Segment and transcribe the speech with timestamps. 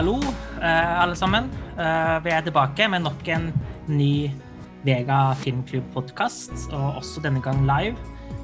[0.00, 0.16] hallo,
[0.62, 1.50] eh, alle sammen.
[1.76, 3.50] Eh, vi er tilbake med nok en
[3.92, 4.30] ny
[4.80, 7.98] Vega Filmklubb-podkast, og også denne gang live.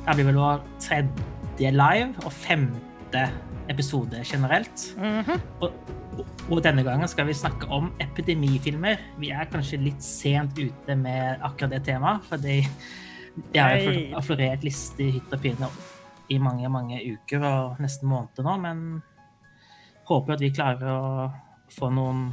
[0.05, 3.23] Det blir vel vår tredje live og femte
[3.73, 4.85] episode generelt.
[5.65, 5.73] og,
[6.51, 9.01] og denne gangen skal vi snakke om epidemifilmer.
[9.17, 12.59] Vi er kanskje litt sent ute med akkurat det temaet, fordi
[13.55, 15.73] det har jo florert lister i hytt og pine
[16.29, 18.87] i mange, mange uker og nesten måneder nå, men
[20.07, 21.03] håper at vi klarer å
[21.75, 22.31] få noen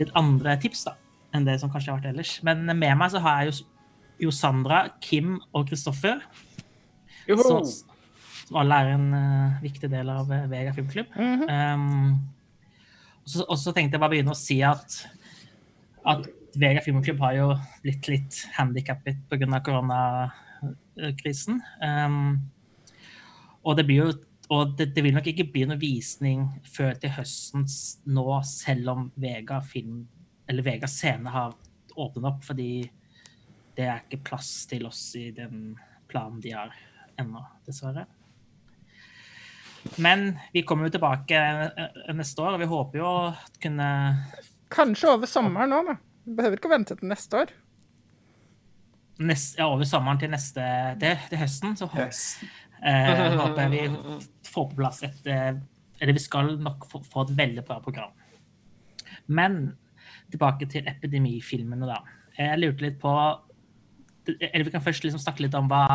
[0.00, 0.94] litt andre tips da,
[1.36, 2.32] enn det som kanskje har vært ellers.
[2.46, 3.54] Men med meg så har jeg jo,
[4.26, 6.18] jo Sandra, Kim og Kristoffer,
[7.30, 7.62] Som,
[8.48, 11.08] som alle er en uh, viktig del av uh, Vega filmklubb.
[11.14, 11.42] Mhm.
[11.46, 12.14] Um,
[13.46, 15.06] og så tenkte jeg bare begynne å si at,
[16.08, 16.24] at
[16.58, 17.46] Vega filmklubb har jo
[17.84, 19.60] blitt litt handikappet pga.
[19.68, 21.60] koronakrisen.
[21.78, 22.40] Um,
[23.62, 24.10] og det blir jo
[24.50, 27.66] og det, det vil nok ikke bli noen visning før til høsten
[28.10, 30.02] nå, selv om Vega film
[30.50, 31.54] eller Vega scene har
[31.94, 32.72] åpnet opp, fordi
[33.76, 35.76] det er ikke plass til oss i den
[36.10, 36.74] planen de har
[37.20, 38.08] ennå, dessverre.
[40.02, 43.30] Men vi kommer jo tilbake eh, neste år, og vi håper jo å
[43.62, 43.90] kunne
[44.70, 45.96] Kanskje over sommeren òg, da.
[46.26, 47.54] Vi Behøver ikke å vente til neste år.
[49.18, 50.66] nest, ja, over sommeren til neste
[51.00, 52.50] til, til høsten, så høsten.
[52.50, 52.69] Yes.
[52.82, 53.84] Eh, håper vi
[54.50, 55.52] får på plass et eh,
[56.00, 58.12] Eller vi skal nok få, få et veldig bra program.
[59.26, 59.76] Men
[60.30, 62.00] tilbake til epidemifilmene, da.
[62.38, 63.12] Jeg lurte litt på
[64.30, 65.86] Eller vi kan først liksom snakke litt om hva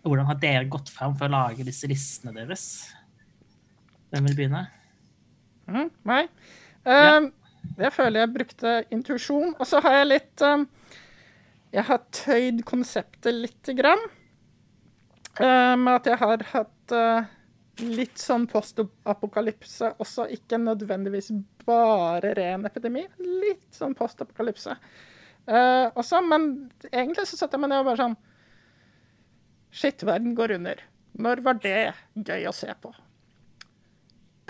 [0.00, 2.64] hvordan har dere gått fram for å lage disse listene deres?
[4.10, 4.62] Hvem vil begynne?
[5.68, 6.30] Mm, Meg.
[6.88, 7.30] Um,
[7.76, 9.52] Jeg føler jeg brukte intuisjon.
[9.58, 10.64] Og så har jeg litt um,
[11.74, 14.00] Jeg har tøyd konseptet lite grann.
[15.38, 17.28] Uh, med at jeg har hatt uh,
[17.86, 20.26] litt sånn postapokalypse også.
[20.34, 21.30] Ikke nødvendigvis
[21.66, 23.06] bare ren epidemi.
[23.20, 26.22] Litt sånn postapokalypse uh, også.
[26.26, 26.50] Men
[26.90, 28.18] egentlig så setter jeg meg ned og bare sånn
[29.70, 30.80] Shit, verden går under.
[31.22, 31.92] Når var det
[32.26, 32.90] gøy å se på?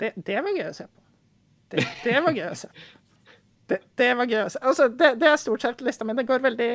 [0.01, 1.03] Det, det var gøy å se på.
[1.69, 2.69] Det, det var gøy å se.
[3.69, 4.61] Det, det var gøy å se.
[4.65, 6.15] Altså, det, er stort sett lista mi.
[6.17, 6.71] Det går veldig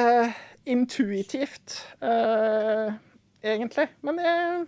[0.00, 2.94] eh, intuitivt, uh,
[3.44, 3.88] egentlig.
[4.06, 4.62] Men jeg,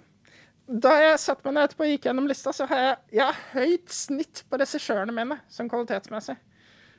[0.86, 3.40] da jeg satte meg ned etterpå og gikk gjennom lista, så har jeg, jeg har
[3.54, 6.36] høyt snitt på regissørene mine, sånn kvalitetsmessig.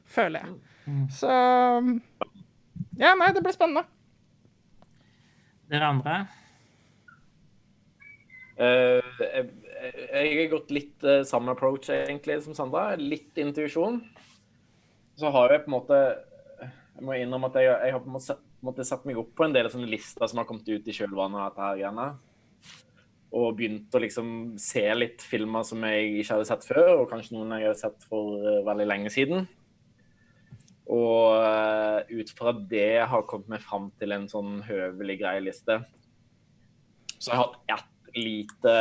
[0.07, 0.57] Føler jeg.
[1.11, 1.29] Så
[2.97, 3.83] Ja, nei, det blir spennende.
[5.67, 6.19] Dere andre?
[8.57, 9.49] Uh, jeg,
[10.09, 12.95] jeg har gått litt uh, samme approach egentlig som Sandra.
[12.97, 13.99] Litt intuisjon.
[15.17, 15.99] Så har jeg på en måte
[16.61, 19.05] Jeg må innrømme at jeg, jeg har på en måte, sett, på en måte satt
[19.05, 21.61] meg opp på en del sånne lister som har kommet ut i kjølvannet av dette
[21.61, 22.07] her greiene.
[23.37, 27.35] Og begynt å liksom se litt filmer som jeg ikke hadde sett før, og kanskje
[27.35, 29.47] noen jeg har sett for eh, veldig lenge siden.
[30.87, 35.81] Og eh, ut fra det har kommet meg fram til en sånn høvelig grei liste.
[37.19, 38.75] Så jeg har hatt ett lite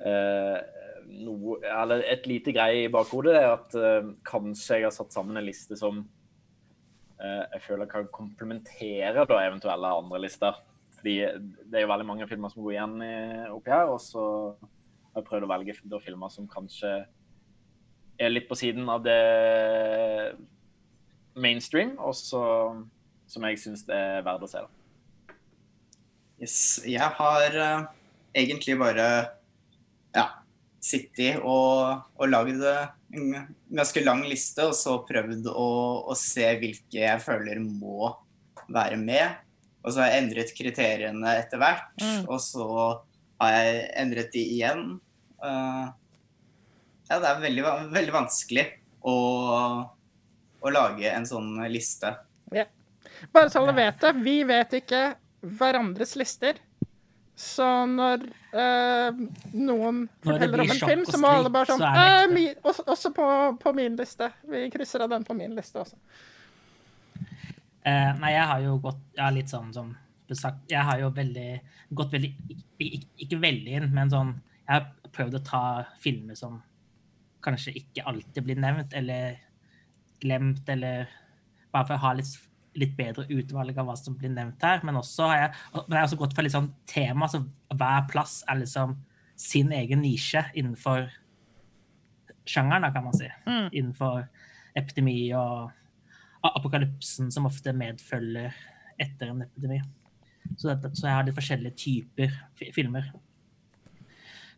[0.00, 0.58] eh,
[1.06, 3.34] noe, Eller et lite grei i bakhodet.
[3.36, 6.06] Det er at eh, kanskje jeg har satt sammen en liste som
[7.18, 10.58] jeg føler kan komplementere da eventuelle andre lister.
[10.96, 11.14] Fordi
[11.70, 13.14] det er jo veldig mange filmer som går igjen i,
[13.54, 13.92] oppi her.
[13.92, 14.24] Og så
[14.60, 16.92] har jeg prøvd å velge da, filmer som kanskje
[18.16, 19.16] er litt på siden av det
[21.36, 24.64] mainstream, og som jeg syns er verdt å se.
[24.64, 25.34] da.
[26.40, 26.56] Yes.
[26.84, 27.86] Jeg har uh,
[28.36, 29.06] egentlig bare
[30.16, 30.26] ja,
[30.84, 32.60] sittet og, og lagd
[33.14, 35.66] en ganske lang liste, og så prøvd å,
[36.10, 38.10] å se hvilke jeg føler må
[38.72, 39.36] være med.
[39.86, 42.24] Og så har jeg endret kriteriene etter hvert, Mm.
[42.26, 42.66] og så
[43.40, 44.84] har jeg endret de igjen.
[45.38, 45.92] Uh,
[47.06, 47.64] ja, det er veldig,
[47.94, 48.64] veldig vanskelig
[49.06, 49.16] å,
[50.60, 52.16] å lage en sånn liste.
[53.32, 55.02] Bare så alle vet det, vi vet ikke
[55.40, 56.58] hverandres lister.
[57.36, 58.22] Så når
[58.56, 59.18] eh,
[59.52, 62.30] noen Når forteller om en film, så må alle bare sånn så ekte.
[62.32, 63.26] mi, også, også på,
[63.60, 64.30] på min liste.
[64.48, 66.00] Vi krysser av den på min liste også.
[67.86, 69.92] Uh, nei, jeg har jo gått ja, litt sånn som
[70.26, 71.50] besagt, Jeg har jo veldig
[71.94, 74.32] gått veldig ikke, ikke veldig inn, men sånn
[74.64, 75.62] Jeg har prøvd å ta
[76.02, 76.56] filmer som
[77.46, 79.36] kanskje ikke alltid blir nevnt, eller
[80.24, 81.06] glemt, eller
[81.70, 82.32] Bare for å ha litt,
[82.76, 84.82] litt bedre utvalg av hva som blir nevnt her.
[84.86, 87.40] Men også har jeg, men jeg har også gått for litt sånn tema, så
[87.74, 88.96] hver plass er liksom
[89.36, 91.08] sin egen nisje innenfor
[92.46, 93.28] sjangeren, kan man si.
[93.46, 93.68] Mm.
[93.72, 94.26] Innenfor
[94.76, 95.72] epidemi og
[96.46, 98.54] apokalypsen som ofte medfølger
[99.02, 99.80] etter en epidemi.
[100.56, 103.08] Så, det, så jeg har litt forskjellige typer fi- filmer.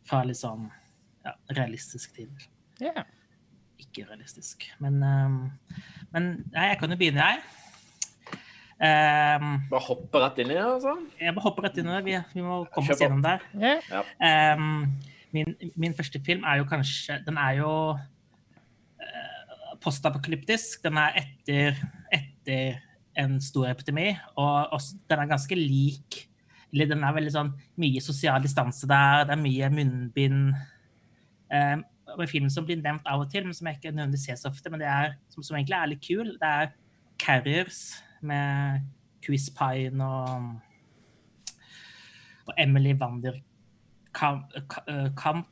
[0.08, 0.68] Fra litt sånn
[1.24, 2.30] ja, realistisk til
[2.78, 3.02] Yeah.
[3.82, 4.62] ikke realistisk.
[4.78, 5.38] Men, um,
[6.14, 7.40] men ja, jeg kan jo begynne, jeg.
[8.78, 10.92] Ehm, Bare hoppe rett inn i det, altså.
[11.18, 12.02] jeg bare hopper rett inn i det.
[12.06, 13.42] Vi, vi må komme oss gjennom der.
[14.22, 14.84] Ehm,
[15.34, 20.80] min, min første film er jo kanskje Den er jo uh, postapokalyptisk.
[20.86, 21.82] Den er etter,
[22.14, 22.78] etter
[23.18, 26.24] en stor epidemi, og også, den er ganske lik
[26.68, 30.50] eller Den er veldig sånn mye sosial distanse der, det er mye munnbind.
[31.48, 34.26] Um, og en film som blir nevnt av og til, men som jeg ikke nødvendigvis
[34.28, 36.74] ser så ofte, men det er, som, som egentlig er litt kul, det er
[37.18, 37.80] Carriers
[38.20, 38.86] med
[39.24, 40.56] Chris Pine og,
[42.46, 43.40] og Emily Wander
[44.14, 44.54] Kamp,
[45.16, 45.48] Kamp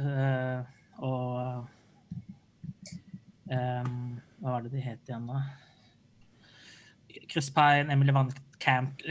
[0.00, 0.62] eh,
[0.98, 1.68] og
[3.52, 3.96] um,
[4.38, 5.42] Hva var det de het igjen, da?
[7.28, 9.02] Chris Pine, Emily Van Camp,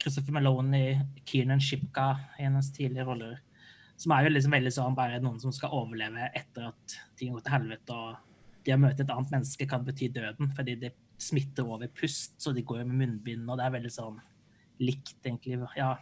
[0.00, 3.40] Christopher Maloney, Keenan Shipka i hennes tidligere roller.
[3.96, 7.44] Som er jo liksom veldig sånn bare noen som skal overleve etter at ting går
[7.44, 7.96] til helvete.
[7.96, 12.36] Og det å møte et annet menneske kan bety døden, fordi det smitter over pust.
[12.42, 14.18] Så de går jo med munnbind, og det er veldig sånn
[14.82, 15.60] likt, egentlig.
[15.78, 15.94] Ja.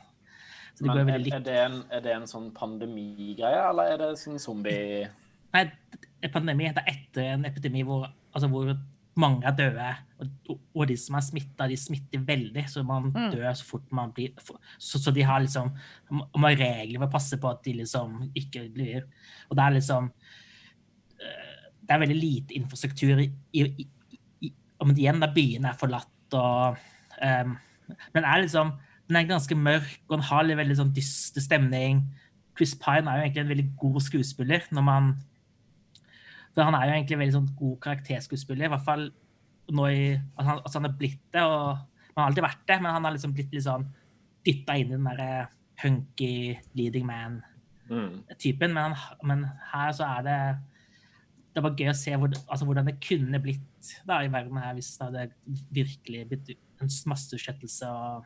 [0.75, 4.00] Så de Men er, veldig er, det en, er det en sånn pandemigreie, eller er
[4.00, 5.06] det sånn zombie...
[5.55, 5.69] Nei,
[6.25, 8.72] en pandemi det er etter en epidemi hvor, altså hvor
[9.14, 9.90] mange er døde,
[10.50, 13.31] og, og de som er smitta, de smitter veldig, så man Mm.
[13.31, 14.32] dør så fort man blir
[14.78, 15.70] Så, så de har liksom
[16.10, 19.05] Man har regler for å passe på at de liksom ikke blir
[19.50, 20.10] Og det er liksom
[21.20, 23.87] eh, Det er veldig lite infrastruktur i, i
[24.84, 26.81] om igjen da byen er forlatt og
[27.20, 27.54] um,
[28.14, 31.98] Men er liksom den er ganske mørk, og den har litt veldig sånn dyster stemning.
[32.56, 35.10] Chris Pine er jo egentlig en veldig god skuespiller når man
[36.54, 39.08] for han er jo egentlig en veldig sånn god karakterskuespiller, i hvert fall
[39.75, 41.81] nå i altså han, altså han er blitt det, og
[42.14, 43.88] han har alltid vært det, men han har liksom blitt litt sånn
[44.46, 45.48] dytta inn i den derre
[45.82, 46.34] hunky
[46.78, 48.70] leading man-typen.
[48.70, 48.76] Mm.
[48.76, 48.94] Men,
[49.26, 49.42] men
[49.72, 50.38] her så er det
[51.55, 54.75] Det var gøy å se hvor, altså hvordan det kunne blitt da i verden her
[54.75, 55.27] hvis det hadde
[55.75, 58.25] virkelig blitt en masseutsettelse og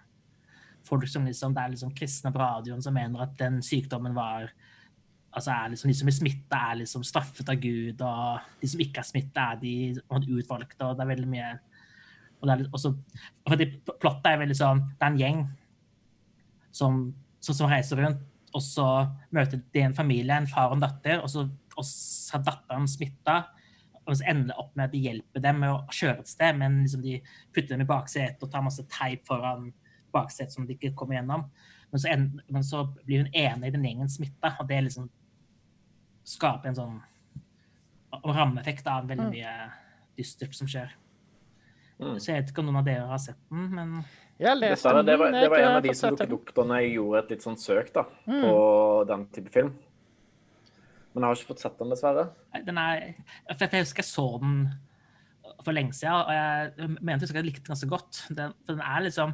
[0.89, 4.49] folk som liksom Det er liksom kristne på radioen som mener at den sykdommen var
[5.29, 8.81] altså er liksom, De som er smitta, er liksom straffet av Gud, og de som
[8.81, 9.75] ikke er smitta, er de
[10.39, 10.87] utvalgte.
[10.87, 11.51] og Det er veldig mye
[12.39, 12.93] og det er også,
[13.49, 13.67] fordi
[13.99, 15.41] Plottet er veldig sånn Det er en gjeng
[16.79, 16.99] som,
[17.43, 18.21] som, som reiser rundt,
[18.55, 18.85] og så
[19.35, 21.47] møter de en familie, en far og en datter, og så,
[21.79, 23.39] og så har datteren smitta.
[24.09, 26.57] Og så ender det opp med at de hjelper dem med å kjøre et sted,
[26.59, 27.19] men liksom de
[27.53, 29.71] putter dem i baksetet og tar masse teip foran
[30.17, 31.45] baksetet som de ikke kommer gjennom.
[31.93, 35.11] Men så, ender, men så blir hun ene i den gjengen smitta, og det liksom
[36.29, 36.97] skaper en sånn
[38.19, 39.35] og rammeeffekt av veldig Mm.
[39.37, 39.71] mye
[40.17, 40.91] dystert som skjer.
[42.01, 42.17] Mm.
[42.19, 44.05] Så jeg vet ikke om noen av dere har sett den, men
[44.39, 46.63] Jeg leste lest det var, den, det var en av de som dukket opp da
[46.65, 48.43] når jeg gjorde et litt sånn søk da, Mm.
[48.43, 49.75] på den type film.
[51.19, 52.29] Men jeg har ikke fått sett den, dessverre.
[52.67, 53.09] Den er
[53.57, 54.61] for Jeg husker jeg så den
[55.65, 58.21] for lenge siden, og jeg mente jeg likte den ganske godt.
[58.31, 59.33] Den, for den er liksom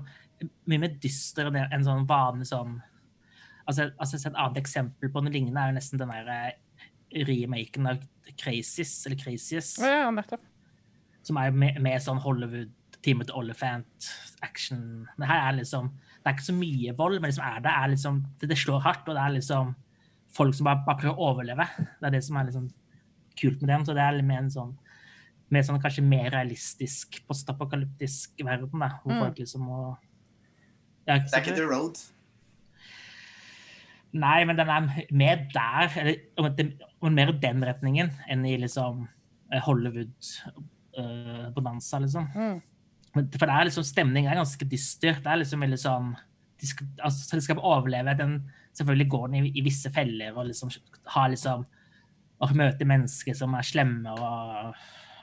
[0.71, 2.79] mye mer dyster enn en sånn vanlig sånn
[3.69, 6.89] altså, altså Et annet eksempel på noe lignende er jo nesten den der eh,
[7.29, 8.01] remaken av
[8.41, 10.43] Crazies, eller Crazies, Ja, ja, nettopp.
[11.23, 12.73] som er med, med sånn Hollywood
[13.05, 14.83] Timothy Olyphant-action.
[15.19, 17.91] Men her er liksom Det er ikke så mye vold, men liksom er det, er
[17.93, 19.75] liksom, det, det slår hardt, og det er liksom
[20.35, 21.67] folk som bare, bare prøver å overleve.
[22.01, 22.67] Det er det som er liksom
[23.41, 23.85] kult med den.
[23.87, 24.75] Så det er litt mer en sånn
[25.55, 29.21] mer sånn kanskje mer realistisk postapokalyptisk verden, da, hvor Mm.
[29.21, 29.79] folk liksom må
[31.07, 31.97] ja, Det er ikke The Road.
[34.15, 34.81] Nei, men den er
[35.13, 36.15] mer der, eller
[37.03, 39.09] om mer i den retningen, enn i liksom
[39.53, 42.27] eh, Hollywood-bonanza, liksom.
[42.35, 42.61] Mm.
[43.15, 45.15] For det er liksom, stemningen er ganske dyster.
[45.23, 46.09] Det er liksom veldig sånn
[46.61, 48.15] de skal, altså, selskapet de overleve.
[48.19, 48.37] Den,
[48.75, 50.73] selvfølgelig går den i, i visse feller og liksom
[51.17, 51.67] har liksom
[52.43, 54.75] Å møte mennesker som er slemme og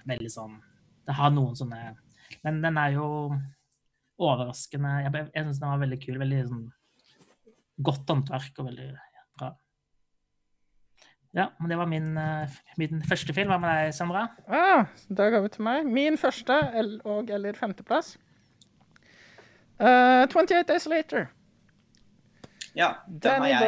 [0.08, 0.54] veldig sånn
[1.06, 1.82] Det har noen sånne
[2.46, 3.08] Men den er jo
[4.22, 6.20] overraskende Jeg, jeg syns den var veldig kul.
[6.22, 6.66] Veldig sånn
[7.82, 8.88] godt håndverk og veldig
[9.40, 9.52] bra.
[11.34, 13.50] Ja, men det var min, eh, min første film.
[13.50, 14.28] Hva med deg, Sandra?
[14.46, 15.88] Ah, da går vi til meg.
[15.88, 16.58] Min første
[17.08, 18.18] og eller femteplass.
[19.82, 21.28] Uh, 28 Days Later.
[22.78, 23.60] Ja, den Den har jeg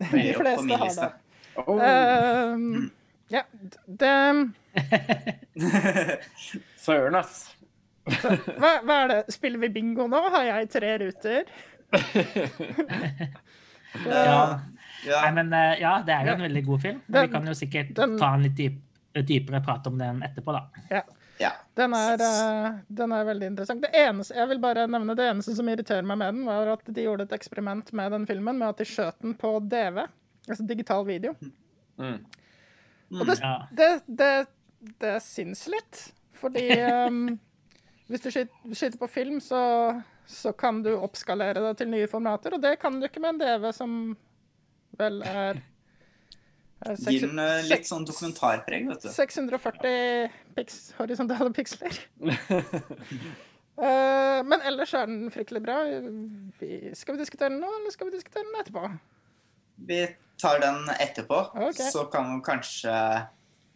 [0.00, 0.06] eh,
[0.40, 1.10] opp på min liste.
[1.56, 1.76] Oh.
[1.76, 2.90] Um,
[3.30, 3.42] ja,
[3.86, 4.54] den
[6.82, 7.36] Søren, ass.
[8.58, 9.20] hva, hva er det?
[9.36, 10.20] Spiller vi bingo nå?
[10.34, 11.42] Har jeg tre ruter?
[14.08, 14.60] Ja.
[15.04, 17.00] Ja, Nei, men eh, ja, det er jo en veldig god film.
[17.06, 18.76] Den- vi kan jo sikkert den- ta en litt dyp,
[19.26, 20.60] dypere prat om den etterpå, da.
[20.90, 21.02] Ja.
[21.40, 21.50] Ja.
[21.74, 23.82] Den er, eh, den er veldig interessant.
[23.82, 26.84] Det eneste, jeg vil bare nevne det eneste som irriterer meg med den, var at
[26.86, 30.02] de gjorde et eksperiment med den filmen med at de skjøt den på DV,
[30.48, 31.34] altså digital video.
[31.98, 32.18] Mm.
[33.20, 33.54] Og det, Ja.
[33.72, 34.32] det, det,
[35.00, 36.02] det syns litt.
[36.42, 36.66] Fordi
[37.06, 37.38] um,
[38.10, 39.62] hvis du skyter, skyter på film, så,
[40.28, 43.42] så kan du oppskalere det til nye formater, og det kan du ikke med en
[43.42, 43.98] DV som
[44.98, 45.62] vel er,
[46.82, 49.08] Gir den eh, litt sånn dokumentarpreg, vet du.
[49.14, 51.98] 640 piks, horisontale piksler.
[53.78, 55.78] uh, men ellers er den fryktelig bra.
[56.58, 58.90] Vi, skal vi diskutere den nå, eller skal vi diskutere den etterpå?
[59.88, 60.00] Vi
[60.42, 61.90] tar den etterpå, Okay.
[61.94, 62.92] så kan kanskje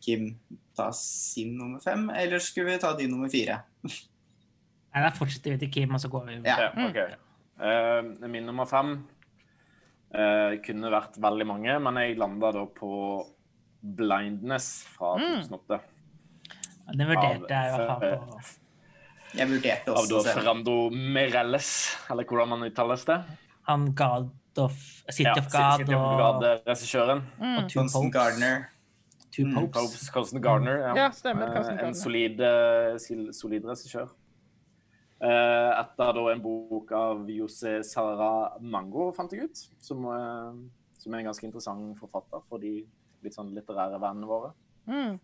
[0.02, 0.32] Kim
[0.76, 3.60] ta sin nummer fem, eller skulle vi ta din nummer fire?
[3.86, 6.58] Nei, Da fortsetter vi til Kim, og så går vi Ja.
[6.66, 6.98] Ja, ok.
[7.56, 8.98] Uh, min nummer fem
[10.16, 12.90] eh, kunne vært veldig mange, men jeg landa da på
[13.96, 15.80] Blindness fra 2008.
[16.96, 18.16] Den vurderte jeg å ha fall.
[18.30, 20.34] på Jeg vurderte Av også da å.
[20.38, 21.70] Ferrando Mirelles,
[22.10, 23.20] eller hvordan man uttales det.
[23.68, 24.30] han God
[25.10, 27.24] City Ja, of God City of og, regissøren.
[27.40, 27.56] Mm.
[27.58, 28.14] og Two Constant Popes.
[28.14, 28.68] Gardner.
[29.36, 29.74] Two Mm, Popes.
[29.82, 30.78] Popes, Constant Gardner.
[30.80, 31.88] Ja, Ja, stemmer, Constant Gardner.
[31.88, 34.08] En solid, eh, solid regissør.
[35.16, 37.78] Eh, etter da en bok av Jose
[38.60, 39.62] Mango, fant jeg ut.
[39.80, 40.52] Som, eh,
[40.98, 42.86] som er en ganske interessant forfatter for de
[43.22, 44.52] litt sånn litterære vennene våre.
[44.86, 45.18] Mm.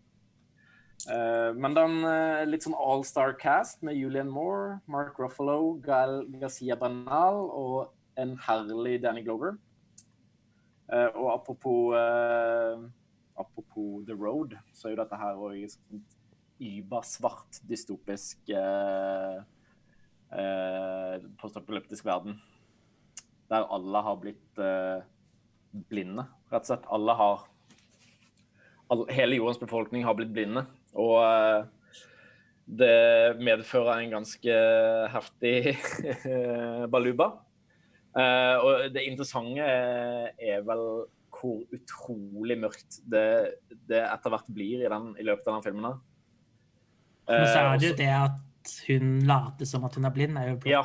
[1.12, 7.50] Eh, men den litt sånn all-star cast med Julian Moore, Mark Ruffalo, Gael Garcia Bernal
[7.50, 9.58] og en herlig Danny Glover.
[10.88, 11.92] Eh, og apropos,
[13.36, 15.78] apropos The Road, så er jo dette her òg et
[16.62, 19.42] yba-svart dystopisk eh,
[20.32, 22.38] eh, postapokalyptisk verden.
[23.52, 25.04] Der alle har blitt eh,
[25.90, 26.88] blinde, rett og slett.
[26.92, 27.46] Alle har
[28.92, 30.66] alle, Hele jordens befolkning har blitt blinde.
[30.92, 31.64] Og eh,
[32.72, 34.58] det medfører en ganske
[35.12, 35.56] heftig
[36.92, 37.32] baluba.
[38.12, 40.86] Eh, og det interessante er vel
[41.42, 43.58] hvor utrolig mørkt det,
[43.88, 45.88] det etter hvert blir i, den, i løpet av den filmen.
[45.88, 46.00] her.
[47.32, 48.38] Men så Eh, er det jo det at
[48.88, 50.82] hun later som at hun er blind, er jo Ja.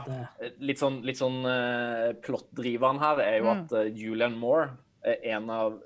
[0.60, 3.64] litt sånn, litt sånn uh, plottdriveren her er jo Mm.
[3.66, 4.70] at uh, Julian Moore
[5.04, 5.80] er en av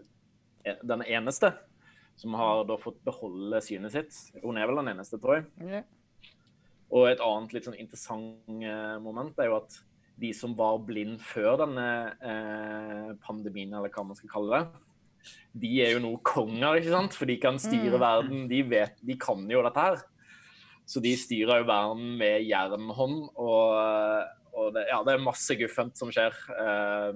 [0.66, 1.54] den eneste
[2.16, 4.42] som har da fått beholde synet sitt.
[4.44, 5.46] Hun er vel den eneste, tror jeg.
[5.66, 5.82] Ja.
[6.92, 9.80] Og et annet litt sånn interessant uh, moment er jo at
[10.22, 11.86] de som var blind før denne
[12.22, 15.32] eh, pandemien, eller hva man skal kalle det,
[15.64, 17.16] de er jo nå konger, ikke sant?
[17.18, 18.44] For de kan styre verden.
[18.52, 20.04] De, vet, de kan jo dette her.
[20.92, 25.96] Så de styrer jo verden med jernhånd, og, og det, ja, det er masse guffent
[25.96, 27.16] som skjer uh,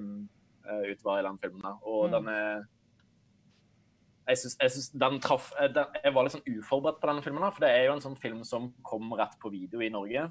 [0.88, 1.67] utover i den filmen.
[1.84, 2.15] Og Mm.
[2.15, 2.63] den er
[4.25, 7.22] jeg synes, jeg, synes den traff, eh, den, jeg var litt sånn uforberedt på denne
[7.22, 10.24] filmen, for det er jo en sånn film som kom rett på video i Norge.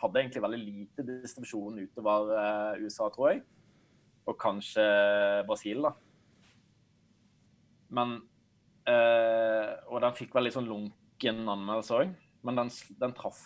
[0.00, 3.44] Hadde egentlig veldig lite distribusjon utover uh, USA, tror jeg.
[4.26, 4.82] Og kanskje
[5.46, 5.92] Brasil, da.
[7.94, 8.18] Men
[8.90, 12.10] uh, Og den fikk vel litt sånn lunken anmeldelse òg.
[12.46, 13.42] Men den, den traff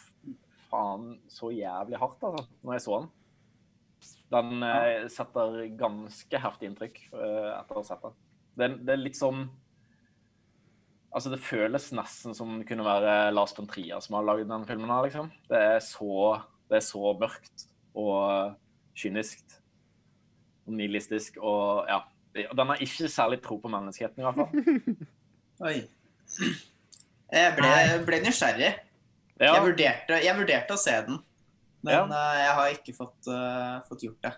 [0.70, 3.08] faen så jævlig hardt, altså, når jeg så den.
[4.30, 8.20] Den eh, setter ganske heftig inntrykk eh, etter å ha sett den.
[8.54, 9.48] Det, det er litt sånn
[11.10, 14.66] Altså, det føles nesten som det kunne være Lars von Trier som har lagd den
[14.68, 15.26] filmen her, liksom.
[15.50, 16.36] Det er så,
[16.70, 17.64] det er så mørkt
[17.98, 18.52] og
[18.94, 19.56] kynisk
[20.68, 22.04] og nihilistisk og ja.
[22.30, 25.08] Den har ikke særlig tro på menneskeheten, i hvert fall.
[25.66, 25.80] Oi.
[27.34, 27.72] Jeg ble,
[28.06, 28.70] ble nysgjerrig.
[29.40, 31.16] Ja, Jeg, vurderte, jeg vurderte å se den,
[31.82, 32.02] men Ja.
[32.04, 34.34] eh, jeg har ikke fått, uh, fått gjort det.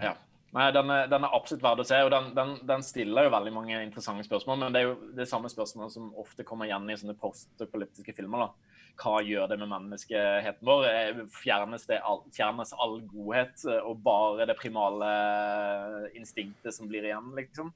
[0.00, 0.14] ja.
[0.54, 3.30] Nei, den er, den er absolutt verdt å se, og den, den, den stiller jo
[3.34, 4.60] veldig mange interessante spørsmål.
[4.60, 8.44] Men det er jo det samme spørsmålet som ofte kommer igjen i sånne postapokalyptiske filmer.
[8.44, 8.76] da.
[9.02, 10.86] Hva gjør det med menneskeheten vår?
[10.86, 15.10] Eh, Fjernes, det all, fjernes all godhet og bare det primale
[16.14, 17.74] instinktet som blir igjen, liksom?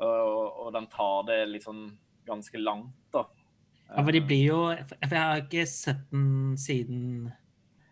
[0.00, 1.90] Og, og den tar det litt sånn
[2.24, 3.26] ganske langt, da.
[3.90, 4.58] Ja, for de blir jo
[5.02, 7.32] For jeg har ikke sett den siden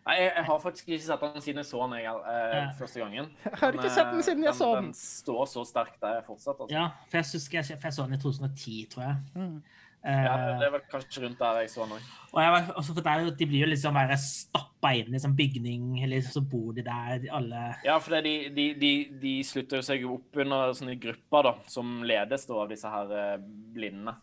[0.07, 2.61] Nei, jeg, jeg har faktisk ikke sett den siden jeg så den jeg, eh, Ja.
[2.79, 3.27] første gangen.
[3.45, 4.87] Jeg har ikke sett den siden jeg så den.
[4.89, 6.55] Den står så sterkt der fortsatt.
[6.63, 6.73] Altså.
[6.73, 9.17] Ja, for jeg, husker jeg, for jeg så den i 2010, tror jeg.
[9.35, 9.59] Mm.
[9.99, 12.07] Eh, Ja, det er vel kanskje rundt der jeg så den òg.
[12.31, 15.11] og jeg var, også for det er jo, De blir jo liksom bare stappa inn
[15.11, 18.65] i en sånn bygning, eller så bor de der, de alle Ja, for de, de,
[18.79, 22.89] de, de slutter jo seg opp under sånne grupper da, som ledes da, av disse
[22.89, 23.75] her blindene.
[23.75, 24.15] blinde.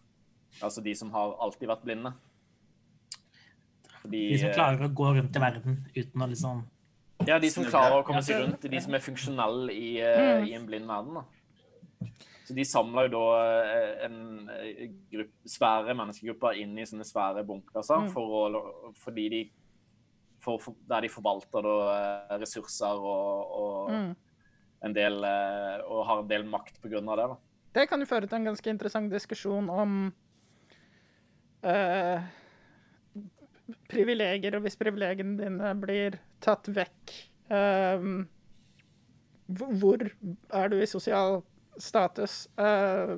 [0.62, 2.12] Altså de som har alltid vært blinde.
[4.03, 6.65] Fordi, De som eh, klarer å gå rundt i verden uten å liksom
[7.26, 8.67] Ja, de som klarer å komme seg rundt.
[8.71, 11.15] De som er funksjonelle i, eh, i en blind verden.
[11.15, 11.25] da.
[12.47, 14.19] Så de samler jo da eh, en
[15.11, 18.11] gruppe, svære menneskegrupper inn i sånne svære bunkerser Mm.
[18.12, 19.41] for å, fordi de
[20.38, 24.15] for, for, der de forvalter da ressurser og, og Mm.
[24.85, 27.26] en del og har en del makt på grunn av det.
[27.26, 27.37] da.
[27.81, 30.12] det kan jo føre til en ganske interessant diskusjon om
[31.67, 32.23] eh,
[33.91, 37.15] privilegier, og hvis privilegiene dine blir tatt vekk
[37.51, 38.07] eh,
[39.47, 40.11] hvor-
[40.61, 41.41] er du i sosial
[41.79, 42.47] status?
[42.59, 43.17] Eh,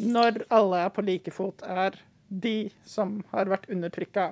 [0.00, 1.96] når alle er på like fot, er
[2.30, 4.30] de som har vært undertrykka,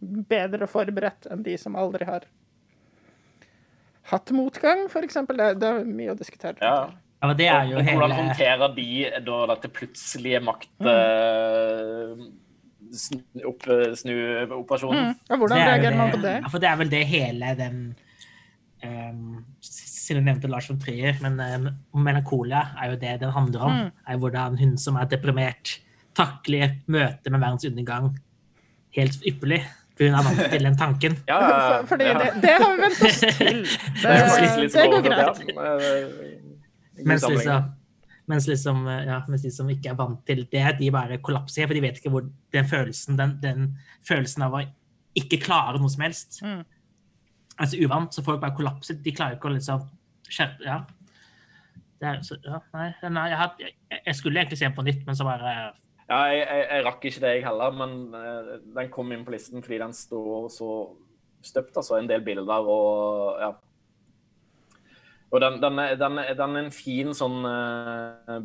[0.00, 2.26] bedre forberedt enn de som aldri har
[4.10, 5.14] hatt motgang, f.eks.
[5.26, 6.58] Det, det er mye å diskutere.
[6.62, 6.92] Ja.
[7.16, 8.88] Ja, men det er jo Og hvordan hele håndterer de
[9.24, 10.68] da dette plutselige makt...
[10.84, 12.26] Mm.
[12.92, 15.14] Eh, snu- operasjonen Mm.
[15.30, 16.34] Ja, hvordan det er reagerer man på det?
[16.42, 17.80] Ja, for det er vel det hele den
[18.84, 23.60] um, Siden jeg nevnte Lars von Trier, men um, melankolia er jo det den handler
[23.66, 23.72] om.
[23.72, 23.90] Mm.
[24.06, 25.80] er jo hvordan hun som er deprimert,
[26.14, 28.12] takler møtet med verdens undergang
[28.96, 29.64] helt ypperlig.
[29.96, 31.16] For hun er vant til den tanken.
[31.28, 31.80] Ja, ja, ja.
[31.80, 32.18] For, fordi ja.
[32.20, 33.58] det, det har vi vent oss til.
[34.02, 34.14] Det,
[34.60, 35.40] Det det går greit.
[35.40, 37.36] Eh, Mens sammenligning.
[37.36, 37.62] liksom,
[38.28, 41.66] mens, liksom, ja, mens de som ikke er vant til det, de bare kollapser.
[41.66, 43.68] For de vet ikke hvor den følelsen, den, den
[44.08, 44.64] følelsen av å
[45.16, 46.64] ikke klare noe som helst Mm.
[47.56, 48.98] Altså uvant, så folk bare kollapser.
[49.00, 49.86] De klarer ikke å liksom
[50.28, 50.82] skjerpe Ja.
[51.96, 53.72] Det er, så, ja nei, nei jeg, had- jeg,
[54.04, 55.52] jeg skulle egentlig se den på nytt, men så bare
[56.10, 59.32] Ja, jeg, jeg, jeg rakk ikke det, jeg heller, men uh, den kom inn på
[59.32, 60.68] listen fordi den står så
[61.42, 61.72] støpt.
[61.80, 63.48] altså En del bilder og ja.
[65.34, 67.42] Og den, den, er, den, er, den er en fin sånn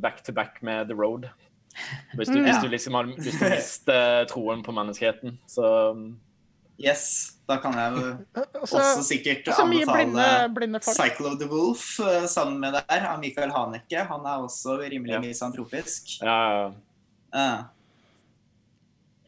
[0.01, 1.27] back-to-back med The Road.
[2.17, 2.47] Hvis du, ja.
[2.47, 5.37] hvis du liksom har hvis du mister troen på menneskeheten.
[5.47, 5.63] Så
[6.81, 7.93] Yes, da kan jeg
[8.57, 10.79] også, også sikkert så blinde, anbefale blinde.
[10.81, 14.01] Cycle of the Wolf eh, sammen med der, av Michael Haneke.
[14.09, 15.19] Han er også rimelig Ja.
[15.21, 16.17] misantropisk.
[16.21, 16.71] ja, ja.
[17.35, 17.59] Eh,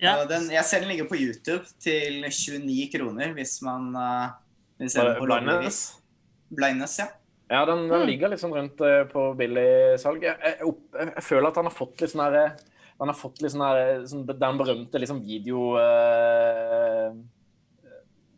[0.03, 0.15] Ja.
[0.27, 4.33] den, jeg ser den ligger på YouTube til 29 kroner hvis man uh,
[5.24, 5.94] Blindness.
[6.50, 7.05] Blindness, ja.
[7.53, 8.07] Ja, den, den Mm.
[8.09, 10.24] ligger litt sånn rundt eh, på billigsalg.
[10.25, 12.46] Jeg, jeg, jeg føler at han har fått litt sånn herre
[12.98, 17.13] Han har fått litt sånn her sånn, Den berømte liksom video uh,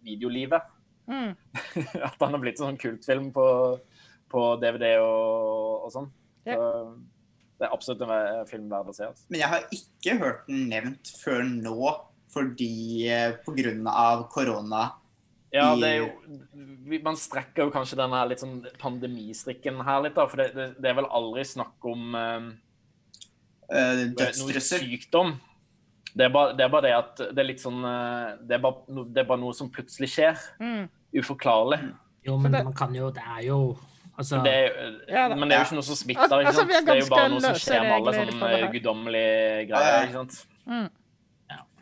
[0.05, 0.67] Videolivet.
[1.07, 1.33] Mm.
[2.07, 3.45] At han har blitt sånn kultfilm på,
[4.31, 6.09] på DVD og, og sånn.
[6.45, 6.57] Ja.
[6.57, 6.71] Så
[7.55, 9.07] det er absolutt en film verdt å se.
[9.07, 9.25] Altså.
[9.31, 11.77] Men jeg har ikke hørt den nevnt før nå
[12.35, 12.71] fordi
[13.07, 14.05] uh, pga.
[14.33, 14.85] korona.
[15.55, 20.27] Ja, det er jo Man strekker jo kanskje denne litt sånn pandemistrikken her litt, da.
[20.29, 22.53] For det, det, det er vel aldri snakk om eh,
[23.65, 25.31] Uh, noe sykdom.
[26.15, 28.61] Det er, bare, det er bare det at det er litt sånn eh, Det er
[28.63, 30.37] bare, det er bare noe som plutselig skjer.
[30.61, 30.85] Mm.
[31.17, 31.79] Uforklarlig.
[32.23, 33.77] Jo, men det- man kan jo Det er jo
[34.17, 35.35] Altså Det er, Ja da.
[35.35, 36.23] men det er jo ikke noe som smitter.
[36.39, 36.71] Ikke altså, sant?
[36.71, 40.05] Altså, det er jo bare noe som skjer med alle sånne guddommelige greier.
[40.05, 40.47] ikke sant?
[40.65, 40.87] Mm.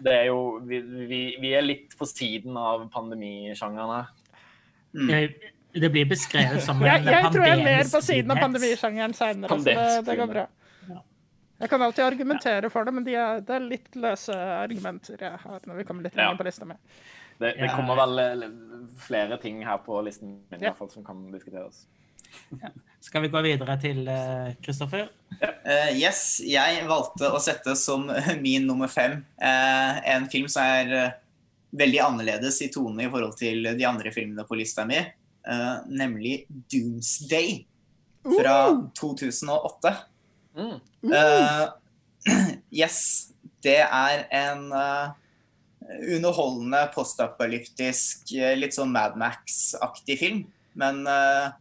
[0.04, 4.12] Det er jo vi, vi, vi er litt på siden av pandemisjangeren her.
[4.94, 5.40] Mm.
[5.74, 9.16] Det blir beskrevet som en Jeg, jeg tror jeg er mer på siden av pandemisjangeren
[9.18, 9.78] seinere, så det,
[10.10, 10.46] det går bra.
[11.64, 15.38] Jeg kan alltid argumentere for det, men de er, det er litt løse argumenter jeg
[15.46, 16.26] har når vi kommer litt Ja.
[16.26, 16.76] lenger på lista mi.
[17.40, 18.44] Det, det kommer vel eh,
[19.06, 21.86] flere ting her på listen min i hvert fall, som kan diskuteres.
[23.04, 24.06] Skal vi gå videre til
[24.64, 25.10] Kristoffer?
[25.44, 28.06] Uh, yes, jeg valgte å sette som
[28.46, 31.12] min nummer fem uh, en film som er uh,
[31.78, 36.46] veldig annerledes i tone i forhold til de andre filmene på lista mi, eh, nemlig
[36.50, 37.66] 'Doomsday'
[38.24, 38.58] fra
[39.00, 39.94] 2008.
[40.56, 40.78] Mm.
[41.14, 41.66] Eh,
[42.82, 43.32] yes,
[43.64, 45.10] det er en eh,
[46.16, 50.46] underholdende postapokalyptisk, eh, litt sånn Mad Max-aktig film.
[50.80, 51.52] Men eh,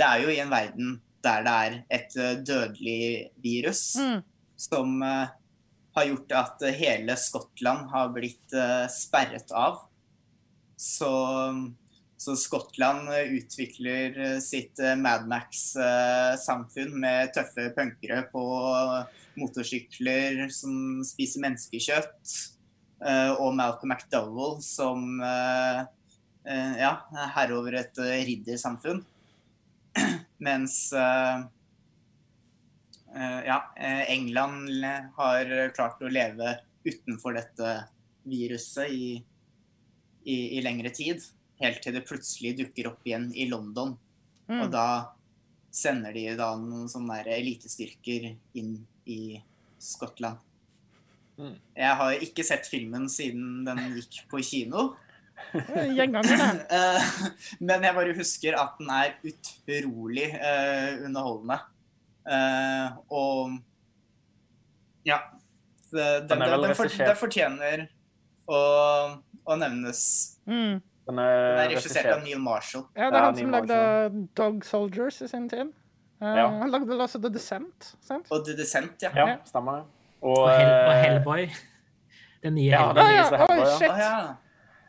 [0.00, 4.22] det er jo i en verden der det er et eh, dødelig virus Mm.
[4.56, 5.28] som eh,
[5.96, 8.56] har gjort at eh, hele Skottland har blitt
[8.94, 9.82] sperret av.
[10.80, 11.10] Så,
[12.16, 18.44] så Skottland utvikler sitt Mad Max-samfunn med tøffe punkere på
[19.36, 22.32] motorsykler som spiser menneskekjøtt,
[23.36, 25.20] og Malcolm McDowell som
[26.48, 26.94] ja,
[27.36, 29.04] herre over et riddersamfunn.
[30.46, 31.42] Mens eh,
[33.14, 34.84] eh, ja, eh, England
[35.16, 37.74] har klart å leve utenfor dette
[38.30, 39.10] viruset i,
[40.24, 41.24] i, i lengre tid.
[41.60, 43.96] Helt til det plutselig dukker opp igjen i London.
[44.50, 44.70] Og Mm.
[44.72, 45.12] da
[45.70, 48.72] sender de da noen sånne elitestyrker inn
[49.06, 49.36] i
[49.78, 50.40] Skottland.
[51.38, 51.54] Mm.
[51.76, 54.96] Jeg har ikke sett filmen siden den gikk på kino.
[55.96, 56.66] Gjenganger, det.
[56.76, 57.08] Eh,
[57.60, 61.58] Men jeg bare husker at den er utrolig uh, underholdende.
[62.30, 63.58] Uh, og
[65.08, 65.18] ja.
[65.90, 67.88] Det- Den, Den den, den, for, regissert- fortjener
[68.46, 68.60] å,
[69.46, 70.02] å nevnes.
[70.46, 70.78] Mm.
[70.78, 72.84] Den Den er er regissert av Neil Marshall.
[72.94, 75.72] Ja, det er Ja, han som Neil lagde Dog Soldiers i sin tid.
[76.22, 76.44] Uh, Ja.
[76.60, 78.28] Han lagde vel også The Descent, sant?
[78.30, 79.10] Og The Descent, ja.
[79.16, 79.84] Ja, stemmer det.
[80.22, 81.46] Og, Og, Hell, og eh, Hellboy.
[82.44, 83.02] Den nye Ja, Hellboy.
[83.02, 84.34] den ja, nyeste oi, Hellboy, ja.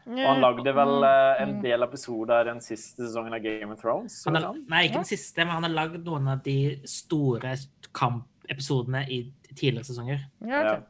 [0.07, 1.03] Og han lagde vel Mm.
[1.03, 4.23] eh, en del episoder i den siste sesongen av Game of Thrones.
[4.25, 4.63] Han så har, sånn.
[4.69, 7.55] nei, ikke den siste, men han har lagd noen av de store
[7.93, 9.19] kampepisodene i
[9.53, 10.23] tidligere sesonger.
[10.41, 10.77] Ja, okay.
[10.79, 10.87] ok.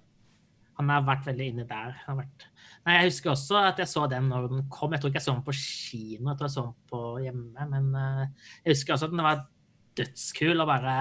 [0.82, 1.92] Han har vært veldig inne der.
[2.08, 2.46] Han har vært...
[2.86, 4.92] Nei, Jeg husker også at jeg så den når den kom.
[4.96, 7.68] Jeg tror ikke jeg så den på kino, jeg tror jeg så den på hjemme.
[7.70, 8.28] Men eh,
[8.66, 9.44] jeg husker også at den var
[10.00, 10.96] dødskul og bare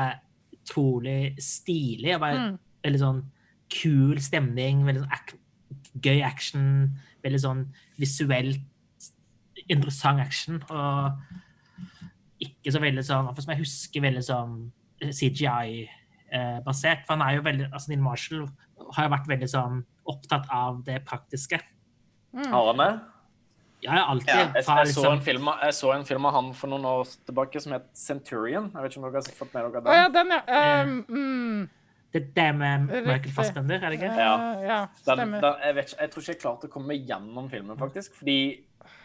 [0.59, 2.15] utrolig stilig.
[2.15, 2.59] og bare Mm.
[2.85, 3.23] Veldig sånn
[3.71, 5.35] kul stemning, veldig sånn ak
[6.01, 6.99] gøy action.
[7.25, 7.63] Veldig sånn
[8.01, 8.61] visuelt
[9.69, 10.61] interessant action.
[10.71, 11.13] Og
[12.41, 14.53] ikke så veldig sånn for Som jeg husker, veldig sånn
[15.01, 17.01] CGI-basert.
[17.07, 18.45] For han er jo veldig altså Neil Marshall
[18.97, 19.77] har jo vært veldig sånn
[20.11, 21.59] opptatt av det praktiske.
[22.35, 22.93] Har han det?
[23.81, 26.27] Ja, jeg alltid Ja, Jeg, jeg, så en liksom, film, av- jeg så en film
[26.29, 28.71] av han for noen år tilbake som het Centurion.
[28.75, 29.85] Jeg vet ikke om dere har fått med dere den?
[29.85, 29.95] den?
[29.97, 30.43] ja, den, ja.
[30.83, 31.69] Um, mm.
[32.13, 33.33] Det er det med Michael.
[33.37, 34.15] Fassbender, er det ikke?
[34.19, 34.33] Ja.
[34.67, 35.41] Ja, Den, stemmer.
[35.45, 38.17] den, jeg, vet ikke, jeg tror ikke jeg klarte å komme gjennom filmen, faktisk.
[38.19, 38.39] Fordi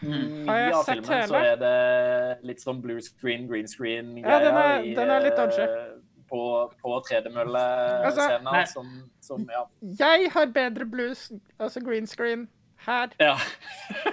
[0.02, 1.28] mye jeg av filmen hele?
[1.30, 5.20] så er det litt sånn blue screen, green screen Ja, den er- i, den er
[5.22, 5.62] litt dodgy.
[5.62, 5.94] eh,
[6.26, 6.40] På,
[6.82, 8.88] på tredemøllescener altså, som,
[9.20, 9.62] som Ja.
[10.00, 11.28] Jeg har bedre blues,
[11.60, 12.48] altså green screen,
[12.86, 13.36] her ja.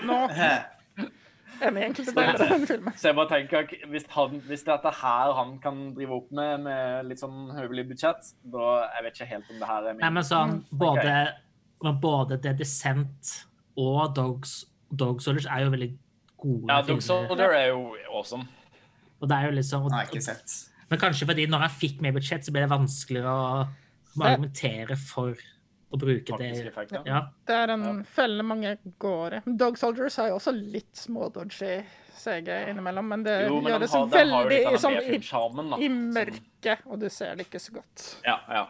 [0.05, 0.27] nå
[1.67, 2.97] enn i enkelte deler av den filmen.
[2.99, 6.65] Så jeg bare tenker at hvis, han, hvis dette her han kan drive opp med,
[6.67, 10.05] med litt sånn høvelig budsjett, da Jeg vet ikke helt om det her er min
[10.05, 11.15] Nei, men sånn både,
[11.79, 11.95] okay.
[12.03, 13.33] både The Descent
[13.79, 14.59] og Dogs,
[14.91, 15.89] Dog Soldiers er jo veldig
[16.43, 17.07] gode Ja, Dog filmer.
[17.07, 18.47] Soldier er jo awesome.
[19.23, 20.57] Og det er jo liksom, og, Nei, ikke sett.
[20.91, 23.63] Men kanskje fordi når han fikk mer budsjett, så ble det vanskeligere å
[24.19, 25.39] argumentere for
[25.93, 26.69] å bruke Faktisk det.
[26.71, 27.01] effekt, ja.
[27.05, 27.19] Ja.
[27.45, 29.41] Det er en felle mange går i.
[29.59, 31.75] Dog Soldiers har jo også litt smådodgy
[32.17, 37.01] CG innimellom, men det Jo, men gjør det så har, veldig sånn i, mørket, og
[37.03, 38.05] du ser det ikke så godt.
[38.25, 38.65] Ja, ja.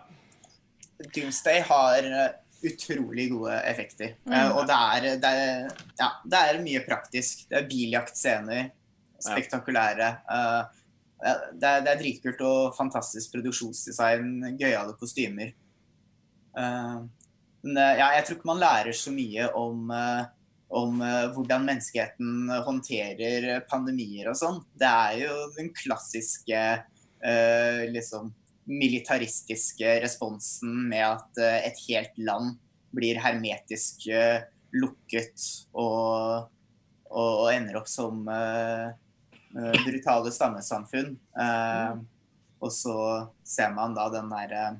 [1.03, 2.29] Doomsday har eh,
[2.67, 4.15] utrolig gode effekter.
[4.27, 4.35] Mm.
[4.35, 7.45] Uh, og det er, det, er, ja, det er mye praktisk.
[7.49, 8.71] Det er biljaktscener.
[9.23, 10.09] Spektakulære.
[10.27, 10.63] Uh,
[11.23, 14.55] det, er, det er dritkult og fantastisk produksjonsdesign.
[14.59, 15.53] Gøyale kostymer.
[16.57, 17.01] Eh,
[17.63, 20.23] men eh, ja, jeg tror ikke man lærer så mye om, eh,
[20.73, 21.03] om
[21.35, 24.61] hvordan menneskeheten håndterer pandemier og sånn.
[24.73, 26.63] Det er jo den klassiske
[27.93, 28.33] liksom
[28.67, 31.37] militaristiske responsen med at
[31.69, 32.57] et helt land
[32.91, 34.09] blir hermetisk
[34.75, 36.49] lukket og,
[37.07, 38.25] og, ender opp som
[39.85, 41.13] brutale stammesamfunn.
[41.45, 41.95] Eh,
[42.63, 42.97] og så
[43.43, 44.75] ser man da den der eh,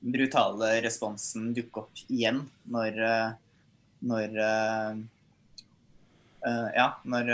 [0.00, 3.30] brutale responsen dukke opp igjen når eh,
[4.08, 4.98] når eh,
[6.46, 7.32] eh, Ja, når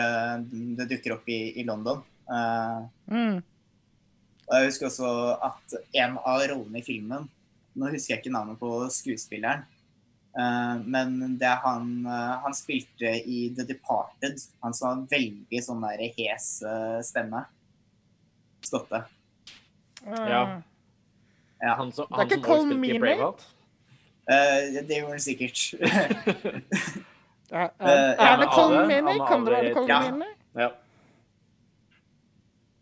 [0.78, 2.02] det dukker opp i, i London.
[2.30, 2.80] Eh,
[3.12, 3.42] Mm.
[4.48, 5.08] og jeg husker også
[5.44, 7.26] at en av rollene i filmen
[7.76, 9.64] Nå husker jeg ikke navnet på skuespilleren.
[10.38, 14.40] eh, men det er han, han spilte i The Departed.
[14.62, 16.46] Han som har veldig sånn der hes
[17.10, 17.44] stemme.
[18.64, 19.04] Skotte.
[20.06, 20.62] Eh, Ja.
[21.64, 21.74] Ja.
[21.80, 23.14] Han som, Det er ikke Cole Meany?
[24.24, 25.58] Eh, det gjorde han sikkert.
[27.52, 29.18] Ja, Eh, er, er det Cole Meany?
[29.28, 29.98] Kan det være Cole Ja.
[30.10, 30.30] Meany?
[30.58, 30.68] Ja.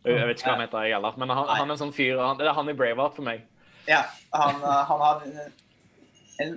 [0.04, 1.18] Jeg vet ikke hva han heter, jeg heller.
[1.20, 3.42] Men han, han er en sånn fyr han, Det er han i Braveheart for meg.
[3.90, 4.00] ja,
[4.34, 6.52] han, eh, han har en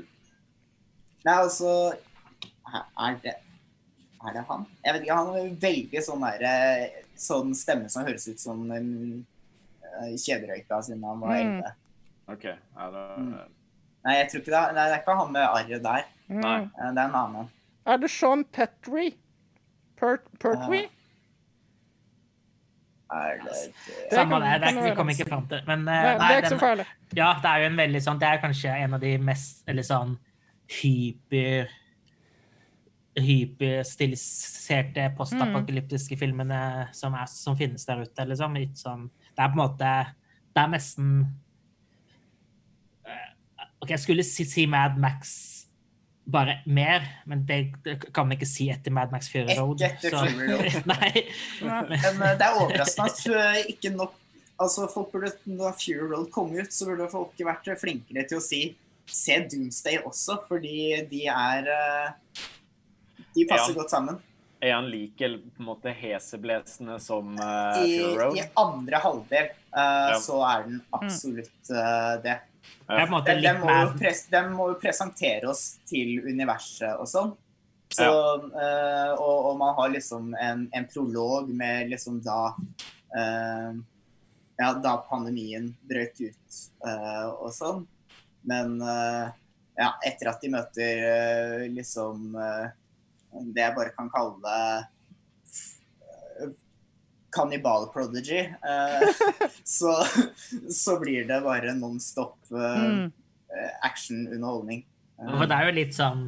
[1.26, 1.72] Nei, altså
[2.96, 3.34] Er det
[4.26, 4.66] Er det han?
[4.86, 6.54] Jeg vet ikke, han har veldig sånn derre
[7.18, 8.90] Sånn stemme som høres ut som en
[9.86, 11.62] eh, kjederøyka siden han var Mm.
[12.28, 12.44] OK.
[12.46, 13.36] Ja, det, Mm.
[14.06, 14.60] Nei, jeg tror ikke det.
[14.62, 16.04] er- Nei, det er ikke han med arret der.
[16.30, 16.60] Nei.
[16.60, 16.72] Mm.
[16.80, 17.50] Eh, Det er en annen.
[17.88, 19.12] Er det Sean Petry?
[19.98, 20.90] Pert Pertwee?
[23.12, 26.02] Er det Det Samme det, det, er- være vi kommer ikke fram til Men nei,
[26.04, 26.86] Nei, det nei, er ikke så farlig.
[27.16, 29.84] ja, det er jo en veldig sånn Det er kanskje en av de mest Eller
[29.84, 30.18] sånn
[30.82, 31.70] hyper
[33.16, 38.26] hyperstiliserte postapokalyptiske filmene som, er, som finnes der ute.
[38.28, 38.54] Liksom.
[38.60, 39.92] Litt sånn, det er på en måte
[40.56, 41.28] Det er nesten eh,
[43.86, 45.36] OK, jeg skulle si, si Mad Max
[46.26, 49.84] bare mer, men det, det kan vi ikke si etter Mad Max Fury Ikke Road.
[49.86, 50.78] etter Fury Road.
[50.92, 51.12] Nei.
[51.62, 54.22] Men eh, det er overraskende at eh, ikke nok
[54.56, 58.44] Altså, folk burde, Når Fury Road kom ut, så burde folk vært flinkere til å
[58.44, 58.62] si
[59.06, 62.40] Se Doomsday også, fordi de er eh,
[63.36, 63.82] De passer Ja.
[63.82, 64.22] godt sammen.
[64.64, 68.40] er han like på en måte heseblesende som uh, Fury Road?
[68.40, 70.20] I andre halvdel uh, Ja.
[70.24, 72.40] så er den absolutt uh, det.
[72.88, 77.10] Det måte Den, den, må jo pres, de, må jo presentere oss til universet og
[77.10, 77.34] sånn.
[77.96, 78.06] Så,
[78.50, 82.40] eh, og, og man har liksom en, en prolog med liksom da
[83.16, 83.78] eh,
[84.58, 87.86] ja, da pandemien brøt ut eh, og sånn.
[88.46, 92.36] Men ja, etter at de møter liksom
[93.54, 94.86] det jeg bare kan kalle eh,
[97.36, 99.06] Cannibal prodigy, eh,
[99.78, 99.94] så,
[100.72, 103.06] så blir det bare non stop eh,
[103.84, 104.86] action-underholdning.
[105.20, 106.26] Eh, det er jo litt sånn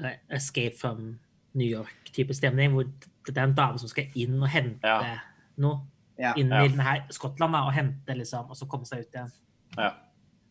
[0.00, 1.12] eh, Escape from
[1.58, 2.88] New York-type stemning, hvor
[3.28, 5.18] det er en dame som skal inn og hente Ja.
[5.60, 5.82] noe
[6.18, 6.32] ja.
[6.40, 6.84] inn i ja.
[6.86, 9.32] her Skottland da, og hente, liksom, og så komme seg ut igjen.
[9.76, 9.92] Ja.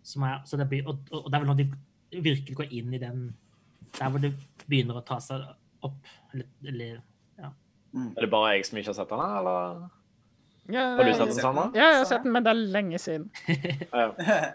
[0.05, 2.93] Som er, så det blir, og, og det er vel når de virkelig går inn
[2.95, 3.27] i den
[3.97, 4.29] Der hvor det
[4.67, 5.41] begynner å ta seg
[5.83, 6.05] opp.
[6.33, 6.99] Eller, eller
[7.95, 9.89] Er det bare jeg som ikke har sett den, eller?
[10.67, 11.69] Ja, Har du sett den sammen?
[11.75, 13.29] Ja, jeg har sett den, men det er lenge siden.
[13.93, 14.11] Ja.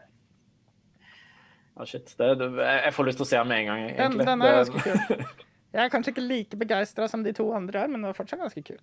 [1.72, 2.10] Ah, shit.
[2.18, 4.26] Det, det, jeg får lyst til å se den med en gang, Den, egentlig.
[4.28, 5.22] den er ganske kul.
[5.72, 8.42] Jeg er kanskje ikke like begeistra som de to andre er, men det er fortsatt
[8.42, 8.76] ganske kul.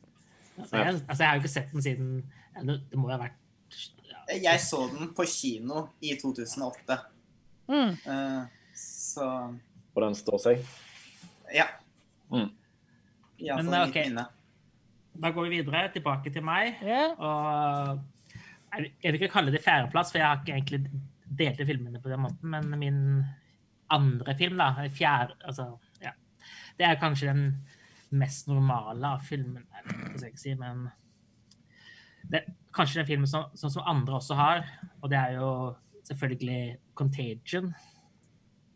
[0.57, 2.07] altså, jeg, altså, jeg har jo ikke sett den siden
[2.89, 3.77] Det må jo ha vært
[4.09, 6.97] ja, Jeg så den på kino i 2008.
[7.69, 7.93] Mm.
[8.09, 9.27] Uh, så
[9.93, 10.65] Og den står seg.
[11.53, 11.69] ja.
[12.33, 12.49] Mm.
[13.37, 14.25] Iallfall Men, i mitt minne.
[15.19, 16.77] Da går vi videre, tilbake til meg.
[16.83, 17.11] Yeah.
[17.19, 17.99] Og
[18.71, 21.01] jeg vil- ikke kalle det fjerdeplass, for jeg har ikke egentlig
[21.39, 23.25] delte filmene på den måten, men min
[23.91, 26.11] andre film, da, fjerde, altså, ja,
[26.77, 27.43] det er kanskje den
[28.11, 30.91] mest normale av filmene, jeg ikke hva jeg skal si, men
[32.29, 34.63] det er kanskje den filmen som, sånn som andre også har,
[35.01, 35.75] og det er jo
[36.09, 37.73] selvfølgelig Contagion.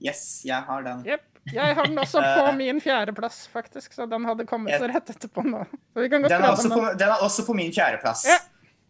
[0.04, 1.06] Yes, jeg har den.
[1.06, 1.33] Jepp.
[1.52, 5.44] Jeg har den også på min fjerdeplass, faktisk, så den hadde kommet så rett etterpå
[5.44, 5.66] nå.
[5.94, 7.10] Så vi kan godt Den er, på, den.
[7.10, 8.24] er også på min fjerdeplass.
[8.30, 8.38] Ja.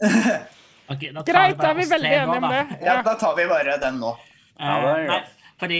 [0.93, 2.63] okay, Greit, da er vi veldig enige om det.
[2.81, 3.01] Ja, Ja.
[3.01, 4.13] da tar vi bare den nå.
[4.59, 5.21] Ja, Eh, nei,
[5.59, 5.79] fordi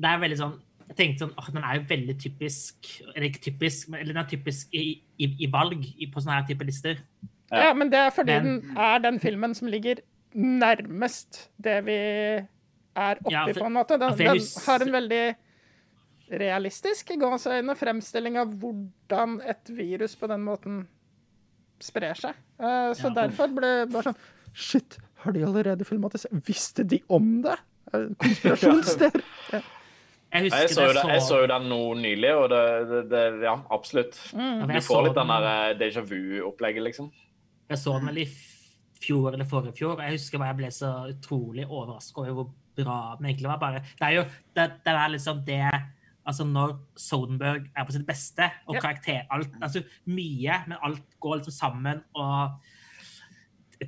[0.00, 0.54] det er veldig sånn
[0.88, 4.22] Jeg tenkte sånn, åh, Den er jo veldig typisk Eller ikke typisk, men eller den
[4.22, 6.98] er typisk i, i, i valg i, på sånne her type lister.
[7.52, 10.00] ja, men det er fordi Men- den er den filmen som ligger
[10.34, 11.92] nærmest det vi
[12.96, 13.98] er oppi, Ja, for- på en måte.
[13.98, 15.36] Den, den har en veldig
[16.30, 20.82] realistisk i gåseøyne fremstilling av hvordan et virus på den måten
[21.84, 22.34] sprer seg.
[22.58, 23.14] Eh, så Ja.
[23.24, 24.16] derfor ble det bare sånn
[24.54, 26.30] Shit, har de allerede filmatisert?
[26.46, 27.56] Visste de om det?
[27.92, 29.12] Konspirasjonssted.
[29.12, 29.62] Konspirasjonsteori.
[30.34, 33.10] Jeg Jeg så, jo det det, jeg så jo den nå nylig, og det, det,
[33.12, 34.16] det Ja, absolutt.
[34.34, 34.64] Mm.
[34.66, 37.12] Du får litt den der eh, déjà vu-opplegget, liksom.
[37.70, 38.26] Jeg så den vel i
[39.04, 39.92] fjor eller forrige fjor.
[39.94, 43.60] og Jeg husker bare jeg ble så utrolig overrasket over hvor bra den egentlig var.
[43.62, 44.24] Bare, det er jo
[44.58, 45.60] det, det er liksom det
[46.26, 51.36] Altså når Sodenberg er på sitt beste, og karakter alt, altså Mye, men alt går
[51.42, 52.60] liksom sammen, og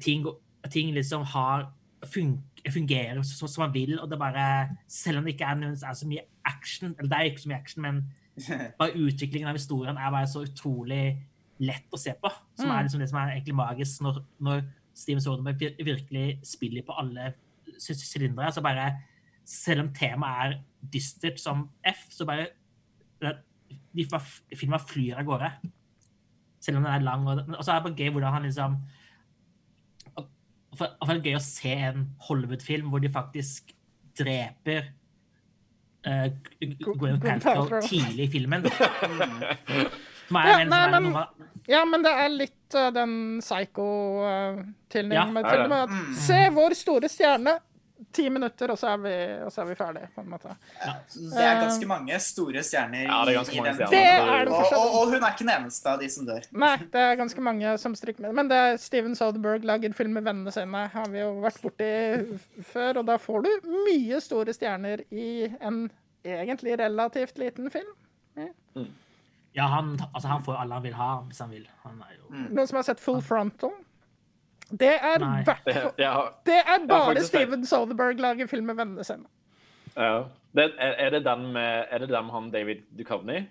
[0.01, 0.27] ting,
[0.71, 1.69] ting liksom har
[2.13, 2.37] fun
[2.73, 6.25] fungerer som man vil, og det bare Selv om det ikke er, er så mye
[6.45, 8.03] action, eller det er ikke så mye action, men
[8.79, 11.17] bare utviklingen av historien er bare så utrolig
[11.59, 12.29] lett å se på.
[12.59, 12.73] Som Mm.
[12.77, 14.63] er liksom det som er egentlig magisk når, når
[14.95, 17.31] Steven Sodenberg virkelig spiller på alle
[17.79, 18.53] sy- sy- sylindere.
[18.53, 18.91] Så bare,
[19.45, 20.59] selv om temaet er
[20.93, 22.49] dystert som F, så bare
[23.23, 24.05] de,
[24.57, 25.51] filmer flyr av gårde.
[26.61, 27.27] Selv om den er lang.
[27.29, 28.77] Og, og så er det bare gøy hvordan han liksom
[30.17, 30.29] og-
[30.73, 33.73] og for, for det er gøy å se en Hollywood-film hvor de faktisk
[34.19, 34.91] dreper
[36.07, 36.29] uh,
[36.61, 38.67] Gwyneth Paltrow tidlig i filmen.
[40.27, 41.27] Som er Ja, en nei, er men- noe
[41.71, 43.41] Ja, men det er litt uh, den
[45.17, 46.13] Ja, det er til og med Mm.
[46.15, 47.57] Se vår store stjerne!
[48.13, 49.13] Ti minutter, og så er vi,
[49.47, 50.53] og så er vi ferdige, på en måte.
[51.15, 54.97] Det er ganske mange store stjerner Ja, er i, i den er det og, og,
[55.01, 56.45] og hun er ikke den eneste av de som dør.
[56.53, 58.37] Nei, det er ganske mange som stryker med.
[58.41, 61.91] Men det er Steven Soderberg lager film med vennene sine, har vi jo vært borti
[62.75, 65.87] før, og da får du mye store stjerner i en
[66.27, 67.93] egentlig relativt liten film.
[69.57, 71.69] Ja, han, altså, han får alle han vil ha, hvis han vil.
[71.87, 73.73] Han er jo Noen som har sett Full Frontal?
[74.71, 76.15] Det er hvert Det, ja,
[76.47, 77.23] Det er bare.
[77.23, 79.29] Steven Soderberg lager film med vennene sine.
[79.97, 80.25] ja.
[80.57, 83.43] Det, er, er, det den med, er det den med han David Duchovny?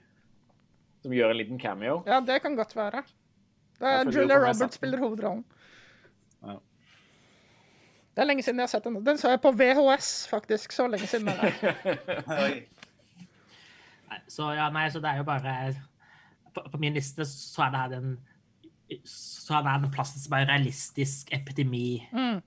[1.03, 1.99] Som gjør en liten cameo?
[2.07, 3.03] Ja, det kan godt være.
[3.79, 5.43] Det er Julia Roberts spiller hovedrollen.
[6.41, 6.55] Ja.
[8.15, 8.97] Det er lenge siden jeg har sett den.
[9.05, 10.71] Den så jeg på VHS, faktisk.
[10.71, 12.63] Så lenge siden er det.
[14.27, 15.73] Så ja, nei, så det er jo bare
[16.55, 18.13] På, på min liste så er det her den
[19.05, 22.03] så er det den plassen som er realistisk epidemi.
[22.13, 22.41] Mm.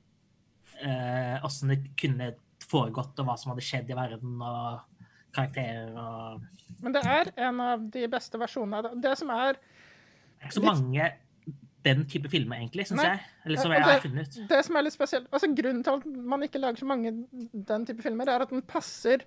[0.79, 2.33] Eh, Åssen det kunne
[2.69, 4.99] foregått, og hva som hadde skjedd i verden, og
[5.35, 6.45] karakterer og
[6.83, 8.93] Men det er en av de beste versjonene av det.
[9.09, 11.09] Det som er Det er ikke så mange
[11.87, 13.21] den type filmer, egentlig, syns jeg.
[13.47, 14.39] Eller som jeg jeg har funnet.
[14.51, 17.13] Det som er litt spesielt altså Grunnen til at man ikke lager så mange
[17.71, 19.25] den type filmer, er at den passer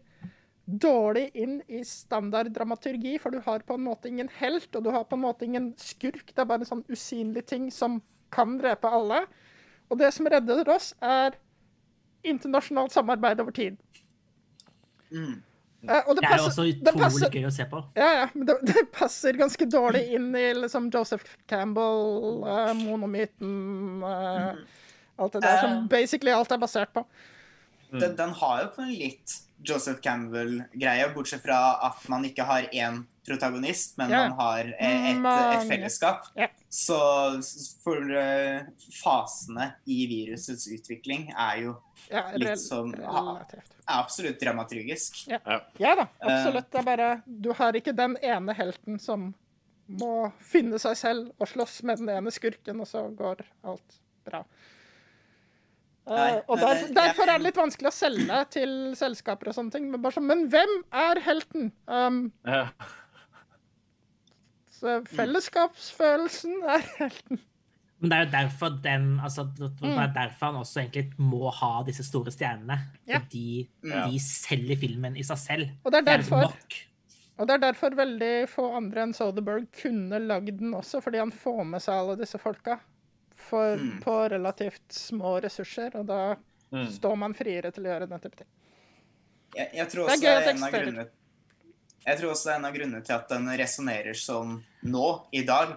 [0.79, 4.91] dårlig inn i standard dramaturgi, for du har på en måte ingen helt, og du
[4.93, 6.31] har på en måte ingen skurk.
[6.31, 7.99] Det er bare en sånn usynlig ting som
[8.31, 9.25] kan drepe alle.
[9.91, 11.35] Og det som redder oss, er
[12.23, 13.79] internasjonalt samarbeid over tid.
[15.11, 15.41] Mm.
[15.89, 17.79] Eh, og det Det er jo passer, også det utrolig passer, gøy å se på.
[17.97, 24.03] ja, ja, men det, det passer ganske dårlig inn i liksom Joseph Campbell, uh, monomyten
[24.05, 24.61] eh,
[25.21, 27.03] Alt det der som basically alt er basert på.
[27.91, 32.61] Den, den har jo på en litt Joseph Campbell-greie, bortsett fra at man ikke har
[32.73, 34.23] én protagonist, men Ja.
[34.27, 35.25] man har eh, et,
[35.61, 36.25] et fellesskap.
[36.35, 36.47] Ja.
[36.69, 36.97] Så
[37.83, 38.63] for eh,
[39.03, 41.75] fasene i virusets utvikling er jo
[42.09, 45.27] Ja, Litt som- er absolutt dramaturgisk.
[45.29, 45.39] Ja
[45.95, 46.71] da, absolutt.
[46.71, 49.33] Det er bare Du har ikke den ene helten som
[49.87, 54.43] må finne seg selv og slåss med den ene skurken, og så går alt bra.
[56.07, 59.71] Eh, Nei, og der, Derfor er det litt vanskelig å selge til selskaper og sånne
[59.75, 59.91] ting.
[59.91, 61.71] Men, bare sånn, men hvem er helten?
[61.87, 62.63] Um, Ja.
[64.81, 67.39] så fellesskapsfølelsen er helten.
[68.01, 69.97] Men det er jo derfor den altså, det Mm.
[70.01, 72.79] er derfor han også egentlig må ha disse store stjernene.
[73.07, 73.19] Ja.
[73.19, 74.07] Fordi Ja.
[74.09, 75.69] de selger filmen i seg selv.
[75.85, 76.73] Og det er Det er liksom derfor- nok.
[77.37, 81.31] Og det er derfor veldig få andre enn Soderberg kunne lagd den også, fordi han
[81.31, 82.79] får med seg alle disse folka
[83.49, 84.01] for, Mm.
[84.03, 86.35] på relativt små ressurser, og da
[86.71, 86.87] Mm.
[86.87, 88.47] står man friere til å gjøre den type ting.
[89.55, 91.07] Jeg, jeg, tror Det er også gøy at det er en av grunnene
[92.07, 95.43] jeg tror også det er en av grunnene til at den resonnerer sånn nå, i
[95.45, 95.75] dag.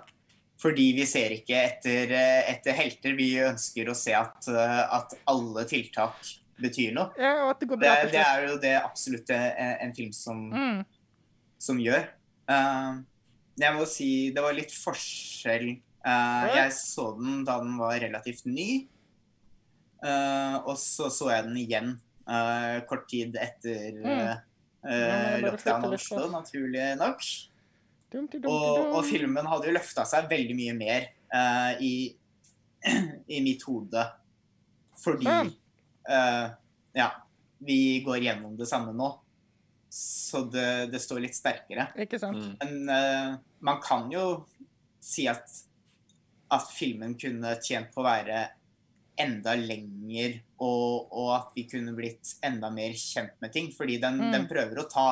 [0.62, 3.12] Fordi vi ser ikke etter, eh, etter helter.
[3.18, 6.14] Vi ønsker å se at, eh, at alle tiltak
[6.62, 7.10] betyr noe.
[7.18, 10.12] Ja, og at det går bra Det, det er jo det absolutt en, en film
[10.12, 10.84] som, Mm.
[11.58, 12.08] som gjør.
[12.48, 13.02] Uh,
[13.58, 15.80] jeg må si det var litt forskjell.
[16.04, 18.86] Eh, jeg så den da den var relativt ny.
[20.04, 21.86] Uh, og så så jeg den igjen
[22.28, 24.90] uh, kort tid etter Mm.
[24.92, 27.22] eh, lockdown Oslo, naturlig nok.
[28.12, 31.92] Dum, dum, dum, Og, og filmen hadde jo løfta seg veldig mye mer eh, i,
[33.32, 34.04] i mitt hode.
[35.00, 35.40] Fordi Ja.
[36.10, 36.50] eh,
[36.94, 37.08] Ja,
[37.64, 39.08] vi går gjennom det samme nå.
[39.88, 41.88] Så det, det står litt sterkere.
[42.04, 42.36] Ikke sant?
[42.36, 42.54] Mm.
[42.60, 44.44] Men eh, man kan jo
[45.00, 45.48] si at,
[46.54, 48.42] at filmen kunne tjent på å være
[49.20, 53.68] enda lenger, og, og at vi kunne blitt enda mer kjent med ting.
[53.74, 54.32] Fordi den, Mm.
[54.32, 55.06] den prøver å ta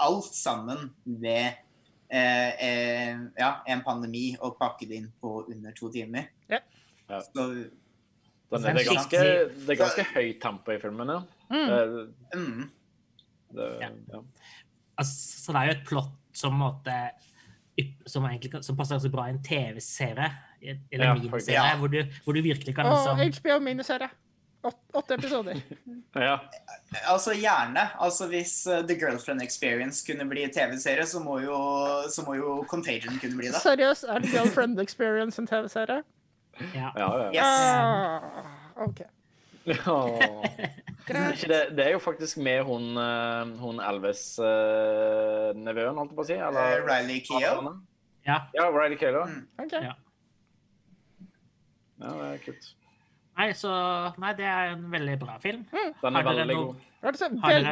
[0.00, 1.54] alt sammen ved
[2.10, 6.30] eh, eh, ja, en pandemi og pakke det inn på under to timer.
[6.48, 6.60] Ja.
[7.08, 7.20] Ja.
[7.20, 7.44] Så,
[8.48, 9.18] Den, Det er det, er ganske,
[9.66, 11.18] det er ganske høyt tempo i filmen, ja.
[11.52, 11.68] Mm.
[11.68, 12.70] Eh, mm,
[13.52, 13.90] Det, Ja.
[14.12, 14.20] ja.
[14.98, 17.27] Altså, så det er jo et plott som, ypp-
[18.06, 20.30] som, egentlig, som passer ganske bra i en TV-serie,
[20.62, 21.54] eller Ja, miniserie.
[21.54, 21.76] Ja.
[21.78, 24.08] hvor, du, hvor du virkelig kan Og liksom HBO-miniserie.
[24.92, 25.60] Åtte episoder.
[26.14, 26.38] ja.
[27.06, 27.84] altså gjerne.
[28.02, 31.22] Altså Hvis eh, The Girlfriend Experience kunne bli TV-serie, så,
[32.10, 33.60] så må jo Contagion kunne bli det.
[33.62, 36.02] Seriøst, er The Girlfriend Experience en TV-serie?
[36.74, 36.90] ja.
[36.96, 37.30] Ja, ja.
[37.30, 37.42] Yes.
[37.44, 39.00] Ah, OK.
[41.08, 41.08] Ja.
[41.08, 46.36] Det, det er jo faktisk med hun, eh, hun Elvis-nevøen, holdt jeg på å si.
[46.36, 47.70] Eller, uh, Riley Keough.
[48.28, 48.36] ja.
[48.54, 49.24] Ja, Riley Keough.
[49.30, 49.46] Mm.
[49.64, 49.82] Okay.
[49.88, 49.94] Ja.
[51.98, 52.64] Ja, det er kult.
[53.38, 53.70] Nei, så
[54.20, 55.62] Nei, det er en veldig bra film.
[55.72, 56.76] Den er veldig noe- god.
[56.98, 57.20] Er det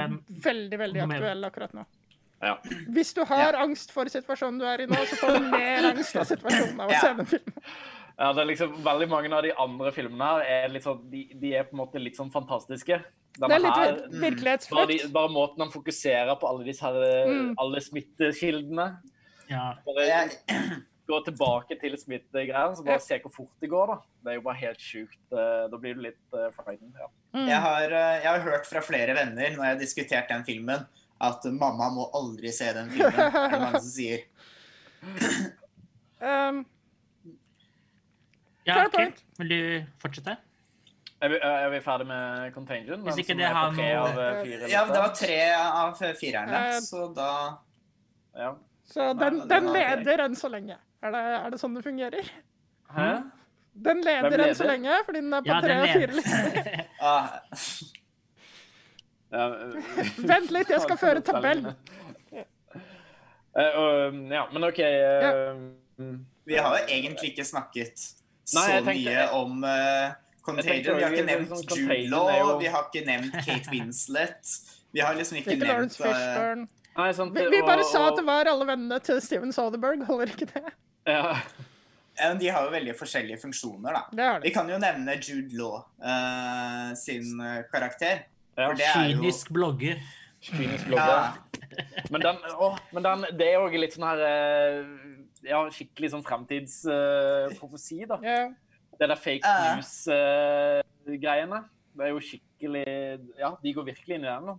[0.00, 0.16] en...
[0.30, 1.82] Vel, veldig, veldig aktuell akkurat nå.
[2.44, 2.54] Ja.
[2.92, 6.16] Hvis du har angst for situasjonen du er i nå, så får du mer angst
[6.20, 7.00] av situasjonen av å Ja.
[7.04, 7.56] se den filmen.
[8.18, 11.26] Ja, det er liksom Veldig mange av de andre filmene her er litt sånn, de,
[11.37, 12.96] de er på en måte litt sånn fantastiske.
[13.37, 14.88] Denne Det er litt her, mm, bare, virkelighetsflukt.
[14.88, 17.55] de, bare måten han fokuserer på alle disse her, eh, Mm.
[17.61, 18.87] alle smittekildene.
[19.50, 19.74] Ja.
[19.85, 20.31] Bare Jeg,
[21.07, 22.92] gå tilbake til smittegreiene, så Ja.
[22.94, 23.87] bare se hvor fort det går.
[23.92, 25.18] Da Det er jo bare helt sjukt.
[25.33, 26.94] eh, Da blir du litt uh, frightened.
[26.98, 27.09] Ja.
[27.35, 27.46] Mm.
[27.48, 30.87] jeg, har, jeg har hørt fra flere venner når jeg har diskutert den filmen,
[31.20, 33.12] at mamma må aldri se den filmen.
[33.12, 34.24] er det mange som sier.
[36.18, 36.64] Um,
[38.66, 38.92] ja Fair ok.
[38.96, 39.22] point.
[39.38, 39.61] Vil du
[40.02, 40.37] fortsette?
[41.22, 43.03] Er, vi, er vi ferdig med Contagion?
[43.07, 43.84] Hvis ikke det har noe-
[44.43, 47.30] eh, Ja, det var tre av firerne, Eh, så da
[48.36, 48.51] Ja.
[48.84, 50.76] så den, den den er- leder enn så lenge.
[51.03, 52.28] Er det, er det sånn det fungerer?
[52.93, 53.22] Hæ?
[53.74, 56.86] Den leder enn så lenge, fordi den er på Ja, tre av fire lister.
[57.01, 57.41] ah,
[59.32, 61.64] Ja, eh, Vent litt, jeg skal føre tabell.
[63.57, 64.78] Uh, um, ja, men OK
[65.99, 68.03] mm, Vi har jo egentlig ikke snakket
[68.47, 70.14] så Nei, jeg tenkte- mye om uh,
[70.47, 70.97] Contagion.
[70.97, 74.53] Vi har ikke nevnt sånn Jude Law, er vi har ikke nevnt Kate Winslet.
[74.94, 76.61] Vi har liksom ikke Ikke nevnt eh,
[76.97, 80.05] Nei, sant, Vi, vi bare og- sa at det var alle vennene til Steven Soderberg,
[80.09, 80.70] holder ikke det?
[81.11, 81.34] ja.
[82.20, 84.05] ja De har jo veldig forskjellige funksjoner, da.
[84.12, 84.44] Det det.
[84.47, 87.34] Vi kan jo nevne Jude Law uh, sin
[87.72, 88.24] karakter.
[88.57, 89.99] Ja, For det er jo Kynisk blogger.
[90.47, 91.42] Kynisk ja, blogger.
[92.14, 94.22] Men den, å, men den, det er jo litt sånn her
[95.47, 98.18] Ja, skikkelig sånn fremtidsprofesi, da.
[98.24, 98.38] Ja.
[98.99, 101.64] det der fake news-greiene.
[101.97, 102.86] det er jo skikkelig
[103.38, 104.47] Ja, de går virkelig inn i den.
[104.51, 104.59] nå.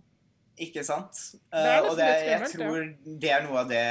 [0.58, 1.14] Ikke sant?
[1.52, 2.78] Det Eh, nesten og det, jeg tror
[3.22, 3.84] det er noe av det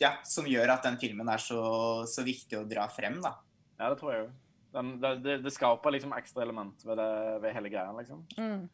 [0.00, 1.60] ja, som gjør at den filmen er så,
[2.08, 3.20] så viktig å dra frem.
[3.20, 3.34] da.
[3.78, 4.30] Ja, det tror jeg jo.
[4.72, 8.22] Det, det, det skaper liksom ekstra element ved, det, ved hele greia, liksom.
[8.38, 8.68] Mm.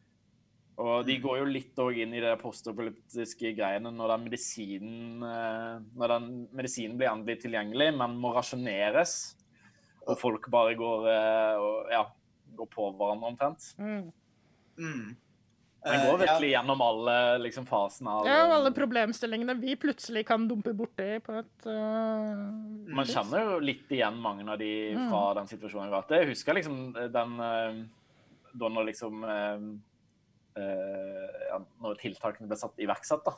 [0.77, 6.13] Og de går jo litt inn i det postopolitiske greiene når den medisinen eh, Når
[6.13, 9.15] den medisinen blir endelig tilgjengelig, men må rasjoneres.
[10.07, 12.03] Og folk bare går, eh, og, ja,
[12.59, 13.71] går på hverandre omtrent.
[13.81, 14.11] Mm.
[14.77, 15.15] Mm.
[15.87, 16.17] Den går Eh, ja.
[16.25, 21.19] virkelig gjennom alle liksom, fasene av Ja, og alle problemstillingene vi plutselig kan dumpe borti
[21.23, 22.41] på et uh,
[22.97, 24.71] Man kjenner jo litt igjen mange av de
[25.07, 26.21] fra den situasjonen jeg har vært i.
[26.21, 26.81] Jeg husker liksom
[27.13, 27.37] den
[28.57, 29.69] Da når liksom eh,
[30.57, 33.37] ja, Når tiltakene ble satt iverksatt, da.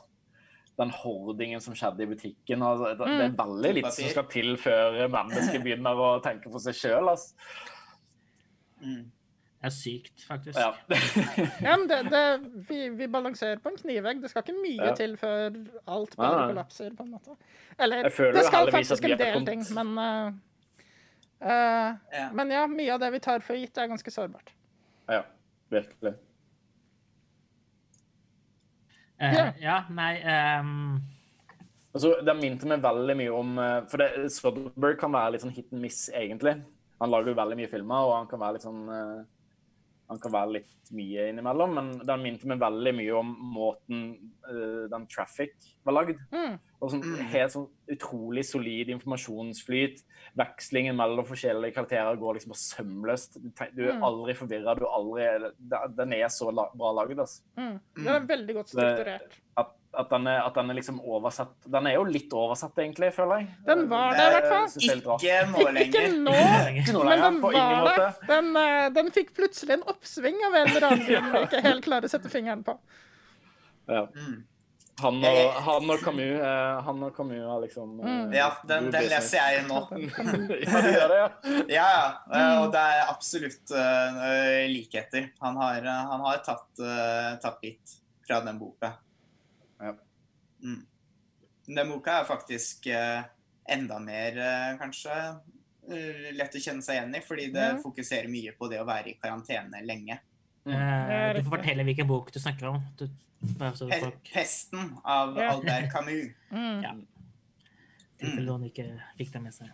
[0.80, 2.62] Den hordingen som skjedde i butikken.
[2.64, 6.62] Altså, det, det er veldig litt som skal til før mennesket begynner å tenke på
[6.62, 7.10] seg sjøl.
[7.12, 7.34] Altså.
[8.80, 9.10] Mm.
[9.60, 10.56] Det er sykt, faktisk.
[10.56, 10.70] Ja.
[11.66, 12.22] Ja, men det, det,
[12.68, 14.22] vi, vi balanserer på en knivegg.
[14.22, 14.94] Det skal ikke mye Ja.
[14.96, 15.50] til før
[15.84, 17.36] alt bare ja, kollapser, på en måte.
[17.76, 20.32] Eller det skal faktisk en del ting, men uh,
[21.44, 22.30] uh, Ja.
[22.32, 24.54] Men ja, mye av det vi tar for gitt, er ganske sårbart.
[25.12, 25.22] ja,
[25.68, 26.14] virkelig.
[29.20, 29.46] Eh, Ja.
[29.60, 30.14] ja, nei
[30.60, 31.00] um...
[31.90, 35.54] Altså, det minte meg veldig mye om eh, For det, Soderbergh kan være litt sånn
[35.56, 36.54] hit and miss, egentlig.
[37.02, 39.18] Han lager jo veldig mye filmer, og han kan være litt sånn eh,
[40.10, 44.00] Han kan være litt mye innimellom, men den minte meg veldig mye om måten
[44.48, 45.54] uh, den Traffic
[45.86, 46.18] var lagd.
[46.34, 46.56] Mm.
[46.80, 50.02] Og sånn, helt sånn utrolig solid informasjonsflyt.
[50.40, 53.38] Vekslingen mellom forskjellige karakterer går liksom bare sømløst.
[53.38, 54.04] Du, du er Mm.
[54.08, 54.74] aldri forvirra.
[54.78, 57.42] Du er aldri Den er så la, bra lagd, altså.
[57.56, 57.76] Mm.
[58.00, 59.38] Den er veldig godt strukturert.
[59.60, 63.08] At, at, den er, at den er liksom oversatt Den er jo litt oversatt, egentlig,
[63.16, 63.48] føler jeg.
[63.66, 64.68] Den var det, i hvert fall.
[64.78, 65.80] Ikke nå er rart.
[65.82, 66.92] Ikke nå Ikke lenger.
[66.92, 68.20] nå, lenger, men den var der.
[68.28, 71.84] Den, øh, den fikk plutselig en oppsving av en eller annen grunn vi ikke helt
[71.88, 72.76] klarer å sette fingeren på.
[73.90, 74.06] Ja.
[74.14, 74.38] Mm.
[75.00, 78.32] Han, og, han og Camus eh, Han og Camus er liksom eh, Mm.
[78.36, 79.78] Ja, den, den leser jeg nå.
[80.66, 81.28] Ja, du gjør det, ja.
[81.72, 82.02] Ja, ja.
[82.28, 82.58] eh, Mm.
[82.66, 85.30] Og det er absolutt eh, likheter.
[85.40, 87.94] Han har, eh, han har tatt, eh, tatt litt
[88.28, 88.92] fra den boka.
[90.62, 90.86] Mm.
[91.76, 93.22] Den boka er faktisk eh,
[93.70, 95.16] enda mer, eh, kanskje,
[95.90, 97.82] eh, lett å kjenne seg igjen i, fordi det Mm.
[97.82, 100.18] fokuserer mye på det å være i karantene lenge.
[100.66, 102.82] eh, Du får fortelle hvilken bok du snakker om.
[102.98, 103.08] Du,
[103.56, 105.52] bare så Pe folk Pesten av Ja.
[105.54, 106.34] Albert Camus.
[106.52, 106.82] Mm.
[106.82, 106.94] Ja.
[108.18, 109.70] tilfelle noen ikke fikk det med seg.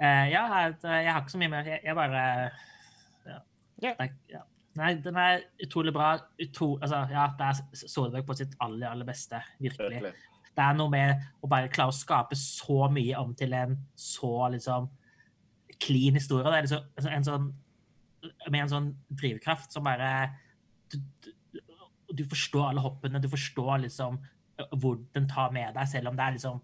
[0.00, 1.64] Eh, ja, jeg, jeg har ikke så mye mer.
[1.64, 2.22] Jeg, jeg bare
[3.26, 3.38] ja.
[3.82, 3.94] Ja.
[3.94, 4.40] Det er- ja.
[4.78, 6.14] Nei, den er utrolig bra.
[6.40, 9.42] Utro, altså, ja, det er Solveig på sitt aller, aller beste.
[9.60, 9.98] Virkelig.
[9.98, 10.12] Virkelig.
[10.52, 14.48] Det er noe med å bare klare å skape så mye om til en så
[14.52, 14.88] liksom
[15.80, 16.44] clean historie.
[16.44, 17.52] Det er liksom altså, en sånn
[18.52, 20.10] med en sånn drivkraft som bare
[20.92, 21.60] du, du,
[22.12, 24.20] du forstår alle hoppene, du forstår liksom
[24.78, 26.60] hvor den tar med deg, selv om det er liksom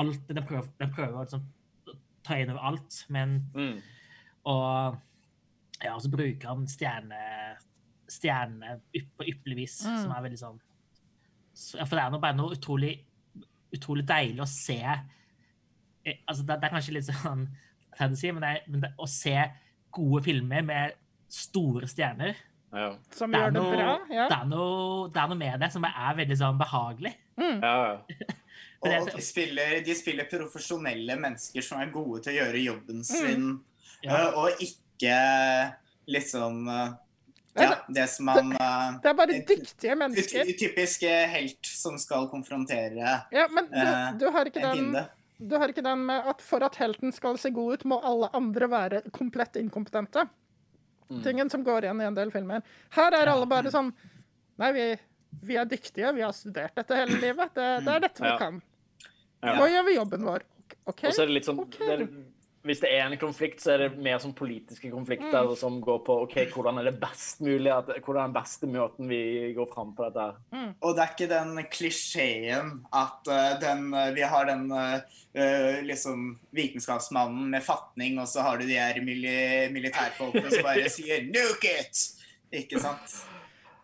[0.00, 1.42] alt Den prøver, den prøver å liksom
[2.24, 3.82] ta inn over alt, men Mm.
[4.48, 4.96] og
[5.84, 7.22] ja, og så bruker han stjerne,
[8.10, 8.76] stjerne
[9.16, 9.98] på ypperlig vis, Mm.
[10.02, 10.60] som er veldig sånn
[11.54, 12.92] så, For det er noe, bare noe utrolig,
[13.74, 14.78] utrolig deilig å se
[16.04, 17.46] eh, altså det, det er kanskje litt sånn
[17.98, 19.34] fancy, men, det, men det, å se
[19.92, 20.94] gode filmer med
[21.32, 22.34] store stjerner
[22.72, 22.94] Ja.
[23.12, 23.96] Som det er, gjør det noe, bra.
[24.08, 24.28] Ja.
[24.30, 27.12] det, er noe, det er noe med det som er veldig sånn behagelig.
[27.36, 27.58] Mm.
[27.60, 28.36] Ja, ja.
[28.82, 33.44] Og de spiller, de spiller profesjonelle mennesker som er gode til å gjøre jobben sin,
[34.02, 34.16] Ja.
[34.16, 34.81] eh, og ikke
[36.06, 36.92] liksom eh,
[37.54, 40.52] Ja, det som man eh, Det er bare dyktige mennesker.
[40.58, 44.78] Typisk eh, helt som skal konfrontere Ja, men du, eh, du, har ikke en den,
[44.78, 45.04] fiende.
[45.38, 48.30] du har ikke den med at for at helten skal se god ut, må alle
[48.32, 50.26] andre være komplett inkompetente.
[51.22, 52.62] Tingen som går igjen i en del filmer.
[52.96, 53.92] Her er alle bare sånn
[54.60, 54.84] Nei, vi,
[55.48, 57.54] vi er dyktige, vi har studert dette hele livet.
[57.56, 58.36] Det, det er dette vi Ja.
[58.38, 58.60] kan.
[59.42, 59.54] Ja.
[59.58, 60.44] Nå gjør vi jobben vår.
[60.84, 61.00] OK?
[61.08, 61.88] Og så er det litt sånn okay.
[61.88, 62.02] det er,
[62.62, 65.56] Hvis det er en konflikt, så er det mer sånn politiske konflikter Mm.
[65.58, 69.08] som går på ok, hvordan er det best mulig, at, hvordan er den beste måten
[69.10, 70.26] vi går fram på dette.
[70.52, 70.74] her.
[70.80, 76.38] Og det er ikke den klisjeen at uh, den, eh, vi har den eh, liksom
[76.54, 81.74] vitenskapsmannen med fatning, og så har du de her mili militærfolkene som bare sier 'nuke
[81.80, 82.22] it'!
[82.52, 83.26] Ikke sant?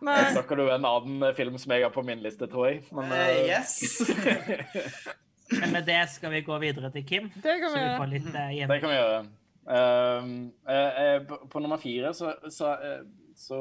[0.01, 0.31] Nei.
[0.31, 2.85] Snakker du en annen film som jeg har på min liste, tror jeg.
[2.93, 4.03] Men, uh, yes.
[5.49, 8.27] Men med det skal vi gå videre til Kim, Det kan så vi får litt
[8.29, 8.67] uh.
[8.69, 9.21] Det kan vi gjøre.
[9.69, 10.35] Ehm,
[10.69, 13.59] uh, eh, på, på nummer fire så, så, uh, så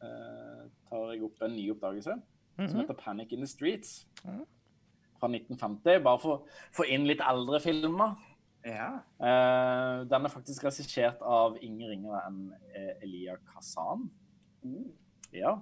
[0.00, 2.16] eh, tar jeg opp en ny oppdagelse
[2.54, 4.06] som heter 'Panic in the Streets'
[5.18, 6.02] fra 1950.
[6.04, 6.42] Bare for å
[6.74, 8.14] få inn litt eldre filmer.
[8.64, 9.02] Ja.
[9.18, 12.52] Eh, den er faktisk regissert av ingen ringere enn
[13.02, 14.06] Elia Kazan.
[15.34, 15.56] Ja.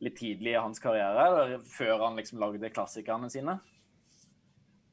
[0.00, 3.58] Litt tidlig i hans karriere, før han liksom lagde klassikerne sine.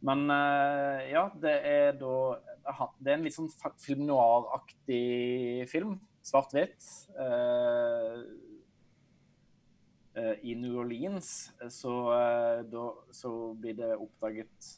[0.03, 2.15] Men eh, ja, det er da
[2.99, 3.51] Det er en litt sånn
[3.81, 5.97] film noir-aktig film.
[6.23, 6.87] Svart-hvitt.
[7.19, 8.19] Eh,
[10.19, 11.29] eh, I New Orleans
[11.71, 11.93] så,
[12.71, 14.71] da, så blir det oppdaget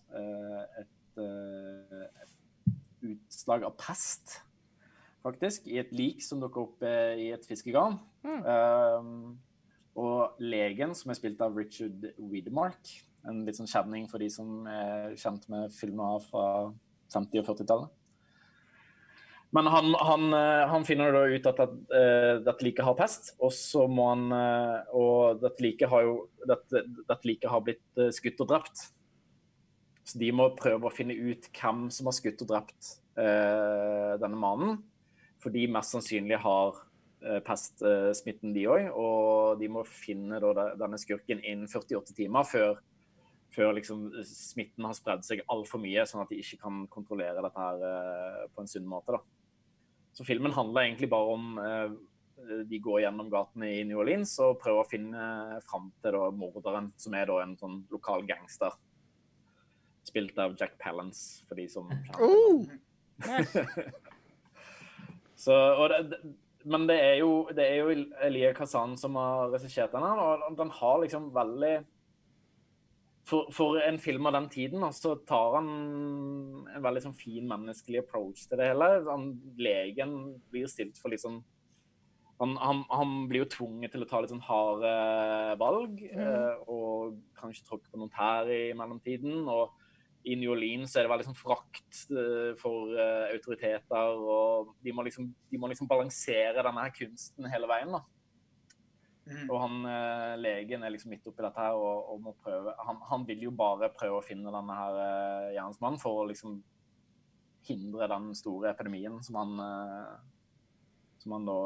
[0.81, 4.39] et, et utslag av pest,
[5.25, 7.99] faktisk, i et lik som dukker opp i et fiskegarn.
[8.25, 9.35] Um,
[9.95, 12.89] og legen, som er spilt av Richard Widmark,
[13.29, 16.47] en litt sånn kjenning for de som er kjent med filmer fra
[17.13, 17.93] 50- og 40-tallet.
[19.55, 23.31] Men han, han, eh, han finner da ut at, at uh, dette liket har pest,
[23.39, 27.85] og så må han uh, Og dette liket har jo dette, dette like har blitt
[28.01, 28.87] uh, skutt og drept.
[30.05, 34.75] Så de må prøve å finne ut hvem som har skutt og drept denne mannen.
[35.41, 36.75] For de mest sannsynlig har
[37.47, 38.89] pestsmitten, de òg.
[38.91, 42.77] Og de må finne da, denne skurken innen 48 timer før,
[43.55, 47.61] før liksom, smitten har spredd seg altfor mye, sånn at de ikke kan kontrollere dette
[47.61, 49.15] her eh, på en sunn måte.
[49.15, 49.21] da.
[50.15, 51.95] Så filmen handler egentlig bare om eh,
[52.69, 55.27] de går gjennom gatene i New Orleans og prøver å finne
[55.67, 58.75] fram til da, morderen, som er da en sånn lokal gangster.
[60.05, 61.89] Spilt av Jack Palance, for de som
[62.19, 62.65] Oh!
[65.35, 65.53] Så,
[65.91, 66.19] det,
[66.63, 70.71] men det er, jo, det er jo Elia Kazan som har regissert her, og den
[70.73, 71.73] har liksom veldig
[73.25, 75.69] for, for en film av den tiden så tar han
[76.75, 78.89] en veldig sånn fin menneskelig approach til det hele.
[79.09, 80.15] Han, legen
[80.53, 81.41] blir stilt for litt sånn
[82.35, 84.89] han, han, han blir jo tvunget til å ta litt sånn harde
[85.55, 89.45] valg, eh, og kanskje tråkke på noen tær i mellomtiden.
[89.47, 89.71] og
[90.25, 95.05] i New Orleans er det veldig sånn frakt eh, for eh, autoriteter, og de må,
[95.05, 97.93] liksom, de må liksom balansere denne her kunsten hele veien.
[97.93, 98.01] da.
[99.25, 99.47] Mm.
[99.49, 102.99] Og han eh, legen er liksom midt oppi dette her og, og må prøve han,
[103.09, 106.59] han vil jo bare prøve å finne denne her eh, gjerningsmannen for å liksom
[107.65, 110.15] hindre den store epidemien som han eh,
[111.25, 111.59] som han da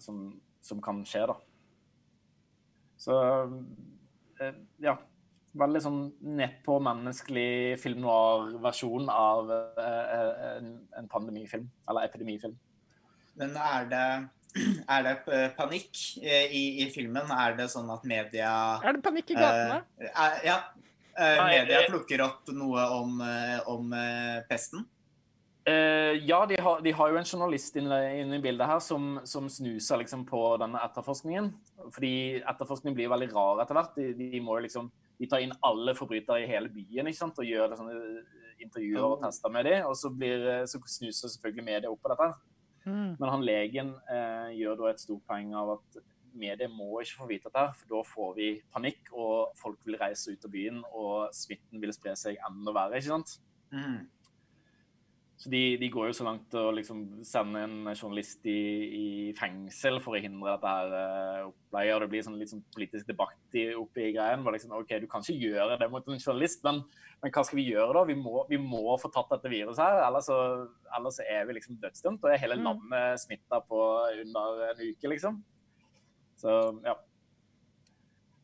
[0.00, 0.20] som,
[0.64, 1.36] som kan skje, da.
[2.96, 3.16] Så
[4.40, 4.96] eh, ja.
[5.52, 11.66] Veldig sånn nedpå menneskelig film noir-versjon av eh, en, en pandemifilm.
[11.92, 12.54] Eller epidemifilm.
[13.36, 14.06] Men er det,
[14.94, 15.14] er det
[15.56, 17.30] panikk eh, i, i filmen?
[17.32, 18.52] Er det sånn at media
[18.84, 19.82] Er det panikk i gatene?
[20.00, 20.62] eh, er, Ja.
[21.12, 24.86] Uh, media eh, plukker opp noe om, eh, om uh, pesten?
[25.68, 29.20] Eh, ja, de har, de har jo en journalist inne, inne i bildet her som,
[29.28, 31.52] som snuser liksom på denne etterforskningen.
[31.94, 33.92] Fordi etterforskningen blir veldig rar etter hvert.
[33.98, 34.88] De, de må jo liksom
[35.20, 37.38] de tar inn alle forbrytere i hele byen ikke sant?
[37.38, 37.94] og gjør sånne
[38.64, 39.86] intervjuer og tester med dem.
[39.86, 42.32] Og så, blir, så snuser selvfølgelig media opp på dette.
[42.84, 43.14] Mm.
[43.18, 46.02] Men han legen eh, gjør da et stort poeng av at
[46.32, 49.98] media må ikke få vite dette, her, for da får vi panikk, og folk vil
[50.00, 52.98] reise ut av byen, og smitten vil spre seg enda verre.
[52.98, 53.36] ikke sant?
[53.72, 54.06] Mm.
[55.42, 58.60] Så de, de går jo så langt å liksom sende en journalist i,
[58.94, 61.96] i fengsel for å hindre dette her uh, opplegget.
[61.96, 64.44] Og det blir sånn litt sånn politisk debatt i, oppe i greien.
[64.54, 66.78] Liksom, OK, du kan ikke gjøre det mot en journalist, men,
[67.24, 68.04] men hva skal vi gjøre da?
[68.12, 70.38] Vi må, vi må få tatt dette viruset her, ellers så,
[70.94, 72.22] ellers så er vi liksom dødsdømt.
[72.22, 72.68] Og er hele Mm.
[72.68, 73.82] landet smitta på
[74.22, 75.42] under en uke, liksom.
[76.38, 76.54] Så
[76.86, 76.94] ja.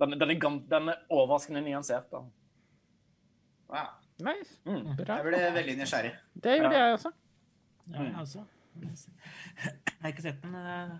[0.02, 2.26] Den, den, er, den er overraskende nyansert, da.
[3.70, 3.97] Wow.
[4.20, 4.58] Nice.
[4.66, 4.96] Mm.
[4.98, 5.16] Bra.
[5.20, 6.12] Jeg ble veldig nysgjerrig.
[6.34, 6.78] Det gjorde Bra.
[6.78, 7.12] jeg også.
[7.92, 8.44] Ja, jeg også.
[8.80, 10.54] Jeg har ikke sett den.
[10.54, 10.98] eh,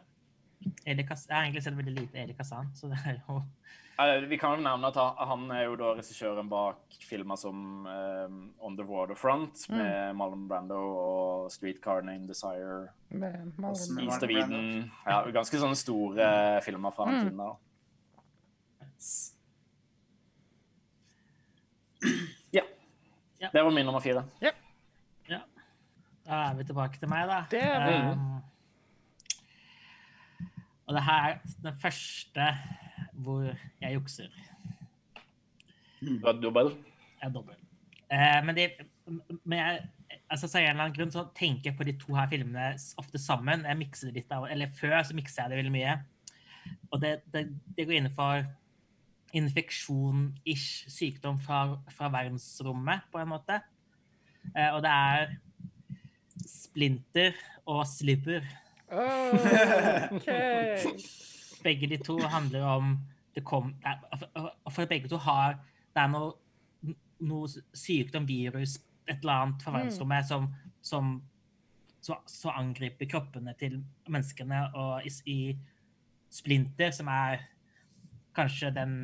[0.86, 3.42] Eli Kas- Jeg har egentlig sett veldig lite Erik Hassan, så det er jo
[4.28, 4.94] Vi kan jo nevne at
[5.28, 6.76] han- er jo da regissøren bak
[7.08, 8.28] filmer som eh,
[8.64, 14.90] On the Waterfront med Marlon Brando og Streetcar Named Desire, East of Eden.
[15.06, 17.36] Ja, ganske sånne store filmer fra den tiden.
[17.38, 17.56] der.
[23.40, 23.46] Ja.
[23.46, 23.50] Ja.
[23.52, 24.24] Det var min nummer fire.
[24.42, 24.50] Ja.
[26.28, 27.38] Da er vi tilbake til meg, da.
[27.48, 27.94] Det er vi.
[28.12, 28.42] Um,
[30.88, 32.48] og det her er den første
[33.18, 33.46] hvor
[33.80, 34.28] jeg jukser.
[36.00, 36.74] Du har dobbel.
[37.20, 37.56] Jeg er dobbel.
[38.12, 38.68] Eh, men det,
[39.44, 39.80] men jeg,
[40.30, 42.70] altså, så en eller annen grunn så tenker jeg på de to her filmene
[43.00, 43.64] ofte sammen.
[43.64, 45.96] Jeg mikser det litt av, eller Før så mikser jeg det veldig mye.
[46.92, 48.44] Og det, det, det går innenfor
[49.36, 53.60] infeksjon-ish sykdom fra, fra verdensrommet, på en måte.
[54.54, 55.36] Eh, og det er
[56.48, 57.36] splinter
[57.68, 58.46] og slipper.
[58.88, 60.28] OK.
[61.62, 62.98] Begge de to handler om
[63.34, 65.58] det kom, det er, For begge to har
[65.94, 66.32] Det er noe,
[67.20, 70.46] noe sykdom, virus, et eller annet fra verdensrommet som,
[70.82, 71.16] som
[72.00, 74.60] så, så angriper kroppene til menneskene.
[74.78, 75.38] Og i, i
[76.30, 77.42] Splinter, som er
[78.38, 78.94] kanskje den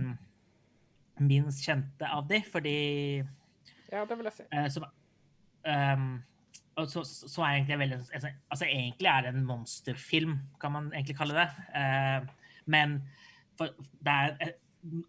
[1.22, 2.78] minst kjente av de, fordi
[3.92, 4.46] Ja, det vil jeg si.
[4.50, 4.86] Uh, som,
[5.68, 6.08] um,
[6.90, 11.16] så, så er egentlig veldig altså, altså, egentlig er det en monsterfilm, kan man egentlig
[11.18, 11.48] kalle det.
[11.70, 12.26] Uh,
[12.66, 12.98] men
[13.58, 13.70] for,
[14.02, 14.54] det er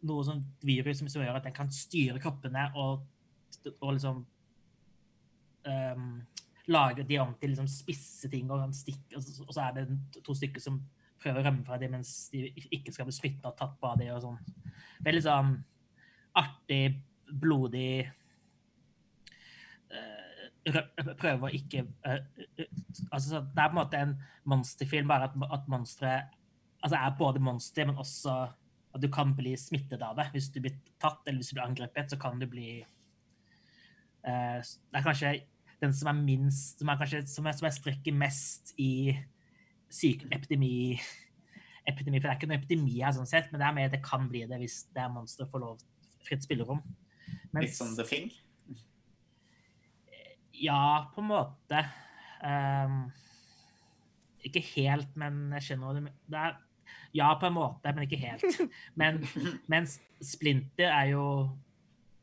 [0.05, 3.03] noe som virus som gjør at den kan styre kroppene og,
[3.81, 4.21] og liksom
[5.67, 6.11] um,
[6.71, 9.79] lage de om til liksom spisse ting og, kan stikke, og, så, og så er
[9.79, 10.79] det to stykker som
[11.25, 12.45] prøver å rømme fra dem mens de
[12.77, 14.37] ikke skal bli spytta og tatt på av dem og sånn.
[15.05, 15.55] Veldig sånn
[16.37, 16.83] artig,
[17.25, 18.05] blodig
[20.65, 22.21] prøve prøver å ikke eh,
[22.57, 22.69] eh,
[23.11, 24.15] altså, så Det er på en måte en
[24.49, 26.13] monsterfilm, bare at, at monstre
[26.85, 28.35] altså er både monster, men også
[28.95, 30.27] at du kan bli smittet av det.
[30.35, 32.69] Hvis du blir tatt eller hvis du blir angrepet, så kan du bli
[34.23, 35.31] uh, Det er kanskje
[35.81, 39.15] den som er minst Som er kanskje som jeg, som er strekker mest i
[40.33, 40.99] epidemi
[41.85, 44.01] epidemi, For det er ikke noe epidemi her, sånn sett, men det er mer det
[44.05, 45.83] kan bli det hvis det er monster får lov
[46.25, 46.81] fritt spillerom.
[47.53, 48.31] Mens- Litt som The Thing.
[50.55, 51.81] ja, på en måte.
[52.41, 53.11] Um,
[54.45, 56.63] ikke helt, men jeg skjønner hva du
[57.15, 58.43] ja, på en måte, men ikke helt.
[58.99, 59.21] Men,
[59.71, 61.23] mens Splinter er jo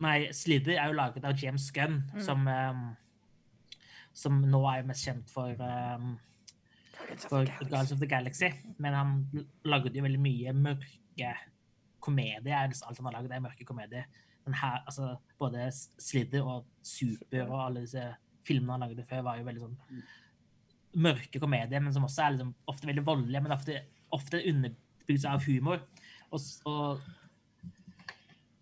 [0.02, 2.96] Nei, Slither er jo laget av James Gunn, som, um,
[4.12, 6.16] som nå er jo mest kjent for, ehm,
[7.28, 8.50] for Guardians of the Galaxy.
[8.78, 9.14] Men han
[9.64, 11.32] lagde jo veldig mye mørke
[12.02, 12.72] komedier.
[12.72, 14.08] Alt han har laget, er mørke komedier.
[14.46, 18.08] Her, altså, både Slither og Super og alle disse
[18.46, 19.78] filmene han lagde før, var jo veldig sånn
[21.02, 23.78] mørke komedier, men som også er liksom, ofte veldig voldelige, men ofte,
[24.12, 25.84] ofte underbygd av humor.
[26.32, 27.00] Og, og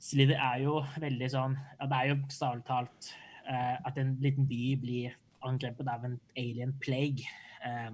[0.01, 3.11] Slither er jo veldig sånn ja, Det er jo bokstavelig talt
[3.47, 5.17] eh, at en liten by blir
[5.47, 7.27] angrepet av en alien plague.
[7.67, 7.91] Eh,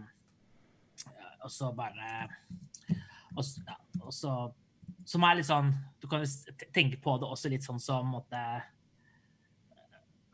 [1.44, 2.28] og så bare
[3.36, 4.32] og, ja, og så
[5.06, 5.68] Som er litt sånn
[6.00, 6.24] Du kan
[6.74, 8.40] tenke på det også litt sånn som måtte,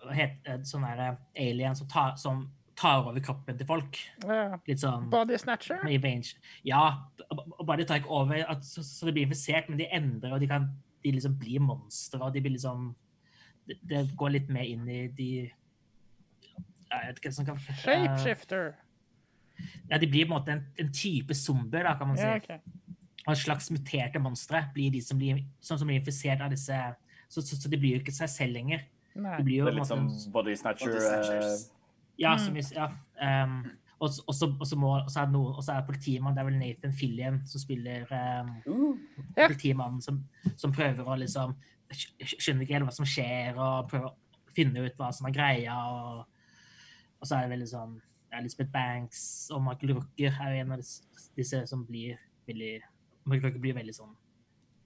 [0.03, 0.29] hva
[0.69, 2.47] Sånn der alien som tar, som
[2.79, 3.99] tar over kroppen til folk.
[4.25, 4.57] Ja.
[4.67, 5.83] Litt sånn Body Snatcher?
[6.67, 6.85] Ja,
[7.31, 10.35] og bare de tar ikke over at, så, så de blir infisert, men de endrer,
[10.35, 10.71] og de kan
[11.03, 12.93] de liksom blir monstre, og de blir liksom
[13.67, 17.79] det, de går litt mer inn i de Jeg vet ikke hva som kan eh,
[17.83, 18.73] Shapeshifter.
[19.91, 22.25] Ja, de blir på en måte en, en type zombier, da, kan man si.
[22.27, 22.59] Ja, okay.
[23.27, 26.75] Og en slags muterte monstre blir de som blir, som, som blir infisert av disse
[27.33, 28.83] så, så, så de blir jo ikke seg selv lenger.
[29.15, 29.37] Nei.
[29.39, 30.91] De blir jo Det er litt måte som Body Snatcher.
[30.91, 31.63] Body Snatchers.
[31.69, 31.79] eh,
[32.21, 32.89] Ja, som vi, ja.
[33.23, 33.55] Um,
[34.03, 35.87] og, så- og, så, og, så må, og, så er det noen, og så er
[35.87, 38.51] politimannen, det er vel Nathan Fillion som spiller um,
[39.37, 39.47] Ja.
[39.47, 40.19] politimannen som,
[40.59, 41.55] som prøver å liksom
[41.95, 45.37] skj- Skjønner ikke helt hva som skjer, og prøver å finne ut hva som er
[45.39, 45.77] greia.
[45.89, 46.27] Og,
[47.21, 49.23] og så er det veldig sånn ja, Elizabeth Banks
[49.53, 50.83] og Michael Rooker er jo en av
[51.37, 52.75] disse, som blir veldig
[53.29, 54.13] Michael Rooker blir veldig sånn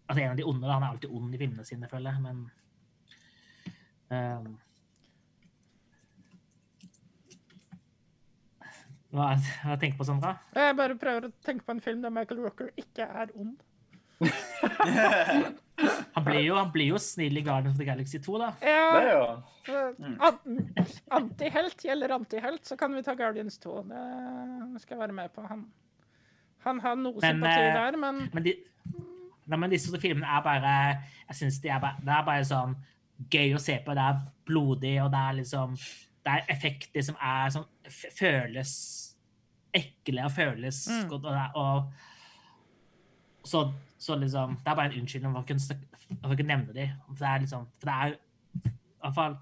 [0.07, 0.69] Altså en av de onde.
[0.71, 2.45] Han er alltid ond i filmene sine, føler jeg, men
[4.15, 4.53] um,
[9.11, 10.37] hva, hva tenker du på, Sandra?
[10.55, 13.66] Jeg bare prøver å tenke på en film der Michael Rocker ikke er ond.
[16.17, 18.47] Han blir jo, han blir jo snill i Guardians of the Galaxy 2, da.
[18.61, 19.09] Det er
[19.67, 20.17] Ja, Mm.
[20.23, 20.75] an-
[21.11, 23.83] Antihelt gjelder antihelt, så kan vi ta Guardians 2.
[23.83, 25.43] Det skal jeg være med på.
[25.49, 25.67] Han,
[26.65, 28.55] han har noe Men, sympati eh, der, men Men, de,
[29.47, 30.73] nei, men disse filmene er bare
[31.29, 32.77] Jeg synes de er bare, Det er bare sånn
[33.31, 33.95] gøy å se på.
[33.95, 37.65] Det er blodig, og det er liksom Det er effekter som er som
[38.19, 38.73] Føles
[39.75, 41.09] ekle og føles Mm.
[41.11, 41.25] godt.
[41.25, 41.93] Og, og
[43.45, 43.73] så,
[44.07, 45.65] så liksom Det er bare en unnskyldning for å kunne,
[46.23, 46.91] for å kunne nevne dem.
[47.09, 48.19] For det er liksom For det er i
[49.07, 49.35] hvert fall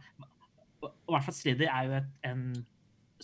[0.84, 2.40] i hvert fall Slither er jo et, en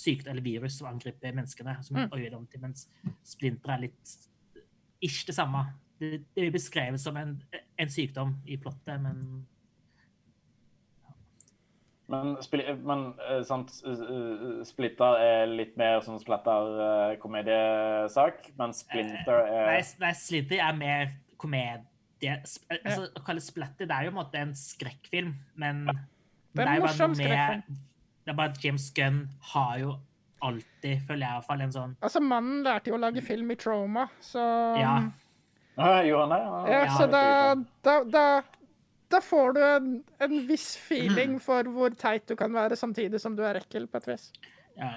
[0.00, 2.08] sykdom eller virus som angriper menneskene som, Mm.
[2.22, 2.80] gjør dem til, mens
[3.24, 4.04] Splinter er litt
[5.04, 5.64] ish det samme.
[6.00, 7.34] Det, det blir beskrevet som en,
[7.78, 9.46] en sykdom i plottet, men
[12.10, 12.32] Men,
[12.82, 19.70] men eh, sant, eh, Splitter er litt mer sånn splatter-komediesak, men Splinter er
[20.00, 22.36] nei Slither er mer komedie.
[22.36, 26.68] Altså, å kalle Splatter det er jo på en måte en skrekkfilm, men Det er
[26.68, 27.80] en jo bare morsom noe med-.
[28.20, 29.24] Det er bare at James Gunn
[29.54, 29.96] har jo
[30.44, 33.50] alltid, føler jeg i hvert fall, en sånn Altså, mannen lærte jo å lage film
[33.52, 34.44] i Trauma, så
[34.80, 34.94] Ja.
[35.76, 36.72] ah, Gjorde han det?
[36.72, 38.24] Ja, så da, er da, da,
[39.10, 43.36] da får du en, en viss feeling for hvor teit du kan være, samtidig som
[43.36, 44.30] du er ekkel, på et vis.
[44.78, 44.94] Ja.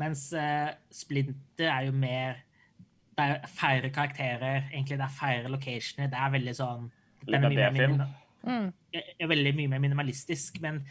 [0.00, 2.40] Mens uh, Splinter er jo mer
[3.18, 4.98] Det er færre karakterer, egentlig.
[5.00, 6.06] Det er færre locationer.
[6.12, 6.84] Det er veldig sånn
[7.26, 8.00] er Litt av B-film.
[8.94, 10.84] er- er veldig mye mer minimalistisk, men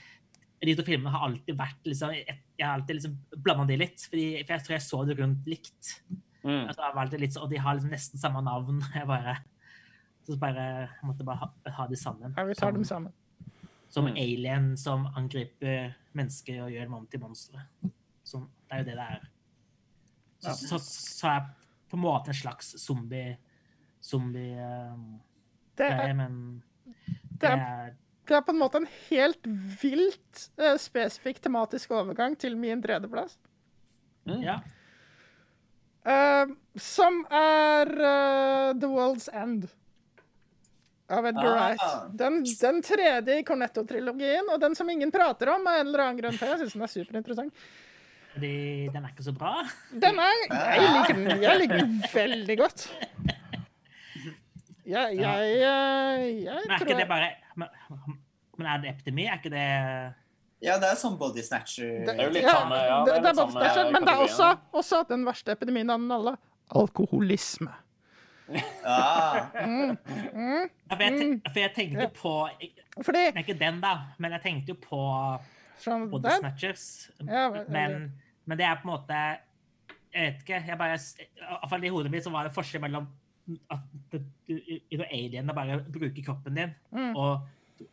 [0.62, 4.44] de to filmene har alltid vært liksom, Jeg har alltid liksom blanda de litt, fordi,
[4.46, 6.02] for jeg tror jeg så det rundt likt.
[6.44, 6.68] Mm.
[6.68, 8.82] Altså, det var litt så, og de har liksom nesten samme navn.
[8.96, 9.38] Jeg bare,
[10.26, 10.56] så bare,
[10.90, 12.34] jeg måtte bare ha, ha de sammen.
[12.38, 13.14] Ja, vi tar dem som, sammen.
[13.90, 14.18] som Mm.
[14.18, 17.62] alien som angriper mennesker og gjør dem om til monstre.
[17.82, 19.22] Det er jo det det er.
[20.42, 20.54] Så, Ja.
[20.54, 21.48] så, så er jeg
[21.90, 23.38] på en måte en slags zombie
[24.04, 25.20] zombie um,
[25.78, 27.96] Det er, men det det er, er
[28.28, 29.48] det er på en måte en helt
[29.82, 33.38] vilt uh, spesifikk tematisk overgang til min tredjeplass.
[34.28, 34.42] Mm.
[34.44, 34.58] Ja.
[36.08, 39.70] Uh, som er uh, The World's End.
[41.08, 41.56] Av Edgar Ah.
[41.56, 42.18] Wright.
[42.20, 46.20] Den, den tredje i Cornetto-trilogien, og den som ingen prater om av en eller annen
[46.20, 46.36] grunn.
[46.36, 47.68] For jeg syns den er superinteressant.
[48.42, 49.54] De, den er ikke så bra.
[49.92, 52.86] Den er Jeg liker den, jeg liker den veldig godt.
[54.88, 59.26] Jeg, jeg, jeg, jeg Men er ikke det bare Men, er det epidemi?
[59.28, 59.66] Er ikke det
[60.64, 62.06] Ja, det er sånn body snatcher.
[62.08, 64.22] det, er jo litt ja, samme- ja, det, det er det er men det er
[64.24, 66.34] også, også den verste epidemien av den alle.
[66.74, 67.76] Alkoholisme.
[68.48, 68.62] Ja.
[68.88, 69.52] ja,
[70.88, 71.42] for, jeg, Mm.
[71.52, 72.32] for jeg tenkte på
[73.04, 75.02] Fordi Ikke den, da, men jeg tenkte jo på
[75.84, 76.86] sånn, Body Snatchers.
[77.28, 78.14] Ja, men-
[78.48, 79.18] Men, det er på en måte
[80.16, 80.60] Jeg vet ikke.
[80.68, 83.08] jeg bare, I i hodet mitt så var det forskjell mellom
[83.72, 83.80] at
[84.12, 87.16] det- du- i noe alien da bare bruker kroppen din, Mm.
[87.16, 87.42] og,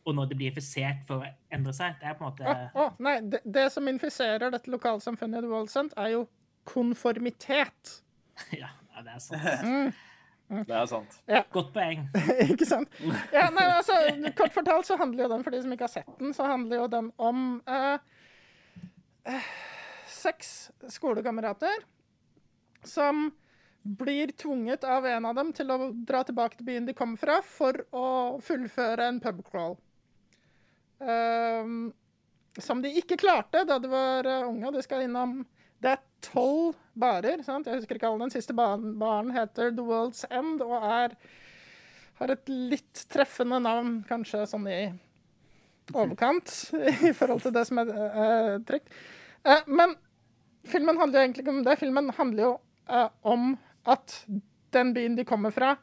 [0.06, 1.94] og når det blir infisert for å endre seg.
[2.00, 5.40] Det er på en måte oh, oh, nei, det, det som infiserer dette lokalsamfunnet i
[5.42, 6.28] The World Cent, er jo
[6.64, 8.00] konformitet.
[8.52, 9.94] Ja, ja, det er sant.
[10.48, 11.20] Det er sant.
[11.52, 12.08] Godt poeng.
[12.52, 12.88] ikke sant?
[13.32, 13.94] Ja, nei, altså,
[14.36, 16.82] kort fortalt så handler jo den, for de som ikke har sett den, så handler
[16.82, 17.98] jo den om uh,
[19.24, 19.52] eh,
[20.14, 20.52] seks
[20.94, 21.84] skolekamerater
[22.84, 23.28] som
[23.84, 27.40] blir tvunget av en av dem til å dra tilbake til byen de kommer fra,
[27.44, 28.06] for å
[28.44, 29.76] fullføre en pubcrawl.
[31.04, 31.92] Um,
[32.58, 34.70] som de ikke klarte da de var eh, unge.
[34.72, 35.40] De skal innom
[35.82, 37.42] Det er tolv barer.
[37.44, 37.66] sant?
[37.66, 38.24] Jeg husker ikke alle.
[38.24, 41.16] Den siste baren, baren heter The World's End og er
[42.20, 44.80] har et litt treffende navn, kanskje sånn i
[45.92, 46.52] overkant,
[47.08, 48.92] i forhold til det som er uh, trygt.
[49.42, 49.96] Uh, men
[50.68, 51.76] filmen handler jo egentlig ikke om det.
[51.80, 52.52] Filmen handler jo
[52.90, 53.52] uh, om
[53.90, 54.16] at
[54.74, 55.74] den byen de kommer fra,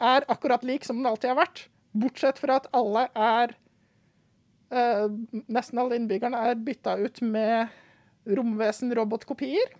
[0.00, 1.66] er akkurat lik som den alltid har vært.
[1.96, 3.56] Bortsett fra at alle er
[4.74, 5.08] uh,
[5.48, 7.74] Nesten alle innbyggerne er bytta ut med
[8.26, 9.74] romvesen-robotkopier.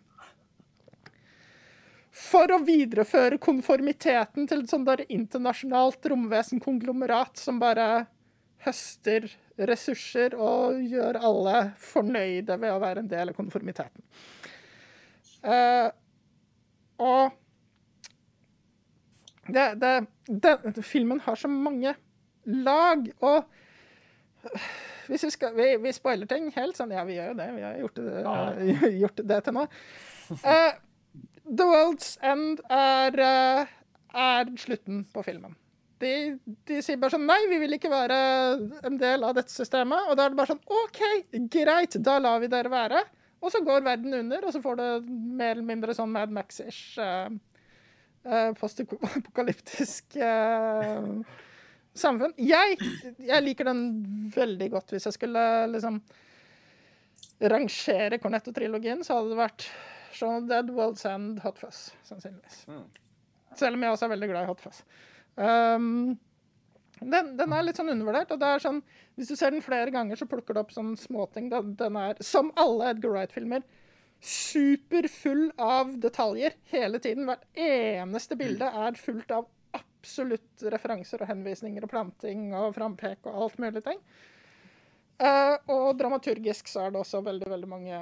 [2.17, 8.07] For å videreføre konformiteten til et sånt der internasjonalt romvesenkonglomerat som bare
[8.65, 9.29] høster
[9.69, 14.01] ressurser og gjør alle fornøyde ved å være en del av konformiteten.
[15.43, 15.89] Eh,
[17.03, 17.31] og
[19.53, 19.93] det, det,
[20.27, 21.95] det, filmen har så mange
[22.45, 23.45] lag, og
[25.07, 27.47] hvis vi, skal, vi, vi spoiler ting helt sånn Ja, vi gjør jo det.
[27.55, 29.65] Vi har gjort det, gjort det til nå.
[30.43, 30.73] Uh,
[31.47, 33.77] The World's End er, eh,
[34.19, 35.55] er slutten på filmen.
[36.03, 36.13] De,
[36.69, 38.17] de sier bare sånn Nei, vi vil ikke være
[38.87, 40.11] en del av dette systemet.
[40.11, 41.03] Og da er det bare sånn OK,
[41.55, 43.05] greit, da lar vi dere være.
[43.45, 46.97] Og så går verden under, og så får det mer eller mindre sånn Mad Max-ish
[47.01, 47.29] uh,
[48.59, 51.11] postapokalyptisk uh,
[51.97, 52.33] samfunn.
[52.41, 52.79] Jeg,
[53.21, 53.83] jeg liker den
[54.35, 54.95] veldig godt.
[54.97, 56.01] Hvis jeg skulle liksom
[57.53, 59.69] rangere Cornetto-trilogien, så hadde det vært
[60.17, 62.63] Shaun of Dead, World's End, Hot Fuzz, sannsynligvis.
[63.57, 64.81] Selv om jeg også er veldig glad i Hot Fuzz.
[65.37, 66.17] Um,
[67.01, 68.31] den, den er litt sånn undervurdert.
[68.33, 68.83] og det er sånn,
[69.17, 71.51] Hvis du ser den flere ganger, så plukker du opp sånne småting.
[71.53, 73.67] Den, den er, som alle Edgar Wright-filmer,
[74.25, 77.29] superfull av detaljer hele tiden.
[77.29, 83.45] Hvert eneste bilde er fullt av absolutt referanser og henvisninger og planting og frampek og
[83.45, 84.01] alt mulig ting.
[85.17, 88.01] Uh, og dramaturgisk så er det også veldig, veldig mange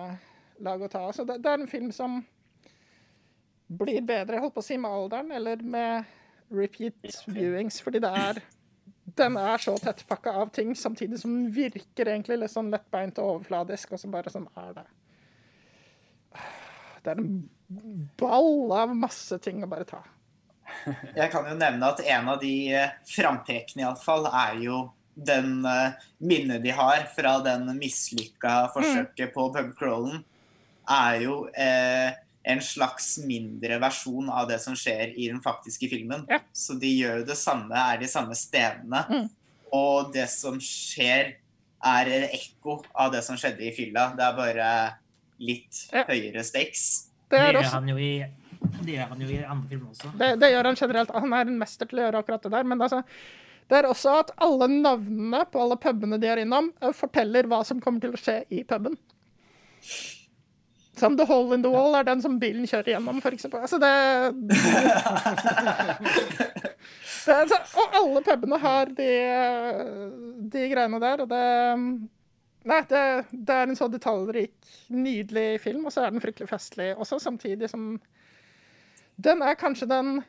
[0.63, 1.15] lag å ta av.
[1.17, 2.21] Så det, det er en film som
[3.75, 6.11] blir bedre, holdt på å si, med alderen, eller med
[6.55, 8.43] repeat viewings, fordi det er
[9.05, 13.37] den er så tettpakka av ting, samtidig som den virker egentlig litt sånn lettbeint og
[13.37, 14.87] overfladisk, og så bare sånn er det.
[17.05, 20.01] Det er en ball av masse ting å bare ta.
[21.21, 24.79] Jeg kan jo nevne at en av de eh, frampekene iallfall er jo
[25.15, 30.25] den eh, minnet de har fra den mislykka forsøket på pubcrawlen,
[30.91, 36.27] er jo eh, en slags mindre versjon av det som skjer i den faktiske filmen.
[36.29, 36.39] Ja.
[36.53, 39.01] Så de gjør jo det samme, er de samme stedene.
[39.09, 39.29] Mm.
[39.73, 41.35] Og det som skjer,
[41.85, 44.11] er et ekko av det som skjedde i fylla.
[44.17, 44.69] Det er bare
[45.41, 46.05] litt Ja.
[46.09, 47.11] høyere stakes.
[47.29, 48.25] Det, Det er gjør også, han jo i,
[48.85, 50.13] det gjør han jo i andre filmer også.
[50.19, 51.11] det, det gjør han generelt.
[51.11, 52.65] Han er en mester til å gjøre akkurat det der.
[52.65, 53.03] Men altså,
[53.69, 57.63] Det er også at alle navnene på alle pubene de er innom, eh, forteller hva
[57.65, 58.97] som kommer til å skje i puben.
[60.97, 63.61] Som The Hole in the Wall er den som bilen kjører gjennom, eksempel.
[63.67, 63.95] Altså, det,
[67.27, 69.13] det altså, Og alle pubene har de,
[70.55, 71.45] de greiene der, og det
[72.65, 74.55] Nei, det, det er en så detaljrik,
[74.89, 77.99] nydelig film, og så er den fryktelig festlig også, samtidig som
[79.21, 80.23] Den er kanskje den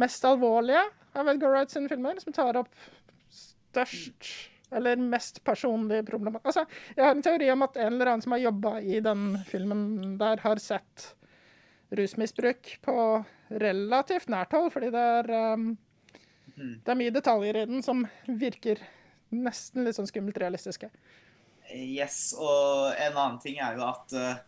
[0.00, 0.80] mest alvorlige
[1.14, 2.72] av Edgar Wright sine filmer, som tar opp
[3.30, 4.30] størst
[4.70, 6.38] eller mest personlig problem.
[6.42, 6.64] Altså,
[6.96, 10.18] jeg har en teori om at en eller annen som har jobba i den filmen
[10.20, 11.14] der, har sett
[11.90, 12.96] rusmisbruk på
[13.60, 15.72] relativt nært hold, fordi det er, um,
[16.54, 18.82] det er mye detaljer i den som virker
[19.34, 20.90] nesten litt sånn skummelt realistiske.
[21.70, 24.40] Yes, og en annen ting er jo at uh,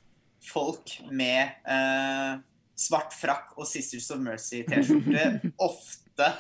[0.43, 2.41] folk med uh,
[2.79, 5.27] svart frakk og Sisters of Mercy-T-skjorte
[5.69, 6.33] ofte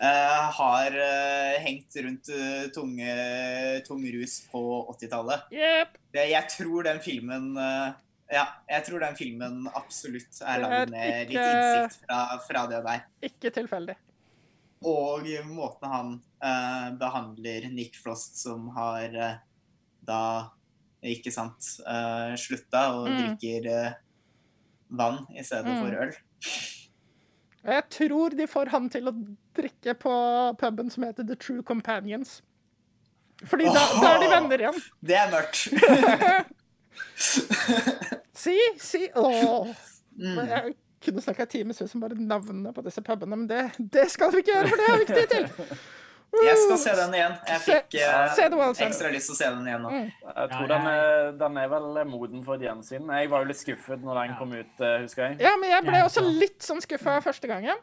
[0.00, 0.94] har
[1.60, 2.30] hengt rundt
[2.72, 3.14] tunge,
[3.84, 4.62] tung rus på
[4.94, 5.50] 80-tallet.
[5.52, 5.98] Yep.
[6.16, 7.50] Jeg tror den filmen
[8.30, 13.02] ja, jeg tror den filmen absolutt er lagd med litt innsikt fra, fra, det der.
[13.26, 13.96] Ikke tilfeldig.
[14.86, 19.40] Og måten han uh, behandler Nick Frost, som har uh,
[20.06, 20.22] da
[21.04, 23.18] ikke sant uh, slutta og mm.
[23.18, 23.68] drikker
[25.00, 25.80] vann i stedet mm.
[25.82, 26.14] for øl.
[27.60, 29.14] Jeg tror de får han til å
[29.56, 30.14] drikke på
[30.60, 32.40] puben som heter The True Companions.
[33.48, 34.82] Fordi oh, da, da, er de venner igjen.
[35.00, 35.62] Det er mørkt.
[38.42, 39.70] si, si Åh.
[40.20, 40.36] Mm.
[40.50, 40.74] Jeg
[41.04, 44.52] kunne snakka timevis om bare navnene på disse pubene, men det, det, skal vi ikke
[44.52, 45.80] gjøre, for det har vi ikke tid til.
[46.30, 47.32] Jeg skal se den igjen.
[47.48, 48.44] Jeg fikk se, se
[48.78, 49.88] se ekstra lyst til å se den igjen nå.
[49.90, 50.10] Mm.
[50.28, 53.08] Jeg tror den er, den er, vel moden for et gjensyn.
[53.10, 55.40] Jeg var jo litt skuffet når den kom ut, eh, husker jeg.
[55.42, 57.82] Ja, men jeg ble også litt sånn skuffa første gangen.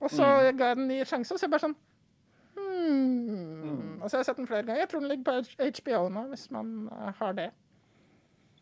[0.00, 0.58] Og så mm.
[0.58, 1.76] ga jeg den en ny sjanse, og så er jeg bare sånn
[2.58, 3.14] hmm.
[3.66, 4.02] mm.
[4.02, 4.82] Og så har jeg sett den flere ganger.
[4.84, 7.50] Jeg tror den ligger på HBO nå, hvis man eh, har det.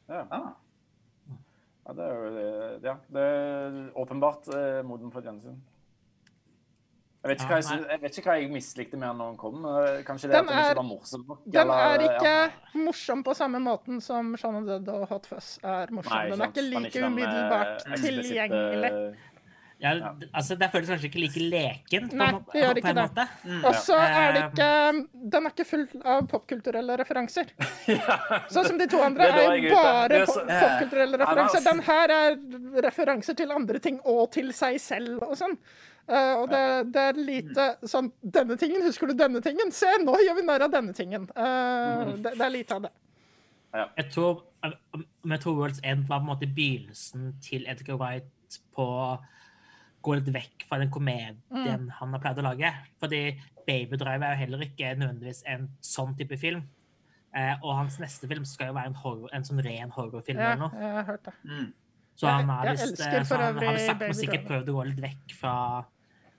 [0.09, 0.25] Ja.
[0.31, 0.51] Ah.
[1.87, 2.45] ja det er jo
[2.87, 5.59] ja, det er åpenbart eh, moden for et gjensyn.
[7.27, 9.65] Jeg vet, ja, jeg, jeg vet, ikke hva jeg, mislikte med når den kom.
[10.07, 11.41] Kanskje det den at den ikke var morsom nok?
[11.57, 12.45] Den er ikke ja.
[12.79, 16.15] morsom på samme måten som Shaun of Dead og Hot Fuzz er morsom.
[16.15, 18.93] Nei, den er ikke like umiddelbart tilgjengelig.
[19.79, 19.91] Ja,
[20.33, 23.25] altså Det føles kanskje ikke like lekent Nei, det gjør ikke det.
[23.45, 23.59] Mm.
[23.61, 24.69] Og så er det ikke
[25.35, 27.51] Den er ikke full av popkulturelle referanser.
[27.93, 28.17] ja.
[28.53, 31.67] Sånn som de to andre er, er bare popkulturelle referanser.
[31.67, 32.39] Den her er
[32.87, 35.59] referanser til andre ting og til seg selv og sånn.
[36.07, 36.65] Uh, og det,
[36.95, 39.73] det, er lite sånn Denne tingen, husker du denne tingen?
[39.75, 41.27] Se, nå gjør vi narr av denne tingen.
[41.35, 42.93] Uh, det, det, er lite av det.
[43.99, 44.45] Jeg tror,
[45.27, 48.87] Metro World's End var på en måte begynnelsen til Edgar Wright på
[50.07, 51.89] å gå litt vekk fra den komedien mm.
[51.99, 52.73] han har pleid å lage.
[53.03, 53.23] Fordi
[53.67, 56.63] Baby Drive er jo heller ikke nødvendigvis en sånn type film.
[57.37, 60.55] Eh, og hans neste film skal jo være en, horror, en sånn ren horrorfilm ja,
[60.55, 60.81] eller noe.
[60.81, 61.35] Jeg har hørt det.
[61.51, 61.67] Mm.
[62.17, 65.57] Så han har, lyst, så han har sagt, sikkert prøvd å gå litt vekk fra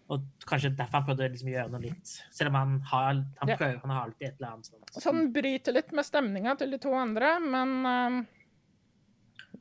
[0.08, 2.12] og kanskje derfor han prøvde å liksom gjøre noe litt.
[2.32, 3.10] Selv om han har,
[3.42, 3.80] han prøver, ja.
[3.84, 4.94] han har alltid et eller annet sånt.
[4.96, 8.22] Så han bryter litt med stemninga til de to andre, men um,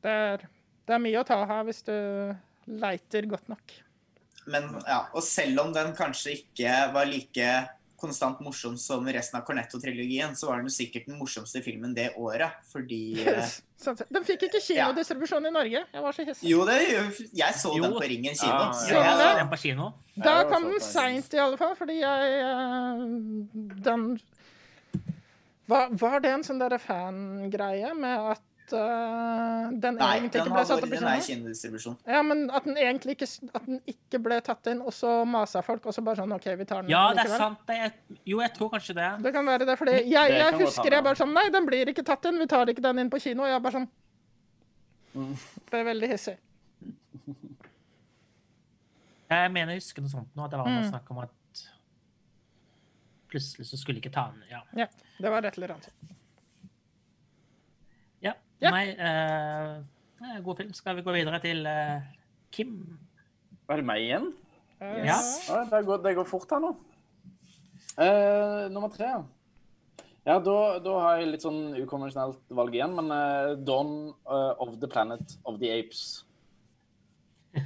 [0.04, 0.46] det, er,
[0.86, 1.96] det, er, mye å ta her hvis du
[2.78, 3.74] leiter godt nok.
[4.50, 7.50] Men ja, og selv om den kanskje ikke var like
[7.96, 12.58] konstant morsom som resten av Cornetto-trilogien, så var den sikkert den morsomste filmen det året,
[12.70, 13.60] fordi yes.
[14.12, 15.50] Den fikk ikke kinodistribusjon ja.
[15.50, 15.82] i Norge.
[15.92, 16.48] Jeg var så hissig.
[16.50, 16.78] Jo, det,
[17.36, 17.84] jeg så jo.
[17.84, 18.52] den på Ringen kino.
[18.52, 19.90] Ja, ja, jeg så den på kino.
[20.16, 23.02] Da kom den seint, i alle fall, fordi jeg eh,
[23.84, 24.06] Den
[25.66, 28.44] Var, var det en sånn derre fangreie med at
[28.74, 31.96] uh, den Nei, egentlig ikke ble satt opp i kinodistribusjon.
[32.08, 35.62] Ja, men at den egentlig ikke, at den ikke ble tatt inn, og så masa
[35.66, 37.62] folk, og så bare sånn OK, vi tar den Ja, det er sant.
[37.68, 39.12] Det er, jo, jeg tror kanskje det.
[39.26, 42.06] Det kan være det, fordi jeg, jeg husker jeg bare sånn Nei, den blir ikke
[42.06, 43.46] tatt inn, vi tar ikke den inn på kino.
[43.46, 43.88] Og jeg bare sånn
[45.70, 46.36] Ble veldig hissig.
[49.26, 50.90] Jeg mener jeg husker noe sånt nå, at det var noe mm.
[50.92, 51.32] snakk om at
[53.32, 54.60] plutselig så skulle ikke ta den Ja.
[54.76, 54.86] ja
[55.18, 55.90] det var rett eller annet.
[58.62, 58.72] Ja.
[58.72, 60.74] Nei, uh, god film.
[60.76, 62.00] Skal vi gå videre til uh,
[62.54, 62.76] Kim?
[63.68, 64.30] Er det meg igjen?
[64.80, 65.16] Uh, ja.
[65.18, 66.74] ja det, går, det, går, fort her nå.
[67.96, 69.12] Uh, nummer tre.
[70.26, 73.12] Ja, da, da, har jeg litt sånn ukonvensjonelt valg igjen, men
[73.62, 73.92] Dawn
[74.26, 76.24] of the Planet of the Apes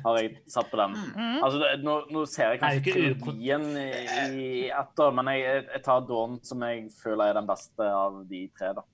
[0.04, 0.92] har jeg satt på den.
[1.16, 1.38] Mm.
[1.40, 3.88] Altså, det, nå, nå, ser jeg kanskje trilogien i,
[4.36, 8.44] i etter, men jeg, jeg tar Dawn som jeg føler er den beste av de
[8.58, 8.84] tre, da.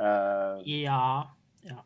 [0.00, 1.02] Uh, ja.
[1.66, 1.76] Ja.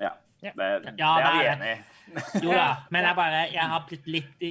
[0.00, 0.12] ja.
[0.40, 0.52] Det,
[0.96, 1.78] ja, det er vi enig i.
[2.46, 4.44] jo da, men jeg bare Jeg har blitt litt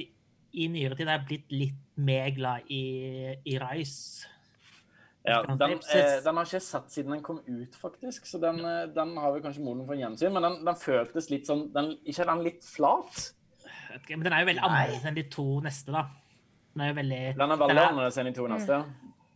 [0.58, 2.82] i nyere tid har jeg blitt litt mer glad i,
[3.44, 4.28] i Rice.
[5.28, 8.26] Ja, den, eh, den har ikke jeg sett siden den kom ut, faktisk.
[8.26, 10.32] Så den, eh, den har vi kanskje moden for gjensyn.
[10.32, 13.26] Men den, den føltes litt sånn den, Ikke er den litt flat?
[14.08, 16.06] Men den er jo veldig annerledes enn de to neste, da.
[16.72, 18.80] Den er jo veldig Den er veldig den er- annerledes enn de to neste.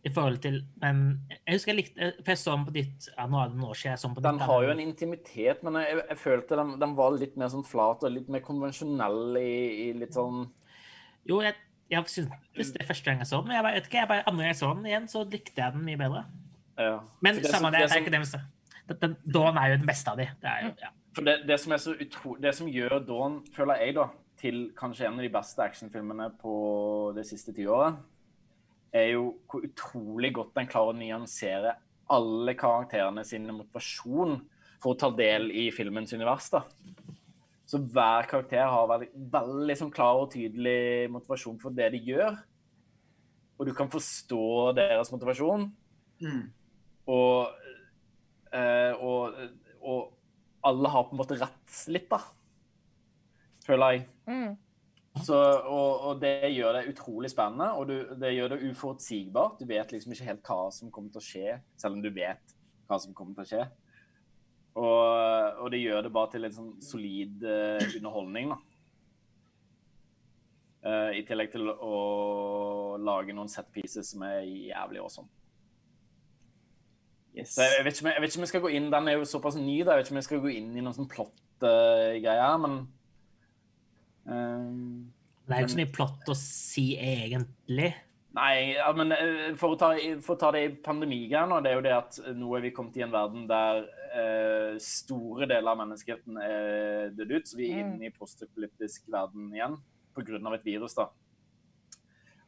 [0.03, 0.97] I forhold til Men
[1.31, 3.69] jeg husker jeg likte For jeg så den på ditt Ja, nå er det noen
[3.71, 6.57] år siden jeg så den på Den har jo en intimitet, men jeg, jeg følte
[6.59, 9.53] den, den var litt mer sånn flat og litt mer konvensjonell i,
[9.85, 10.43] i litt sånn
[11.29, 11.55] Jo, jeg,
[11.93, 14.25] jeg syntes det første gang jeg så den, men jeg bare, vet ikke, jeg bare,
[14.27, 16.25] andre gang jeg så den igjen, så likte jeg den mye bedre.
[16.77, 16.97] ja.
[17.23, 20.11] Men det samme som- det, det er ikke det vi Dawn er jo den beste
[20.11, 20.25] av de.
[20.41, 20.89] Det jo, ja.
[21.15, 24.07] For det, det som er så utro, det som gjør Dawn, føler jeg, da,
[24.41, 27.95] til kanskje en av de beste actionfilmene på det siste tiåret,
[28.93, 31.75] er jo hvor utrolig godt den klarer å nyansere
[32.13, 34.37] alle karakterene sin motivasjon
[34.83, 36.49] for å ta del i filmens univers.
[36.53, 36.63] da.
[37.65, 42.35] Så hver karakter har veldig, veldig sånn klar og tydelig motivasjon for det de gjør.
[43.57, 45.69] Og du kan forstå deres motivasjon.
[46.21, 46.43] Mm.
[47.13, 47.63] Og,
[48.53, 49.39] eh, og,
[49.81, 52.19] og alle har på en måte rett litt, da.
[53.63, 54.05] Føler jeg.
[54.27, 54.53] Mm.
[55.21, 59.59] Så, og, og det gjør det utrolig spennende, og du, det gjør det uforutsigbart.
[59.61, 62.55] Du vet liksom ikke helt hva som kommer til å skje, selv om du vet
[62.89, 63.67] hva som kommer til å skje.
[64.73, 68.59] Og, og det gjør det bare til en sånn solid uh, underholdning, da.
[70.83, 75.29] Uh, I tillegg til å lage noen set pieces som er jævlig awesome.
[77.37, 77.53] Yes.
[77.57, 79.55] Jeg, vet ikke, jeg, vet ikke om jeg skal gå inn, Den er jo såpass
[79.61, 79.93] ny, da.
[79.93, 82.81] Jeg vet ikke om jeg skal gå inn i noen sånn plott-greier, men
[84.27, 85.11] ehm,
[85.47, 87.93] Det er jo ikke så mye plott å si, egentlig.
[88.33, 89.91] Nei, ja, men eh, for å ta,
[90.25, 92.95] for å ta det i pandemigreiene, det er jo det at nå er vi kommet
[92.97, 97.83] i en verden der eh, store deler av menneskeheten er dødd ut, så vi er
[97.83, 97.91] Mm.
[97.93, 99.77] inne i postapolyptisk verden igjen
[100.15, 100.53] pga.
[100.55, 100.95] et virus.
[100.95, 101.09] da.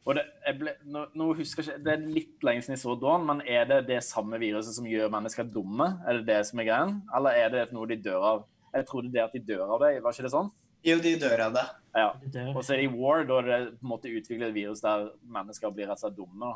[0.06, 2.82] Og det, jeg ble, nå, nå husker jeg ikke, det er litt lenge siden jeg
[2.84, 5.88] så Dawn, men er det det samme viruset som gjør mennesker dumme?
[6.06, 7.00] Er det det som er greien?
[7.14, 8.44] Eller er det noe de dør av?
[8.74, 10.50] Jeg trodde det at de dør av det, var ikke det sånn?
[10.86, 11.66] Jo, de dør av det.
[11.96, 12.08] Ja.
[12.54, 15.08] Og så er det i War, da det på en måte utviklet et virus der
[15.32, 16.52] mennesker blir rett og slett dumme.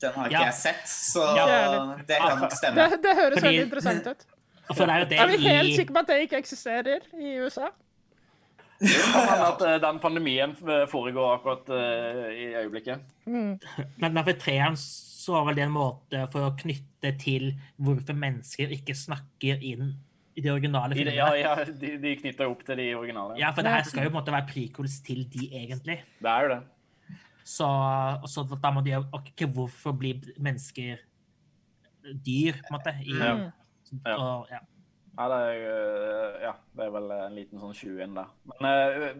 [0.00, 0.44] Den har ikke Ja.
[0.50, 1.46] jeg sett, så Ja.
[2.08, 2.88] det kan nok stemme.
[2.90, 4.26] Det, det høres Fordi- veldig interessant ut.
[4.74, 7.36] For det er det Er vi helt i sikre på at det ikke eksisterer i
[7.42, 7.70] USA?
[8.80, 13.00] Kan hende at eh, den pandemien eh, foregår akkurat eh, i øyeblikket.
[13.26, 13.58] Men
[13.98, 18.72] men for treeren så var vel det en måte for å knytte til hvorfor mennesker
[18.72, 19.96] ikke snakker inn
[20.40, 21.16] i de originale filmene.
[21.18, 23.36] ja, Ja, de, de knytter opp til de originale.
[23.40, 26.00] Ja, for det her skal jo på en måte være prequels til de, egentlig.
[26.18, 26.60] Det er jo det.
[27.50, 27.68] Så,
[28.30, 31.00] så da må de jo okay, hvorfor blir mennesker
[32.26, 32.98] dyr, på en måte?
[33.04, 33.38] I, Ja.
[34.06, 34.14] Ja.
[34.22, 34.60] Og, ja.
[35.18, 38.28] Ja, det er, eh, ja, det er vel en liten sånn 20 inn der.
[38.62, 38.76] Men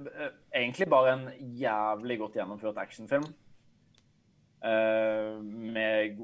[0.07, 0.29] eh,
[0.61, 1.25] egentlig bare en
[1.59, 3.27] jævlig godt gjennomført actionfilm.
[4.61, 6.19] Uh, med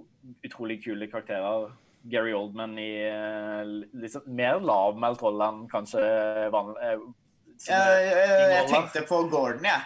[0.45, 1.71] utrolig kule karakterer.
[2.11, 3.63] Gary Oldman i eh,
[4.03, 6.03] liksom mer lavmælt rolle enn kanskje
[6.53, 6.77] vanlig.
[6.83, 6.99] eh,
[7.59, 8.13] som- Jeg,
[8.53, 9.83] jeg, tenkte på Gordon, jeg.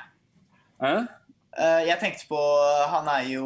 [0.82, 0.94] Hæ?
[1.58, 2.38] Uh, Jeg tenkte på
[2.92, 3.44] Han er jo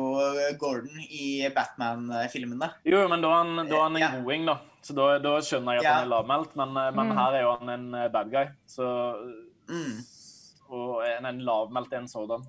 [0.60, 2.68] Gordon i Batman-filmene.
[2.84, 4.10] Jo, men da er han, da er han en Ja.
[4.22, 4.56] goding, da.
[4.84, 5.92] Så da, da skjønner jeg at Ja.
[5.94, 7.16] han er lavmælt, men, eh, men Mm.
[7.16, 8.44] her er jo han en eh, bad guy.
[8.66, 8.84] Så,
[9.68, 10.04] Mm.
[10.68, 12.44] og en, en lavmælt en sådan.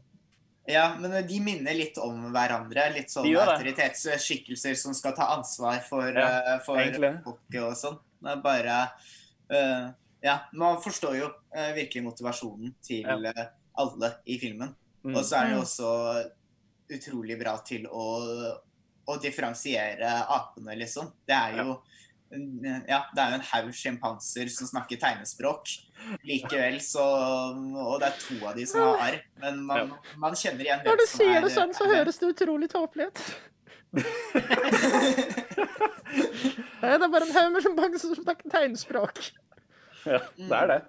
[0.67, 2.87] Ja, men de minner litt om hverandre.
[2.95, 7.11] Litt sånn autoritetsskikkelser som skal ta ansvar for, Ja, uh, for egentlig.
[7.61, 7.99] og sånn.
[8.21, 8.77] Det er bare
[9.51, 9.91] uh,
[10.25, 13.17] Ja, man forstår jo uh, virkelig motivasjonen til Ja.
[13.29, 13.45] eh,
[13.77, 14.73] alle i filmen.
[15.03, 15.15] Mm.
[15.15, 15.65] Og så er det jo Mm.
[15.67, 16.31] også
[16.89, 18.57] utrolig bra til å,
[19.07, 21.11] å differensiere apene, liksom.
[21.27, 21.79] Det er jo
[22.31, 25.69] ja, det er jo en haug sjimpanser som snakker tegnespråk.
[26.27, 27.03] Likevel så
[27.55, 30.97] Og det er to av de som har arr, men man, man kjenner igjen Når
[30.99, 33.21] du som sier er- det sånn, så er- høres det utrolig tåpelig ut.
[35.65, 39.21] Nei, Det er bare en haug med sjimpanser som snakker tegnspråk.
[40.05, 40.79] Ja, det er det.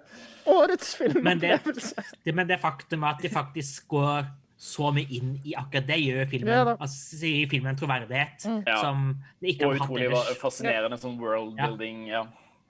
[0.47, 2.03] Årets Men det- filmopplevelse.
[2.23, 4.27] Det, men det faktum at de faktisk går
[4.57, 8.61] så mye inn i akkurat det, gjør filmen, Ja altså, gir filmen en troverdighet Mm.
[8.81, 9.03] Som
[9.41, 12.07] det ikke Og har hatt utrolig fascinerende sånn worldbuilding.
[12.09, 12.23] Ja.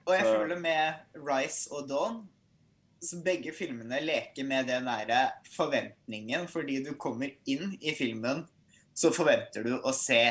[0.08, 2.18] Og jeg føler med Rise og Dawn
[3.04, 5.20] så begge filmene leker med den derre
[5.54, 8.42] forventningen, fordi du kommer inn i filmen,
[8.94, 10.22] så forventer du å se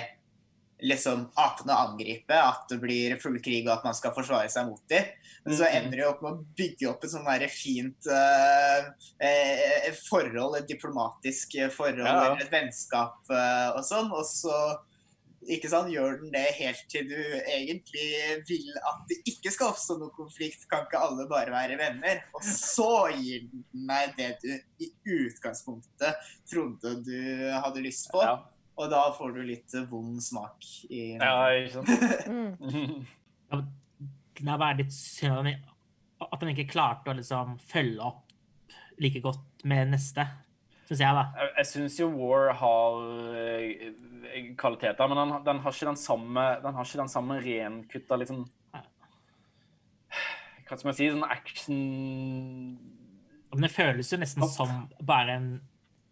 [0.84, 4.82] liksom apene angripe, at det blir full krig og at man skal forsvare seg mot
[4.91, 5.05] dem.
[5.45, 5.75] Men så Mhm.
[5.78, 8.86] ender det opp med å bygge opp et sånn fint eh,
[9.19, 12.32] eh, forhold, et diplomatisk forhold, Ja, ja.
[12.34, 14.78] eller et vennskap eh, og sånn, og så
[15.47, 17.15] ikke sant, gjør den det helt til du
[17.47, 20.67] egentlig vil at det ikke skal oppstå noen konflikt.
[20.69, 22.23] Kan ikke alle bare være venner?
[22.36, 26.15] Og så gir den deg det du i utgangspunktet
[26.51, 28.21] trodde du hadde lyst på.
[28.25, 28.43] Ja,
[28.78, 31.89] Og da får du litt vond smak i ja ikke sant?
[32.30, 33.05] Mm.
[33.51, 33.61] Ja,
[34.38, 35.47] Det er bare litt synd
[36.21, 38.36] at han- ikke klarte å liksom følge opp
[39.01, 40.25] like godt med neste,
[40.89, 41.23] syns jeg, da.
[41.38, 42.97] Jeg, jeg syns jo War har
[43.38, 43.88] eh,
[44.57, 48.43] kvaliteter, men den, den har ikke den samme Den har ikke den samme renkutta liksom
[50.67, 51.07] Hva skal man si?
[51.13, 51.82] Sånn action
[53.53, 54.73] Men det føles jo nesten som
[55.07, 55.49] bare en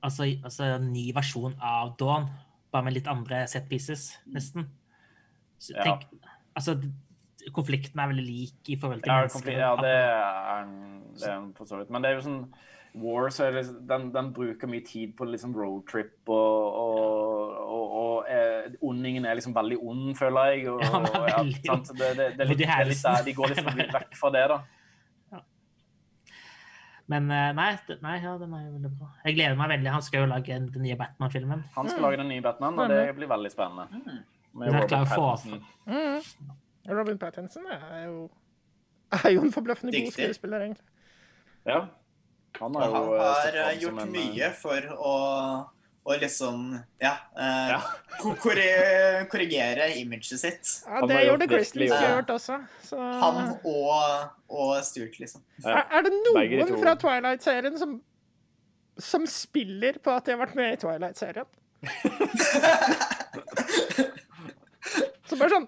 [0.06, 2.30] altså, altså, en ny versjon av Dawn,
[2.76, 4.68] bare med litt andre set pieces, nesten.
[5.58, 5.98] Så, Ja.
[6.60, 6.76] altså,
[7.56, 9.52] konflikten er veldig lik i forhold til Ja, mennesker.
[9.58, 11.90] ja det er en- det er for så vidt.
[11.90, 12.54] Men det er jo sånn
[12.98, 17.92] War så det, liksom- den, den bruker mye tid på liksom roadtrip, og, og, og,
[17.92, 20.70] og eh, ondingen er liksom veldig ond, føler jeg.
[20.72, 21.76] Og, Ja, ja?
[21.76, 23.66] Det, det, det, er litt, det er litt der, de går liksom
[24.00, 24.62] vekk fra det, da.
[27.08, 27.68] Men eh, nei,
[28.02, 29.10] nei ja, den er jo veldig bra.
[29.28, 29.92] Jeg gleder meg veldig.
[29.94, 31.62] Han skal jo lage den nye Batman-filmen.
[31.76, 33.86] Han skal lage den nye Batman, og det blir veldig spennende.
[34.56, 35.64] Med klart å få- Pattinson.
[35.86, 36.56] Mm.
[36.98, 38.30] Robin Pattinson er jo,
[39.12, 40.86] er jo en forbløffende god skuespiller, egentlig.
[41.66, 41.86] Ja.
[42.60, 45.16] Han har jo han eh, har gjort en, eh, mye for å,
[46.06, 47.80] å liksom ja, eh, Ja.
[48.22, 50.68] ko- korrigere imaget sitt.
[50.86, 52.60] Ja, det gjorde virkelig Stewart også.
[52.86, 52.98] Så.
[52.98, 55.42] Han og, og Stuart, liksom.
[55.64, 55.70] Ja.
[55.80, 57.98] Er, er det noen fra Twilight-serien som,
[59.02, 61.46] som spiller på at de har vært med i Twilight-serien?
[65.26, 65.68] Så bare sånn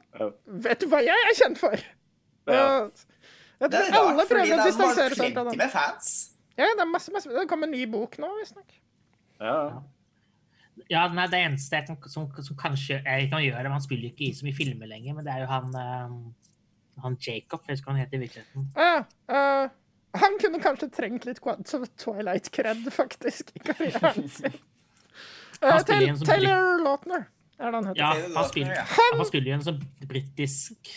[0.66, 1.78] Vet du hva jeg er kjent for?
[2.48, 2.64] Ja.
[3.58, 4.58] Jeg Det tror er rart, fordi de har
[4.96, 6.10] det er plenty med fans.
[6.58, 8.70] Ja, det er masse, masse Det kom en ny bok nå, visstnok.
[9.42, 9.48] Ja.
[9.48, 9.54] Ja,
[11.14, 14.30] nei, det eneste jeg kan, som, som kanskje jeg kan gjøre han spiller jo ikke
[14.30, 17.90] i så mye filmer lenger, men det er jo han, uh, han Jacob, jeg husker
[17.90, 18.70] hva han heter i virkeligheten.
[18.78, 19.02] Uh,
[19.34, 19.76] uh,
[20.18, 24.56] han kunne kanskje trengt litt så Twilight-kred, faktisk, i karrieren sin.
[25.62, 28.02] Eh, Taylor, Taylor Lautner er det han heter.
[28.02, 28.86] Ja, han spiller, ja.
[29.18, 30.92] han spiller jo en sånn britisk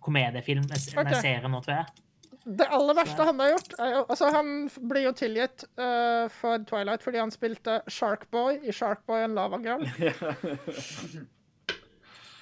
[0.00, 0.72] komediefilm en
[1.06, 2.04] med serie nå, tror jeg.
[2.50, 4.48] Det aller verste han har gjort, er jo Altså, han
[4.90, 9.84] blir jo tilgitt uh, for Twilight fordi han spilte Sharkboy i Sharkboy and Lava Girl.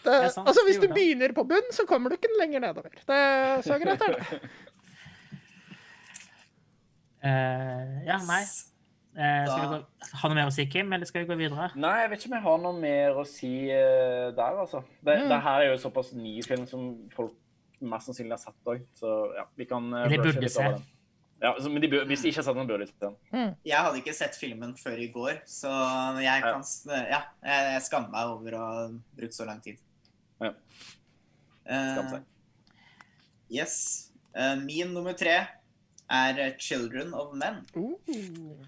[0.09, 2.95] Det, sant, altså, hvis du begynner på bunn, så kommer du ikke lenger nedover.
[2.95, 3.19] Det,
[3.67, 4.39] så greit er det.
[7.19, 8.43] Uh, ja, nei.
[9.19, 9.79] Uh, skal vi gå,
[10.21, 11.67] ha noe mer å si, Kim, eller skal vi gå videre?
[11.77, 14.85] Nei, jeg vet ikke om jeg har noe mer å si uh, der, altså.
[15.03, 15.29] Det, Mm.
[15.35, 17.35] det her er jo såpass ny film som folk
[17.81, 20.69] mest sannsynlig har sett òg, så ja, vi kan uh, Eller burde se.
[21.41, 23.53] Ja, så, men de, bør- hvis de ikke har sett den, burde de se den.
[23.65, 25.71] Jeg hadde ikke sett filmen før i går, så
[26.19, 26.65] jeg kan
[27.13, 28.89] Ja, jeg skammer meg over å ha
[29.21, 29.79] brukt så lang tid.
[30.43, 30.51] Ja.
[31.69, 32.11] Skam seg.
[32.17, 32.25] seg.
[33.51, 33.79] yes.
[34.35, 35.37] Uh, min nummer tre
[36.11, 37.63] er eh, 'Children of Men'.
[37.77, 38.67] Uh.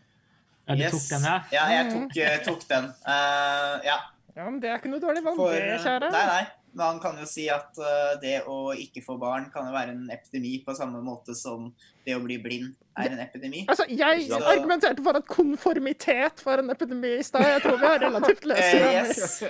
[0.69, 0.93] Ja, du Yes.
[0.93, 1.37] tok den, ja?
[1.53, 2.85] Ja, jeg tok, eh, tok den.
[3.07, 3.99] Eh, ja,
[4.37, 6.11] Ja, men det er ikke noe dårlig valg, for kjære.
[6.13, 6.45] Nei, nei.
[6.73, 10.11] Man kan jo si at eh, det å ikke få barn kan jo være en
[10.14, 11.73] epidemi på samme måte som
[12.07, 13.64] det å bli blind er en epidemi.
[13.66, 17.43] Altså, jeg Så- argumenterte for at konformitet var en epidemi i stad.
[17.43, 19.43] Jeg tror vi har relativt løse Eh, yes.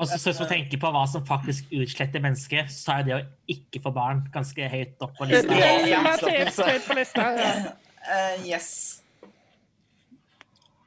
[0.00, 3.20] Og så hvis man tenker på hva som faktisk utsletter mennesket, så er det å
[3.52, 5.52] ikke få barn ganske høyt opp på lista.
[5.52, 6.00] Ja, ja.
[6.16, 7.26] helt høyt på lista.
[7.36, 7.74] Ja.
[8.00, 9.02] Uh, yes.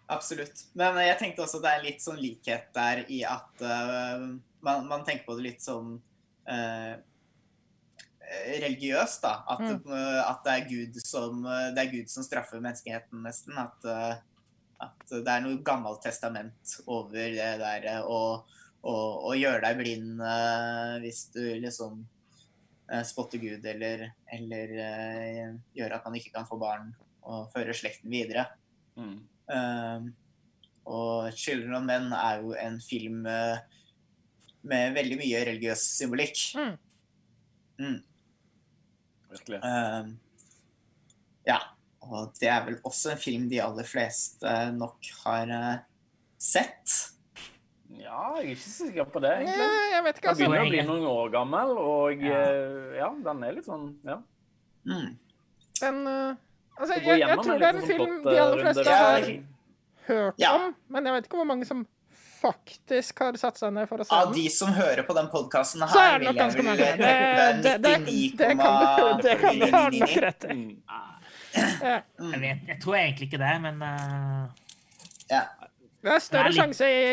[0.10, 0.66] Absolutt.
[0.76, 4.26] Men jeg tenkte også det er litt sånn likhet der i at eh,
[4.64, 5.98] man, man tenker på det litt sånn
[6.50, 6.96] eh,
[8.64, 9.34] religiøst, da.
[9.54, 9.92] At, mm.
[10.24, 13.60] at det, er Gud som, det er Gud som straffer menneskeheten, nesten.
[13.60, 14.16] At, eh,
[14.84, 18.42] at det er noe gammelt testament over det der eh, å,
[18.82, 18.96] å,
[19.30, 22.02] å gjøre deg blind eh, hvis du liksom
[22.92, 24.10] eh, spotter Gud, eller,
[24.40, 26.92] eller eh, gjør at man ikke kan få barn
[27.24, 28.50] og føre slekten videre.
[29.00, 29.22] Mm.
[30.84, 33.62] Og 'Children of Men' er jo en film eh,
[34.64, 36.42] med veldig mye religiøs symbolikk.
[36.58, 36.74] Mm.
[37.84, 37.98] Mm.
[39.34, 39.60] Virkelig.
[39.64, 40.12] Uh,
[41.48, 41.58] ja,
[42.06, 45.74] og det er vel også en film de aller fleste nok har uh,
[46.40, 47.00] sett.
[47.94, 49.66] Ja, jeg er ikke så sikker på det, egentlig.
[49.66, 50.46] Ja, jeg vet ikke, Den altså.
[50.50, 52.40] begynner å bli noen år gammel, og Ja.
[52.40, 54.18] eh, ja, den er litt sånn Ja.
[54.84, 55.12] Mm.
[55.80, 56.36] Den, uh,
[56.80, 59.28] altså, jeg, jeg tror det er en film de aller fleste har
[60.08, 60.56] hørt Ja.
[60.56, 61.86] om, men jeg vet ikke hvor mange som
[62.44, 65.84] faktisk har satt seg ned for å se Av de som hører på den podkasten
[65.90, 66.90] Så er det nok ganske mange.
[67.04, 67.14] Det,
[67.64, 67.98] det, det,
[68.38, 70.54] det, kan du, det kan du ha nok rett i.
[70.54, 70.72] Mm.
[71.54, 74.46] Jeg, vet, jeg tror egentlig ikke det, men eh,
[75.32, 75.44] Ja.
[76.04, 77.04] Det er større Det er litt- sjanse i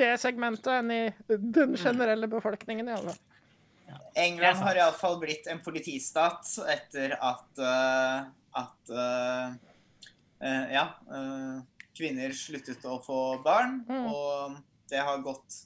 [0.00, 2.88] det segmentet enn i den generelle befolkningen.
[2.88, 3.24] i alle fall.
[4.18, 8.24] England har iallfall blitt en politistat etter at uh,
[8.58, 9.52] at uh,
[10.42, 11.60] uh, ja eh,
[11.98, 14.06] kvinner sluttet å få barn, Mm.
[14.12, 14.56] og
[14.90, 15.62] det har gått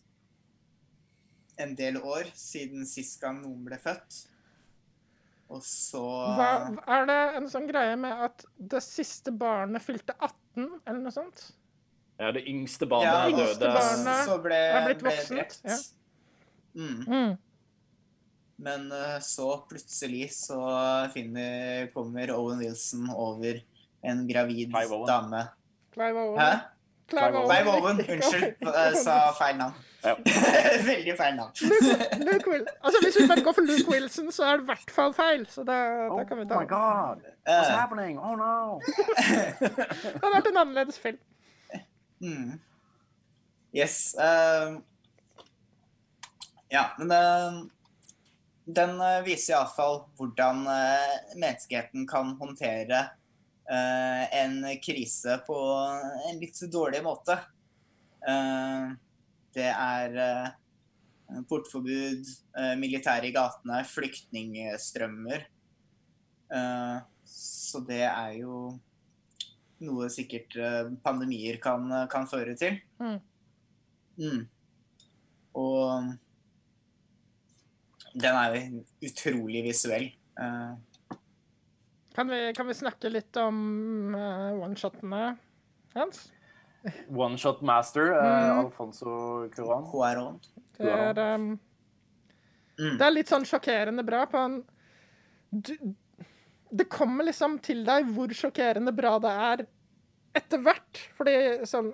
[1.63, 4.23] en del år siden sist gang noen ble født.
[5.53, 6.03] Og så
[6.39, 6.53] Hva,
[6.97, 11.51] er det en sånn greie med at det siste barnet fylte 18, eller noe sånt?
[12.21, 13.73] Ja, det yngste ja, barnet yngste døde.
[13.77, 15.81] barnet så ble, er blitt voksent, ja.
[16.73, 17.01] Mm.
[17.05, 17.33] Mm.
[18.63, 20.61] Men eh, så plutselig så
[21.13, 23.59] finner, kommer Owen Wilson over
[24.07, 25.43] en gravid Clive dame.
[25.93, 26.41] Clive Owen.
[26.41, 26.53] Hæ?
[27.11, 27.99] Clive Owen.
[28.01, 29.75] Unnskyld, jeg sa feil navn.
[30.05, 30.15] Ja.
[30.91, 31.53] Veldig feil navn.
[31.63, 32.65] Luke, Luke Will.
[32.83, 35.45] Altså, hvis vi bare går for Luke Wilson, så er det i hvert fall feil.
[35.51, 35.77] Så da,
[36.11, 37.21] da kan vi ta Oh my god!
[37.49, 38.19] What's Eh, happening?
[38.19, 38.81] Oh no!
[38.83, 41.19] Det hadde vært en annerledes film.
[42.21, 42.59] mm.
[43.75, 44.15] Yes.
[44.21, 44.81] Uh,
[46.73, 47.63] ja, men uh,
[48.77, 53.09] den uh, viser iallfall hvordan uh, menneskeheten kan håndtere eh,
[53.71, 55.57] en krise på
[56.29, 57.37] en litt dårlig måte.
[58.29, 58.91] Eh,
[59.55, 62.31] det er eh, portforbud,
[62.81, 65.47] militære i gatene, flyktningstrømmer.
[66.53, 68.57] Eh, så det er jo
[69.83, 72.79] noe sikkert eh, pandemier kan, kan føre til.
[73.03, 73.19] Mm.
[74.21, 74.43] Mm.
[75.59, 76.13] Og
[78.13, 80.11] den er jo utrolig visuell.
[82.13, 85.37] Eh, Kan vi, kan vi snakke litt om uh, one-shotene
[85.95, 86.31] hans?
[87.09, 88.59] One Shot Master, uh, Mm.
[88.67, 89.85] Alfonso Cuarón.
[89.91, 90.41] Cuaron.
[90.79, 91.59] Det er, um,
[92.79, 92.97] Mm.
[92.99, 94.65] det er litt sånn sjokkerende bra på en
[95.53, 95.77] du,
[96.75, 99.67] Det kommer liksom til deg hvor sjokkerende bra det er
[100.35, 101.03] etter hvert.
[101.19, 101.35] Fordi
[101.69, 101.93] sånn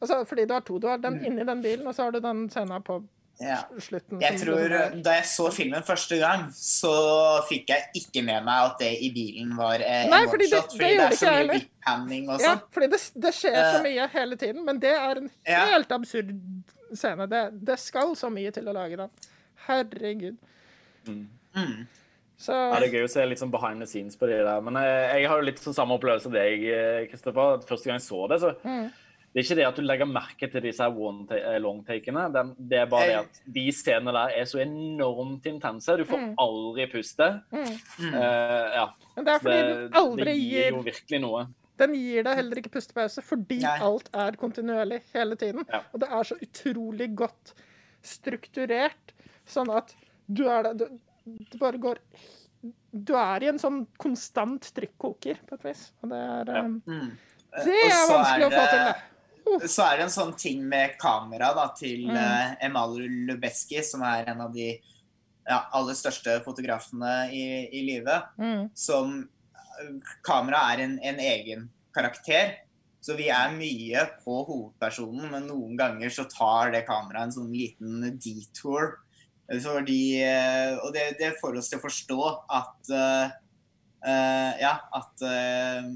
[0.00, 0.78] altså, Fordi du har to.
[0.78, 3.02] Du har den inni den bilen, og så har du den scenen på
[3.40, 3.62] Ja.
[3.80, 4.20] slutten.
[4.20, 4.68] Jeg tror
[5.02, 6.90] Da jeg så filmen første gang, så
[7.48, 10.72] fikk jeg ikke med meg at det i bilen var eh, Nei, fordi det- det
[10.76, 12.60] Fordi det er så mye whip-handling og Ja, sånn.
[12.72, 15.64] fordi det, det skjer så Eh, mye hele tiden, men det er en Ja.
[15.72, 16.34] helt absurd
[16.94, 17.26] scene.
[17.28, 19.10] Det, det skal så mye til å lage den.
[19.66, 20.36] Herregud.
[21.06, 21.26] Mm.
[22.38, 24.60] Så Ja, det er gøy å se litt sånn behind the scenes på det der.
[24.60, 27.64] Men jeg, jeg har jo litt sånn samme opplevelse som deg, eh, Kristoffer.
[27.68, 28.92] Første gang jeg så det, så Mm.
[29.32, 32.24] Det er ikke det at du legger merke til disse eh, long-takene.
[32.58, 35.96] Det er bare det at de scenene der er så enormt intense.
[35.96, 36.34] Du får Mm.
[36.38, 37.28] aldri puste.
[37.52, 37.78] mm.
[38.00, 38.14] Mm.
[38.14, 38.86] Eh, ja.
[39.16, 41.46] Men det er fordi Det, den aldri det gir gir jo virkelig noe.
[41.78, 43.78] Den gir deg heller ikke pustepause, fordi Nei.
[43.80, 45.64] alt er kontinuerlig hele tiden.
[45.72, 45.80] Ja.
[45.94, 47.54] Og det er så utrolig godt
[48.02, 49.14] strukturert,
[49.46, 49.94] sånn at
[50.28, 50.98] du er det du,
[51.52, 51.98] du bare går
[52.92, 55.92] Du er i en sånn konstant trykkoker, på et vis.
[56.02, 56.64] Og det er Ja.
[56.66, 58.96] um, det Det vanskelig er det, å få til, det.
[59.66, 62.16] Så er det en sånn ting med kamera da, til Mm.
[62.16, 64.70] eh, Emal Lubezki, som er en av de
[65.48, 67.44] ja, aller største fotografene i,
[67.74, 68.30] i livet.
[68.38, 68.70] Mm.
[68.74, 69.28] Som
[70.22, 71.62] Kamera er en, en egen
[71.96, 72.58] karakter.
[73.00, 77.54] Så vi er mye på hovedpersonen, men noen ganger så tar det kameraet en sånn
[77.54, 78.98] liten detour.
[79.48, 82.20] Fordi, eh, og det, det får oss til å forstå
[82.60, 83.32] at uh,
[84.04, 85.88] uh, Ja, at uh,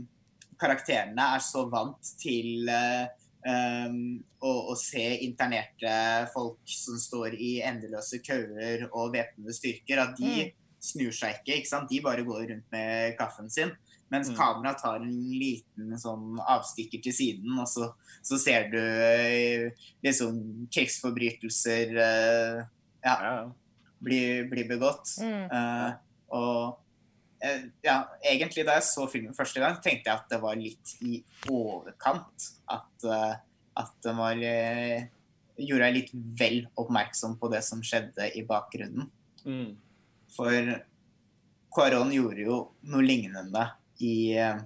[0.58, 3.04] karakterene er så vant til eh,
[3.44, 3.96] um,
[4.40, 5.94] å, og, se internerte
[6.34, 10.52] folk som står i endeløse køer og væpnede styrker, at de Mm.
[10.84, 11.58] snur seg ikke.
[11.58, 11.88] ikke sant?
[11.88, 13.72] De bare går rundt med kaffen sin.
[14.10, 14.36] Mens Mm.
[14.36, 17.88] kameraet tar en liten sånn avstikker til siden, og så,
[18.22, 19.70] så ser du eh,
[20.04, 22.64] liksom krigsforbrytelser uh,
[23.04, 23.50] ja,
[24.00, 25.16] bli, bli begått.
[25.20, 25.48] Mm.
[25.50, 25.92] Uh,
[26.36, 26.78] og
[27.84, 31.18] ja, egentlig da jeg så filmen første gang, tenkte jeg at det var litt i
[31.52, 32.48] overkant.
[32.70, 33.34] At, eh,
[33.82, 35.10] at det var eh,
[35.54, 39.06] Gjorde jeg litt vel oppmerksom på det som skjedde i bakgrunnen.
[39.46, 39.76] Mm.
[40.34, 40.70] For
[41.70, 42.56] Cuaron gjorde jo
[42.90, 43.68] noe lignende
[44.02, 44.58] i, eh,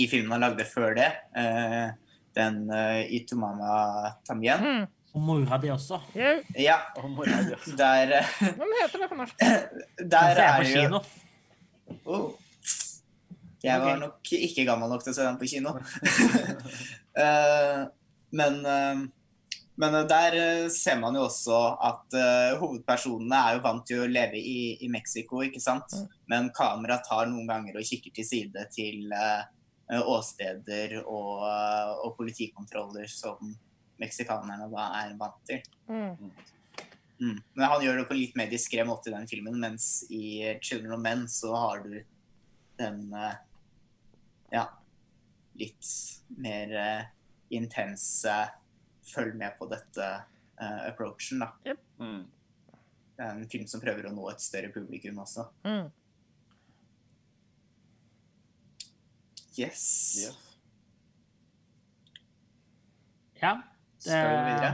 [0.00, 1.10] i filmen han lagde før det.
[1.36, 1.90] eh,
[2.34, 4.60] den uh, Itumama Tamien.
[4.64, 4.86] Mm.
[5.12, 5.98] Og mora di også.
[6.16, 6.38] Yeah.
[6.56, 7.76] Ja, Og mora di også.
[7.76, 9.42] der, eh, Hva heter det på norsk?
[10.14, 11.02] Der er jo.
[12.04, 12.32] Oh.
[13.62, 15.76] Jeg var nok ikke gammel nok til å se den på kino.
[17.12, 17.80] Eh,
[18.32, 19.00] men, eh,
[19.84, 22.14] men der eh, ser man jo også at
[22.56, 25.92] hovedpersonene er jo vant til å leve i, i Mexico, ikke sant?
[25.92, 26.06] Mm.
[26.32, 29.12] Men kamera tar noen ganger og kikker til side til
[29.92, 33.52] åsteder og, og politikontroller som
[34.00, 35.60] meksikanerne da er vant til.
[35.92, 36.32] Mm.
[37.22, 37.38] Mm.
[37.54, 40.58] Men han gjør det på en litt mer diskré måte i den filmen, mens i
[40.58, 42.04] 'Children of Men' så har du
[42.78, 43.34] den eh,
[44.52, 44.66] Ja,
[45.54, 45.86] litt
[46.28, 47.04] mer eh,
[47.50, 48.34] intense
[49.14, 51.38] følg med på dette-approachen, approachen.
[51.38, 51.74] da.
[51.98, 52.26] Mm.
[53.16, 55.46] Det er en film som prøver å nå et større publikum også.
[55.64, 55.90] Mm.
[59.56, 59.82] Yes.
[60.18, 60.38] Yes.
[63.42, 63.56] Ja.
[63.98, 64.72] Skal vi videre?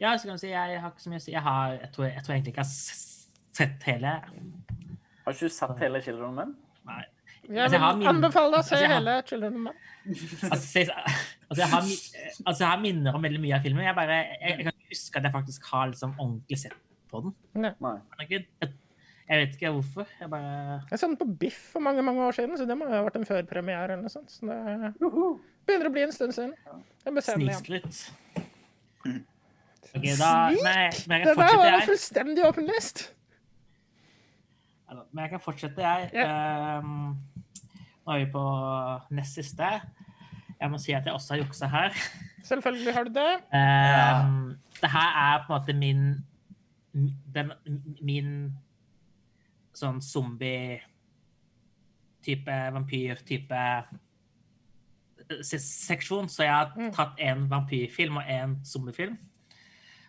[0.00, 1.32] Ja, så kan du si, jeg har ikke så mye å si.
[1.34, 4.12] Jeg, har, jeg, tror, jeg tror egentlig ikke jeg har sett hele.
[5.24, 6.54] Har ikke du sett hele Children of Men?
[6.88, 7.02] Nei.
[7.50, 9.78] Jeg Altså, jeg min- anbefale deg å se altså, jeg har- hele Children of Men.
[10.50, 10.84] Altså,
[11.50, 13.84] altså, jeg har, mi- altså, jeg har minner om veldig mye av filmen.
[13.84, 16.76] Jeg, bare, jeg, jeg kan ikke huske at jeg faktisk har liksom ordentlig sett
[17.10, 17.34] på den.
[17.54, 17.96] Nei.
[18.30, 20.06] Jeg, jeg vet ikke hvorfor.
[20.20, 22.86] Jeg bare Jeg så den på Biff for mange mange år siden, så det må
[22.88, 24.30] jo ha vært en førpremiere eller noe sånt.
[24.30, 24.94] Så det
[25.66, 26.54] begynner å bli en stund siden.
[27.04, 27.60] Jeg bør se den igjen.
[27.64, 28.49] Snikskryt.
[29.94, 33.14] Ok, da men jeg Det der var jo en fullstendig åpen list.
[35.12, 36.10] Men jeg kan fortsette, jeg.
[36.14, 37.14] Ehm,
[38.06, 38.42] nå er vi på
[39.14, 39.68] nest siste.
[40.60, 41.90] Jeg må si at jeg også har juksa her.
[42.44, 43.34] Selvfølgelig har du det.
[43.54, 46.24] Um, Det her er på en måte min
[47.34, 47.52] den,
[48.02, 48.52] Min
[49.74, 50.86] sånn zombie-type,
[52.74, 53.60] vampyr-type
[55.46, 56.28] seksjon.
[56.28, 56.92] Så jeg har Mm.
[56.92, 59.18] tatt en vampyrfilm og en zombiefilm.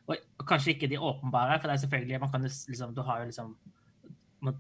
[0.07, 0.17] Og
[0.47, 3.25] kanskje ikke de åpenbare, for det er selvfølgelig man kan jo liksom, Du har jo
[3.25, 3.55] liksom
[4.41, 4.55] am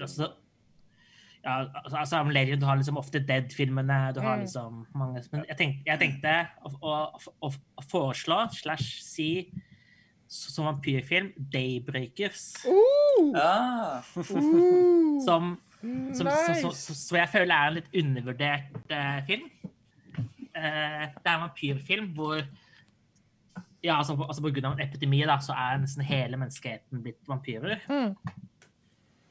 [0.00, 0.32] altså,
[1.44, 4.40] ja, altså, altså I'm Legend, du har liksom ofte Dead-filmene, du har Mm.
[4.40, 9.52] liksom mange Men jeg tenkte, jeg tenkte å, å, å, å foreslå slash si
[10.28, 12.54] som vampyrfilm Daybreakers.
[12.64, 13.98] Uh, Ja.
[13.98, 14.02] uh,
[15.24, 16.60] Som, som, som, nice.
[16.62, 19.50] som, som, som jeg føler er en litt undervurdert uh, film.
[20.54, 22.40] Eh, det er en vampyrfilm hvor
[23.84, 27.02] ja, altså, på- altså På grunn av en epidemi da, så er nesten hele menneskeheten
[27.04, 27.84] blitt vampyrer.
[27.90, 28.16] Mm.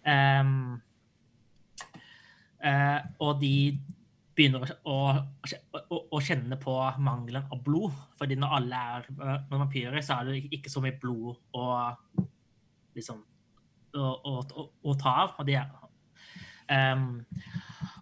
[0.04, 0.82] Um,
[2.62, 3.80] uh, og de
[4.36, 6.76] begynner å, å, å, å kjenne på
[7.06, 7.94] mangelen av blod.
[8.18, 11.68] Fordi når alle er eh, når vampyrer, så er det ikke så mye blod å
[12.98, 13.22] liksom
[13.94, 15.36] å, ta av.
[15.38, 15.70] Og, de er,
[16.72, 17.26] Ehm,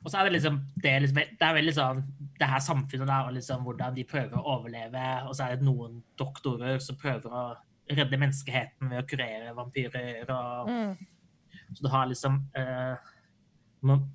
[0.04, 2.00] og så er det liksom Det liksom, det er veldig sånn
[2.40, 5.04] Det her samfunnet der, og liksom hvordan de prøver å overleve.
[5.28, 7.44] Og så er det noen doktorer som prøver å
[7.92, 10.30] redde menneskeheten ved å kurere vampyrer.
[10.32, 10.96] og Mm.
[11.76, 12.96] så du har liksom uh,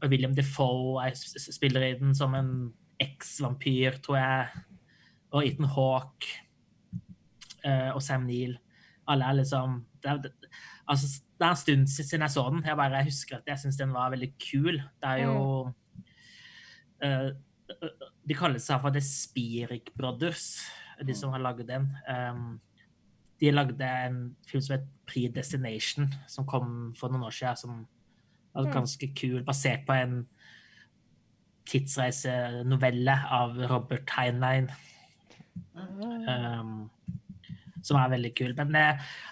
[0.08, 4.48] William Defoe s- spiller i den som en eks-vampyr, tror jeg.
[5.32, 6.26] Og Ethan Hawke
[7.66, 8.56] uh, og Sam Neill.
[9.08, 10.30] Alle er liksom det er,
[10.88, 12.62] altså, det er en stund siden jeg så den.
[12.64, 14.78] Jeg bare husker at jeg syns den var veldig kul.
[15.02, 15.72] Det er jo
[17.02, 17.30] eh,
[18.28, 20.62] De kaller seg for The Spirik Brothers,
[21.06, 21.90] de som har laget den.
[22.08, 22.60] Um,
[23.40, 27.56] de lagde en film som het Predestination, som kom for noen år siden.
[27.56, 27.86] Som
[28.54, 28.72] var Mm.
[28.72, 30.26] ganske kul, basert på en
[31.66, 34.70] tidsreisenovelle av Robert Heinlein.
[35.76, 36.90] Um,
[37.86, 38.54] som er veldig kul.
[38.58, 38.84] Men det,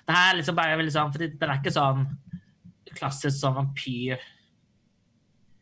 [0.06, 2.06] det her er liksom bare veldig sånn fordi den er ikke sånn
[2.94, 4.22] klassisk sånn vampyr.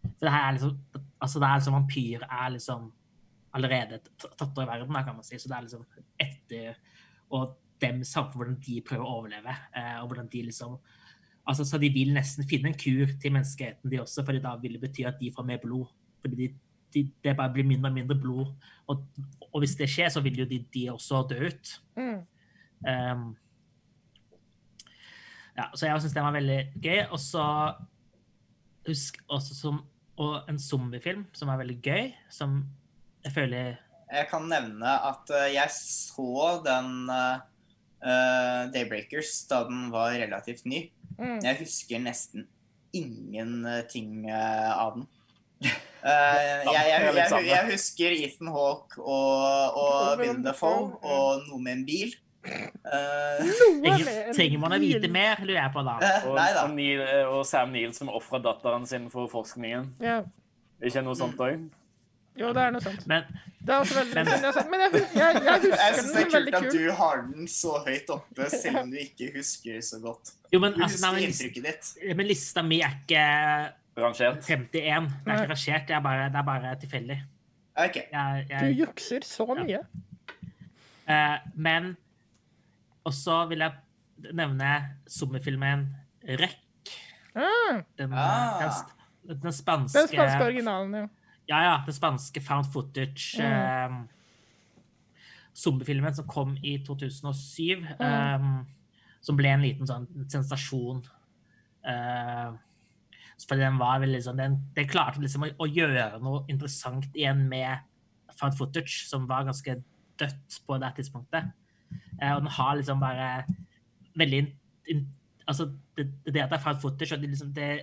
[0.02, 2.86] For det her er liksom Altså, det er liksom vampyr er liksom
[3.54, 5.36] allerede tatt over verden, kan man si.
[5.38, 5.84] Så det er liksom
[6.18, 6.80] etter
[7.30, 7.52] og
[7.82, 9.54] dem samt hvordan de prøver å overleve.
[9.78, 10.80] Eh, og hvordan de liksom
[11.48, 14.76] altså Så de vil nesten finne en kur til menneskeheten, de også, fordi da vil
[14.76, 15.88] det bety at de får mer blod.
[16.22, 16.52] Fordi
[16.94, 18.52] de, det bare blir mindre og mindre blod.
[18.86, 19.00] Og,
[19.48, 21.72] og hvis det skjer, så vil jo de, de også dø ut.
[21.98, 22.20] Mm.
[22.88, 23.30] Um,
[25.56, 27.00] ja, så jeg syns den var veldig gøy.
[27.10, 27.46] Og så
[28.88, 29.82] husk også som
[30.20, 32.60] og en zombiefilm som er veldig gøy, som
[33.24, 33.78] jeg føler
[34.12, 37.44] jeg kan nevne at eh, jeg så den eh,
[38.04, 40.84] eh, Daybreakers da den var relativt ny.
[41.16, 41.38] Mm.
[41.44, 42.46] Jeg husker nesten
[42.92, 45.06] ingenting uh, av den.
[45.64, 45.70] Uh,
[46.74, 52.12] jeg, jeg, jeg, jeg husker Ethan Hawke og, og Dafoe og noe med en bil.
[52.44, 53.42] Eh,
[53.82, 55.92] Noe trenger, man å vite mer, lurer jeg på da.
[56.02, 56.64] eh, Og, nei da.
[56.64, 59.92] og, Neil, eh, og Sam Neill som ofra datteren sin for forskningen.
[60.02, 60.22] Ja.
[60.82, 61.68] Ikke noe sånt òg?
[62.36, 63.06] Jo, det er noe sånt.
[63.06, 63.26] Men
[63.62, 64.70] Det er også veldig Men- synd jeg har.
[64.70, 67.20] Men jeg, jeg, jeg Jeg husker syns det den er veldig kult at du har
[67.22, 70.32] den så høyt oppe, selv om du ikke husker så godt.
[70.52, 72.16] jo, men, Du altså, husker men, inntrykket ditt.
[72.16, 74.42] men lista mi er ikke Rangert?
[74.42, 74.72] 51.
[74.72, 77.18] Det er ikke rangert, det er bare, det er bare tilfeldig.
[77.76, 78.02] Okay.
[78.12, 79.78] Jeg, Du jukser så mye.
[81.08, 81.96] eh, men
[83.08, 83.72] også vil jeg
[84.34, 84.72] nevne
[85.10, 85.86] sommerfilmen
[86.38, 86.56] REC.
[87.34, 87.82] Mm.
[87.98, 88.60] Den, Ah.
[89.26, 91.06] den, den spanske den spanske originalen, ja.
[91.48, 91.76] Ja, ja.
[91.86, 93.44] Den spanske found footage Mm.
[93.44, 94.08] eh,
[95.54, 97.82] zombiefilmen som kom i 2007.
[97.98, 98.00] Mm.
[98.00, 98.64] eh,
[99.22, 101.02] som ble en liten sånn sensasjon.
[101.86, 102.52] Eh,
[103.42, 107.48] fordi den var veldig sånn Den, den klarte liksom å, å gjøre noe interessant igjen
[107.48, 107.78] med
[108.38, 109.82] found footage som var ganske
[110.18, 111.52] dødt på det tidspunktet.
[112.22, 113.44] Eh, og den har liksom bare
[114.16, 114.46] veldig
[115.48, 115.64] Altså,
[115.96, 117.80] det, det at det er found footage, og det, liksom, det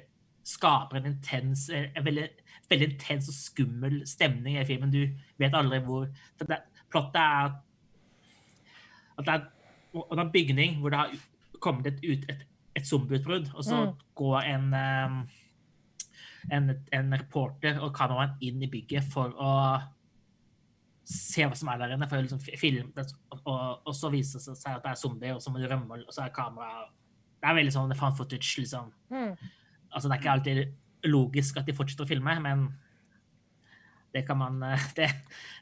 [0.47, 2.23] skaper en intens en veldig,
[2.69, 4.91] veldig intens og skummel stemning i filmen.
[4.93, 5.01] Du
[5.37, 6.07] vet aldri hvor
[6.37, 7.51] for det, Plottet er
[9.19, 9.43] at det er
[9.93, 11.11] det er en bygning hvor det har
[11.59, 12.45] kommet et, ut, et,
[12.75, 13.93] et zombieutbrudd, og så Mm.
[14.15, 15.29] går en, um,
[16.51, 19.79] en, en reporter og kameramann inn i bygget for å
[21.09, 23.05] se hva som er der inne, for å liksom film filme det,
[23.39, 26.03] og, og så viser det seg at det er zombier, og så må du rømme,
[26.05, 26.83] og så er kamera
[27.39, 28.91] Det er veldig sånn fan footage, liksom.
[29.09, 29.33] Mm.
[29.89, 32.67] Altså, det er ikke alltid logisk at de fortsetter å filme, men
[34.13, 35.07] det kan man eh, Det,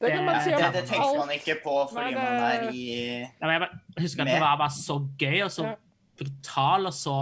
[0.01, 2.69] Det kan man si Det, det tenker man ikke på fordi Nei, det- man er
[2.71, 2.85] i
[3.21, 5.75] Ja, men jeg bare husker at det var bare så gøy og så Ja.
[6.17, 7.17] brutal og så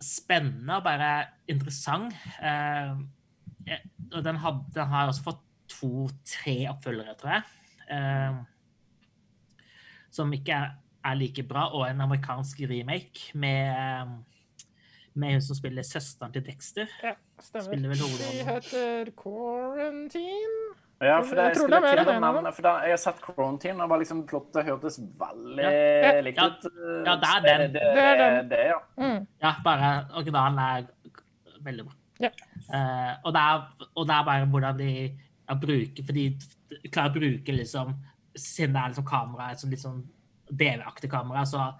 [0.00, 1.08] spennende og bare
[1.52, 2.14] interessant.
[2.40, 2.94] Eh,
[4.14, 7.42] og den, had, den har også fått to-tre oppfølgere, tror jeg.
[7.90, 8.38] Eh,
[10.16, 10.70] som ikke er,
[11.04, 14.06] er like bra, og en amerikansk remake med, eh,
[15.14, 16.88] med hun som spiller søsteren til Dexter.
[17.04, 17.88] Ja, stemmer.
[17.92, 20.74] Vel De heter Quarantine.
[20.96, 23.00] Ja, for det, Jeg jeg, skulle det er til å nevne, for da, jeg har
[23.02, 26.20] sett Quarantine, og var liksom plottet hørtes veldig Ja.
[26.24, 26.46] likt Ja.
[26.46, 26.64] ut.
[26.64, 27.72] eh, Ja, det er den.
[27.74, 28.48] Det, Det er den.
[28.48, 28.78] det, ja.
[28.96, 29.26] Mm.
[29.42, 30.86] Ja, bare originalen er
[31.60, 31.94] veldig bra.
[32.18, 32.30] Ja.
[32.72, 35.18] Uh, og, det er, og det er bare hvordan de
[35.54, 36.26] bruker For de
[36.90, 37.94] klarer å bruke liksom
[38.36, 40.02] Siden det er liksom kamera, et litt sånn
[40.46, 41.70] DV-aktig kamera, så,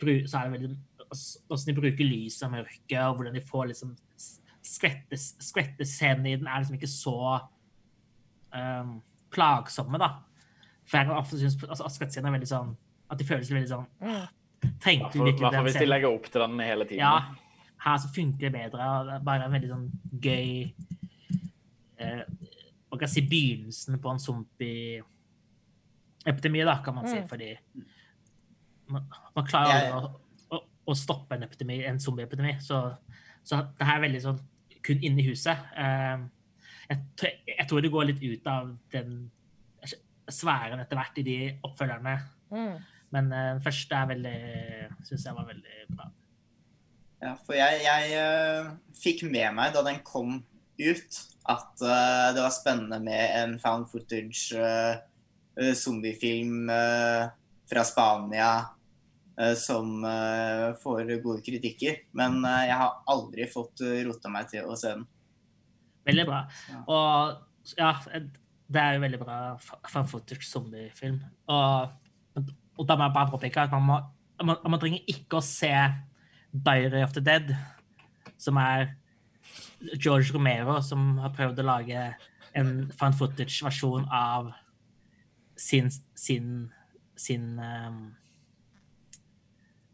[0.00, 0.68] så er det veldig
[1.10, 3.96] Hvordan de bruker lys og mørket, og hvordan de får liksom
[4.62, 7.16] skvettescenen i den er liksom ikke så
[8.54, 8.92] um,
[9.34, 10.10] plagsomme, da.
[10.86, 12.70] For jeg ofte synes altså, skvettescenen er veldig sånn
[13.10, 13.88] At de føles veldig sånn.
[14.82, 17.02] Trengte du vi virkelig den hvis de legger opp til den hele tiden.
[17.02, 17.50] Ja,
[17.84, 19.18] her så funker det bedre.
[19.24, 19.86] bare en veldig sånn
[20.22, 20.50] gøy
[21.98, 22.22] eh,
[22.90, 27.18] Man kan si begynnelsen på en zombie-epidemi, da, kan man si.
[27.20, 27.28] Mm.
[27.30, 27.50] Fordi
[28.90, 29.02] man,
[29.36, 29.96] man klarer aldri å,
[30.50, 30.56] å,
[30.90, 32.52] å stoppe en epidemi, en zombieepidemi.
[32.64, 32.76] Så,
[33.46, 34.40] så det her er veldig sånn
[34.86, 35.58] kun inne i huset.
[35.76, 36.18] Eh,
[36.90, 38.64] jeg, tror- jeg tror det går litt ut av
[38.94, 39.10] den
[40.30, 41.36] sfæren etter hvert i de
[41.66, 42.14] oppfølgerne.
[42.54, 42.74] Mm.
[43.14, 44.38] Men eh, den første er veldig
[45.06, 46.06] Syns jeg var veldig bra.
[47.20, 50.38] Ja, for jeg, jeg eh, fikk med meg da den kom
[50.80, 51.20] ut,
[51.50, 56.70] at uh, det var spennende med en found footage eh, zombiefilm
[57.70, 58.50] fra Spania
[59.56, 60.02] som
[60.82, 62.02] får gode kritikker.
[62.16, 65.06] Men jeg har aldri fått uh, rota meg til å se den.
[66.08, 66.40] Veldig bra.
[66.68, 66.80] Ja.
[66.92, 67.90] Og ja,
[68.70, 69.38] det er jo veldig bra
[69.90, 71.18] found footage zombiefilm.
[71.50, 72.44] Og,
[72.78, 73.98] og da må jeg bare påpeke at man, må,
[74.44, 75.72] man, man trenger ikke å se
[76.50, 77.52] Diary of the Dead,
[78.40, 78.94] som er
[79.96, 82.02] George Romero som har prøvd å lage
[82.58, 84.50] en fan footage-versjon av
[85.56, 86.70] sin sin
[87.20, 88.14] sin, um,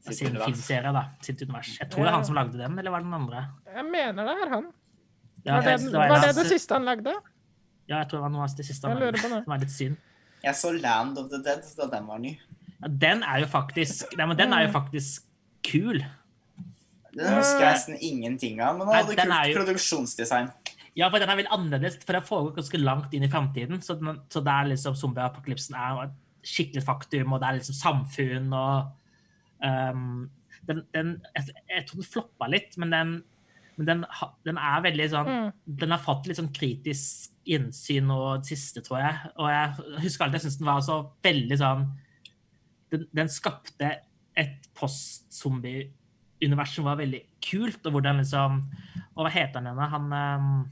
[0.06, 1.04] sin filmserie, da.
[1.24, 1.72] Sitt univers.
[1.80, 3.46] Jeg tror det er han som lagde den, eller var det den andre?
[3.74, 4.68] Jeg mener det er han.
[5.46, 7.14] Ja, Var det, det var var det det siste han lagde?
[7.86, 8.86] Ja, jeg tror det var noe av det siste.
[8.86, 9.98] Jeg han lurer lagde, som er litt synd.
[10.46, 12.32] Jeg så Land of the Dead da den var ny.
[12.76, 15.26] Ja, den er jo faktisk Nei, men den er jo faktisk
[15.66, 16.02] kul.
[17.16, 20.50] Den husker jeg nesten ingenting av, men den Nei, hadde den er kult jo- produksjonsdesign.
[20.96, 23.80] Ja, for den er veldig annerledes, for den foregår ganske langt inn i framtiden.
[23.84, 26.14] Så, den- så det er liksom zombieapokalypsen er et
[26.46, 28.92] skikkelig faktum, og det er liksom samfunn og
[29.64, 30.30] um,
[30.66, 33.12] den, den, jeg, jeg tror den floppa litt, men den,
[33.76, 35.52] men den, ha- den er veldig sånn Mm.
[35.82, 39.30] Den har fått litt sånn kritisk innsyn og det siste, tror jeg.
[39.38, 41.84] Og jeg husker alltid jeg syntes den var så veldig sånn
[42.90, 43.92] Den, den skapte
[44.36, 44.68] et
[46.66, 48.58] som var veldig kult, og hvordan liksom
[49.16, 49.90] Og hva heter han igjen?
[49.92, 50.70] Han um,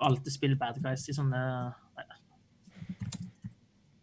[0.00, 1.40] alltid spiller bad guys i sånne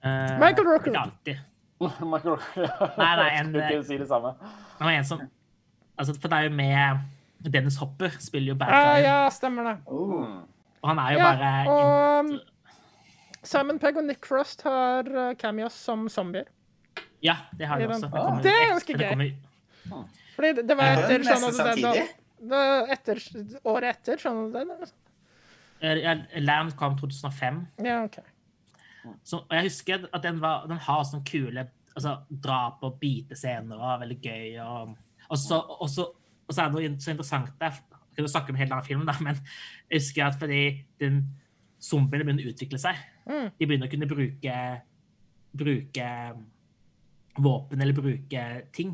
[0.03, 0.91] uh, Michael Rocker!
[0.91, 1.41] Ikke alltid.
[2.13, 2.37] Michael,
[2.97, 4.33] Nei, nei, en- Jeg skulle ikke si det samme.
[4.77, 5.21] Det var en som
[5.97, 9.63] altså, For det er jo med Dennis Hopper spiller jo bad Ja, guy, ja, stemmer
[9.67, 9.77] det.
[9.87, 10.43] Oh.
[10.81, 12.33] og han er jo Ja, bare og um,
[13.43, 16.45] Simon Pegg og Nick Frost har uh, cameos som zombier.
[17.23, 18.07] Ja, det har de også.
[18.07, 19.33] Det, Det er ganske det gøy.
[20.35, 22.13] Fordi det, det var etter ja, Shaun of the Dead.
[22.49, 23.19] da- Etter,
[23.69, 24.93] året etter Shaun of the Dead.
[26.03, 27.61] ja, Land kom 2005.
[27.85, 28.17] Ja, OK.
[29.23, 31.65] Så, og jeg husker at den, var, den har sånne kule
[31.95, 34.57] altså, drap- og bitescener og er veldig gøy.
[34.63, 34.93] Og,
[35.29, 36.05] og, så, og, så,
[36.47, 37.81] og så er det noe så interessant der.
[38.13, 39.35] Jeg kan snakke om en helt annen film, da, men
[39.89, 40.61] jeg husker at fordi
[41.01, 41.23] den
[41.83, 43.45] zombiene begynner å utvikle seg, Mm.
[43.59, 44.53] de begynner å kunne bruke,
[45.55, 46.07] bruke
[47.39, 48.41] våpen eller bruke
[48.75, 48.91] ting.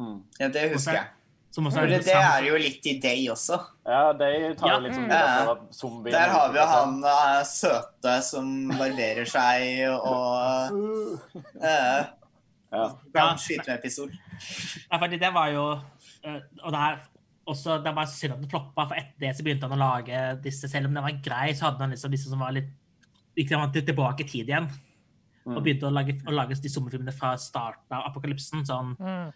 [0.00, 0.20] Mm.
[0.40, 1.08] Ja, det husker jeg.
[1.52, 3.56] Som også er det, det er jo litt i Day også.
[3.84, 4.78] Ja, Day tar Ja.
[4.84, 6.04] liksom Mm.
[6.12, 10.72] Der har vi jo han uh, søte som barberer seg og
[11.58, 12.04] uh,
[12.70, 12.84] Ja.
[13.12, 14.12] kan skyte med pistol.
[14.92, 15.64] Ja, fordi det var jo
[16.22, 17.00] eh, Og det er
[17.50, 20.20] også Det var synd at den floppa, for etter det så begynte han å lage
[20.44, 22.70] disse Selv om den var grei, så hadde han liksom disse som var litt
[23.36, 24.70] Gikk han tilbake i tid igjen.
[25.46, 25.62] Og Mm.
[25.64, 28.62] begynte å lage, å lage de sommerfilmene fra starten av apokalypsen.
[28.68, 29.32] Sånn Mm.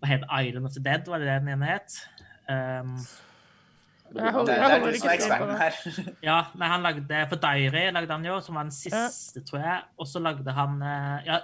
[0.00, 1.96] Hva het Island of the Dead, var det det den ene het?
[2.48, 2.94] Um,
[4.10, 6.14] Jeg Det, holder, det jeg er holder du som ikke er på eksperten her.
[6.26, 9.82] ja, nei, han lagde For Diary lagde han jo, som var den siste, tror jeg.
[9.98, 11.36] Og så lagde han eh, ja,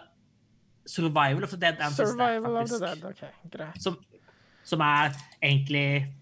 [0.87, 1.77] Survival of the Dead.
[1.79, 3.05] den siste, Survival of the dead.
[3.05, 3.23] OK,
[3.53, 3.83] greit.
[3.83, 3.97] som,
[4.65, 6.13] som er egentlig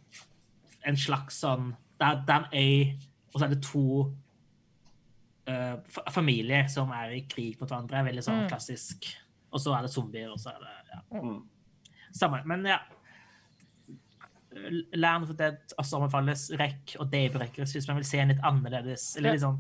[0.84, 1.70] en slags sånn
[2.00, 3.84] Det er, det er en øy, og så er det to
[5.48, 5.76] uh,
[6.12, 8.04] familier som er i krig mot hverandre.
[8.10, 8.48] Veldig sånn Mm.
[8.50, 9.08] klassisk.
[9.54, 11.20] Og så er det zombier, og så er det ja.
[11.22, 11.38] Mm.
[12.14, 12.42] Samme.
[12.46, 12.78] Men ja.
[14.94, 16.44] Land for Dead også anbefales.
[16.60, 19.56] Rekk og Daybreakers hvis man vil se en litt annerledes Eller sånn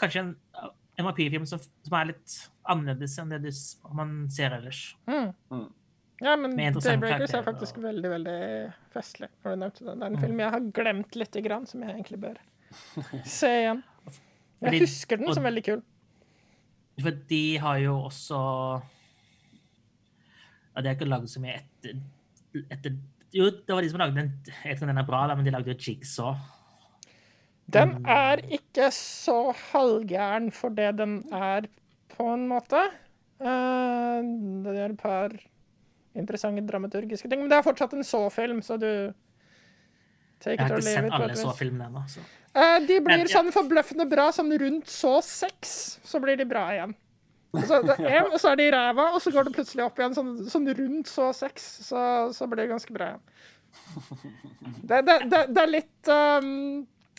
[0.00, 0.32] Kanskje en,
[0.98, 2.34] en vampyrfilm som, som er litt
[2.66, 3.50] annerledes enn det du
[3.94, 4.80] man ser ellers.
[5.06, 5.28] Mm.
[5.52, 5.66] Mm.
[6.24, 8.38] Ja, men Daybreakers er faktisk og- veldig, veldig
[8.94, 9.28] festlig.
[9.44, 9.94] når du nevnte det.
[9.94, 10.20] Det er en Mm.
[10.24, 12.38] film jeg har glemt lite grann, som jeg egentlig bør
[13.38, 13.82] se igjen.
[14.06, 14.14] Jeg
[14.64, 15.82] Fordi- husker den og- som veldig kul.
[17.02, 18.40] For de har jo også
[20.74, 21.73] ja, De har ikke laget så mye etter,
[22.70, 22.96] etter
[23.34, 24.28] Jo, det var de som lagde den.
[24.64, 26.36] Jeg tror den er bra, da, men de lagde jo Jigsaw.
[27.70, 28.04] Den Mm.
[28.06, 31.66] er ikke så halvgæren for det den er,
[32.14, 32.78] på en måte.
[33.40, 34.22] Eh,
[34.62, 35.30] det er et par
[36.14, 38.86] interessante dramaturgiske ting, men det er fortsatt en så-film, så du
[40.46, 41.40] Jeg har ikke sett alle et vis.
[41.42, 42.04] så-filmene ennå.
[42.06, 42.20] så.
[42.54, 46.94] Eh, de blir sånn forbløffende bra sånn rundt så seks, så blir de bra igjen.
[47.54, 49.82] Så, det er en, og så er de i ræva, og så går det plutselig
[49.84, 52.00] opp igjen sånn, sånn rundt så seks, så,
[52.34, 53.24] så blir det ganske bra igjen.
[54.84, 56.50] Det, det, det, det er litt um,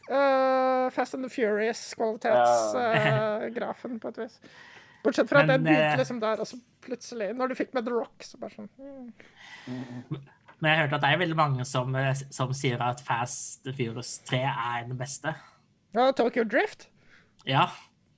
[0.10, 4.36] uh, Fast and the Furious-kvalitetsgrafen, på et vis.
[5.06, 6.56] Bortsett fra at det Men, eh, begynte liksom der, og så
[6.86, 9.08] plutselig, når du fikk med The Rock, så bare sånn mm.
[10.62, 13.76] Men jeg hørte at det er veldig mange som, eh, som sier at Fast and
[13.78, 15.30] Furious 3 er den beste.
[15.96, 16.82] Ja, Tokyo Drift?
[17.46, 17.66] Ja.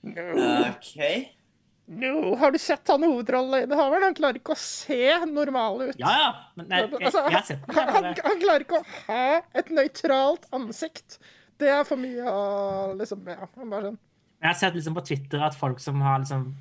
[0.06, 0.98] OK.
[1.88, 2.35] No.
[2.35, 4.03] Har du sett han hovedrolleinnehaveren?
[4.09, 4.99] Han klarer ikke å se
[5.31, 5.95] normal ut.
[6.01, 6.30] Ja, ja.
[6.59, 7.76] Men nei, jeg, Altså, jeg har sett den.
[7.77, 11.19] han, han, han klarer ikke å ha et nøytralt ansikt.
[11.57, 12.41] Det er for mye å
[12.99, 13.95] liksom Ja, han bare sånn
[14.43, 16.51] Jeg har sett liksom på Twitter at folk som har liksom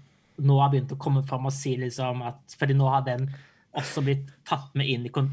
[0.46, 3.26] nå har begynt å komme fram og si liksom at Fordi nå har den
[3.76, 5.30] også blitt tatt med inn i, kon-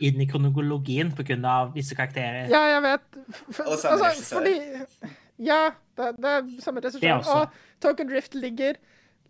[0.00, 1.52] inn i kronologien pga.
[1.74, 2.48] visse karakterer.
[2.48, 3.18] Ja, jeg vet.
[3.52, 4.40] For, Og samme altså, regissør.
[4.40, 5.10] fordi
[5.50, 5.60] Ja,
[5.98, 7.28] det, det er samme regissør.
[7.34, 8.78] Og Tokyo Drift ligger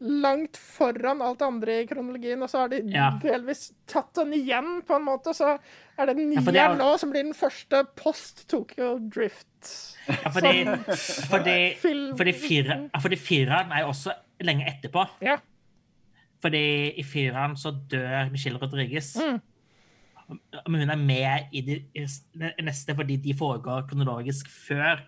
[0.00, 3.10] langt foran alt det andre i kronologien, og så har de Ja.
[3.22, 5.32] delvis tatt den igjen, på en måte.
[5.34, 5.58] Så
[5.98, 9.96] er det Ja, nieren er- nå som blir den første post-Tokyo Drift.
[10.08, 10.64] Ja, fordi,
[11.30, 14.12] fordi, film- fordi, fire, fordi fireren er jo også
[14.42, 15.06] lenge etterpå.
[15.22, 15.36] Ja.
[16.42, 19.16] Fordi i fireren så dør Michelle Rodriguez.
[19.16, 19.40] Mm.
[20.68, 21.84] Men hun er med i de
[22.62, 25.00] neste fordi de foregår kronologisk før.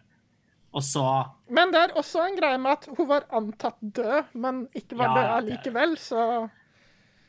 [0.76, 1.02] Og så
[1.56, 5.08] Men det er også en greie med at hun var antatt død, men ikke var
[5.08, 5.94] Ja, død likevel.
[5.94, 6.50] allikevel, så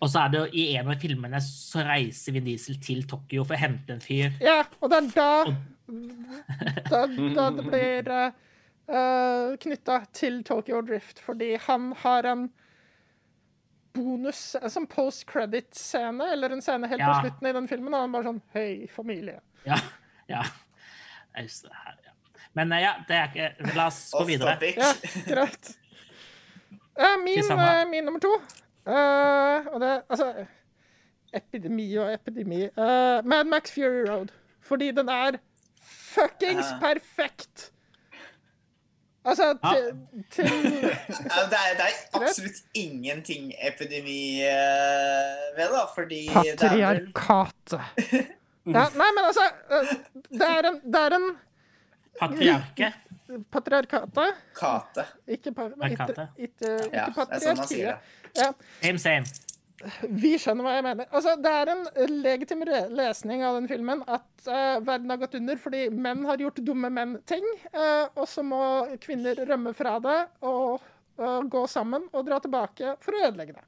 [0.02, 3.46] Og så er det jo i en av filmene så reiser Vin Diesel til Tokyo
[3.48, 4.36] for å hente en fyr.
[4.44, 5.32] Ja, og det er da
[6.92, 12.50] Da, da det blir uh, knytta til Tokyo Drift, fordi han har en
[13.98, 17.14] bonus, en sånn post-credit-scene, eller en scene helt Ja.
[17.14, 19.40] på slutten i den filmen, og han bare sånn Hei, familie.
[19.66, 19.80] Ja.
[20.36, 20.44] ja.
[21.38, 21.50] Jeg
[22.58, 24.58] Men eh, ja, det er ikke La oss gå videre.
[24.74, 24.94] Ja,
[25.34, 25.74] greit.
[26.98, 28.32] Eh, min, eh, min nummer to
[28.90, 30.32] uh, Og det Altså
[31.34, 32.64] Epidemi og epidemi.
[32.66, 34.28] Uh, Mad Max Fury Road.
[34.62, 35.38] Fordi den er
[35.82, 37.72] fuckings perfekt!
[39.26, 39.74] Altså, Ja.
[39.74, 39.84] til,
[40.32, 40.44] til
[41.34, 44.40] Ja, det, er, det er absolutt ingenting epidemi
[45.58, 47.14] ved, da, fordi det er vel
[48.66, 49.46] Ja, nei, men altså
[50.32, 51.28] Det er en, det er en
[52.20, 52.94] Patriarke.
[53.52, 54.40] Patriarkatet.
[54.58, 55.06] kate.
[55.28, 56.30] Ikke, par, ikke, Patriarkatet.
[56.38, 58.00] ikke, ikke Ja, det er sånn man sier det.
[58.38, 58.54] Ja.
[58.82, 59.46] Same, same.
[60.10, 61.10] Vi skjønner hva jeg mener.
[61.14, 61.84] Altså, det er en
[62.24, 62.64] legitim
[62.98, 66.90] lesning av den filmen at uh, verden har gått under fordi menn har gjort dumme
[66.94, 67.46] menn-ting,
[67.76, 68.62] uh, og så må
[69.04, 70.18] kvinner rømme fra det
[70.50, 70.82] og,
[71.22, 73.66] uh, gå sammen og dra tilbake for å ødelegge det.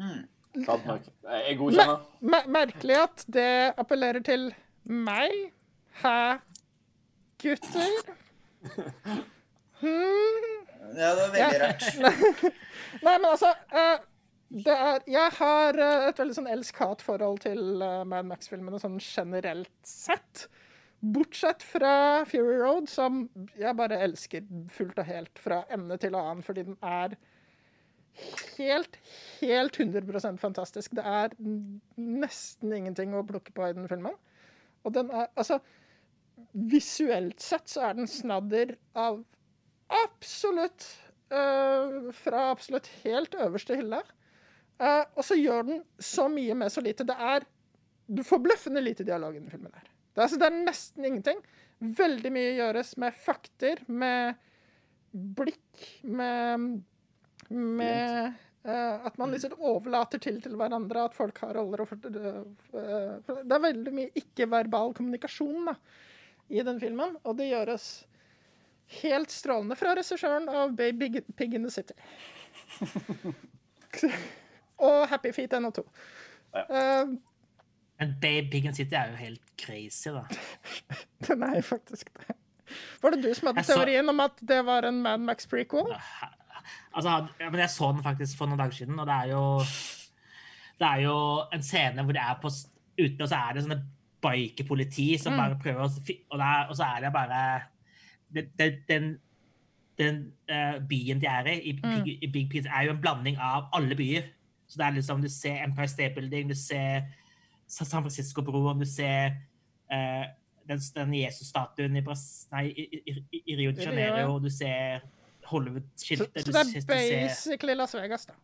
[0.00, 0.20] Mm.
[0.56, 2.04] Jeg godkjenner.
[2.32, 4.48] mer merkelig at det appellerer til
[4.88, 5.50] meg.
[6.00, 6.38] Hæ,
[7.42, 8.14] gutter?
[9.80, 10.60] Hmm.
[10.96, 11.84] Ja, det var veldig rart.
[13.04, 14.00] Nei, men altså eh,
[14.50, 19.72] det er Jeg har eh, et veldig sånn elsk-hat-forhold til uh, Mad Max-filmene sånn generelt
[19.86, 20.48] sett.
[21.00, 23.22] Bortsett fra Fury Road, som
[23.56, 24.44] jeg bare elsker
[24.74, 27.14] fullt og helt fra ende til annen, fordi den er
[28.58, 28.98] helt,
[29.40, 30.98] helt 100% fantastisk.
[30.98, 31.32] Det er
[31.96, 34.18] nesten ingenting å plukke på i den filmen.
[34.84, 35.60] Og den er Altså,
[36.52, 39.22] visuelt sett så er den snadder av
[39.90, 40.86] absolutt
[41.34, 44.02] uh, Fra absolutt helt øverste hylle.
[44.80, 47.06] Uh, og så gjør den så mye med så lite.
[47.08, 47.46] Det er
[48.10, 49.86] Du får bløffende lite dialog i den filmen her.
[49.86, 51.42] Det er, altså, det er nesten ingenting.
[51.80, 54.40] Veldig mye gjøres med fakter, med
[55.10, 56.80] blikk, med
[57.50, 58.32] med
[58.66, 61.82] uh, at man liksom overlater til til hverandre at folk har roller.
[61.82, 65.74] Og for, det er veldig mye ikke-verbal kommunikasjon da,
[66.50, 67.88] i den filmen, og det gjøres
[69.00, 71.94] helt strålende fra regissøren av Baby Pig in the City.
[74.88, 75.84] og Happy Feet 1 og 2.
[76.58, 77.12] Eh,
[78.00, 80.24] Men Baby Pig in the City er jo helt crazy, da.
[81.28, 82.36] den er jo faktisk det.
[83.02, 85.90] Var det du som hadde så- teorien om at det var en Mad Max prequel?
[86.94, 89.42] Altså, men jeg så den faktisk for noen dager siden, og det er jo
[90.80, 91.16] Det er jo
[91.52, 92.48] en scene hvor det er på
[93.00, 93.82] ute, og så er det sånne
[94.22, 97.42] bikerpoliti som bare prøver å Og, det er, og så er det bare
[98.34, 99.08] det, det, Den,
[99.98, 103.36] den uh, byen de er i, i, Big- i Big Pete, er jo en blanding
[103.40, 104.28] av alle byer.
[104.68, 107.02] Så det er liksom, Du ser Empire State Building, du ser
[107.66, 109.34] San Francisco-broen, du ser
[109.92, 110.24] uh,
[110.68, 114.38] den, den Jesus-statuen i, i, i, Rio de Janeiro, ja.
[114.38, 115.00] du ser
[115.50, 118.34] Hollywood-skiltet så så, det er basically Las Vegas, da.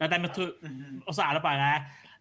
[0.00, 0.52] ja, det er metro-
[1.06, 1.68] Og så er det bare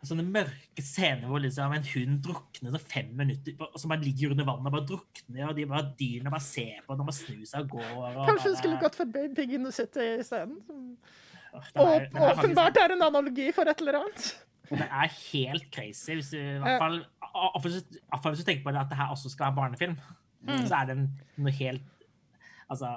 [0.09, 4.33] sånne mørke scener hvor liksom en hund drukner etter fem minutter, og så bare ligger
[4.33, 7.43] under vannet og bare drukner, og de bare dyrene bare ser på når man snur
[7.49, 7.91] seg og går.
[8.13, 9.05] Og Kanskje du skulle gått for
[9.53, 10.17] in i scenen?
[10.19, 10.57] isteden?
[11.53, 14.31] som den den Åpenbart er en analogi for et eller annet.
[14.69, 16.15] Det er helt crazy.
[16.17, 17.03] Hvis du, i hvert fall,
[17.61, 17.83] hvis-
[18.39, 19.97] du tenker på det at det her også skal være barnefilm,
[20.67, 20.97] så er det
[21.37, 21.81] noe helt
[22.71, 22.87] Altså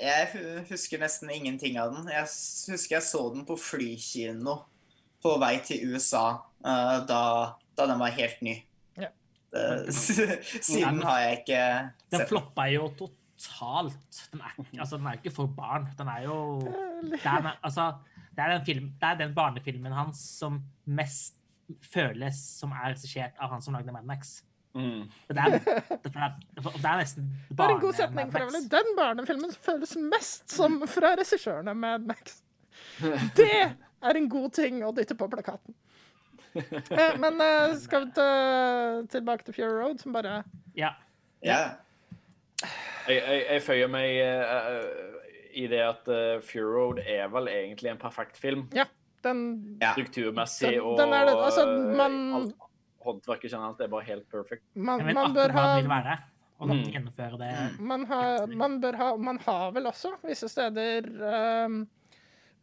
[0.00, 2.08] Jeg husker nesten ingenting av den.
[2.08, 2.22] Jeg
[2.72, 4.58] husker jeg så den på flykino
[5.22, 6.24] på vei til USA
[6.64, 7.20] uh, da,
[7.76, 8.54] da den var helt ny.
[9.00, 9.08] Ja.
[9.52, 9.94] Det,
[10.68, 12.28] siden har jeg ikke Den sett den.
[12.30, 14.22] floppa jo totalt.
[14.32, 15.88] Den er, altså, den er jo ikke for barn.
[15.98, 16.38] Den er jo
[17.02, 17.90] det er, den- altså,
[18.36, 21.36] det, er den film, det er den barnefilmen hans som mest
[21.92, 24.40] føles som er regissert av han som lagde Mad Max.
[24.74, 25.04] Mm.
[25.28, 28.60] Det er, det er, det er nesten Det er en god barne- setning for øvrig.
[28.70, 32.36] Den barnefilmen føles mest som fra regissøren av Mad Max.
[33.34, 33.48] Det
[34.02, 35.74] er en god ting å dytte på plakaten.
[36.54, 38.26] Eh, Men eh, skal vi ta,
[39.12, 40.42] tilbake til Fury Road, som bare
[40.74, 40.94] Ja.
[41.44, 41.60] Ja.
[43.08, 45.20] Jeg, jeg, jeg føyer meg uh,
[45.56, 48.66] i det at uh, Fury Road er vel egentlig en perfekt film.
[48.76, 48.84] Ja,
[49.24, 49.92] den ja.
[49.96, 51.20] Strukturmessig Den- og den det.
[51.36, 51.64] Altså,
[51.96, 52.54] man- alt
[53.00, 54.66] håndverket generelt er bare helt perfekt.
[54.74, 55.64] Man, vet man bør ha
[56.60, 56.82] og da Mm.
[56.92, 57.80] gjennomføre det.
[57.80, 61.06] man har, man bør ha Man har vel også visse steder
[61.64, 61.86] um,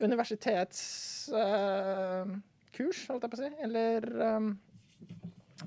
[0.03, 4.47] universitetskurs, holdt jeg på å si, eller um,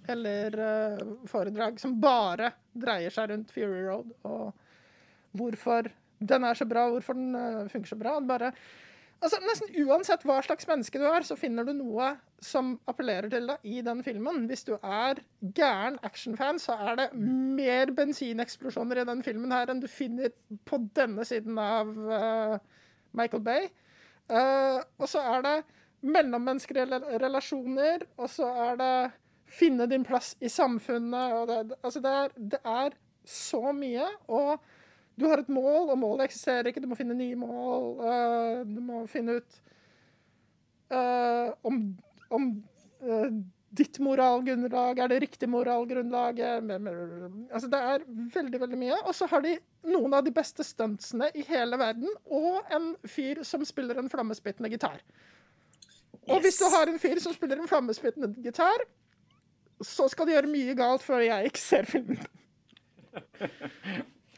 [0.07, 4.53] eller eh, foredrag som bare dreier seg rundt Fury Road, og
[5.39, 5.91] hvorfor
[6.21, 8.17] den er så bra, hvorfor den eh, funker så bra.
[8.21, 8.53] Bare,
[9.19, 12.13] altså, nesten uansett hva slags menneske du er, så finner du noe
[12.45, 14.47] som appellerer til deg i den filmen.
[14.51, 15.23] Hvis du er
[15.57, 20.33] gæren actionfan, så er det mer bensineksplosjoner i den filmen her enn du finner
[20.69, 22.57] på denne siden av uh,
[23.17, 23.71] Michael Bay.
[24.31, 25.57] Eh, og så er det
[26.01, 28.95] mellommenneskelige relasjoner, og så er det
[29.51, 31.35] finne din plass i samfunnet.
[31.35, 34.07] Og det, altså det, er, det er så mye.
[34.29, 34.61] Og
[35.21, 36.81] du har et mål, og målet eksisterer ikke.
[36.81, 37.91] Du må finne nye mål.
[38.01, 39.59] Uh, du må finne ut
[40.95, 41.83] uh, om,
[42.31, 42.53] om
[43.71, 48.99] ditt moralgrunnlag er det riktig med, altså det er veldig, veldig mye.
[49.05, 49.55] Og så har de
[49.87, 54.73] noen av de beste stuntsene i hele verden, og en fyr som spiller en flammespyttende
[54.73, 54.99] gitar.
[56.31, 58.83] Og hvis du har en fyr som spiller en flammespyttende gitar,
[59.81, 62.21] så skal du gjøre mye galt før jeg ikke ser filmen.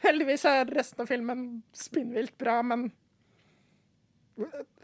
[0.03, 1.47] Heldigvis er resten av filmen
[1.77, 2.91] spinnvilt bra, men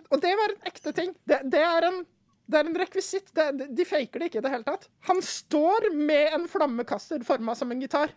[0.09, 1.13] Og det var en ekte ting.
[1.25, 2.03] Det, det er en
[2.49, 3.29] det er en rekvisitt.
[3.35, 4.89] Det, de faker det ikke i det hele tatt.
[5.09, 8.13] Han står med en flammekaster forma som en gitar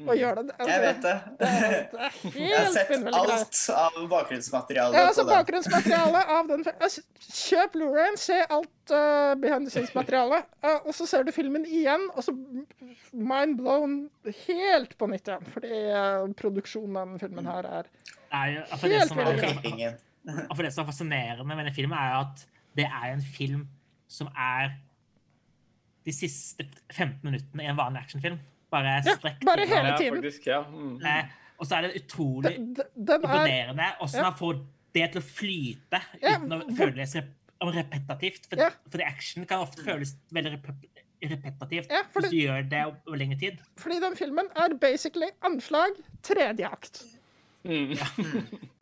[0.00, 0.54] og gjør det.
[0.56, 1.12] Jeg vet det.
[1.38, 4.96] Det er, det er Jeg har sett alt av bakgrunnsmaterialet.
[4.96, 7.02] Ja, altså bakgrunnsmaterialet bakgrunnsmateriale av den altså,
[7.42, 12.08] Kjøp Blu-rayen, se alt uh, behind the scenes-materialet, uh, og så ser du filmen igjen,
[12.16, 12.34] og så
[13.12, 13.98] mind blown
[14.46, 15.52] helt på nytt igjen.
[15.54, 17.92] Fordi uh, produksjonen av den filmen her er
[18.32, 20.00] er altså det, Helt som er, Klippingen.
[20.48, 22.46] og for det som er fascinerende med denne filmen, er at
[22.76, 23.66] det er en film
[24.08, 24.74] som er
[26.06, 28.38] de siste 15 minuttene i en vanlig actionfilm.
[28.72, 30.16] Bare Ja, bare hele hele Ja, tiden.
[30.22, 30.62] faktisk, ja.
[30.62, 30.98] Mm.
[31.60, 33.86] Og så er det utrolig Den, den- er imponerende
[34.18, 34.24] ja.
[34.24, 34.62] han får
[34.94, 37.30] det til å flyte Ja, uten å føles rep
[37.62, 38.48] repetativt.
[38.48, 38.70] For, Ja.
[38.90, 40.66] fordi action kan ofte føles veldig rep
[41.22, 43.60] repetativt Ja, for hvis du gjør det over lengre tid.
[43.78, 45.90] Fordi den filmen er basically anslag
[46.22, 47.04] tredje akt.
[47.64, 47.94] Mm.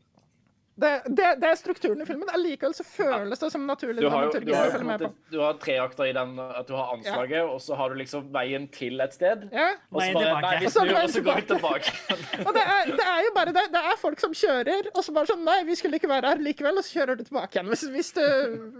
[0.80, 2.28] Det, det, det er strukturen i filmen.
[2.32, 5.32] Allikevel så føles det som naturlig Du har jo, du har, måte, på.
[5.34, 8.30] du har tre akter i den at du har anslaget, og så har du liksom
[8.32, 9.44] veien til et sted.
[9.52, 9.66] Ja.
[9.90, 10.38] Og så bare.
[10.46, 11.94] Nei, vi Og så snur, og så går vi tilbake.
[12.46, 13.66] Og det er, det er jo bare det.
[13.74, 16.42] Det er folk som kjører, og så bare sånn Nei, vi skulle ikke være her
[16.44, 17.68] likevel, og så kjører du tilbake igjen.
[17.74, 18.24] Hvis, hvis, du,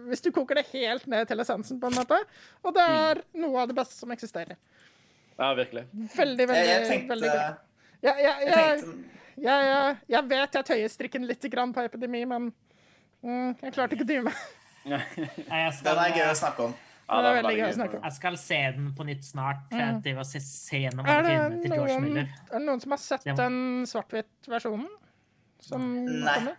[0.08, 2.18] hvis du koker det helt ned til essensen, på en måte.
[2.64, 4.56] Og det er noe av det beste som eksisterer.
[5.36, 5.86] Ja, virkelig.
[5.92, 7.48] Veldig, Jeg, veldig, jeg tenkte, veldig bra.
[8.00, 11.84] Ja, jeg, jeg jeg, tenkte jeg, jeg, jeg vet jeg tøyer strikken litt grann på
[11.86, 12.50] epidemi, men
[13.22, 14.46] mm, jeg klarte ikke å dy meg.
[14.84, 16.78] Den er gøy å snakke om.
[17.10, 18.02] Ja, det er veldig gøy å snakke om.
[18.06, 19.64] jeg skal se den på nytt snart.
[19.72, 19.80] Mm.
[20.06, 20.40] jeg se,
[21.02, 21.10] Mm.
[21.10, 23.56] Er det, noen, er det noen som har sett den
[23.90, 24.86] svart-hvitt-versjonen?
[25.60, 26.36] Som Nei.
[26.38, 26.54] kommer?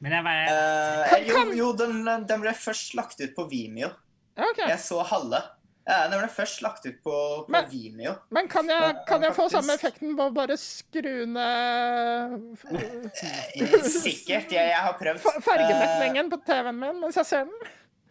[0.00, 3.92] Men jeg var, Eh, jo, jo den, den ble først lagt ut på Vimeo.
[4.34, 4.70] Okay.
[4.72, 5.42] Jeg så halve.
[5.88, 7.12] Ja, det ble først lagt ut på,
[7.46, 8.12] på Men- Vimeo.
[8.30, 14.52] Men kan jeg, kan jeg få samme effekten på å bare skru ned Eh, Sikkert.
[14.52, 15.20] Jeg, jeg har prøvd.
[15.24, 17.70] fa- fargemetningen på TV-en min mens jeg ser den?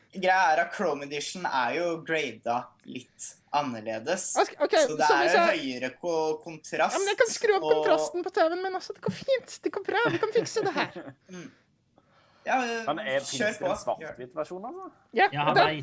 [0.09, 2.57] Eh, greia er at Chrome Edition er jo grada
[2.89, 4.31] litt annerledes.
[4.41, 6.93] Ok, ok, så det så er jeg- høyere ko- kontrast.
[6.93, 8.93] Ja, men jeg kan skru opp og- kontrasten på TV-en min også.
[8.97, 9.59] Det går fint.
[9.63, 10.03] Det går bra.
[10.11, 10.91] Vi kan fikse det her.
[12.49, 12.57] Ja,
[12.89, 13.71] Men er kjør finnes det på.
[13.71, 14.89] en svart-hvitt-versjon, altså?
[15.13, 15.81] Ja, den,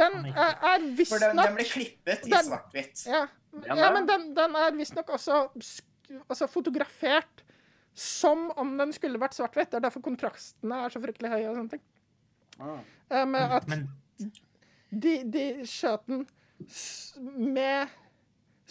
[0.00, 3.06] den er er, er For den, den ble klippet i svart-hvitt.
[3.06, 3.22] ja,
[3.68, 5.42] ja, men den, den er visstnok også
[6.28, 7.44] altså fotografert
[7.94, 9.70] som om den skulle vært svart-hvitt.
[9.72, 11.82] Det er derfor kontrastene er så fryktelig høye og sånne ting.
[12.60, 12.78] Ah.
[13.12, 13.68] Eh, Med at
[14.92, 16.24] de, de skjøt den
[17.52, 17.88] med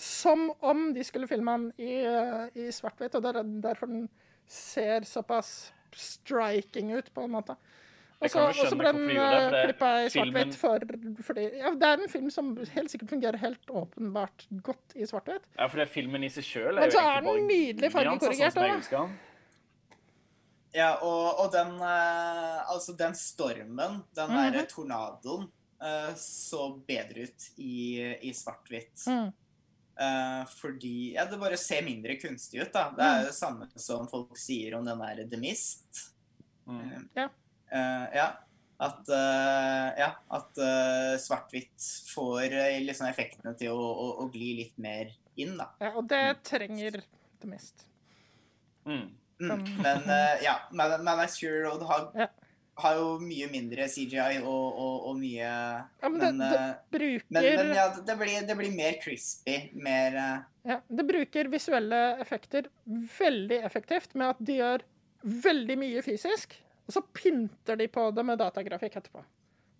[0.02, 4.08] Som om de skulle filme den i, eh, i svart-hvitt, og det er derfor den
[4.50, 7.56] ser såpass striking ut, på en måte.
[8.22, 10.80] Og så ble den det- klippa i svart-hvitt for,
[11.26, 15.42] fordi ja, Det er en film som helt sikkert fungerer helt åpenbart godt i svart-hvitt.
[15.58, 18.56] Ja, for det er filmen i seg sjøl Men er så er den nydelig fargekorrigert
[18.56, 19.18] nyanser, sånn.
[20.74, 24.54] Ja, og, og den eh, Altså, den stormen, den Mhm.
[24.54, 25.50] derre tornadoen,
[25.82, 29.02] eh, så bedre ut i, i svart-hvitt.
[29.08, 29.34] Mm.
[30.02, 32.88] Eh, fordi Ja, det bare ser mindre kunstig ut, da.
[32.96, 36.08] Det er det samme som folk sier om den der The Mist.
[36.66, 36.80] Mm.
[36.80, 37.28] Uh, Ja.
[37.72, 38.30] eh, ja.
[38.82, 40.58] At, uh, ja, at
[41.22, 41.84] svart-hvitt
[42.16, 42.50] får
[42.82, 45.68] liksom effektene til å, å, å gli litt mer inn, da.
[45.78, 46.98] Ja, og det trenger
[47.44, 47.86] The Mist.
[48.90, 49.12] Mm.
[49.38, 49.62] Mm.
[49.86, 50.10] Men
[50.42, 52.28] ja, Man, Man Sure Road har, Ja.
[52.84, 57.36] Har jo mye mindre CGI og, og, og mye Ja, men Men, det det bruker
[57.38, 59.58] Men, men ja, det blir, det blir mer crispy.
[59.74, 62.70] Mer eh, Ja, det bruker visuelle effekter
[63.20, 64.86] veldig effektivt med at de gjør
[65.22, 66.56] veldig mye fysisk,
[66.88, 69.22] og så pynter de på det med datagrafikk etterpå.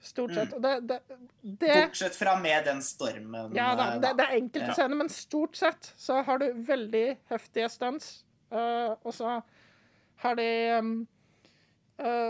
[0.02, 0.54] Stort sett.
[0.58, 1.00] Og det,
[1.42, 3.54] Bortsett fra med den stormen.
[3.56, 4.74] Ja da, eh, det, det er enkelte Ja.
[4.74, 8.24] scener, men stort sett så har du veldig heftige stunts,
[8.54, 9.42] uh, og så
[10.24, 10.48] har de
[10.80, 11.21] um, eh,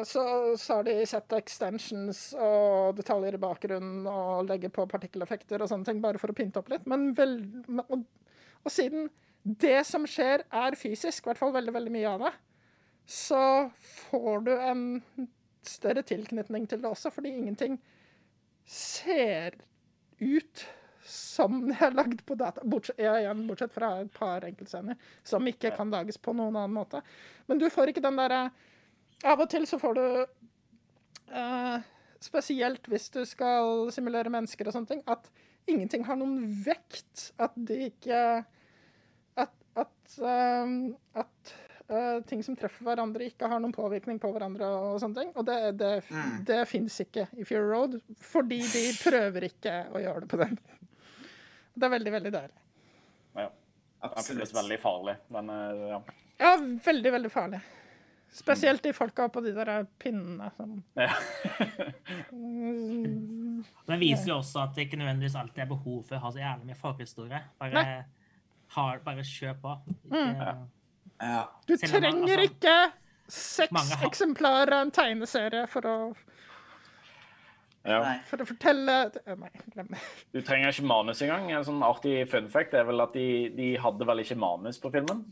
[0.08, 0.24] så,
[0.60, 5.88] så har de sett extensions og detaljer i bakgrunnen og legger på partikkeleffekter og sånne
[5.88, 6.88] ting, bare for å pynte opp litt.
[6.90, 7.38] Men vel,
[7.88, 8.04] og,
[8.62, 9.10] og siden
[9.42, 12.34] det som skjer, er fysisk, i hvert fall veldig, veldig mye av det,
[13.12, 13.44] så
[14.10, 14.84] får du en
[15.66, 17.80] større tilknytning til det også, fordi ingenting
[18.70, 19.58] ser
[20.22, 20.66] ut
[21.12, 22.62] som det er lagd på data.
[22.64, 26.76] Bortsett, ja, igjen, bortsett fra et par enkeltscener som ikke kan lages på noen annen
[26.76, 27.02] måte.
[27.50, 28.44] Men du får ikke den derre
[29.28, 30.06] Av og til så får du
[31.36, 31.78] uh,
[32.22, 35.30] Spesielt hvis du skal simulere mennesker og sånne ting, at
[35.70, 37.32] ingenting har noen vekt.
[37.42, 38.20] At de ikke
[39.42, 40.74] At, at, eh,
[41.18, 41.54] at
[41.90, 44.70] uh, ting som treffer hverandre, ikke har noen påvirkning på hverandre.
[44.92, 45.32] Og sånne ting.
[45.34, 46.44] Og det, det, Mm.
[46.46, 50.58] det fins ikke i Fury Road, fordi de prøver ikke å gjøre det på den.
[51.74, 52.58] Det er veldig, veldig deilig.
[53.40, 53.48] Ja.
[53.48, 54.56] Det føles Absolutt.
[54.58, 55.50] veldig farlig, men
[55.90, 56.02] ja.
[56.42, 57.62] Ja, veldig, veldig farlig.
[58.32, 61.10] Spesielt de folka på de der pinnene som ja.
[62.32, 66.40] Den viser jo også at det ikke nødvendigvis alltid er behov for å ha så
[66.42, 67.42] jævlig mye forhistorie.
[67.60, 67.84] Bare,
[68.76, 69.76] har, bare kjør på.
[70.08, 70.54] Ikke,
[71.22, 71.42] Ja.
[71.70, 72.76] Du trenger altså, ikke
[73.30, 75.98] seks har- eksemplarer av en tegneserie for å,
[77.86, 78.00] ja.
[78.30, 78.96] For å fortelle
[79.38, 80.00] Nei, glem det.
[80.34, 81.52] Du trenger ikke manus engang.
[81.52, 84.92] En sånn artig fun fact er vel at de, de hadde vel ikke manus på
[84.94, 85.24] filmen?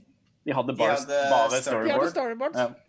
[0.46, 1.86] De hadde bare, hadde bare storyboard.
[1.88, 2.54] De hadde storyboard.
[2.54, 2.58] storyboards.
[2.58, 2.89] Ja.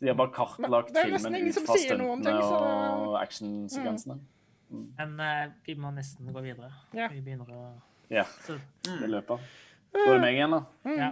[0.00, 4.18] De har bare kartlagt Men det nesten filmen ut fra stuntene så- og actionsekvensene.
[4.70, 6.70] Men uh, vi må nesten gå videre.
[6.94, 7.08] Ja.
[7.12, 7.64] Vi begynner å
[8.10, 8.56] Ja, så,
[8.86, 9.42] det løper.
[9.92, 10.62] Da er det meg igjen, da.
[10.96, 11.10] ja.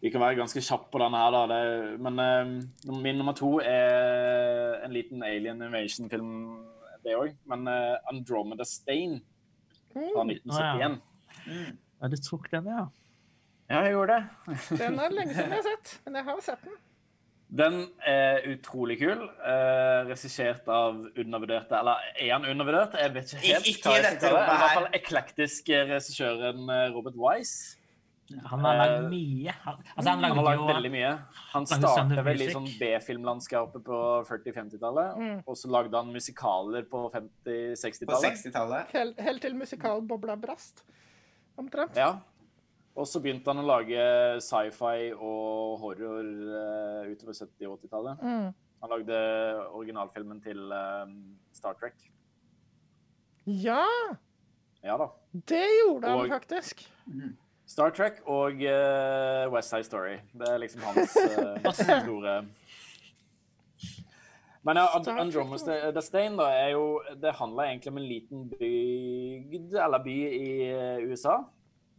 [0.00, 1.42] Vi kan være ganske kjappe på denne her, da.
[1.50, 6.30] Det, men uh, min nummer to er en liten alien invasion-film,
[7.04, 7.34] det òg.
[7.52, 9.18] Men uh, Andromeda Stain
[9.92, 11.00] fra 1971.
[12.00, 12.86] ja, du tok den, ja.
[13.70, 14.56] Ja, jeg gjorde det.
[14.80, 16.78] Den er lenge siden jeg har sett, men jeg har sett den.
[17.50, 19.24] Den er utrolig kul.
[19.42, 22.94] Eh, Regissert av undervurderte Eller er han undervurdert?
[22.94, 23.66] Jeg vet ikke helt.
[23.72, 24.54] Ikke hva i jeg dette skal kalle det.
[24.54, 27.76] I hvert fall eklektisk regissøren eh, Robert Wise.
[28.46, 29.54] Han har lagd Eh, mye.
[29.64, 31.10] Han, altså, han Han har lagde lagd jo veldig mye.
[31.50, 33.98] Han startet vel i sånn B-filmlandskapet på
[34.30, 35.42] 40-50-tallet.
[35.50, 38.38] Og så lagde han musikaler på På 50-60-tallet.
[38.38, 38.94] 60-tallet.
[38.94, 40.84] Helt, helt til musikalbobla brast.
[41.58, 41.98] Omtrent.
[41.98, 42.20] Ja.
[42.98, 44.00] Og så begynte han å lage
[44.42, 48.24] sci-fi og horror uh, utover 70- og 80-tallet.
[48.24, 48.48] Mm.
[48.80, 49.16] Han lagde
[49.76, 51.10] originalfilmen til eh,
[51.52, 51.98] Star Trek.
[53.44, 53.84] Ja,
[54.82, 55.10] Ja da.
[55.52, 56.86] det gjorde han Og- faktisk.
[57.68, 60.16] Star Trek og uh, West Side Story.
[60.32, 62.38] Det er liksom hans uh, store
[64.64, 68.08] Men ja, Star Trek Andromeda The Stain da, er jo Det handler egentlig om en
[68.08, 70.50] liten bygd, eller by i
[71.12, 71.36] USA.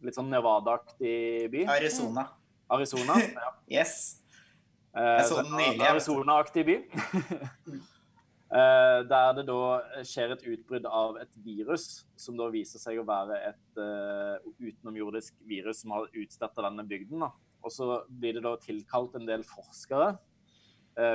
[0.02, 1.64] Litt sånn Nevada-aktig by.
[1.76, 2.26] Arizona.
[2.72, 3.16] Arizona.
[3.36, 3.52] Ja.
[3.80, 3.94] Yes.
[4.96, 5.86] Eh, Jeg så den nylig.
[5.88, 6.78] Arizona-aktig by.
[8.52, 13.04] Eh, der det da skjer et utbrudd av et virus, som da viser seg å
[13.08, 17.24] være et uh, utenomjordisk virus som har utstøtt denne bygden.
[17.24, 17.30] Da.
[17.64, 20.10] Og så blir det da tilkalt en del forskere.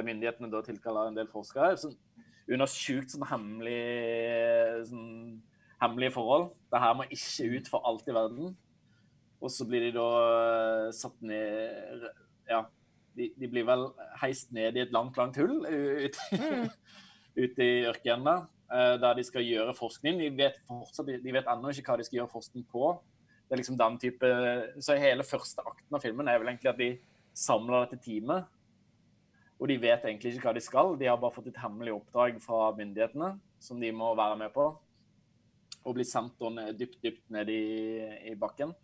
[0.08, 1.94] Myndighetene da tilkaller en del forskere som,
[2.50, 3.78] under sjukt sånn hemmelig,
[4.90, 5.38] sånn,
[5.84, 6.56] hemmelige forhold.
[6.74, 8.56] Det her må ikke ut for alt i verden.
[9.38, 10.08] Og så blir de da
[10.88, 12.08] eh, satt ned
[12.50, 12.64] Ja,
[13.18, 13.88] de, de blir vel
[14.22, 16.20] heist ned i et langt, langt hull ut,
[17.44, 20.22] ute i ørkenen der, eh, der de skal gjøre forskning.
[20.22, 22.92] De vet fortsatt, de vet ennå ikke hva de skal gjøre forskning på.
[23.48, 24.30] Det er liksom den type
[24.84, 26.90] Så hele første akten av filmen er vel egentlig at de
[27.38, 28.50] samler dette teamet.
[29.58, 30.98] Og de vet egentlig ikke hva de skal.
[30.98, 33.32] De har bare fått et hemmelig oppdrag fra myndighetene
[33.62, 34.68] som de må være med på.
[35.88, 36.42] Og blir sendt
[36.78, 37.64] dypt, dypt ned i,
[38.34, 38.76] i bakken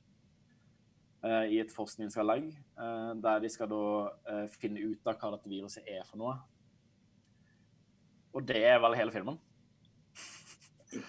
[1.50, 2.50] i et forskningsanlegg.
[2.78, 3.84] eh, der de skal da
[4.30, 6.36] eh, finne ut av hva dette viruset er for noe.
[8.34, 9.40] Og det er vel hele filmen.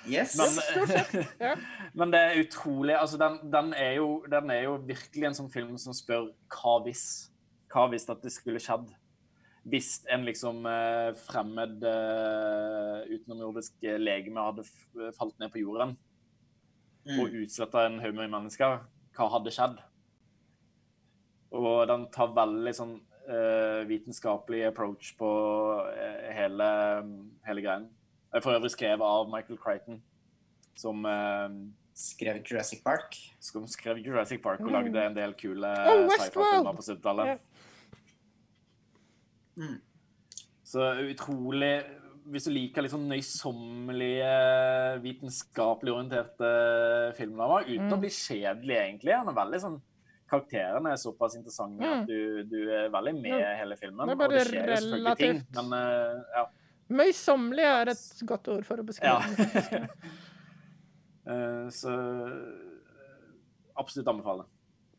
[0.08, 0.36] Yes.
[0.38, 1.54] Men, Ja.
[1.98, 5.50] men det er utrolig altså den, den, er jo, den er jo virkelig en sånn
[5.52, 7.04] film som spør hva hvis?
[7.72, 8.92] Hva hvis at det skulle skjedd?
[9.68, 14.64] Hvis en liksom eh, fremmed eh, utenomjordisk eh, legeme hadde
[15.16, 15.96] falt ned på jorden
[17.04, 17.18] Mm.
[17.20, 18.78] og utsletta en haug med mennesker,
[19.12, 19.74] hva hadde skjedd?
[21.54, 22.96] Og den tar veldig sånn
[23.28, 25.30] uh, vitenskapelig approach på
[25.92, 26.66] eh, hele,
[27.46, 27.86] hele greien.
[28.32, 30.00] Jeg er for øvrig skrevet av Michael Crichton,
[30.78, 31.46] som, uh,
[31.94, 33.14] Skrev Jurassic Park.
[33.38, 37.38] som skrev Jurassic Park og lagde en del kule Oh, sci-fi-filmer på 70-tallet.
[39.54, 39.76] Mm.
[40.66, 41.84] Så utrolig
[42.24, 44.28] Hvis du liker litt sånn nøysommelige,
[45.04, 46.50] vitenskapelig orienterte
[47.18, 49.12] filmer, uten å bli kjedelig, egentlig.
[49.12, 49.76] Han er veldig sånn
[50.34, 53.54] Karakterene er såpass interessante at du, du er veldig med Ja.
[53.62, 54.04] hele filmen.
[54.06, 56.44] Det er bare og det skjer relativt ting, men uh, ja.
[56.94, 59.86] Møysommelig er et godt ord for å beskrive Ja.
[61.24, 62.32] Eh, så eh,
[63.80, 64.42] absolutt anbefale.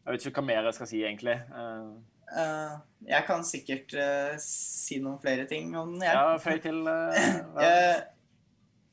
[0.08, 1.40] Jeg vet ikke hva mer jeg skal si, egentlig.
[1.54, 1.96] Uh,
[2.26, 6.08] Uh, jeg kan sikkert uh, si noen flere ting om den.
[6.10, 8.00] ja, føy til Uh, Eh,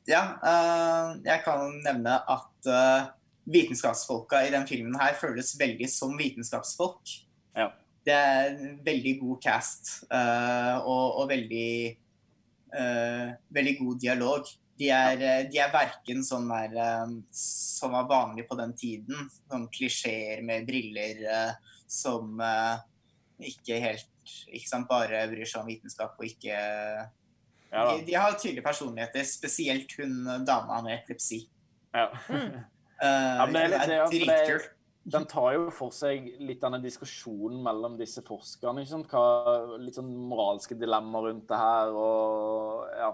[0.05, 3.07] ja, eh, jeg kan nevne at uh,
[3.43, 7.17] vitenskapsfolka i den filmen her føles veldig som vitenskapsfolk.
[7.57, 7.71] ja.
[8.03, 11.95] Det er en veldig god cast uh, og, og veldig
[12.75, 14.49] uh, veldig god dialog.
[14.75, 16.73] De er, eh, de er verken sånn der
[17.05, 22.41] um, som var vanlig på den tiden, sånn klisjeer med briller uh, som
[23.39, 24.09] ikke helt
[24.49, 29.23] ikke sant, bare bryr seg om vitenskap og ikke ja, de, de har tydelige personligheter,
[29.27, 31.45] spesielt hun dama med epilepsi.
[31.95, 32.09] ja.
[33.03, 33.67] Uh, men det er
[34.07, 34.69] litt- det er- er-
[35.05, 38.79] Den tar jo for seg litt denne diskusjonen mellom disse forskerne.
[38.85, 39.07] Ikke sant?
[39.11, 41.89] Hva, litt sånn moralske dilemmaer rundt det her.
[41.91, 43.09] Og ja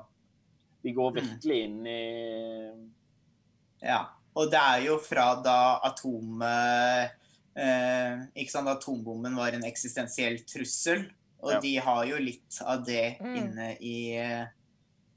[0.84, 2.72] Vi går virkelig inn i
[3.82, 4.06] Ja.
[4.36, 6.42] Og det er jo fra da atom...
[6.46, 7.10] eh,
[7.58, 11.08] eh, ikke sant, atombomben var en eksistensiell trussel.
[11.42, 11.60] Og Ja.
[11.60, 13.36] de har jo litt av det Mm.
[13.36, 14.46] inne, i, eh,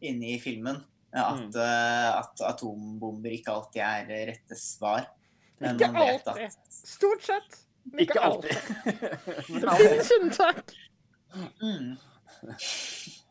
[0.01, 0.83] inne i filmen.
[1.13, 1.51] At, Mm.
[1.61, 5.05] eh, at atombomber ikke alltid er rette svar.
[5.61, 6.47] Men Ikke alltid.
[6.47, 7.59] at Stort sett.
[7.85, 8.57] men Ikke alltid.
[9.61, 10.73] Det finnes unntak.
[11.63, 11.97] mm,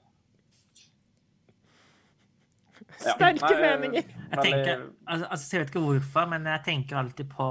[3.02, 3.78] Sterke ja.
[3.78, 4.03] meninger.
[4.32, 7.48] Jeg tenker, altså, altså, jeg vet ikke hvorfor, men jeg tenker alltid på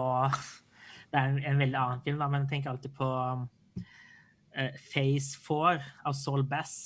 [1.11, 5.41] Det er en, en veldig annen film, da, men jeg tenker alltid på uh, Phase
[5.43, 5.73] 4
[6.07, 6.77] av Saul Bass.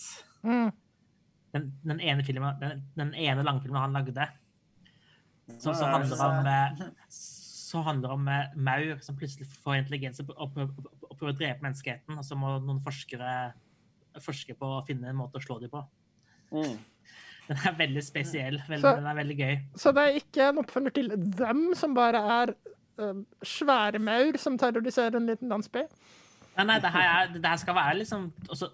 [0.42, 0.70] Mm.
[1.54, 4.26] Den, den ene filmen, den, den ene langfilmen han lagde.
[5.58, 6.86] Som, så handler om eh,
[7.74, 11.38] så handler om eh, maur som plutselig får intelligens og og prøver og prøver å
[11.38, 12.18] drepe menneskeheten.
[12.18, 13.52] Og så må noen forskere
[14.22, 15.82] forske på å finne en måte å slå dem på.
[16.54, 16.76] Mm.
[17.48, 18.60] Den er veldig spesiell.
[18.68, 19.54] Veldig, Så- den er veldig gøy.
[19.76, 22.54] Så det er ikke en oppfølger til dem, som bare er
[22.98, 25.84] eh, svære maur som terroriserer en liten landsby?
[26.56, 28.68] Nei, nei, det her, er, det her skal være liksom og så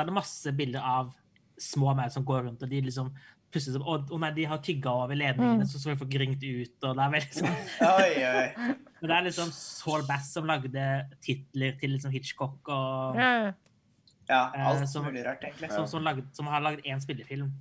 [0.00, 1.14] er det masse bilder av
[1.58, 3.10] små maur som går rundt, og de liksom
[3.52, 6.42] plutselig som Å, å nei, de har tygga over ledningene, så så vi får ringt
[6.42, 7.60] ut, og det er veldig sånn
[7.92, 8.72] Oi, oi.
[9.00, 10.86] Men det er liksom Saul Bass som lagde
[11.24, 13.52] titler til liksom Hitchcock, og Ja, ja.
[13.52, 15.70] alt Eh, alt som- mulig rart, egentlig.
[15.70, 17.52] som, som, lagde, som har lagd én spillefilm.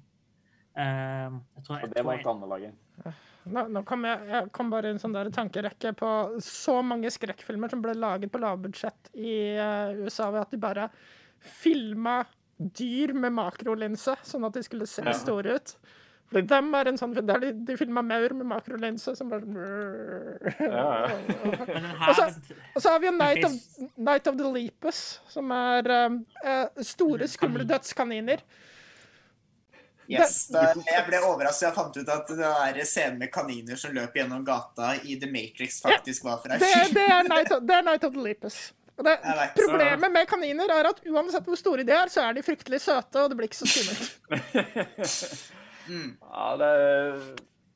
[0.76, 2.74] Uh, jeg tror, jeg det var et annet laget.
[3.46, 6.10] Nå, nå kom jeg, jeg kom bare i en sånn der tankerekke på
[6.42, 10.90] så mange skrekkfilmer som ble laget på lavbudsjett i uh, USA ved at de bare
[11.40, 12.24] filma
[12.58, 15.14] dyr med makrolinse, sånn at de skulle se Ja.
[15.14, 15.76] store ut.
[16.32, 19.46] Fordi dem er en sånn der de, de filma maur med makrolinse som bare
[20.60, 21.18] Ja, ja.
[22.10, 22.26] Og så,
[22.74, 23.52] og så har vi jo Night of,
[23.96, 28.42] Night of the Lepus, som er eh, eh, store, skumle dødskaniner.
[30.10, 31.66] Yes, da, jeg ble overrasket.
[31.66, 35.30] Jeg fant ut at det er scenen med kaniner som løper gjennom gata i The
[35.32, 36.94] Matrix, faktisk var fra en film.
[36.98, 38.60] det, er Night of, det er Night of the Lepus.
[38.96, 39.58] Og det, vet.
[39.58, 43.26] problemet med kaniner er at uansett hvor store de er, så er de fryktelig søte,
[43.26, 45.52] og det blir ikke så skummelt.
[45.86, 46.68] Ja, det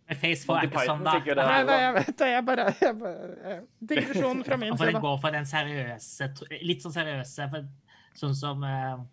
[0.09, 1.11] er Face 4 er ikke sånn, da.
[1.21, 2.29] det Nei, nei, jeg vet det.
[2.31, 3.57] Jeg bare, jeg bare
[3.91, 5.01] Digresjon fra min Og for den side.
[5.03, 6.29] går for den seriøse,
[6.65, 7.67] litt sånn seriøse, for,
[8.17, 9.03] sånn som uh,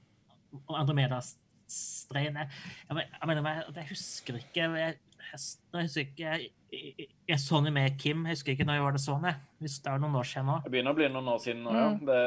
[0.72, 2.56] Andromeda-streien er.
[2.88, 3.44] Jeg, jeg,
[3.76, 4.96] jeg husker ikke Jeg,
[5.32, 8.24] jeg, husker ikke jeg, jeg, jeg så den med Kim.
[8.26, 9.36] Jeg husker ikke når jeg var det sånn, jeg.
[9.60, 10.56] Hvis det er noen år siden nå.
[10.64, 11.86] Det begynner å bli noen år siden nå, ja.
[12.10, 12.18] Det,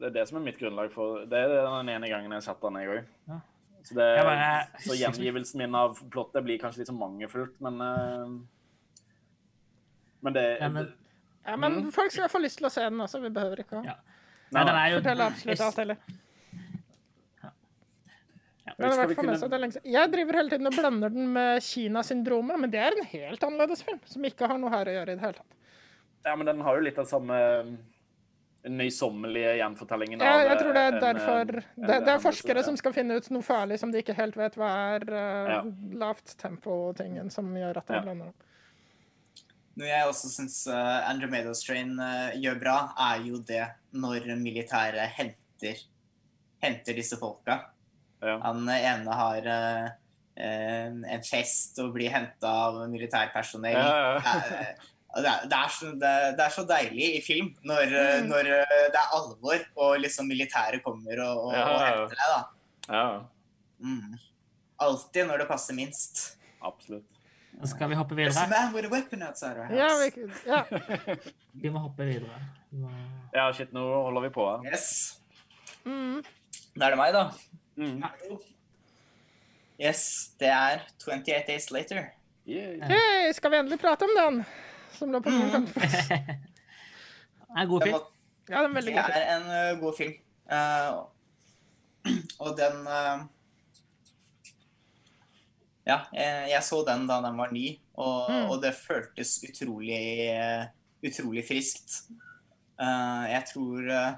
[0.00, 2.66] det er det som er mitt grunnlag for Det er den ene gangen jeg satte
[2.70, 3.04] den, jeg òg.
[3.30, 3.38] Ja.
[3.84, 7.80] Så, det, Jeg bare- så gjengivelsen min av plottet blir kanskje litt så mangelfullt, men
[7.84, 8.34] eh,
[10.24, 10.92] Men det, Ja, men-
[11.46, 13.20] Ja, men folk skal få lyst til å se den også.
[13.20, 13.98] Vi behøver ikke å Ja.
[14.52, 15.96] Nei, den er jo fortelle absolutt alt heller.
[18.66, 18.72] Ja.
[18.78, 19.92] Men i Skal hvert fall med kunne- seg det lenge siden.
[19.92, 23.82] Jeg driver hele tiden og blander den med Kina-syndromet, men det er en helt annerledes
[23.84, 25.58] film, som ikke har noe her å gjøre i det hele tatt.
[26.24, 27.76] Ja, men den har jo litt av samme
[28.64, 32.18] nøysommelige gjenfortellingen Ja, av jeg tror det er en, eh, derfor en Det, det er
[32.22, 32.62] forskere ja.
[32.62, 35.04] som skal finne ut noe farlig som de ikke helt vet hva er.
[35.04, 35.62] Uh, Ja.
[36.00, 38.00] Lavt tempo-tingen som gjør at de Ja.
[38.00, 38.42] blander opp.
[39.76, 45.08] Noe jeg også syns uh, Andromeda Strain uh, gjør bra, er jo det når militæret
[45.10, 45.76] henter,
[46.62, 47.66] henter disse folka.
[48.24, 48.38] Ja.
[48.42, 49.86] Han ene har uh,
[50.40, 53.78] en, fest og blir henta av militærpersonell.
[53.78, 54.34] Ja, ja.
[55.14, 58.32] Det, er, det, er, så, det, det er så deilig i film når, eh, Mm.
[58.32, 61.84] når eh, det er alvor og liksom militæret kommer og, og, Ja, og ja.
[61.92, 62.32] henter deg.
[62.32, 62.96] da.
[62.96, 63.04] ja,
[63.84, 64.16] Mm.
[64.82, 66.24] Alltid når det passer minst.
[66.60, 67.06] absolutt.
[67.60, 68.48] Så skal vi hoppe videre.
[68.50, 70.64] man with a weapon outside our Ja, vi, ja.
[71.62, 72.40] Vi må hoppe videre.
[72.72, 72.90] Må...
[73.36, 74.66] Ja, shit, nå holder vi på her.
[74.72, 75.20] Yes.
[75.86, 76.24] Mm.
[76.74, 77.28] Da er det meg, da.
[77.76, 78.02] Mm.
[79.80, 80.02] Yes,
[80.38, 82.04] det er 28 Days Later.
[82.46, 82.78] Yeah.
[82.90, 84.42] Hei, skal vi endelig prate om den?
[84.94, 86.08] Som lå på min femteplass.
[87.54, 87.98] Det er en god film.
[88.50, 90.14] Ja, det er veldig det er en uh, god film.
[90.50, 91.04] Uh,
[92.42, 93.22] og den uh,
[95.86, 98.48] Ja, jeg, jeg så den da den var ny, og, Mm.
[98.50, 100.00] og det føltes utrolig,
[100.32, 100.64] eh,
[101.06, 101.98] utrolig friskt.
[102.80, 104.14] Eh, jeg tror, eh,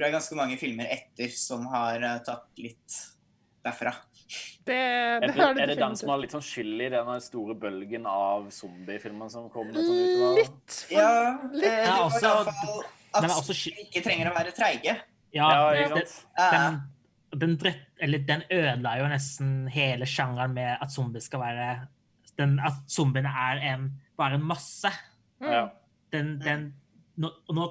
[0.00, 3.00] tror det er ganske mange filmer etter som har eh, tatt litt
[3.64, 3.92] derfra.
[4.64, 6.88] Det, Er det det, er det er det den som har litt sånn skyld i
[6.92, 10.36] den store bølgen av zombiefilmer som kom litt sånn?
[10.38, 11.60] Litt for Ja, Litt.
[11.60, 14.52] det Ja, var også- i hvert fall at den også vi ikke trenger å være
[14.54, 14.96] treige.
[15.34, 16.24] Ja, Ja, det-?
[16.38, 16.78] Eh,
[17.36, 21.88] den, den, den ødela jo nesten hele sjangeren med at zombier skal være
[22.38, 24.88] den, At zombiene er en, bare en masse.
[25.42, 25.70] Mm.
[26.12, 26.74] Den, den,
[27.20, 27.66] nå, og nå,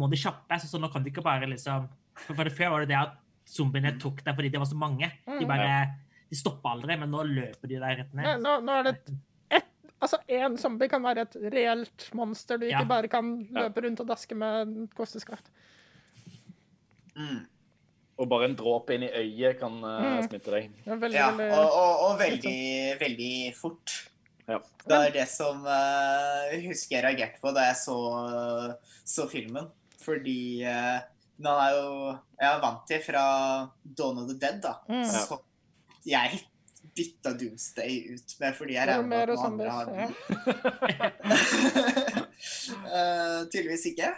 [0.00, 2.70] nå de kjappe, så, så nå kan de ikke bare liksom For, for det Før
[2.74, 3.14] var det det at
[3.50, 5.08] zombiene tok deg fordi det var så mange.
[5.26, 5.70] De bare,
[6.30, 8.40] de stoppa aldri, men nå løper de deg rett ned.
[8.40, 9.10] Nå, nå er det et,
[9.58, 9.70] et
[10.04, 12.88] Altså, én zombie kan være et reelt monster du ikke Ja.
[12.88, 15.50] bare kan løpe rundt og daske med kosteskaft.
[17.16, 17.42] mm.
[18.22, 20.28] Og bare en dråpe inn i øyet kan Mm.
[20.28, 20.70] smitte deg.
[20.86, 23.94] Er veldig, Ja, og, og, og veldig, veldig fort.
[24.50, 24.58] Ja.
[24.84, 27.96] Det er det som uh, husker jeg reagerte på da jeg så,
[29.08, 29.70] så filmen.
[30.04, 30.98] Fordi uh,
[31.44, 31.86] han er jo
[32.38, 33.24] Jeg er vant til fra
[33.82, 34.74] Dawn of the Dead, da.
[34.90, 35.04] Mm.
[35.08, 35.38] Så
[36.04, 36.42] jeg
[36.94, 39.72] bytta Doomsday ut med fordi jeg Det er regner med at noen andre zombies.
[39.72, 40.06] har Ja.
[42.84, 44.08] uh, Tydeligvis ikke.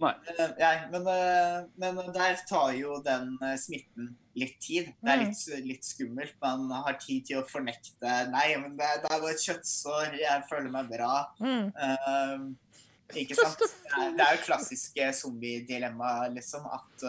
[0.00, 0.12] Nei.
[0.32, 4.94] Eh, nei, men, eh, men der tar jo den eh, smitten litt tid.
[5.02, 5.26] Det er Mm.
[5.28, 6.34] litt, litt skummelt.
[6.40, 10.16] Man har tid til å fornekte Nei, men det, det er bare et kjøttsår.
[10.20, 11.14] Jeg føler meg bra.
[11.40, 11.68] Mm.
[11.76, 13.58] Uh, ikke sant?
[13.60, 16.64] Det er, det er jo klassiske zombie-dilemma, liksom.
[16.70, 17.04] At,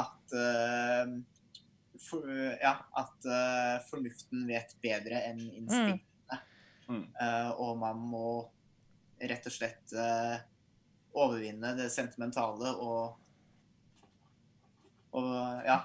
[0.00, 1.16] at uh,
[2.08, 2.24] for,
[2.62, 6.04] Ja, at uh, fornuften vet bedre enn instinktene.
[6.88, 7.02] Mm.
[7.20, 8.28] Eh, og man må
[9.20, 9.92] rett og slett
[11.14, 13.16] overvinne det sentimentale og
[15.18, 15.78] og ja,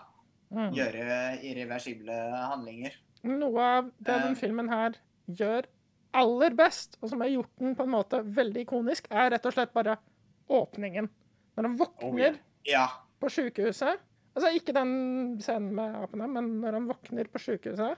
[0.53, 0.69] Mm.
[0.75, 2.13] gjøre irreversible
[2.51, 2.93] handlinger.
[3.23, 4.35] Noe av det den Eh.
[4.37, 4.93] filmen her
[5.31, 5.65] gjør
[6.13, 9.53] aller best, og som har gjort den på en måte veldig ikonisk, er rett og
[9.53, 9.97] slett bare
[10.49, 11.09] åpningen.
[11.57, 12.39] Når han våkner Oh.
[12.65, 12.87] Ja.
[13.19, 13.97] på sykehuset
[14.35, 17.97] Altså ikke den scenen med apene, men når han våkner på sykehuset,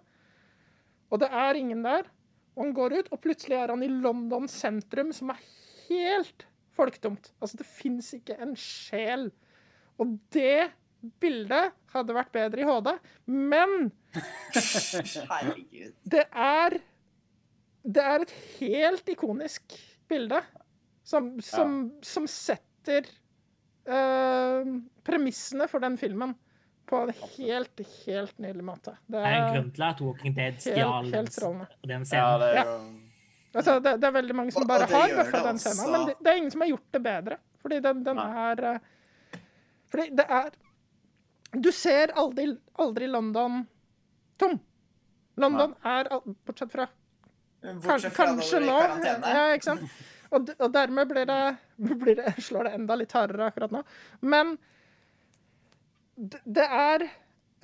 [1.10, 2.04] og det er ingen der,
[2.58, 5.38] og han går ut, og plutselig er han i London sentrum, som er
[5.88, 6.46] helt
[6.76, 7.32] folketomt.
[7.40, 9.30] Altså, det fins ikke en sjel.
[10.02, 10.72] Og det
[11.22, 12.92] bildet hadde vært bedre i HD,
[13.30, 13.76] men
[14.56, 15.92] Herregud.
[16.04, 16.80] det er
[17.86, 19.76] Det er et helt ikonisk
[20.10, 20.42] bilde
[21.06, 23.06] som, som, som setter
[23.86, 24.66] uh,
[25.06, 26.34] premissene for den filmen
[26.90, 28.96] på en helt, helt nydelig måte.
[29.06, 31.66] Det Det er en er, grunn til at Walking Dead stjal den scenen.
[31.70, 32.78] Ja, det er Ja.
[33.56, 36.16] Altså, det, det er veldig mange som bare og har bøffa den scenen, men det,
[36.20, 37.38] det er ingen som har gjort det bedre.
[37.64, 39.40] Fordi den, den er eh,
[39.90, 40.50] Fordi det er
[41.64, 42.50] Du ser aldri,
[42.84, 43.64] aldri London
[44.38, 44.60] tom.
[45.40, 46.10] London er
[46.46, 46.88] Bortsett fra
[47.64, 48.76] Bortsett fra kanskje nå.
[49.24, 49.88] Ja, ikke sant?
[50.36, 51.42] Og, og dermed blir det,
[52.04, 53.82] blir det, slår det enda litt hardere akkurat nå.
[54.20, 54.58] Men
[56.16, 57.08] det er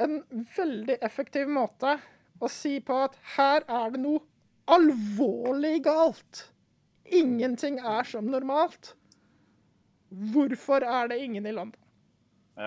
[0.02, 0.22] en
[0.56, 1.98] veldig effektiv måte
[2.42, 4.24] å si på at her er det noe
[4.68, 6.48] alvorlig galt.
[7.12, 8.94] Ingenting er som normalt.
[10.32, 11.78] Hvorfor er det ingen i London?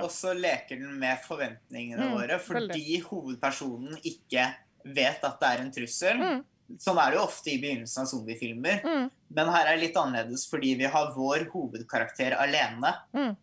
[0.03, 4.47] Og så leker den med forventningene Mm, våre, fordi hovedpersonen ikke
[4.85, 6.17] vet at det er en trussel.
[6.19, 6.41] Mm.
[6.81, 8.81] Sånn er det jo ofte i begynnelsen av zombiefilmer.
[8.85, 9.11] Mm.
[9.37, 12.95] Men her er det litt annerledes fordi vi har vår hovedkarakter alene.
[13.15, 13.37] Mm.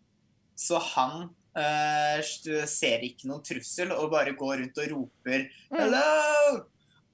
[0.58, 5.78] Så han øh, ser ikke noen trussel og bare går rundt og roper Mm.
[5.78, 6.64] 'hello'!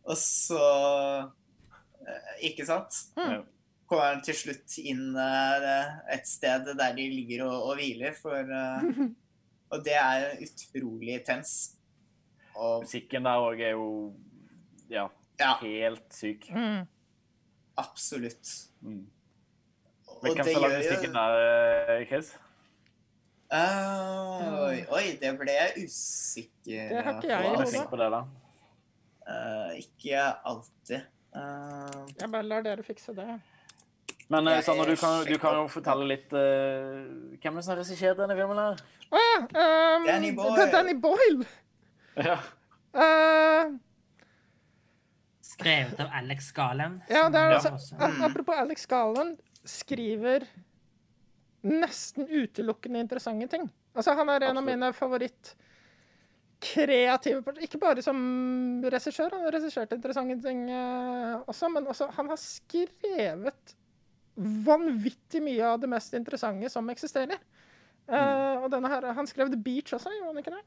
[0.09, 0.65] Og så
[2.03, 2.97] eh, Ikke sant?
[3.19, 3.45] Mm.
[3.89, 5.81] Kommer han til slutt inn eh,
[6.15, 9.03] et sted der de ligger og, og hviler, for eh,
[9.73, 11.75] Og det er utrolig tens.
[12.57, 13.89] Og Musikken der òg er jo
[14.89, 15.05] ja,
[15.37, 16.49] ja, helt syk.
[16.49, 16.87] Mm.
[17.77, 18.55] absolutt.
[18.81, 19.05] Mm.
[20.09, 22.33] Og Hvem det som musikken der, Chris?
[23.49, 27.85] Uh, oi, oi, det ble jeg usikker Det har ikke jeg er hodet.
[27.89, 28.19] på det, da.
[29.79, 31.07] Ikke alltid.
[31.37, 33.27] Eh, Jeg bare lar dere fikse det.
[34.29, 37.05] Men eh, Sanne, du kan, du kan jo fortelle litt uh,
[37.41, 38.59] Hvem er det som har regissert denne filmen?
[38.61, 38.83] her?
[39.09, 39.37] Å ja!
[39.47, 40.57] Um, Danny Boyle.
[40.59, 41.49] det er Danny Boyle.
[42.19, 42.35] Ja.
[42.99, 43.77] Uh,
[45.47, 46.97] Skrevet av Alex Galen.
[47.09, 48.09] ja, det er altså, ja.
[48.27, 49.37] Apropos Alex Galen
[49.69, 50.45] skriver
[51.63, 53.69] nesten utelukkende interessante ting.
[53.95, 55.55] Altså, han er en av mine favoritt
[56.61, 58.19] kreative Ikke bare som
[58.83, 63.75] regissør, han har regissert interessante ting eh, også, men også han har skrevet
[64.39, 67.39] vanvittig mye av det mest interessante som eksisterer.
[68.09, 70.65] Eh, og denne her, Han skrev The Beach også, gjorde han ikke det?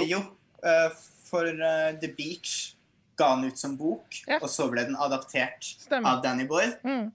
[0.00, 0.04] Jo.
[0.16, 0.22] jo,
[0.58, 0.88] Uh,
[1.22, 2.74] for uh, The Beach
[3.14, 4.40] ga han ut som bok, Ja.
[4.42, 6.16] og så ble den adaptert Stemmer.
[6.16, 6.74] av Danny Boyle.
[6.82, 7.12] Mm.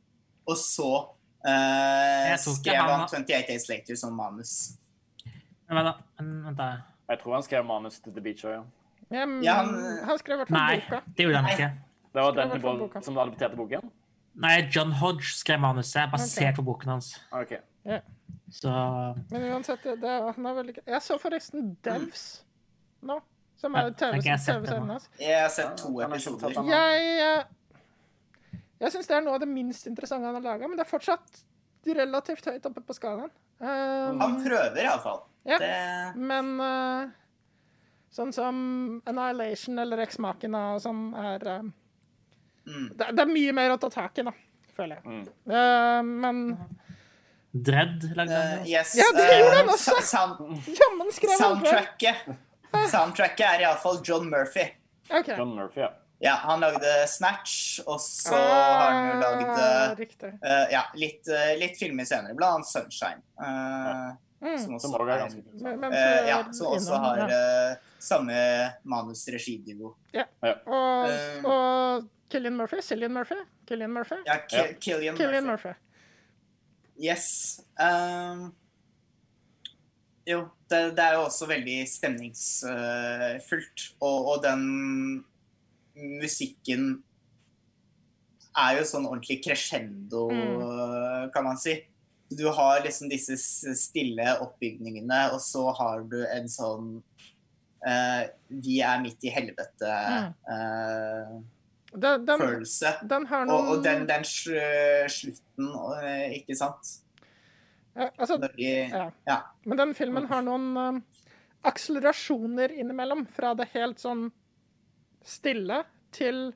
[0.48, 0.88] Og så
[1.44, 4.78] eh, skrev han- han 28 Days Later som manus.
[5.68, 5.94] Men da.
[6.22, 6.70] Men, vent da.
[7.10, 8.64] Jeg tror han skrev manus til The Beach òg, ja.
[9.12, 11.72] Ja, Ja, han- han skrev i hvert fall Nei, det gjorde han ikke.
[12.14, 13.92] Det var den Danny Boyle som adopterte boken?
[14.34, 16.56] Nei, John Hodge skrev manuset basert okay.
[16.56, 17.22] på boken hans.
[17.32, 17.54] OK.
[18.52, 18.70] Så
[19.32, 22.44] Men uansett, det, det, han er veldig Jeg så forresten Devs
[23.04, 23.18] nå,
[23.60, 25.10] som er jeg TV-serien hans.
[25.20, 26.54] Jeg har sett to episoder.
[26.54, 26.66] Jeg.
[26.70, 30.78] Jeg eh, Jeg syns det er noe av det minst interessante han har laga, men
[30.78, 31.44] det er fortsatt
[31.84, 33.32] relativt høyt oppe på skalaen.
[33.60, 35.24] Um, Han prøver iallfall.
[35.44, 35.60] Ja.
[35.60, 35.72] Det
[36.16, 37.10] men uh,
[38.14, 38.58] sånn som
[39.10, 41.66] Annihilation eller Ex Machina og sånn er uh,
[42.70, 42.88] mm.
[42.96, 44.34] det, det er mye mer å ta tak i, da,
[44.78, 45.04] føler jeg.
[45.10, 45.26] Mm.
[45.52, 46.46] Uh, men
[47.54, 48.62] Dredd lagde jo.
[48.72, 48.96] Yes.
[48.98, 50.00] Ja, det gjorde han også!
[50.02, 50.40] Sound,
[50.74, 52.32] jammen skrev han soundtracket.
[52.90, 54.72] Soundtracket er iallfall John Murphy.
[55.12, 55.36] Okay.
[55.38, 55.92] John Murphy, ja.
[56.24, 60.30] Ja, han lagde Snatch, og så har han jo lagd uh.
[60.40, 63.20] Eh, ja, litt, uh, litt filmer senere, blant annet 'Sunshine'.
[63.44, 64.14] eh,
[64.44, 64.58] Mm.
[64.60, 65.62] Som også Som er ganske kult.
[65.62, 67.28] Men- men Eh, ja, som også innom, har ja.
[67.72, 69.96] eh, samme manus-regiduo.
[70.68, 72.82] Og, eh, og Killian Murphy?
[72.82, 73.36] Cillian Murphy?
[73.68, 74.16] Killian Murphy?
[74.26, 74.64] Ja, Ja.
[74.82, 75.70] Killian Killian Murphy.
[75.70, 75.80] Murphy.
[77.00, 77.62] Yes.
[77.80, 78.54] Um,
[80.28, 83.88] jo, det, det er jo også veldig stemningsfullt.
[84.02, 85.26] Og, og den
[85.96, 87.04] musikken
[88.56, 91.32] er jo sånn ordentlig crescendo, Mm.
[91.34, 91.80] kan man si.
[92.38, 93.38] Du har liksom disse
[93.78, 97.04] stille oppbygningene, og så har du en sånn
[97.86, 101.44] uh, Vi er midt i helvete-følelse.
[101.94, 102.40] Den, den,
[103.10, 106.84] den har og, og den, den sl- slutten, uh, ikke sant?
[107.94, 108.50] ja, altså, de,
[108.90, 109.12] ja.
[109.30, 109.38] ja.
[109.70, 111.04] Men den filmen har noen
[111.64, 113.26] akselerasjoner innimellom.
[113.30, 114.30] Fra det helt sånn
[115.24, 115.84] stille
[116.14, 116.52] til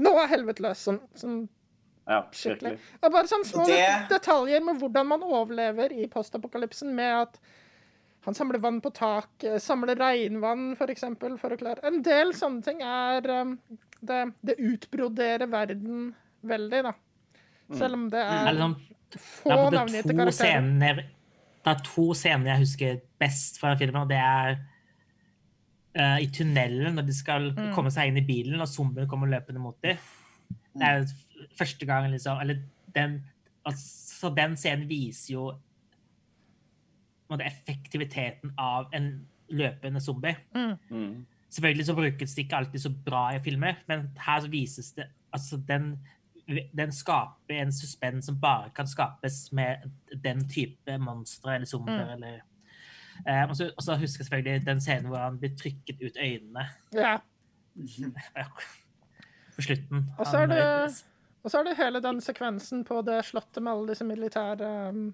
[0.00, 0.84] Nå er helvete løs!
[0.86, 1.38] Sånn, sånn
[2.10, 2.74] Ja, skikkelig.
[3.06, 7.38] er bare sånne små Det- detaljer med hvordan man overlever i postapokalypsen, med at
[8.26, 9.28] han samler vann på tak,
[9.62, 13.54] samler regnvann for eksempel, for å klare En del sånne ting er um,
[14.02, 16.10] det, det utbroderer verden
[16.44, 16.92] veldig, da.
[17.78, 18.74] Selv om det er mm.
[19.14, 20.32] få det navngitte karakterer.
[20.32, 20.94] scener
[21.60, 24.58] Det er to scener jeg husker best fra filmen, og det er
[25.96, 27.74] uh, i tunnelen når de skal Mm.
[27.74, 29.96] komme seg inn i bilen, og zombiene kommer løpende mot dem.
[30.74, 31.04] Det er
[31.58, 32.62] første gang liksom Eller
[32.94, 33.24] den
[33.66, 35.44] altså, den scenen viser jo
[37.30, 40.36] måtte, effektiviteten av en løpende zombie.
[40.54, 41.26] Mm.
[41.50, 45.06] Selvfølgelig så brukes det ikke alltid så bra i filmer, men her så vises det
[45.32, 45.92] altså den,
[46.76, 49.76] den skaper en suspens som bare kan skapes med
[50.24, 52.12] den type monstre eller zombier.
[52.14, 52.40] eller
[53.26, 56.18] eh, og, så, og så husker jeg selvfølgelig den scenen hvor han blir trykket ut
[56.22, 57.16] øynene Ja.
[59.56, 60.06] på slutten.
[60.18, 61.04] Og så er det-
[61.40, 65.10] Og så er det hele den sekvensen på det slottet med alle disse militære um,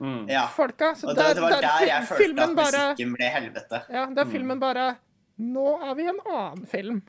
[0.00, 0.26] Mm.
[0.56, 0.94] folka.
[0.94, 3.80] Så Og det, det var der der jeg følte at bare, musikken ble helvete.
[3.92, 4.96] ja, der filmen bare
[5.40, 7.02] Nå er vi i en annen film.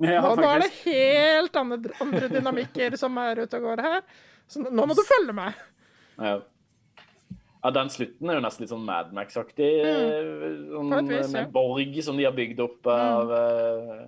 [0.00, 4.02] Ja, Nå, nå er det helt andre, andre dynamikker som er ute og går her.
[4.48, 5.56] Så nå må du følge med.
[6.18, 6.34] Ja.
[7.64, 9.70] ja, den slutten er jo nesten litt sånn Mad Max-aktig.
[9.84, 10.58] Mm.
[10.74, 11.46] Sånn, med ja.
[11.52, 14.04] borg som de har bygd opp av eh,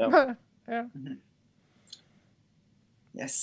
[0.00, 0.10] Ja.
[0.70, 0.84] Ja.
[3.20, 3.36] Yes.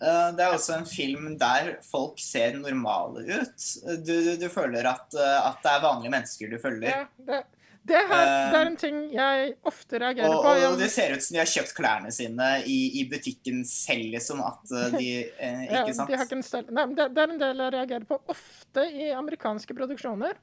[0.00, 3.68] Eh, Det er også en film der folk ser normale ut.
[4.06, 6.92] Du, du, du føler at, eh, at det er vanlige mennesker du følger.
[6.92, 7.40] Ja, det,
[7.88, 10.52] det, her, det er en ting jeg ofte reagerer Og, på.
[10.52, 14.06] og, og det ser ut som de har kjøpt klærne sine i, i butikken selv,
[14.14, 14.42] liksom.
[14.44, 15.10] At eh, de
[15.48, 16.12] eh, Ja, sant?
[16.12, 16.68] De har ikke en stel...
[16.70, 20.38] Nei, det, det er en del jeg reagerer på ofte i amerikanske produksjoner.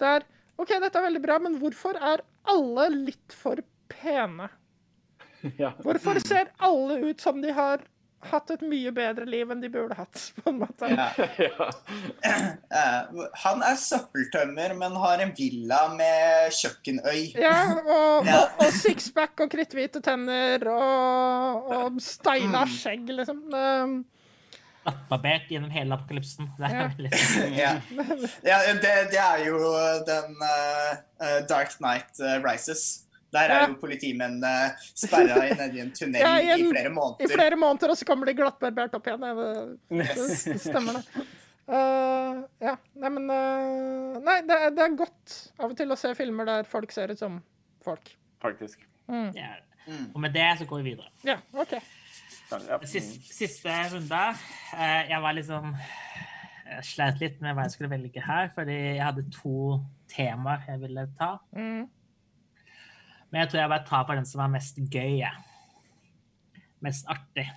[0.00, 0.26] Der
[0.58, 3.60] OK, dette er veldig bra, men hvorfor er alle litt for
[3.92, 4.48] pene?
[5.60, 5.74] ja.
[5.84, 7.84] Hvorfor ser alle ut som de har
[8.20, 10.88] hatt et mye bedre liv enn de burde hatt, på en måte?
[10.90, 11.08] Ja.
[12.24, 17.34] Eh, han er søppeltømmer, men har en villa med kjøkkenøy.
[17.38, 18.40] Ja, og, Ja.
[18.42, 22.72] og, og sixpack og kritthvite tenner og, og styla Mm.
[22.74, 23.42] skjegg, liksom.
[23.54, 23.98] Um,
[24.88, 26.48] Nattbarbert gjennom hele apokalypsen.
[26.58, 26.86] Det Ja.
[26.86, 27.72] er Ja,
[28.50, 29.58] ja det, det er jo
[30.08, 33.04] den eh, Dark Night Rises.
[33.34, 34.52] Der er jo politimennene
[34.96, 37.24] sperra i en tunnel Ja, i i, flere måneder.
[37.26, 39.26] I flere måneder, og så kommer de glattbarbert opp igjen.
[39.26, 41.26] Det, det, det stemmer, det.
[41.68, 45.98] Uh, ja, nei, men uh, Nei, det, er- det er godt av og til å
[46.00, 47.42] se filmer der folk ser ut som
[47.84, 48.08] folk.
[48.40, 48.86] Faktisk.
[49.12, 49.28] Mm.
[49.36, 49.50] Ja.
[49.84, 50.06] Mm.
[50.14, 51.12] Og med det så går vi videre.
[51.28, 51.76] Ja, OK.
[52.88, 54.22] Siste, siste runde.
[54.72, 55.74] Uh, jeg var liksom
[56.68, 59.76] Jeg sleit litt med hva jeg skulle velge her, fordi jeg hadde to
[60.12, 61.34] temaer jeg ville ta.
[61.56, 61.84] Mm.
[63.30, 65.18] Men jeg tror jeg bare tar på den som er mest gøy.
[65.20, 66.64] jeg.
[66.84, 67.48] Mest artig.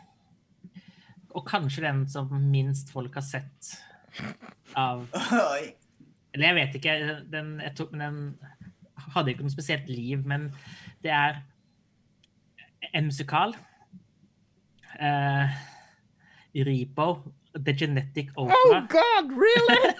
[1.32, 3.72] Og kanskje den som minst folk har sett
[4.76, 5.72] av Oi.
[6.34, 6.96] Eller jeg vet ikke.
[7.32, 8.38] Den, jeg tok, den
[9.16, 10.50] hadde ikke noe spesielt liv, men
[11.04, 11.42] det er
[12.96, 13.56] en musikal.
[15.00, 15.52] Uh,
[16.56, 17.08] Repo,
[17.56, 18.86] The Genetic Oh Opera.
[18.92, 19.94] God, really?!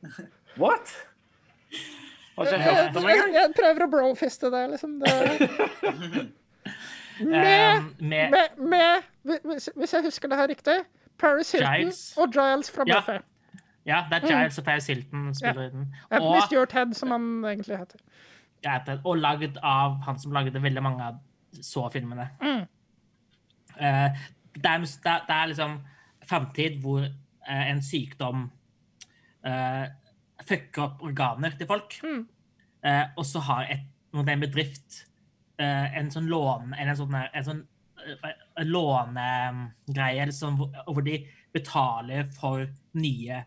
[0.60, 0.92] What?
[2.40, 3.34] Har ikke hørt om engang.
[3.36, 4.98] jeg prøver å brofiste det, liksom.
[5.04, 6.28] Det,
[7.20, 7.26] Eh,
[8.00, 9.40] med, med med,
[9.76, 10.76] hvis, jeg husker det her riktig,
[11.18, 12.16] Paris Hilton Giles.
[12.16, 13.00] og Giles fra Ja.
[13.00, 13.18] Buffy.
[13.86, 15.94] Ja, det er Giles og Paris Hilton spiller i den.
[16.10, 16.64] Og, Mr.
[16.64, 17.98] Ted, som han egentlig heter.
[18.64, 21.14] ja, og lagd av han som lagde veldig mange av
[21.62, 22.28] så-filmene.
[22.42, 22.66] Mm.
[23.80, 24.16] Uh,
[24.54, 25.80] det, er, det, er liksom
[26.28, 28.50] framtid hvor uh, en sykdom
[29.46, 29.86] uh,
[30.46, 31.96] fucker opp organer til folk.
[32.04, 32.24] Mm.
[32.86, 33.86] Eh, og så har et,
[34.16, 35.04] en bedrift
[35.60, 36.74] eh, en sånn låne...
[36.78, 37.62] Eller en sånn, en sånn
[38.00, 41.20] eh, lånegreie, liksom, hvor, hvor de
[41.54, 42.66] betaler for
[42.98, 43.44] nye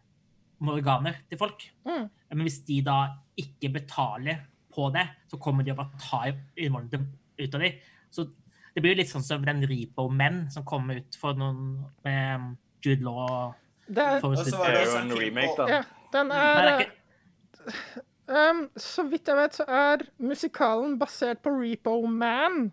[0.64, 1.66] organer til folk.
[1.88, 2.08] Mm.
[2.34, 3.00] Men hvis de da
[3.40, 7.10] ikke betaler på det, så kommer de og bare tar innvandrerne
[7.40, 7.82] ut av dem.
[8.14, 8.28] Så
[8.74, 12.54] det blir jo litt sånn som den Repo-menn som kom ut for noen med
[12.84, 13.52] Jude Law.
[13.86, 15.82] Det er, Og så var Det det jo også en remake, da.
[16.14, 21.54] Ja, den er, er ikke, um, Så vidt jeg vet, så er musikalen basert på
[21.58, 22.70] Repo Man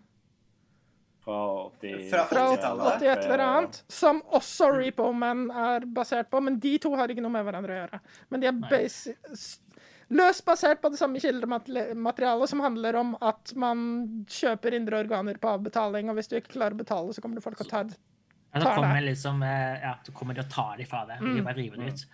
[1.25, 1.41] Fra
[1.81, 3.01] 80 Fra fra 80-tallet.
[3.01, 7.25] 81 eller annet, som også Repo Man er basert på, men de to har ikke
[7.25, 8.01] noe med hverandre å gjøre.
[8.33, 8.87] Men de er
[10.11, 13.83] løst basert på det samme kildematerialet, som handler om at man
[14.29, 17.45] kjøper indre organer på avbetaling, og hvis du ikke klarer å betale, så kommer det
[17.45, 17.99] folk og tar det.
[18.51, 19.05] ja, tar kommer det.
[19.11, 21.21] liksom, eh, ja, så kommer de og tar de fra det.
[21.21, 21.35] Mm.
[21.37, 22.05] De bare river det ut.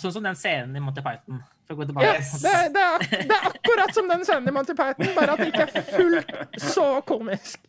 [0.00, 1.42] Sånn som den scenen i Monty Python.
[1.66, 2.40] For å gå Ja, tilbake.
[2.42, 5.38] det, er- det, er, det er akkurat som den scenen i Monty Python, bare at
[5.42, 7.64] det ikke er fullt så komisk.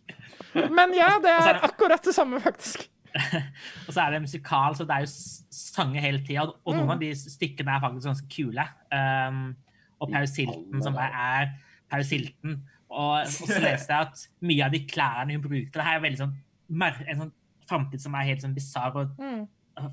[0.53, 2.87] Men ja, det er akkurat det samme, faktisk.
[3.87, 5.11] Og så er det musikal, så det er jo
[5.57, 6.43] sanger hele tida.
[6.65, 6.79] Og Mm.
[6.83, 8.65] noen av de stykkene er faktisk ganske kule.
[8.93, 9.55] Um,
[9.99, 11.47] og Paris Hilton, som bare er
[11.89, 12.59] Paris Hilton.
[12.89, 16.03] Og, og så leste jeg at mye av de klærne hun bruker Det her er
[16.05, 16.35] veldig sånn
[16.69, 17.33] en sånn
[17.67, 19.47] framtid som er helt sånn bisarr, og Mm.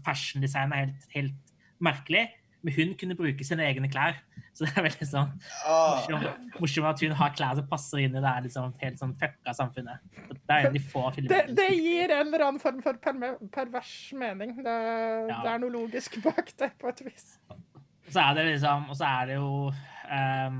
[0.05, 2.29] fashion design er helt, helt merkelig.
[2.65, 4.17] Men hun kunne bruke sine egne klær.
[4.55, 5.33] Så det er veldig sånn
[5.67, 9.13] morsomt morsomt at hun har klær som passer inn i det her liksom, helt sånn
[9.21, 10.01] fucka samfunnet.
[10.15, 11.57] Det er en av de få Det, filmene.
[11.59, 14.55] det gir en eller annen form for pervers mening.
[14.63, 14.77] Det,
[15.29, 15.43] Ja.
[15.43, 17.27] det er noe logisk bak det, på et vis.
[18.09, 19.51] Så er det liksom Og så er det jo
[20.15, 20.59] um,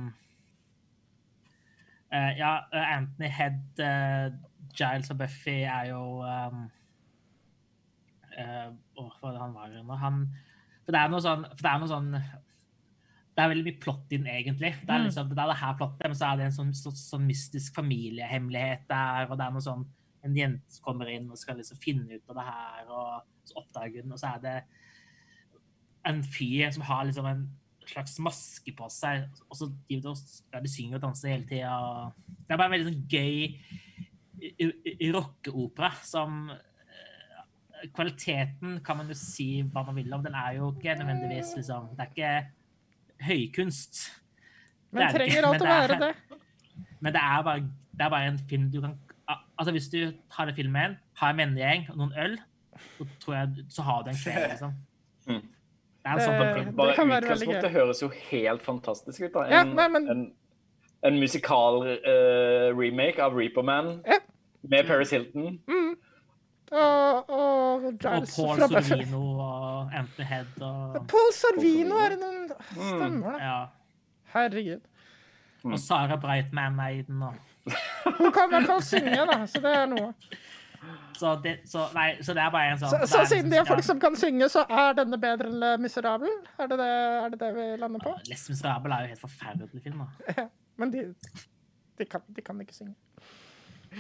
[2.13, 4.35] uh, Ja, eh, Anthony Head, uh,
[4.75, 6.65] Giles og Buffy er jo um,
[8.35, 8.69] uh,
[8.99, 9.95] hva var det han var igjen nå?
[10.03, 10.25] Han
[10.85, 12.11] For det er noe sånn For det er noe sånn
[13.35, 14.69] det er veldig mye plott i den, egentlig.
[14.87, 15.07] Det er, Mm.
[15.09, 17.75] liksom, det er det her plottet, men så er det en sånn, så, sånn mystisk
[17.75, 19.83] familiehemmelighet der, og det er noe sånn
[20.25, 23.55] En jente som kommer inn og skal liksom finne ut av det her, og så
[23.61, 24.63] oppdager hun, og så er det
[26.07, 27.51] en fyr som har liksom en
[27.85, 30.15] slags maske på seg, og så driver
[30.55, 32.13] ja, de synger og danser hele tida.
[32.47, 33.59] Det er bare en veldig sånn gøy
[35.13, 36.51] rockeopera som
[37.95, 40.23] Kvaliteten kan man jo si hva man vil om.
[40.25, 42.47] Den er jo ikke nødvendigvis liksom Det er ikke
[43.27, 44.21] høykunst.
[44.91, 46.15] Men Det er trenger ikke, alt å men det være er- det.
[47.01, 47.61] Men det er bare,
[47.93, 48.99] det er bare en film du kan
[49.59, 52.39] Altså Hvis du tar med en, har en vennegjeng og noen øl,
[52.99, 54.73] så, tror jeg, så har du en kveld, liksom.
[55.29, 55.41] Mm.
[55.41, 56.77] Det er en sånn Det- film.
[56.77, 59.33] Bare veldig utgangspunktet høres jo helt fantastisk ut.
[59.33, 59.41] da.
[59.49, 60.33] Ja, En, nei, men- en,
[61.05, 64.19] en musikal-remake av Reaper Man Ja.
[64.63, 65.61] med Paris Hilton.
[66.73, 68.27] Og, og Og Paul.
[68.27, 73.41] Sorvino og Anthony Head og Paul Sorvino er en Stemmer det.
[73.43, 73.59] ja.
[74.35, 74.81] Herregud.
[75.65, 77.23] Og Sara Brightman er i den.
[77.23, 77.35] Og.
[78.19, 80.11] Hun kan i hvert fall synge, da, så det er noe.
[81.17, 83.57] Så, det, så, nei, så det er bare en sånn Så, så er siden de
[83.57, 83.87] er folk ja.
[83.87, 86.33] som kan synge, så er denne bedre enn Le Miserable?
[86.61, 88.13] Er det det, er det, det vi lander på?
[88.29, 90.03] Les Miserable er jo helt forferdelig film.
[90.03, 90.49] da.
[90.77, 91.07] Men de,
[91.99, 92.97] de, kan, de kan ikke synge.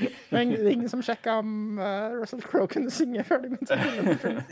[0.00, 3.78] Ingen, det er ingen som sjekka om uh, Russell Crowe kunne synge før de begynte
[3.78, 4.44] å.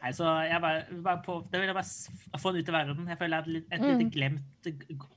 [0.00, 3.08] Nei, så jeg bare, bare på, Det vil jeg bare få den ut i verden.
[3.10, 4.06] Jeg føler at et, et Mm.
[4.14, 4.68] glemt,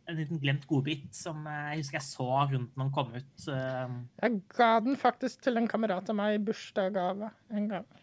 [0.09, 3.47] en liten glemt godbit som eh, jeg husker jeg så rundt når den kom ut.
[3.47, 3.93] eh,
[4.25, 7.85] Jeg ga den faktisk til en kamerat av meg i bursdagsgave en gang.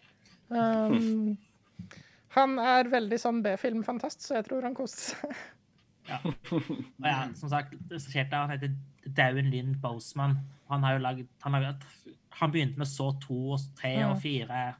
[0.51, 1.37] Um,
[2.35, 5.37] han er veldig sånn B-filmfantast, så jeg tror han koste seg.
[6.09, 8.73] Og ja, som sagt, regisserte han heter
[9.17, 10.37] Daun Lynn Boseman.
[10.71, 11.53] Han har jo lagd Han,
[12.41, 14.21] han begynte med så to og tre og Mm.
[14.21, 14.73] fire.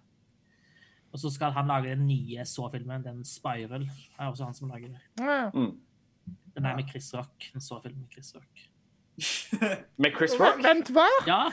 [1.13, 3.81] Og så skal han lage den nye så-filmen, den Spiral.
[3.85, 4.95] Det er også han som lager.
[5.19, 5.49] Ja.
[5.53, 5.77] Mm.
[6.55, 7.49] Den er med Chris Rock.
[7.53, 8.67] Den Så-film med Chris Rock.
[9.97, 10.63] Med Chris Rock.
[10.63, 11.05] Vent, hva?
[11.27, 11.49] Ja,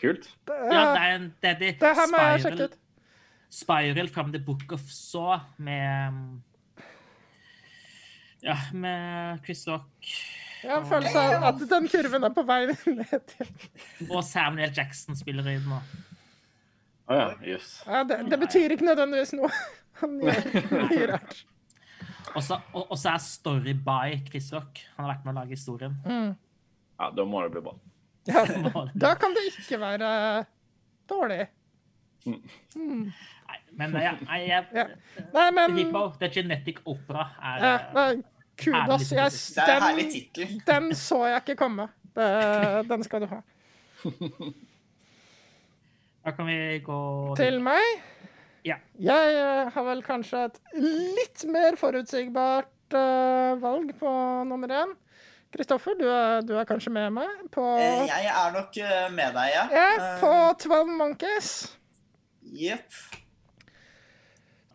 [0.00, 0.28] Kult.
[0.46, 2.78] Det, ja det er en det, er det, det her må jeg Spiral- sjekke ut.
[3.50, 6.42] Spiral from the Book of Saw med um,
[8.44, 10.10] Ja, med Chris Rock
[10.62, 13.32] Jeg har en følelse av at den kurven er på vei ned
[14.08, 15.74] og Samuel Jackson spiller i den.
[15.74, 15.92] òg.
[17.08, 17.70] Å ja, jøss.
[17.86, 19.50] Ja, det, det betyr ikke nødvendigvis noe.
[20.02, 20.50] Han gjør
[20.90, 21.38] mye rart.
[22.36, 24.82] Og så er Story by Chris Rock.
[24.96, 25.96] Han har vært med å lage historien.
[26.04, 27.74] Ja, da må det bli bra.
[28.28, 28.44] Ja,
[29.06, 30.10] da kan det ikke være
[31.08, 31.46] dårlig.
[32.28, 33.14] Nei,
[33.78, 34.84] men ja, jeg, jeg, Ja.
[35.34, 38.10] Nei, men Hippo, The Genetic Opera, er ja, eh, nei,
[38.58, 39.12] Kudos.
[39.14, 40.56] Jeg, Det er herlig den, tittel.
[40.72, 41.88] den så jeg ikke komme.
[42.18, 42.28] Det,
[42.90, 43.42] den skal du ha.
[46.28, 47.00] Da kan vi gå
[47.38, 47.84] Til meg?
[48.66, 48.74] Ja.
[49.00, 54.10] Jeg eh, har vel kanskje et litt mer forutsigbart uh, valg på
[54.50, 54.96] nummer én.
[55.54, 56.04] Kristoffer, du,
[56.44, 59.64] du er kanskje med meg på, Eh, Jeg er nok eh, med deg, ja.
[59.72, 60.32] ja, på
[60.66, 61.52] 12 Monkeys.
[62.42, 62.92] Jepp.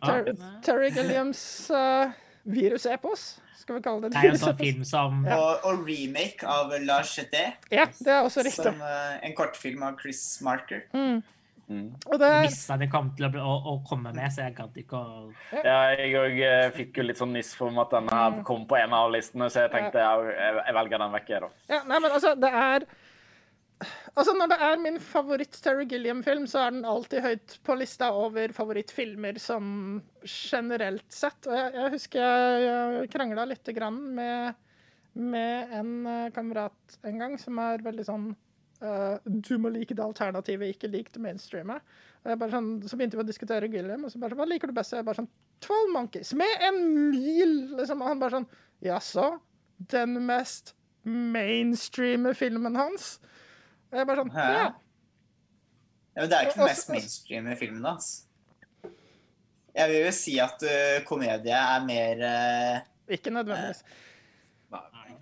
[0.06, 0.30] Ter
[0.66, 1.42] Terry Gilliams
[1.74, 2.12] uh,
[2.44, 3.26] virusepos,
[3.60, 4.14] skal vi kalle det.
[4.14, 8.24] Det er en sånn film som Og, og remake av La Jetée, Ja, det er
[8.24, 8.64] også riktig.
[8.66, 10.84] som uh, en kortfilm av Chris Marker.
[10.96, 11.22] Mm.
[11.64, 11.86] Mm.
[12.12, 14.74] Og det Hvis jeg kom til å, bli, å, å komme med, så jeg gadd
[14.82, 15.22] ikke å
[15.64, 16.42] Ja, jeg òg
[16.76, 19.72] fikk jo litt sånn nyss for at denne kom på en av listene, så jeg
[19.72, 21.48] tenkte jeg, jeg, jeg velger den vekk, jeg, da.
[21.72, 22.84] Ja, nei, men altså, det er
[24.14, 28.54] Altså, når det er min favoritt-Terry Gilliam-film, så er den alltid høyt på lista over
[28.54, 31.48] favorittfilmer sånn generelt sett.
[31.48, 34.60] Og jeg, jeg husker jeg, jeg krangla lite grann med,
[35.18, 38.28] med en eh, kamerat en gang som er veldig sånn
[38.84, 41.96] uh, Du må like det alternativet, ikke lik det mainstreamet.
[42.24, 44.94] Sånn, så begynte vi å diskutere Gilliam, og så bare sånn Hva liker du best?
[44.94, 45.32] Og jeg bare sånn
[45.64, 46.32] Twelve Monkeys.
[46.36, 46.80] Med en
[47.10, 47.52] mil!
[47.76, 48.00] Liksom.
[48.00, 48.48] Og han bare sånn
[48.84, 49.28] Jaså?
[49.90, 50.72] Den mest
[51.04, 53.18] mainstreame filmen hans?
[53.94, 54.44] Og jeg bare sånn Hæ?
[54.50, 54.70] Ja.
[56.14, 58.08] Ja, men det er ikke den mest mainstreame mainstream i filmen hans.
[59.74, 63.82] Jeg vil jo si at uh, komedie er mer uh, Ikke nødvendigvis.
[63.84, 64.04] Nei.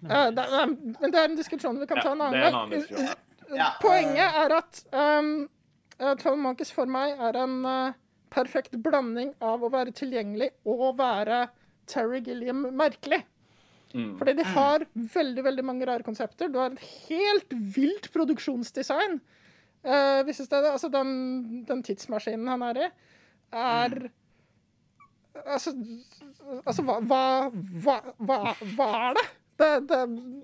[0.02, 0.64] Eh, det, nei,
[0.98, 3.12] men det er en diskusjon vi kan Ja, ta en annen gang.
[3.52, 5.32] Ja, Poenget er at um,
[6.00, 7.94] uh, Twelve Monkeys for meg er en uh,
[8.32, 11.44] perfekt blanding av å være tilgjengelig og være
[11.88, 13.22] Terry Gilliam merkelig.
[13.92, 14.14] Mm.
[14.18, 16.48] Fordi de har veldig veldig mange rare konsepter.
[16.48, 20.72] Du har et helt vilt produksjonsdesign uh, visse steder.
[20.72, 22.90] Altså, den, den tidsmaskinen han er i,
[23.52, 24.02] er
[25.32, 25.72] Altså,
[26.68, 27.20] altså hva, hva,
[27.80, 28.36] hva, hva,
[28.76, 29.22] hva er det?
[29.62, 30.00] Det, det,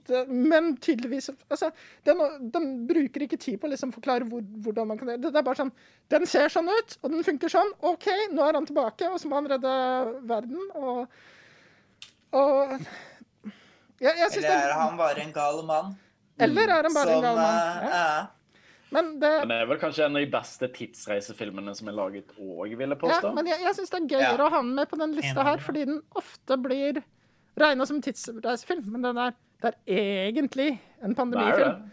[0.09, 0.21] det?
[0.29, 1.71] Men tydeligvis altså,
[2.07, 2.21] den,
[2.55, 5.33] den bruker ikke tid på å liksom forklare hvor, hvordan man kan gjøre det.
[5.35, 5.73] Det er bare sånn
[6.13, 7.73] Den ser sånn ut, og den funker sånn.
[7.89, 9.75] OK, nå er han tilbake, og så må han redde
[10.29, 10.71] verden.
[10.81, 11.21] Og,
[12.39, 12.77] og
[14.01, 15.95] jeg, jeg Eller er han bare en gal mann?
[16.39, 17.55] Eller er han bare en gal mann?
[17.59, 18.03] eh, Ja.
[18.03, 18.27] ja.
[18.91, 22.31] Men det, Men det er vel kanskje en av de beste tidsreisefilmene som er laget
[22.41, 23.33] òg, vil jeg ja, påstå.
[23.37, 24.47] men jeg, jeg syns det er gøyere Ja.
[24.47, 27.03] å ha den med på den lista her, fordi den ofte blir
[27.61, 28.87] regna som tidsreisefilm.
[28.95, 30.71] Men den er, det er egentlig
[31.03, 31.83] en Det er pandemifilm.
[31.83, 31.91] det.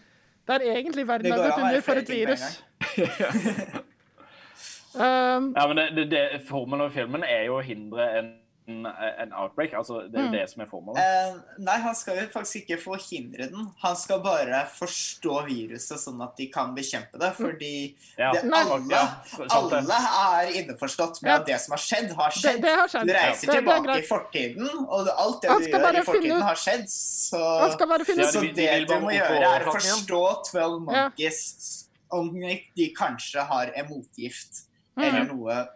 [0.48, 2.64] Det er egentlig verden er gått under for et virus.
[4.95, 8.30] Um, Ja, men det, det, det, Formelen over filmen er jo å hindre en,
[8.67, 9.73] en outbreak.
[9.77, 10.31] Altså, det er jo Mm.
[10.31, 10.97] det som er formålet.
[10.97, 13.67] Eh, nei, han skal jo faktisk ikke forhindre den.
[13.83, 17.33] Han skal bare forstå viruset, sånn at de kan bekjempe det.
[17.37, 18.31] Fordi Ja.
[18.31, 19.51] det, alle, Ja, det.
[19.51, 21.35] alle er innforstått med Ja.
[21.37, 22.61] at det som har skjedd, har skjedd.
[22.61, 23.05] det har skjedd.
[23.07, 26.21] Du reiser Det, det er tilbake i fortiden, og alt det du gjør i fortiden,
[26.21, 26.85] finne har skjedd.
[26.89, 30.91] Så, Han skal bare finne så det de du må gjøre, er å forstå 12
[30.91, 31.09] Ja.
[31.09, 32.33] Monkeys om
[32.75, 34.63] de kanskje har en motgift
[34.97, 35.03] Mm.
[35.03, 35.67] eller noe.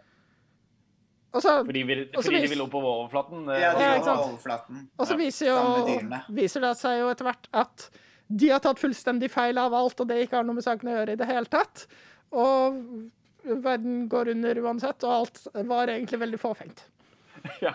[1.32, 3.44] Og så, Fordi, vi, fordi vis, de vil opp på overflaten.
[3.54, 4.80] eh, Ja, de vil går på overflaten.
[4.98, 7.84] og så viser, jo, viser det seg jo etter hvert at
[8.30, 10.96] de har tatt fullstendig feil av alt, og det ikke har noe med saken å
[10.98, 11.86] gjøre i det hele tatt.
[12.32, 12.78] Og
[13.44, 16.84] verden går under uansett, og alt var egentlig veldig fåfengt.
[17.66, 17.72] ja.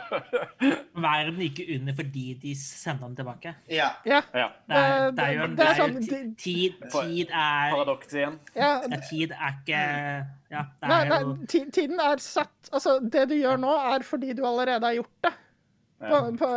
[0.96, 3.54] Verden gikk under fordi de sendte den tilbake.
[3.72, 3.90] Ja.
[4.06, 4.48] Ja, ja.
[4.68, 8.14] Det er, Det- er jo, det det er er sånn, ti- tid, tid er Paradoks
[8.14, 8.40] igjen.
[8.56, 9.82] ja ja, Tid er ikke
[10.56, 13.74] Ja, det Nei, er nei, jo ti- tiden er satt Altså, det du gjør nå,
[13.96, 15.34] er fordi du allerede har gjort det.
[16.06, 16.50] På, på,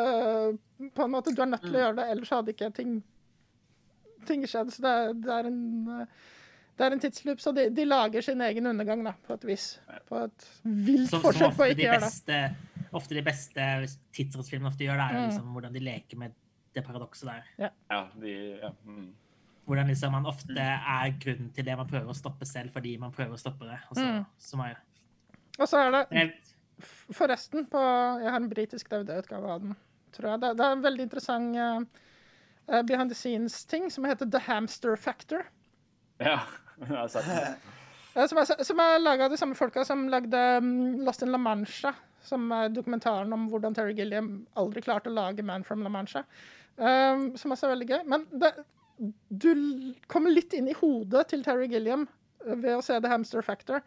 [0.94, 2.98] på en måte, Du er nødt til å gjøre det, ellers hadde ikke ting,
[4.26, 4.72] ting skjedd.
[4.74, 5.60] Så det er, det er en
[6.00, 6.06] eh,
[6.78, 9.64] det er en tidsloop, så de, de lager sin egen undergang, da, på et vis.
[10.08, 12.42] På et vilt som, som forsøk på å ikke de gjøre det.
[12.96, 13.64] Ofte de beste
[14.16, 15.24] tidsrettsfilmene ofte gjør, det er Mm.
[15.28, 16.36] liksom hvordan de leker med
[16.76, 17.48] det paradokset der.
[17.90, 18.70] Ja, de, ja.
[18.86, 19.08] Mm.
[19.68, 23.10] Hvordan liksom man ofte er grunnen til det man prøver å stoppe selv fordi man
[23.12, 23.80] prøver å stoppe det.
[23.90, 24.24] Og så, Mm.
[24.38, 24.68] så må
[25.58, 26.32] Og så er det
[27.12, 27.80] forresten på
[28.22, 29.74] Jeg har en britisk DVD-utgave av den,
[30.14, 30.40] tror jeg.
[30.40, 31.80] Det, det er en veldig interessant eh,
[32.68, 35.44] eh, behind the scenes-ting som heter The Hamster Factor.
[36.20, 36.38] ja.
[38.28, 41.38] Som er, som er laga av de samme folka som lagde mm, Lost in La
[41.38, 41.92] Mancha.
[42.24, 46.24] Som er dokumentaren om hvordan Terry Gilliam aldri klarte å lage Man from La Mancha.
[46.78, 48.00] Um, som også er veldig gøy.
[48.10, 48.50] Men det,
[49.30, 49.52] du
[50.10, 53.86] kommer litt inn i hodet til Terry Gilliam eh, ved å se The Hamster Factor.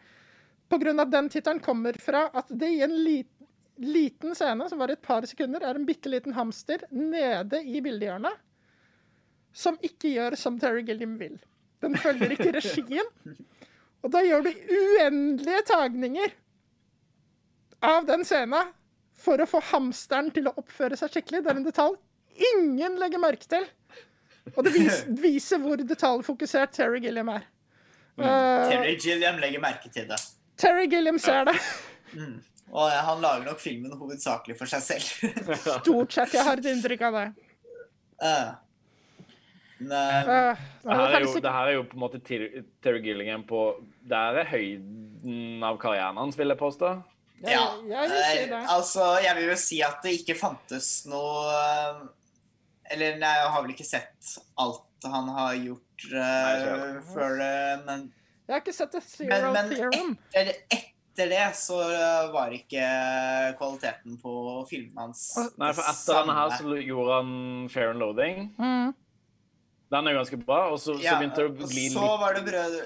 [0.72, 3.32] På grunn av den tittelen kommer fra at det i en lit,
[3.84, 7.84] liten scene, som var i et par sekunder, er en bitte liten hamster nede i
[7.84, 8.40] bildehjørnet
[9.52, 11.36] som ikke gjør som Terry Gilliam vil.
[11.82, 13.10] Den følger ikke regien.
[14.02, 16.34] Og da gjør du uendelige tagninger
[17.86, 18.72] av den scenen
[19.22, 21.44] for å få hamsteren til å oppføre seg skikkelig.
[21.46, 21.98] Det er en detalj
[22.52, 23.66] ingen legger merke til.
[24.56, 27.46] Og det vis, viser hvor detaljfokusert Terry Gilliam er.
[28.18, 30.18] Eh, Terry Gilliam legger merke til det.
[30.62, 31.58] Terry Gilliam ser det.
[32.72, 35.56] Og eh, han lager nok filmen hovedsakelig for seg selv.
[35.82, 36.36] Stort sett.
[36.38, 37.30] Jeg har et inntrykk av det.
[38.22, 38.50] Eh,
[39.82, 40.52] Men, eh,
[40.82, 43.60] Uh, Det her, er jo, det her er jo på en måte Terry Gillingham på
[44.10, 46.96] Der er høyden av karrieren hans, vil jeg påstå.
[47.42, 47.62] Ja.
[47.90, 48.62] ja, jeg vil si eh, det.
[48.70, 52.02] altså, jeg vil jo si at det ikke fantes noe eh,
[52.94, 57.54] Eller nei, jeg har vel ikke sett alt han har gjort uh, Nei, før det,
[57.88, 58.04] men
[58.46, 60.12] Jeg har ikke sett det Men, Zero men Theorem.
[60.38, 61.80] etter, etter det så
[62.36, 62.86] var ikke
[63.58, 64.36] kvaliteten på
[64.70, 65.24] filmen hans
[65.58, 67.34] Nei, for etter denne her så gjorde han
[67.74, 68.52] Fair and Loading.
[68.62, 68.94] Mm.
[69.92, 70.62] Den er ganske bra.
[70.72, 72.82] Og så, så begynte det å og bli Så litt var det brød...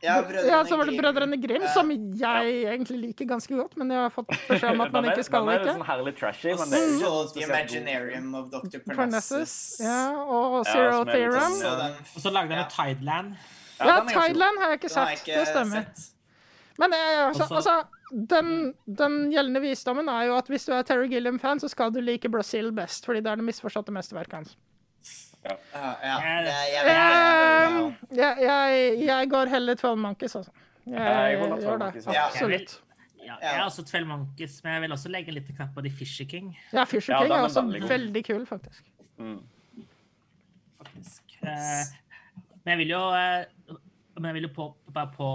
[0.00, 1.72] Ja, Ja, så var det Brødrene Grim, Ja.
[1.74, 5.16] som jeg egentlig liker ganske godt, men jeg har fått beskjed om at man er-
[5.16, 5.64] ikke skal like.
[5.66, 7.42] sånn herlig trashy, men det er jo så The.
[7.48, 8.78] Imaginarium of Dr.
[8.86, 11.40] Parnassus, ja, og Zero er Theorem.
[11.40, 11.74] sånn, Så ja.
[11.80, 13.34] den, Og så lagde han jo Tideland.
[13.80, 15.18] Ja, Tideland har jeg ikke sett.
[15.18, 15.82] ikke Det stemmer.
[15.90, 16.06] sett.
[16.78, 17.74] Men eh, altså, altså
[18.36, 18.54] den,
[18.86, 22.30] den gjeldende visdommen er jo at hvis du er Terry Gilliam-fan, så skal du like
[22.30, 24.54] Brazil best, fordi det er det misforståtte mesterverket hans.
[25.44, 25.54] Ja,
[28.42, 28.66] ja.
[28.98, 30.50] Jeg- går heller 12 Monkeys, altså.
[30.86, 31.84] Jeg, jeg går nok 12 gjør det.
[31.84, 32.06] Monkeys.
[32.06, 32.80] Absolutt.
[33.28, 35.90] Ja, jeg er også 12 Monkeys, men jeg vil også legge litt knapp på de
[35.92, 36.54] Fisher King.
[36.72, 38.84] Ja, Fisher King er er også veldig veldig kul, faktisk.
[39.18, 39.42] Mm.
[40.78, 41.22] faktisk.
[41.42, 41.84] Eh,
[42.64, 43.44] men jeg vil jo, eh,
[44.16, 45.28] men jeg vil jo på, bare på,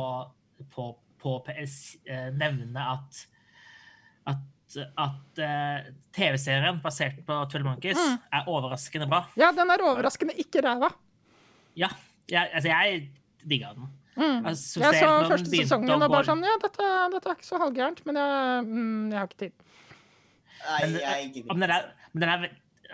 [0.73, 0.87] på,
[1.21, 1.75] på, PS
[2.07, 3.27] eh, nevne at
[4.27, 4.37] at,
[4.81, 8.15] at uh, TV-serien basert på 12 Monkeys Mm.
[8.39, 9.23] er overraskende bra.
[9.39, 10.89] Ja, den er overraskende ikke ræva.
[11.79, 11.89] Ja,
[12.29, 13.03] jeg, altså jeg
[13.43, 13.87] digga den.
[14.15, 14.45] Mm.
[14.45, 18.03] Altså, Jeg så første sesongen og bare sånn Ja, dette, dette er ikke så halvgærent,
[18.05, 19.55] men jeg, mm, jeg har ikke tid.
[20.63, 21.59] Nei, Men, jeg gidder ikke.
[21.63, 22.43] den er, men den er,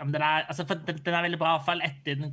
[0.00, 2.32] den er, altså den, den er veldig bra, iallfall etter den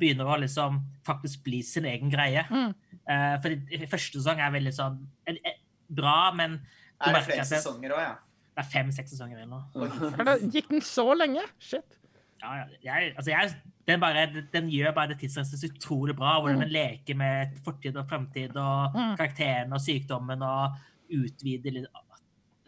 [0.00, 2.46] begynner å liksom faktisk bli sin egen greie.
[2.48, 2.72] Mm.
[3.04, 4.96] Uh, for første sesong er veldig sånn
[5.28, 5.58] eh, eh,
[5.92, 6.58] bra, men
[6.98, 8.16] Er det flere sesonger òg, ja?
[8.58, 9.60] det er fem-seks sesonger igjen nå.
[10.18, 11.44] Er gikk den så lenge?
[11.62, 11.94] Shit.
[12.42, 13.52] Ja, ja, jeg, altså jeg,
[13.86, 16.36] den, bare, den gjør bare det tidsreisende så utrolig bra.
[16.40, 20.76] Hvordan den leker med fortid og fremtid og karakterene karakteren og sykdommen og
[21.14, 21.88] utvider litt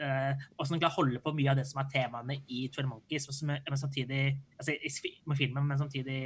[0.01, 2.89] uh, og som klarer å holde på mye av det som er temaene i 12
[2.89, 4.23] Monkeys, men, som, men samtidig
[4.57, 6.21] altså med filmen, men samtidig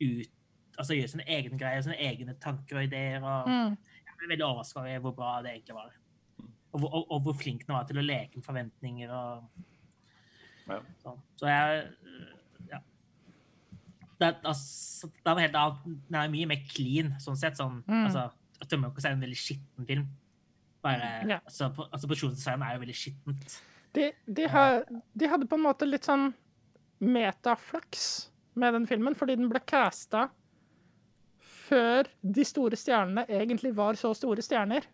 [0.00, 0.32] ut,
[0.78, 3.22] altså gjøre sine egne greier, sine egne tanker og ideer.
[3.22, 3.78] og Mm.
[4.08, 5.92] Jeg ble veldig overraska over hvor bra det egentlig var.
[6.74, 9.48] Og, og, og hvor flink den var til å leke med forventninger og
[10.68, 10.80] Ja.
[11.02, 11.18] sånn.
[11.40, 11.94] Så jeg
[12.70, 12.78] Ja.
[14.20, 15.84] Det, altså, det var helt annet.
[16.10, 17.56] Den er mye mer clean, sånn sett.
[17.56, 18.04] Sånn, Mm.
[18.06, 18.30] altså,
[18.68, 20.06] Tømmerkos er en veldig skitten film.
[20.82, 21.38] Bare, Ja.
[21.46, 23.60] altså, på- altså, Produksjonsdesign er jo veldig skittent.
[23.94, 24.84] De, de, har,
[25.16, 26.34] de hadde på en måte litt sånn
[27.00, 30.28] metaflaks med den filmen, fordi den ble casta
[31.68, 34.84] før de store stjernene egentlig var så store stjerner.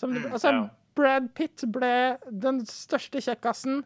[0.00, 0.62] Som, Mm, altså, ja.
[0.96, 1.90] Brad Pitt ble
[2.32, 3.82] den største kjekkasen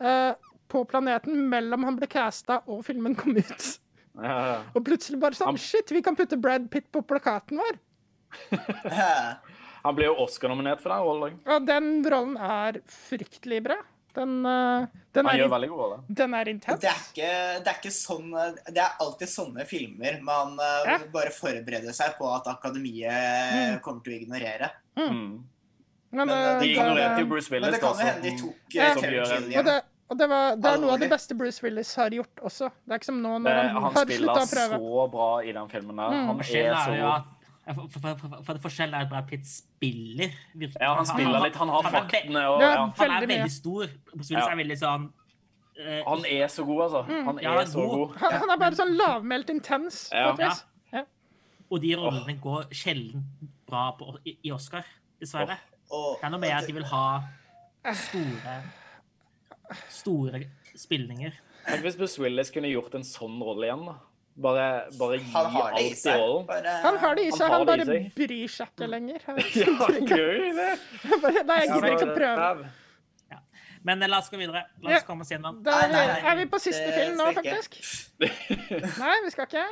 [0.00, 0.34] eh,
[0.70, 3.64] på planeten mellom han ble casta og filmen kom ut.
[4.20, 4.58] Ja, ja.
[4.76, 7.78] Og plutselig bare sånn Han- Shit, vi kan putte Brad Pitt på plakaten vår!
[9.82, 11.38] Han ble jo Oscar-nominert for den rollen.
[11.48, 13.78] Og den rollen er fryktelig bra.
[14.14, 15.98] Den, eh, den, Han er, gjør in- veldig god rolle.
[16.08, 16.80] den er intens.
[16.80, 17.30] Det er, ikke,
[17.64, 18.30] det er ikke sånn
[18.66, 20.98] Det er alltid sånne filmer man eh, Ja.
[21.12, 24.70] bare forbereder seg på at akademiet kommer til å ignorere.
[24.96, 25.44] Mm.
[26.12, 27.70] Men, Men, eh, De ignorerte jo Bruce Willis.
[27.70, 28.90] men det kan jo hende de tok Ja.
[29.60, 32.40] og det, og det, var, det er noe av det beste Bruce Willis har gjort
[32.42, 32.70] også.
[32.84, 34.80] Det er ikke som nå når han, Han har spiller slutta å prøve.
[34.80, 36.10] så bra i den filmen der.
[36.10, 36.26] Mm.
[36.26, 37.24] Han er så
[37.66, 40.80] for, for, for, for det forskjellen er at Brad Pitt spiller virkelig.
[40.80, 41.56] Ja, han spiller litt.
[41.60, 42.70] Han har han er faktene og Ja.
[42.86, 43.86] Han er Veldig stor.
[44.14, 44.46] Willis Ja.
[44.50, 45.04] er veldig sånn
[45.80, 47.02] uh, Han er så god, altså.
[47.08, 47.96] Han Ja, han er er så god.
[47.98, 48.16] god.
[48.24, 50.00] Han, han er bare sånn lavmælt intens.
[50.12, 50.34] Ja.
[50.92, 51.04] Ja.
[51.70, 53.22] Og de rollene går sjelden
[53.68, 54.82] bra på, i, i Oscar,
[55.20, 55.58] dessverre.
[55.90, 57.04] Og, Det er noe med at de vil ha
[57.94, 58.56] store
[59.88, 60.40] store
[60.76, 61.36] spillinger.
[61.66, 63.84] Tenk hvis Bruce Willis kunne gjort en sånn rolle igjen.
[63.86, 63.94] da.
[64.40, 64.66] Bare,
[64.98, 66.16] bare gi han har det i alt i seg.
[66.20, 66.46] rollen.
[66.48, 68.06] Bare, Han har det i Han seg, han bare seg.
[68.16, 69.24] bryr seg ikke lenger.
[69.60, 70.68] Ja, gøy det.
[71.24, 72.70] Bare, Nei, jeg gidder ikke å prøve.
[73.82, 74.62] Men eh, la oss gå videre.
[74.84, 74.96] La Ja.
[75.00, 75.60] oss komme oss gjennom.
[75.64, 77.78] Da Nei, er vi på siste film nå, faktisk.
[78.20, 79.62] Nei, vi skal ikke.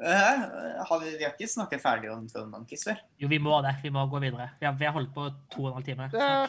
[0.00, 0.42] Eh,
[0.88, 3.00] har vi, vi har ikke snakket ferdig om Twelve Monkeys før.
[3.20, 3.74] Jo, vi må det.
[3.82, 4.50] Vi må gå videre.
[4.60, 6.10] Vi har, vi har holdt på to og en halv time.
[6.14, 6.44] Ja,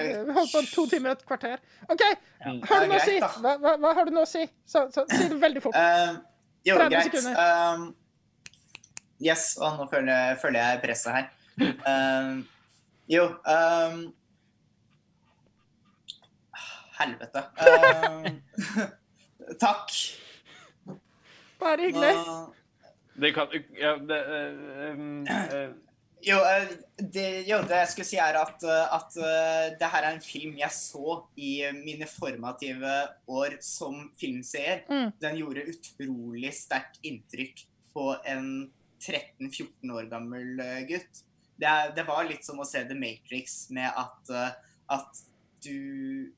[0.00, 1.62] er- Vi holdt på to timer og et kvarter.
[1.92, 2.52] OK, ja.
[2.70, 3.16] har du noe å si?
[3.20, 4.42] Hva, hva, hva har du noe å si?
[4.66, 5.76] Så, så si det veldig fort.
[5.76, 6.14] Eh,
[6.66, 7.26] jo, 30 greit.
[7.36, 7.84] Um,
[9.22, 11.28] yes, og nå føler jeg, føler jeg presset her.
[11.60, 12.40] Um,
[13.10, 14.00] jo um,
[17.00, 17.42] Helvete.
[17.64, 18.40] Um,
[19.64, 19.92] takk.
[21.60, 22.14] Bare hyggelig.
[22.26, 22.54] Nå-
[23.20, 24.18] Det kan ja, det,
[24.94, 25.72] um, eh,
[26.24, 30.06] Jo, eh, det, jo, det jeg skulle si er at, eh, at eh, det her
[30.06, 32.92] er en film jeg så i mine formative
[33.30, 34.84] år som filmseer.
[34.90, 35.14] Mm.
[35.22, 37.64] Den gjorde utrolig sterkt inntrykk
[37.96, 38.70] på en
[39.00, 40.60] 13-14 år gammel
[40.90, 41.24] gutt.
[41.60, 44.30] Det, det var litt som å se The Matrix med at,
[44.92, 45.24] at
[45.64, 46.32] du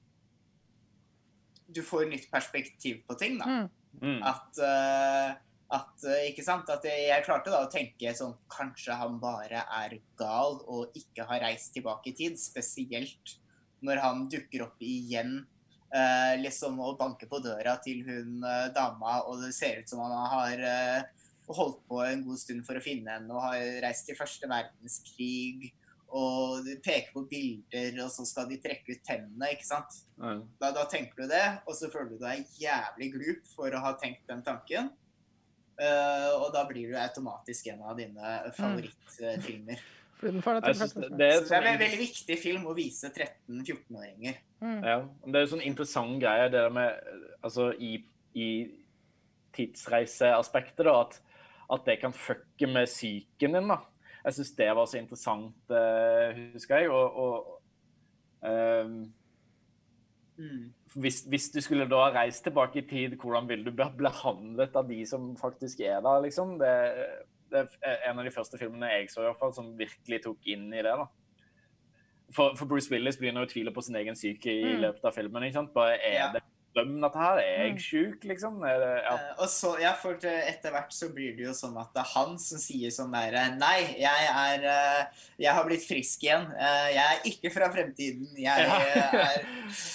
[1.72, 3.46] Du får nytt perspektiv på ting, da.
[3.48, 3.68] Mm.
[4.00, 4.22] Mm.
[4.24, 5.34] At, eh,
[5.72, 6.68] at eh, Ikke sant?
[6.72, 11.44] At jeg, klarte da å tenke sånn Kanskje han bare er gal og ikke har
[11.46, 12.38] reist tilbake i tid.
[12.40, 13.38] Spesielt
[13.82, 15.40] når han dukker opp igjen
[15.94, 20.04] eh, liksom og banker på døra til hun eh, dama, og det ser ut som
[20.04, 24.06] han har eh, holdt på en god stund for å finne henne og har reist
[24.08, 25.72] til første verdenskrig.
[26.12, 29.94] Og de peker på bilder, og så skal de trekke ut tennene, ikke sant.
[30.60, 33.94] Da, da tenker du det, og så føler du deg jævlig glup for å ha
[33.96, 34.90] tenkt den tanken.
[35.82, 39.82] Eh, og da blir du automatisk en av dine favorittfilmer.
[40.22, 42.74] Får deg Jeg synes det, det er det er en sånn, veldig viktig film å
[42.76, 44.36] vise 13-14-åringer.
[44.62, 44.80] mm.
[44.86, 47.00] ja, det er en sånn interessant greie, det der med
[47.42, 47.96] Altså i,
[48.38, 48.48] i
[49.56, 51.18] tidsreiseaspektet, da, at,
[51.74, 53.80] at det kan fucke med psyken din, da.
[54.22, 56.90] Jeg syns det var så interessant, uh, husker jeg.
[56.94, 59.00] Og, og ehm,
[60.94, 64.88] hvis, hvis du skulle da reist tilbake i tid, hvordan ville du bli behandlet av
[64.88, 66.58] de som faktisk er der, liksom?
[66.60, 66.72] Det,
[67.52, 70.38] det er en av de første filmene jeg så, i hvert fall, som virkelig tok
[70.46, 70.92] inn i det.
[71.00, 71.06] da.
[72.32, 74.80] For, for Bruce Willis begynner å tvile på sin egen syke i Mm.
[74.86, 75.42] løpet av filmen.
[75.44, 75.74] ikke sant?
[75.74, 76.32] Bare, er Ja.
[76.32, 76.42] det
[76.74, 77.38] drøm, dette her?
[77.42, 77.76] Er Mm.
[77.76, 78.62] jeg sjuk, liksom?
[78.64, 79.14] Er det, ja.
[79.14, 82.10] Eh, og så, ja, for etter hvert så blir det jo sånn at det er
[82.14, 85.04] han som sier sånn derre Nei, jeg er eh,
[85.38, 86.48] Jeg har blitt frisk igjen.
[86.56, 88.28] Eh, Jeg er ikke fra fremtiden.
[88.36, 89.30] Jeg er Ja,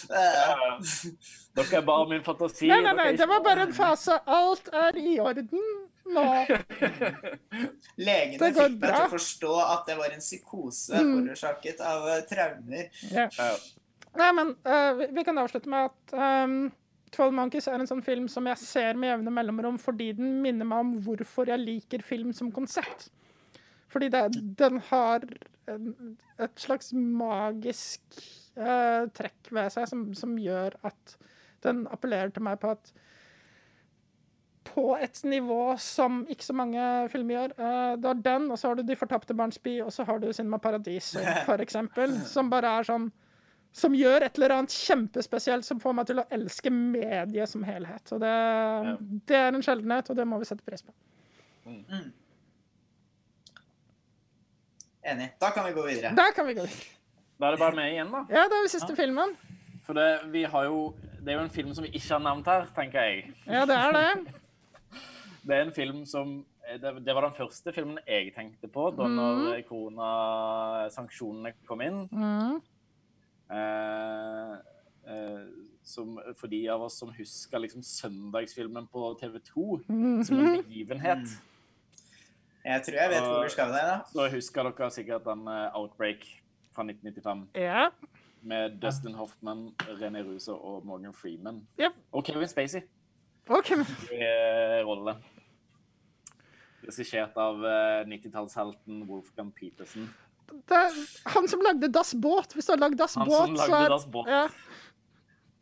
[0.12, 0.80] ja.
[1.58, 2.68] Dere er bare min fantasi.
[2.70, 4.20] Nei, nei, nei, det var bare en fase.
[4.28, 5.50] Alt er i orden
[6.08, 6.24] nå.
[7.98, 11.10] Legene fikk meg til å forstå at det var en psykose Mm.
[11.18, 12.88] forårsaket av traumer.
[13.12, 13.28] Ja.
[14.16, 16.14] Nei, men uh, vi- vi kan avslutte med at
[16.46, 16.72] um,
[17.12, 20.66] 12 Monkeys er en sånn film som jeg ser med jevne mellomrom fordi den minner
[20.68, 23.10] meg om hvorfor jeg liker film som konsept.
[23.92, 24.24] Fordi det,
[24.60, 25.24] den har
[25.68, 28.02] et slags magisk
[28.58, 31.18] uh, trekk ved seg som, som gjør at
[31.64, 32.92] den appellerer til meg på at
[34.68, 37.54] på et nivå som ikke så mange filmer gjør.
[37.58, 40.20] Uh, du har den, og så har du De fortapte barns by, og så har
[40.22, 41.14] du Cinema Paradis,
[41.48, 42.14] for eksempel.
[42.28, 43.08] Som bare er sånn
[43.76, 48.14] Som gjør et eller annet kjempespesielt som får meg til å elske mediet som helhet.
[48.16, 48.32] Og det,
[49.30, 50.94] det er en sjeldenhet, og det må vi sette pris på.
[55.08, 55.30] Enig.
[55.40, 56.14] Da kan vi gå videre.
[56.18, 56.96] Da kan vi gå videre.
[57.38, 58.24] Da er det bare meg igjen, da.
[58.34, 59.36] Ja, da er vi siste filmen.
[59.86, 60.80] For det, vi har jo,
[61.22, 63.34] det er jo en film som vi ikke har nevnt her, tenker jeg.
[63.46, 64.12] Ja, det er det.
[65.48, 69.06] Det er en film som Det, det var den første filmen jeg tenkte på da
[69.08, 72.02] når koronasanksjonene kom inn.
[72.12, 72.58] Mm.
[73.50, 74.56] Eh,
[75.08, 75.44] eh,
[75.88, 79.68] som, for de av oss som husker liksom søndagsfilmen på TV 2
[80.28, 81.38] som en begivenhet,
[82.68, 83.94] Jeg tror jeg vet hvor du skal det da.
[84.12, 86.26] så husker dere sikkert den eh, Outbreak
[86.76, 87.86] fra 1995 Ja.
[88.42, 89.70] med Dustin Hoffman,
[90.02, 91.64] René Ruse og Morgan Freeman.
[91.80, 91.96] Yep.
[92.12, 92.82] Og Kevin Spacey
[93.50, 93.78] Okay.
[94.12, 95.14] i rolle.
[96.84, 100.10] Regissert av eh, 90-tallshelten Wolfgang Petersen.
[100.48, 100.92] Det er
[101.36, 102.54] han som lagde Das Båt.
[102.54, 104.28] Hvis du har lagd Das Han Båt, som så lagde er Das Båt.
[104.28, 104.48] Ja.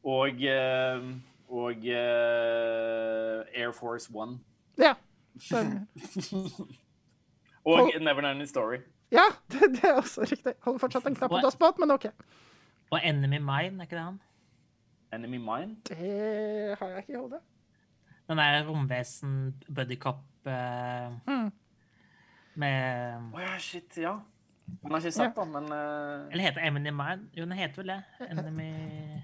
[0.05, 1.01] Og, eh,
[1.49, 4.39] og uh, Air Force One.
[4.77, 4.93] ja.
[7.65, 8.77] Og Og- Never Ending Story.
[9.11, 10.53] Ja, det, det er også riktig.
[10.61, 12.05] Holder fortsatt en knapp på Das Båt, men OK.
[12.91, 14.19] Og Enemy Mine, er ikke det han?
[15.13, 15.75] Enemy Mine.
[15.87, 17.39] Det har jeg ikke i hodet.
[18.29, 21.51] Den der romvesen, buddycop eh, Mm.
[22.55, 24.15] med Å ja, shit, ja.
[24.65, 26.25] Den har ikke sett den, men uh...
[26.31, 27.29] Eller heter det Enemy Mine?
[27.37, 27.97] Jo, den heter vel det.
[28.25, 28.67] Enemy,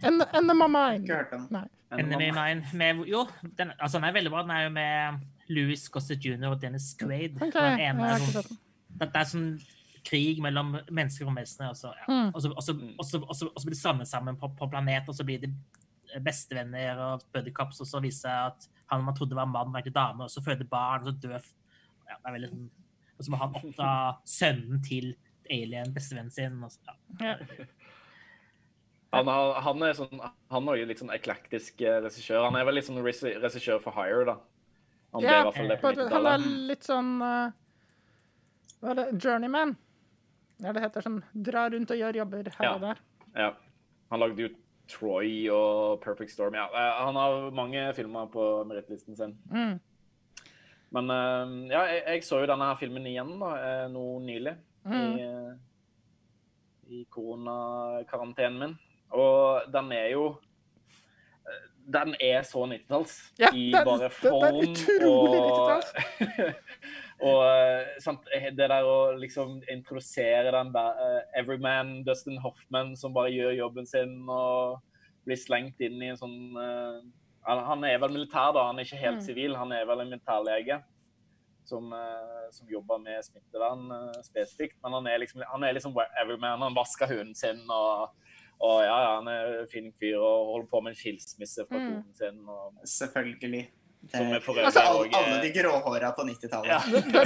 [0.05, 1.03] En, Enema Mine.
[1.03, 1.47] Ikke hørt den.
[1.53, 1.63] Nei.
[1.97, 2.71] Enemy Mine.
[2.77, 3.25] Med, jo,
[3.57, 4.45] den, altså, den er veldig bra.
[4.45, 6.47] Den er jo med Louis Gossett jr.
[6.49, 7.37] og Dennis Quaid.
[7.41, 7.51] Okay.
[7.57, 8.61] Den jeg ene har ikke sånn, sett den.
[8.97, 9.51] det, det er sånn
[10.07, 11.73] krig mellom mennesker og vesener.
[11.73, 11.93] Og så.
[12.07, 12.31] Mm.
[12.33, 15.51] blir de samlet sammen på, på planet, og så blir de
[16.25, 19.95] bestevenner og buddycops, og så viser det at han man trodde var mann, var egentlig
[19.95, 22.69] dame, og så føder barn, og så dør ja, det er veldig sånn,
[23.17, 23.91] Og så må han oppdra
[24.27, 25.13] sønnen til
[25.51, 26.57] alien, bestevennen sin.
[26.63, 27.35] Og så, ja.
[27.35, 27.35] Ja.
[29.17, 30.21] han, har, han er sånn
[30.53, 32.45] Han er jo litt sånn eklektisk eh, regissør.
[32.47, 34.37] Han er vel litt sånn regissør for hire, da.
[35.11, 35.71] Han Ja, han
[36.31, 37.51] er litt sånn eh,
[38.79, 39.07] Hva er det?
[39.19, 39.75] Journeyman.
[40.61, 42.73] Ja, det heter sånn drar rundt og gjør jobber her Ja.
[42.75, 43.05] og der.
[43.35, 43.51] Ja.
[44.11, 44.49] Han lagde jo
[44.91, 46.55] Troy og Perfect Storm.
[46.55, 49.37] Ja, eh, han har mange filmer på merittlisten sin.
[49.51, 49.79] Mm.
[50.91, 51.11] Men
[51.71, 54.55] ja, jeg, jeg så jo denne her filmen igjen da, eh, nå nylig.
[54.85, 55.25] I,
[57.01, 58.77] i koronakarantenen min.
[59.11, 60.23] Og den er jo
[61.91, 65.83] Den er så 90-talls Ja, i den- bare den er form utrolig og
[67.31, 68.25] Og eh, sant,
[68.57, 74.15] det der å liksom introdusere den eh, Everyman, Dustin Hoffman, som bare gjør jobben sin
[74.29, 74.79] og
[75.25, 76.97] blir slengt inn i en sånn uh,
[77.45, 78.63] han, er vel militær, da.
[78.71, 79.25] Han er ikke helt Mm.
[79.25, 79.55] sivil.
[79.57, 80.79] Han er vel en militærlege
[81.67, 84.77] som, eh, som jobber med smittevern eh, spesifikt.
[84.83, 86.61] Men han er liksom, han er liksom everyman.
[86.61, 88.09] Han vasker hunden sin og,
[88.61, 91.77] og ja, ja, han er en fin fyr og holder på med en skilsmisse fra
[91.77, 91.87] Mm.
[91.91, 92.41] konen sin.
[92.49, 93.69] Og, Selvfølgelig.
[94.11, 96.71] Som er øvrig altså, alle, og, alle de gråhåra på 90-tallet.
[96.73, 96.79] ja.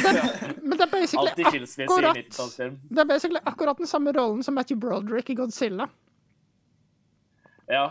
[0.68, 2.76] Men det er basically akkurat 90-tallsfilm.
[2.90, 5.88] Det er basically akkurat den samme rollen som Matthew Broderick i Godzilla.
[7.72, 7.86] Ja,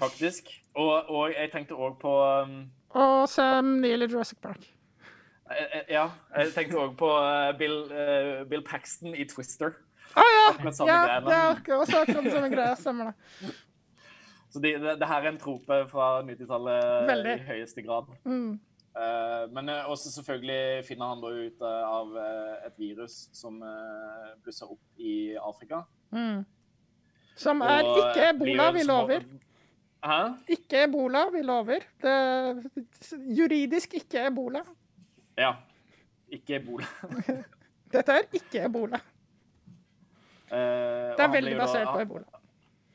[0.00, 0.48] faktisk.
[0.74, 2.10] Og, og jeg tenkte òg på
[2.42, 4.64] um, Og Sam Neill i Jurassic Park.
[5.50, 6.06] Eh, eh, Ja,
[6.36, 7.78] jeg tenkte òg på eh, Bill,
[8.50, 9.74] Bill Paxton i Twister.
[10.14, 10.46] Å ja!
[10.52, 11.34] Akkurat samme ja greiene.
[11.34, 12.78] er akkurat, også akkurat den samme greia.
[12.78, 13.52] Stemmer det.
[14.50, 18.08] Så det, det, det her er en trope fra 90-tallet i høyeste grad.
[18.26, 18.58] Mm.
[18.90, 22.16] Uh, men også selvfølgelig finner han da ut av
[22.66, 25.84] et virus som uh, blusser opp i Afrika.
[26.10, 26.42] Mm.
[27.38, 29.30] Som er Og, ikke ebola, vi lover.
[30.04, 30.20] Hæ?
[30.48, 31.86] Ikke ebola, vi lover.
[32.02, 32.16] Det,
[33.38, 34.64] juridisk ikke ebola.
[35.40, 35.54] Ja.
[36.30, 36.86] Ikke ebola.
[37.94, 39.00] Dette er ikke ebola.
[40.50, 42.26] Uh, Det er veldig basert da- på ebola.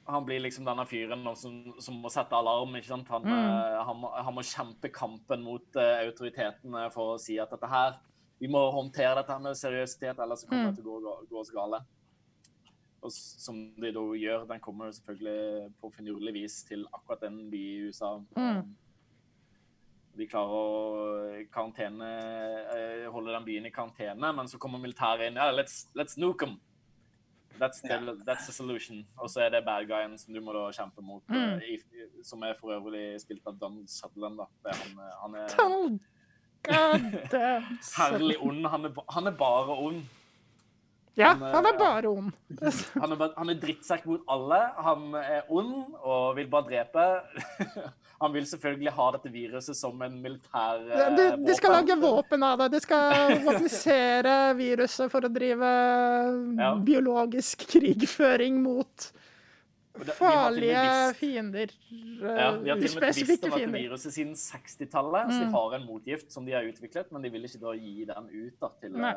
[0.07, 2.75] han blir liksom denne fyren som, som må sette alarm.
[2.77, 3.07] ikke sant?
[3.09, 3.32] Han, Mm.
[3.32, 7.67] eh, han, må, han må kjempe kampen mot uh, autoritetene for å si at dette
[7.72, 7.95] her
[8.40, 10.75] Vi må håndtere dette med seriøsitet, ellers kommer Mm.
[10.75, 11.80] det til å gå, gå oss gale.
[13.01, 17.57] Og som de da gjør, den kommer selvfølgelig på finurlig vis til akkurat den by
[17.57, 18.19] i USA.
[18.35, 18.75] Mm.
[20.16, 22.08] De klarer å karantene,
[22.76, 25.35] eh, holde den byen i karantene, men så kommer militæret inn.
[25.35, 26.60] Ja, let's, let's nuke them.
[27.60, 29.06] That's the, that's the solution.
[29.18, 31.56] Og så er det bad guyen som du må da kjempe mot, Mm.
[31.61, 31.80] eh, i,
[32.24, 34.38] som er for øvrig spilt av Donald Sutherland.
[34.38, 34.45] Da.
[34.64, 36.00] Det er han, eh, han er Donald
[36.66, 37.64] God damn.
[37.98, 38.66] herlig ond.
[38.68, 40.03] Han er, han er bare ond.
[41.18, 42.32] Ja, Han er- han er bare ond.
[43.02, 44.58] Han er, han er drittsekk mot alle.
[44.84, 47.06] Han er ond og vil bare drepe.
[48.22, 51.16] Han vil selvfølgelig ha dette viruset som en militær våpen.
[51.19, 52.69] De, de skal lage våpen av det.
[52.76, 55.72] De skal våpenisere viruset for å drive
[56.60, 56.74] Ja.
[56.80, 59.10] biologisk krigføring mot
[60.16, 61.72] farlige fiender.
[62.22, 65.53] Ja, de har til og med visst om dette viruset siden 60-tallet, så de Mm.
[65.53, 68.60] har en motgift som de har utviklet, men de vil ikke da gi den ut
[68.60, 69.14] da, til Nei.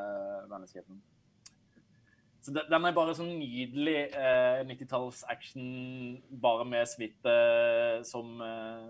[0.51, 1.01] menneskeheten.
[2.49, 5.67] Så de- den er bare sånn nydelig eh, 90-talls action,
[6.41, 7.35] bare med suite
[8.09, 8.87] som, eh,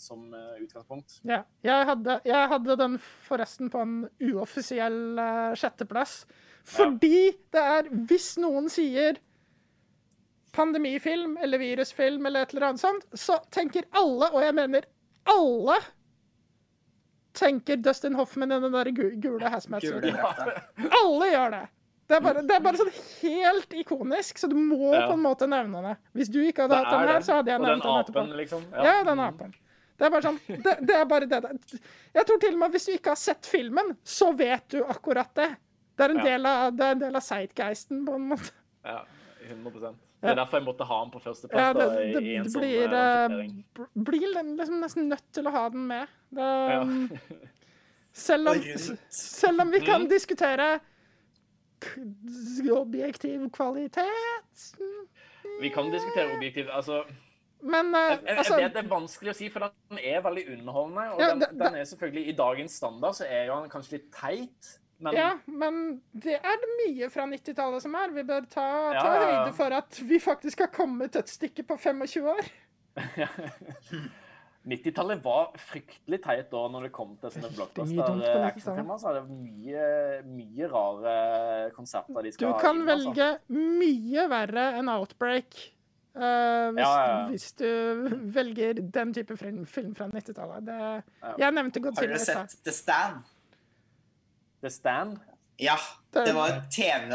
[0.00, 1.18] som eh, utgangspunkt.
[1.28, 1.42] Ja.
[1.62, 2.96] Jeg hadde, jeg hadde den
[3.28, 3.98] forresten på en
[4.32, 6.22] uoffisiell eh, sjetteplass.
[6.64, 9.18] Fordi det er Hvis noen sier
[10.52, 14.84] pandemifilm eller virusfilm eller et eller annet sånt, så tenker alle, og jeg mener
[15.32, 15.78] alle,
[17.34, 20.12] tenker Dustin Hoffman i den der gule Gule hazmat-suiten.
[20.12, 20.90] Ja.
[21.02, 21.62] Alle gjør det.
[22.12, 22.90] Det er, bare, det er bare sånn
[23.22, 25.06] helt ikonisk, så du må Ja.
[25.08, 25.96] på en måte nevne det.
[26.18, 28.08] Hvis du ikke hadde hatt den er her, så hadde jeg nevnt den etterpå.
[28.08, 28.64] Og den apen, liksom.
[28.72, 29.24] Ja, den Mm.
[29.28, 29.54] apen.
[29.98, 31.40] Det er bare sånn det, det er bare det.
[32.14, 35.32] Jeg tror til og med hvis du ikke har sett filmen, så vet du akkurat
[35.34, 35.56] det.
[35.96, 36.22] Det er en Ja.
[36.24, 38.50] del av, det er en del av zeitgeisten, på en måte.
[38.84, 39.04] Ja,
[39.48, 42.34] 100 Det er derfor jeg måtte ha den på førsteplass Ja, det, det, det, i
[42.36, 42.88] en det sånn blir,
[43.74, 46.08] bl- blir liksom nesten nødt til å ha den med.
[46.32, 46.84] Det, Ja.
[48.12, 48.62] selv, om,
[49.08, 50.08] selv om vi kan Mm.
[50.08, 50.80] diskutere
[52.72, 54.62] objektiv kvalitet
[55.60, 57.02] Vi kan diskutere objektiv Altså,
[57.62, 60.46] Men uh, jeg, jeg altså vet det er vanskelig å si, for den er veldig
[60.56, 61.08] underholdende.
[61.14, 64.72] Og Ja, den, den er selvfølgelig I dagens standard så er den kanskje litt teit,
[65.02, 68.12] men Ja, men det er mye fra 90-tallet som er.
[68.14, 69.22] Vi bør ta, ta ja, ja.
[69.28, 72.52] høyde for at vi faktisk har kommet et stykke på 25 år.
[74.68, 79.00] 90-tallet var fryktelig teit da når det kom til sånne blockbuster-actionfilmer.
[79.02, 79.86] Så er det mye,
[80.28, 81.14] mye rare
[81.74, 82.88] konsepter de skal ha Du kan inn.
[82.88, 83.10] altså.
[83.10, 83.28] velge
[83.80, 85.56] mye verre enn Outbreak.
[86.12, 87.20] Uh, hvis, Ja, ja, ja.
[87.32, 87.68] hvis du
[88.36, 90.68] velger den type film, film fra 90-tallet.
[90.68, 91.32] Ja.
[91.40, 93.22] Jeg nevnte Har Godzilla dere i sett The Stand?
[94.62, 95.18] The Stand.
[95.58, 95.78] Ja.
[96.12, 97.12] Det- var TV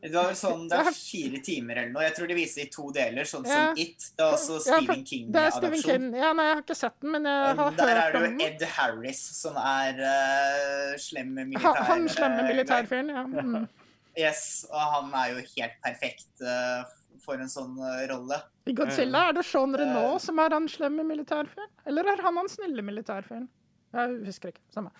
[0.00, 2.02] Det var vel sånn Det er fire timer eller noe.
[2.06, 3.56] Jeg tror de viser i to deler, sånn Ja.
[3.74, 4.10] som It.
[4.16, 5.82] Det er også Stephen King-adopsjon.
[5.82, 6.14] King.
[6.14, 8.46] Ja, nei, jeg har ikke sett den, men jeg har Der er det jo.
[8.46, 11.82] Ed Harris som er uh, slem militær...
[11.90, 13.24] han slemme eh, militærfyren, ja.
[13.24, 13.68] Mm.
[14.18, 16.84] Yes, og han er jo helt perfekt Uh,
[17.18, 18.38] for en sånn uh, rolle.
[18.68, 21.70] I Godzilla er det Sean Renault Renault som er han slemme militærfyren?
[21.88, 23.48] Eller er han han snille militærfyren?
[23.96, 24.62] Jeg husker ikke.
[24.72, 24.92] Samme.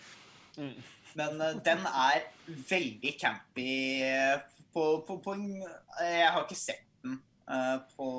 [0.59, 0.75] Mm.
[1.19, 2.27] Men eh, den er
[2.69, 3.71] veldig campy
[4.07, 4.37] eh,
[4.73, 7.19] på, på, på en Jeg har ikke sett den
[7.51, 8.11] eh, på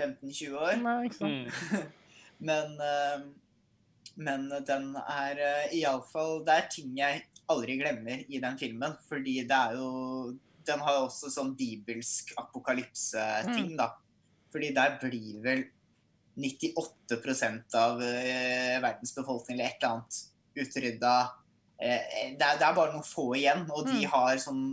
[0.00, 0.76] 15-20 år.
[0.84, 1.64] Nei, ikke sant.
[1.72, 1.88] Mm.
[2.50, 3.24] Men, eh,
[4.20, 7.20] men den er uh, iallfall Det er ting jeg
[7.52, 8.94] aldri glemmer i den filmen.
[9.08, 9.90] Fordi det er jo
[10.66, 13.90] Den har jo også sånn bibelsk apokalypse-ting, da.
[14.52, 15.62] Fordi der blir vel
[16.40, 20.18] 98% av eh, verdens befolkning eller et eller annet
[20.60, 21.14] utrydda.
[21.80, 24.10] Eh, det, er, det er bare noen få igjen, og de Mm.
[24.12, 24.64] har sånn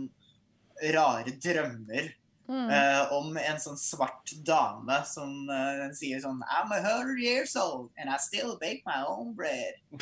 [0.94, 2.14] rare drømmer
[2.48, 2.70] Mm.
[2.72, 7.90] eh, om en sånn svart dame som eh, sier sånn I'm a hundred years old
[7.98, 9.74] and I still bake my own bread.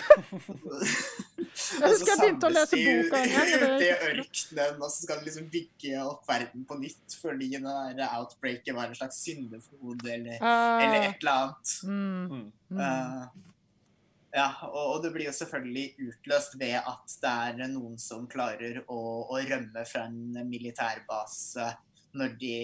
[1.57, 5.19] Jeg husker jeg begynte å lese boka en gang, og i ørkenen, og så skal
[5.21, 7.63] de liksom bygge opp verden på nytt fordi det
[7.99, 11.75] der outbreaket var en slags syndeflod eller, eller Eh, et eller annet.
[11.83, 12.53] mm, Mm.
[12.71, 13.43] mm.
[14.33, 18.27] Eh, ja, og, og det blir jo selvfølgelig utløst ved at det er noen som
[18.31, 21.71] klarer å, å rømme fra en militærbase
[22.17, 22.55] når de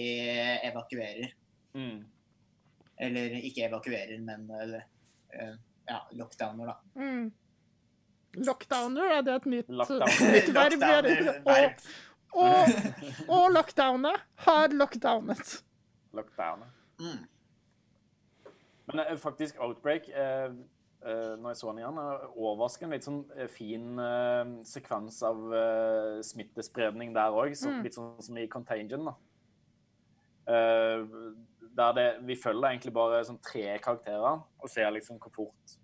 [0.69, 1.33] evakuerer.
[1.77, 2.03] Mm.
[3.03, 4.85] Eller ikke evakuerer, men eller,
[5.33, 5.55] eh,
[5.89, 6.77] ja, lockdowner, da.
[6.99, 7.31] Mm.
[8.33, 11.83] Lockdowner, er det et nytt, nytt verb?
[12.33, 15.59] Og, og, og lockdownet har lockdownet.
[16.17, 16.81] Lockdownet.
[17.01, 17.21] Mm.
[18.85, 20.51] Men eh, faktisk Outbreak eh, eh,
[21.37, 26.21] når jeg så den igjen, er overraskende litt sånn eh, fin eh, sekvens av eh,
[26.23, 27.53] smittespredning der òg.
[27.53, 27.83] Mm.
[27.83, 29.05] Litt sånn som i Contagion.
[29.09, 29.15] da.
[30.47, 31.05] Eh,
[31.73, 35.77] der det, vi følger egentlig bare sånn tre karakterer og ser liksom hvor fort,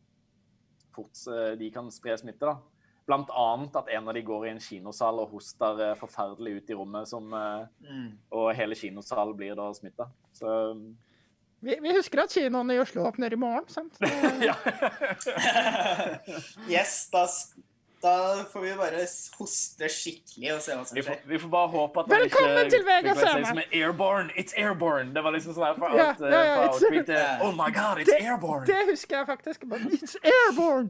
[0.94, 2.46] fort eh, de kan spre smitte.
[2.46, 2.58] da.
[3.10, 6.70] Blant annet at en av de går i en kinosal og hoster eh, forferdelig ut
[6.70, 8.12] i rommet, som, eh, Mm.
[8.32, 10.10] og hele kinosalen blir da smitta.
[10.34, 10.52] Så
[11.62, 13.98] Vi, vi husker at kinoene i Oslo åpner i morgen, sant?
[16.70, 17.26] Yes, da,
[18.04, 18.14] da
[18.52, 19.02] får vi bare
[19.40, 21.28] hoste skikkelig og se hva som Vi får, skjer.
[21.34, 24.30] vi får bare håpe at Velkommen ikke til Vegas, vil si er airborne.
[24.40, 25.12] It's airborne.
[25.16, 26.30] Det var liksom sånn her fra, Ja, ja, ja, fra
[26.70, 28.64] it's- Outbreak Oh my god, it's Det- airborne!
[28.70, 29.60] Det husker jeg faktisk.
[29.68, 30.88] But It's airborne!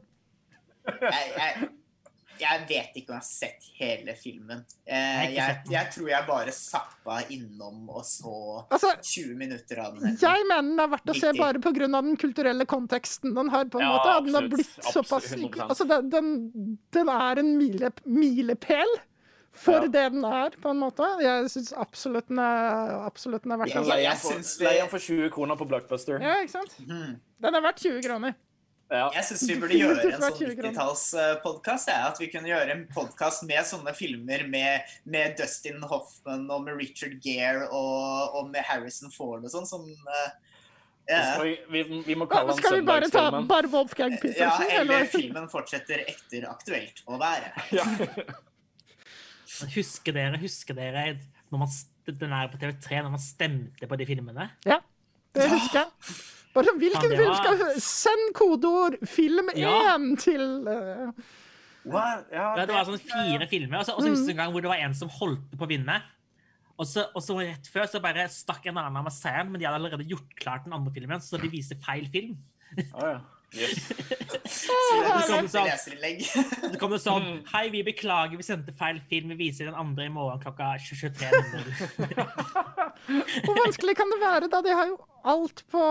[0.86, 1.52] Jeg, jeg,
[2.40, 4.64] jeg vet ikke om jeg har sett hele filmen.
[4.86, 5.72] Eh, jeg, sett den.
[5.74, 8.34] jeg tror jeg bare zappa innom og så
[8.70, 10.16] Altså, 20 minutter av den.
[10.20, 11.38] jeg mener den er verdt å se 90.
[11.38, 11.90] bare pga.
[12.00, 13.64] den kulturelle konteksten den har.
[13.66, 14.24] på en Ja, måte.
[14.26, 15.32] Den har blitt såpass
[15.68, 18.98] altså, den, den, den er en mile, milepæl
[19.52, 19.88] for Ja.
[19.88, 21.02] det den er, på en måte.
[21.20, 23.90] Jeg syns absolutt den er, absolutt den er verdt å se.
[23.90, 26.20] leie den for, det- leie den for 20 kroner på Blockbuster.
[26.22, 26.76] Ja, ikke sant?
[26.86, 27.18] Mhm.
[27.40, 28.34] Den er verdt 20 kroner.
[28.90, 29.04] Ja.
[29.14, 30.72] Jeg syns vi burde gjøre en sånn 20 kroner.
[30.74, 31.90] 90-tallspodkast.
[31.94, 36.80] At vi kunne gjøre en podkast med sånne filmer med, med Dustin Hoffman og med
[36.80, 40.32] Richard Gere og, og med Harrison Ford og sånn, som eh,
[41.14, 43.48] eh, vi, vi, vi må Ja, kalle den skal vi bare ta søndagsfilmen.
[43.54, 45.06] bare Wolfgang Ja, eller eller?
[45.14, 47.54] filmen fortsetter etter aktuelt å være.
[47.78, 47.86] Ja.
[49.76, 51.02] Husker dere, husker dere
[51.50, 51.72] når man,
[52.06, 54.46] den er på TV3 når man stemte på de filmene?
[54.66, 54.78] Ja,
[55.36, 56.20] det husker jeg.
[56.56, 59.98] Bare Hvilken film skal Send kodeord 'film 1' Ja.
[60.18, 61.12] til uh...
[61.80, 64.68] Det var sånn fire filmer, og så, og så husker jeg en gang hvor det
[64.68, 65.96] var en som holdt på å vinne.
[66.80, 69.60] Og så, og så rett før så bare stakk en annen av meg seieren, men
[69.60, 72.36] de hadde allerede gjort klart den andre filmen, så de viste feil film.
[72.94, 73.18] Oh, ja.
[73.56, 73.80] Yes.
[74.50, 76.20] Så det kom et leserinnlegg.
[76.26, 79.32] Så kom sånn Hei, vi beklager, vi sendte feil film.
[79.34, 82.20] Vi viser den andre i morgen klokka 23.00.
[83.46, 84.62] Hvor vanskelig kan det være, da?
[84.64, 84.96] De har jo
[85.30, 85.82] alt på,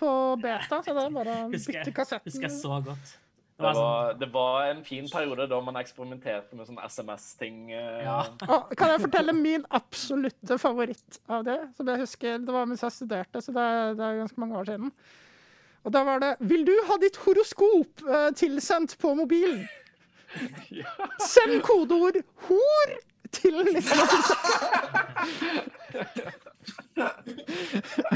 [0.00, 0.12] på
[0.42, 2.28] beta, så det er bare å bytte kassetten.
[2.28, 3.16] husker jeg så godt.
[3.60, 7.58] Det var sånn, var, det var en fin periode da man eksperimenterte med sånn SMS-ting.
[7.76, 8.22] eh, ja.
[8.48, 11.58] Og kan jeg fortelle min absolutte favoritt av det?
[11.76, 14.56] Som jeg husker, Det var mens jeg studerte, så det er, det er ganske mange
[14.62, 14.94] år siden.
[15.84, 19.68] Og da var det Vil du ha ditt horoskop eh, tilsendt på mobilen?
[21.32, 22.98] Send kodeord 'hor'
[23.34, 25.40] til 1986.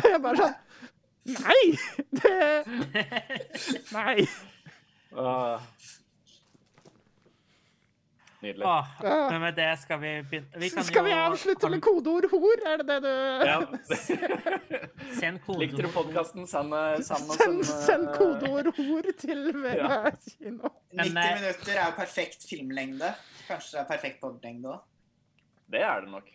[0.05, 0.55] Jeg bare sånn
[1.25, 1.65] Nei!
[2.20, 2.34] Det
[3.97, 4.26] Nei.
[5.17, 5.60] ah.
[8.44, 8.66] Nydelig.
[8.66, 8.86] Åh,
[9.31, 12.64] men med det skal vi begynne vi kan Skal vi avslutte med kodeord 'hor'?
[12.68, 13.12] Er det det du
[13.48, 13.58] Ja.
[15.20, 16.47] Send Likte du podkasten?
[16.47, 20.74] Send, eh, send Send, send eh, kodeord 'hor' til Vega kino.
[20.92, 23.14] 90 eh, minutter er jo perfekt filmlengde.
[23.48, 24.84] Kanskje det er perfekt podlengde òg.
[25.73, 26.28] Det er det nok.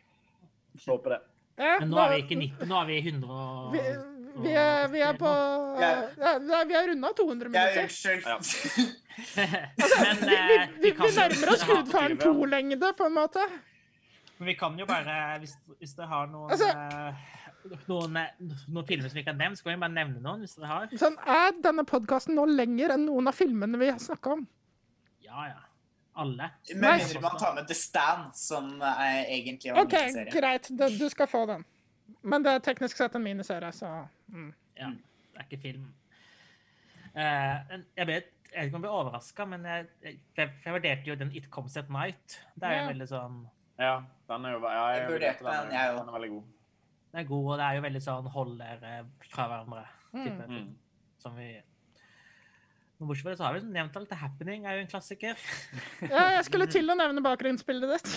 [0.88, 1.22] Håper det.
[1.60, 5.02] Men nå er vi ikke 90, nå er vi 100 og vi, vi, er, vi
[5.06, 5.32] er på
[5.80, 7.82] nei, Vi er runda 200 Ja, minutter.
[7.84, 8.24] unnskyld.
[8.26, 8.38] Ja.
[9.36, 13.44] Men Vi, eh, vi, vi, vi nærmer oss Gudfaren 2-lengde, på en måte.
[14.38, 17.14] Men vi kan jo bare, hvis, hvis dere har noen, Altså- eh,
[17.90, 18.30] noen, eh,
[18.72, 20.70] noen filmer som vi ikke har nevnt, så kan vi bare nevne noen hvis dere
[20.72, 20.94] har.
[21.02, 24.46] Sånn, er denne podkasten nå lenger enn noen av filmene vi har snakka om?
[25.26, 25.60] Ja, ja.
[26.20, 26.48] alle.
[26.76, 30.32] Med mindre man tar med The Stand, som er egentlig en OK, miniserie.
[30.34, 30.72] greit.
[31.00, 31.62] Du skal få den.
[32.24, 34.50] Men det er teknisk sett en miniserie, så mm.
[34.80, 34.90] Ja,
[35.34, 35.88] det er ikke film.
[37.16, 40.18] Uh, jeg vet jeg vet ikke om jeg ble overraska, men jeg, jeg,
[40.66, 42.40] jeg vurderte jo den It Comes at Night.
[42.56, 42.88] Det er jo Ja.
[42.90, 43.36] veldig sånn
[43.80, 43.92] Ja,
[44.28, 45.76] den er jo ja, Jeg jeg vurderte den, den.
[45.78, 46.44] er, Den er veldig god.
[47.12, 49.84] Den er god, og det er jo veldig sånn holder eh, fra hverandre.
[50.12, 50.76] Type film, Mm.
[51.22, 51.48] som vi
[53.08, 54.10] bortsett fra det så har vi nevnt alt.
[54.10, 55.36] The Happening er jo en klassiker.
[56.12, 58.10] Ja, jeg skulle til å nevne bakgrunnsbildet ditt.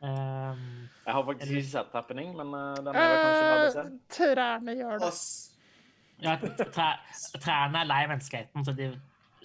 [0.00, 3.70] Um, Jeg har faktisk ikke sett Happening, men eh, den er vel kanskje verdt å
[3.76, 3.82] se.
[3.84, 5.12] Eh, trærne gjør det.
[6.26, 6.32] ja,
[7.40, 8.86] trærne er lei menneskeheten, så de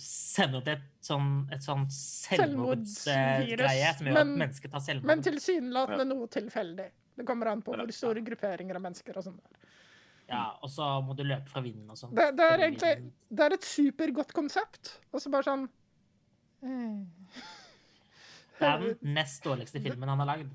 [0.04, 5.10] sender ut et sånn, et sånn selvmordsgreie som gjør at mennesket mennesker tar selvmord.
[5.12, 6.88] Men tilsynelatende noe tilfeldig.
[7.14, 9.38] Det kommer an på hvor store grupperinger av mennesker og sånn.
[10.30, 12.14] Ja, og så må du løpe fra vinden og sånn.
[12.16, 15.66] Det, det er egentlig Det er et supergodt konsept, og så bare sånn
[16.64, 17.42] eh.
[18.60, 20.54] Det er den nest dårligste filmen han har lagd.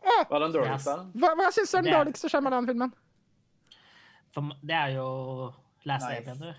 [0.00, 0.94] Hva er den dårligste?
[1.20, 2.92] Hva, hva syns du er den er- dårligste Shyamalan-filmen?
[4.32, 5.06] For det er jo
[5.84, 6.16] Last Nei.
[6.20, 6.56] Airbender.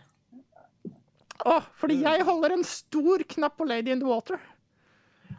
[1.45, 4.37] Å, fordi jeg holder en stor knapp på Lady in the Water.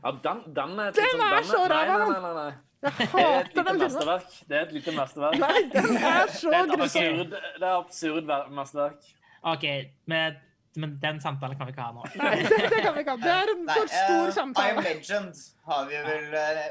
[0.03, 2.35] Ja, den, den er Den sånn- er så ræva, Nei, nei, nei.
[2.51, 2.53] nei.
[2.83, 3.83] Jeg Det er et hater lite den filmen.
[3.83, 4.31] mesterverk.
[4.49, 5.39] Det er et lite mesterverk.
[5.39, 9.11] Nei, den er så Det er et absurd, det er absurd mesterverk.
[9.43, 9.65] OK,
[10.07, 10.39] men,
[10.77, 12.07] men den samtalen kan vi ikke ha nå.
[12.19, 13.23] Nei, det, det kan vi ikke ha.
[13.23, 14.77] Det er en Nei, for stor eh, I samtale.
[14.77, 16.63] Am Legend har vi vel eh,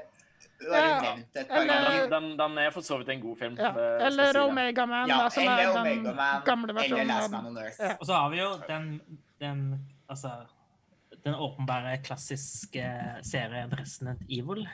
[0.61, 1.15] Ja,
[1.57, 2.07] eller-.
[2.11, 3.59] Den, den, er for så vidt en god film.
[3.59, 3.71] Ja.
[4.07, 4.41] Eller si det.
[4.45, 7.05] Omega Man, Ja, da, som eller er Omega den Man, gamle eller.
[7.05, 7.79] Last Man on Earth.
[7.81, 7.95] Ja.
[7.99, 8.91] Og så har vi jo den,
[9.41, 9.63] den
[10.09, 10.35] altså
[11.23, 12.85] den åpenbare klassiske
[13.23, 14.67] serien Resident Evil.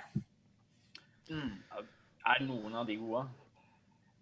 [1.29, 3.25] Er noen av de gode?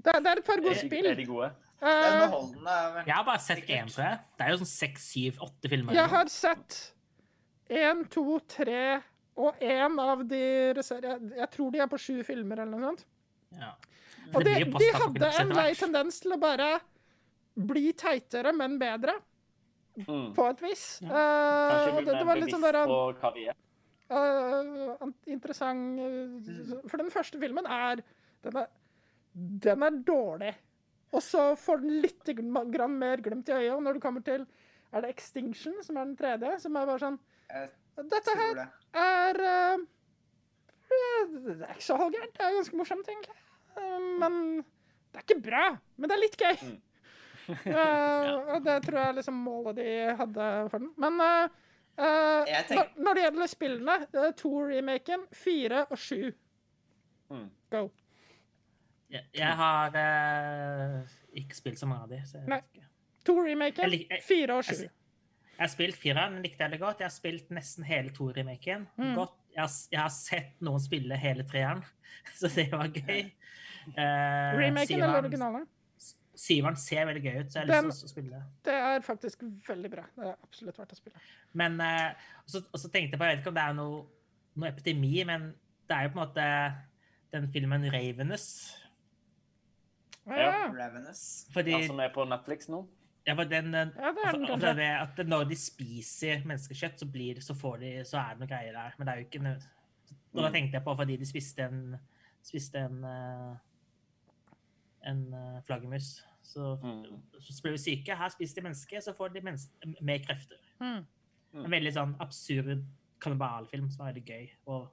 [0.06, 1.06] Det, det er et par gode spill.
[1.10, 1.52] er de gode?
[1.82, 4.20] Men- Jeg har bare sett én, tror jeg.
[4.38, 5.94] Det er jo sånn seks, syv, åtte filmer.
[5.94, 6.94] jeg har sett
[7.70, 9.02] én, to, tre
[9.38, 12.90] og én av de reser- jeg, jeg tror de er på sju filmer eller noe
[12.94, 13.06] sånt.
[13.60, 13.74] Ja.
[14.34, 16.80] Og de, de hadde en lei tendens til å bare
[17.56, 19.16] bli teitere, men bedre,
[19.96, 20.34] Mm.
[20.36, 21.02] på et vis.
[21.02, 23.56] Eh, Kanskje og det, det var litt sånn der,
[24.14, 26.50] an- interessant
[26.92, 28.04] For den første filmen er
[28.46, 28.68] Den er,
[29.34, 30.52] den er dårlig.
[31.16, 32.30] Og så får den litt
[32.74, 33.82] grann mer glimt i øyet.
[33.82, 34.46] Når du kommer til
[34.92, 36.60] Er det Extinction, som er den tredje?
[36.62, 37.20] Som er bare sånn
[37.96, 38.62] Dette her
[38.94, 39.84] er uh,
[40.86, 42.34] Det er ikke så halvgærent.
[42.36, 43.38] Det er ganske morsomt, egentlig.
[43.78, 44.42] Uh, Men
[45.16, 45.66] det er ikke bra.
[45.96, 46.56] Men det er litt gøy.
[47.46, 49.88] Eh, og det tror jeg er liksom målet de
[50.20, 50.90] hadde for den.
[51.00, 51.22] Men
[51.98, 56.32] eh, eh, tenker- når det gjelder spillene, uh, to-remaken, fire og sju.
[57.30, 57.50] Mm.
[57.72, 57.90] Go.
[59.10, 62.22] Jeg, jeg har uh, ikke spilt så mange av de.
[62.26, 62.60] Så jeg Nei.
[62.62, 62.92] vet ikke.
[63.26, 64.84] To-remaken, fire og sju.
[65.56, 67.00] Jeg har spilt fireren, men likte jeg det godt.
[67.00, 68.88] Jeg har spilt nesten hele to-remaken.
[69.16, 69.38] Godt.
[69.56, 71.84] Jeg, har, jeg har sett noen spille hele treeren,
[72.40, 73.30] så det var gøy.
[73.96, 75.68] Uh, Remaken eller originalen?
[76.36, 78.40] Syveren ser veldig gøy ut, så jeg har Den- lyst til å spille.
[78.64, 80.04] Det Det er faktisk veldig bra.
[80.16, 81.22] Det er absolutt verdt å spille.
[81.54, 82.14] Men eh,
[82.46, 84.06] og så, tenkte jeg på, jeg vet ikke om det er noe,
[84.56, 85.54] noe epidemi, men
[85.88, 86.48] det er jo på en måte
[87.32, 88.76] den filmen Ravenous.
[90.28, 90.68] Ja.
[90.74, 91.48] Ravenous.
[91.54, 92.88] Fordi Den som er på Netflix nå.
[93.28, 95.02] ja, for den, eh, Ja, det er den altså, for kanskje.
[95.22, 98.74] at når de spiser menneskekjøtt, så, blir, så, får de, så er det noe greier
[98.74, 98.94] der.
[98.98, 99.60] Men det er jo ikke noe
[100.36, 102.00] da tenkte jeg på fordi de spiste en
[102.46, 103.56] spiste en eh,
[105.06, 106.24] en eh, flaggermus.
[106.46, 107.22] Så, Mm.
[107.42, 108.16] så blir vi syke.
[108.16, 110.60] Her spiser de mennesker, så får de mennesker mer krefter.
[110.80, 111.06] Mm.
[111.66, 112.84] En veldig sånn absurd
[113.24, 114.50] kannibalfilm som er veldig gøy.
[114.68, 114.88] Og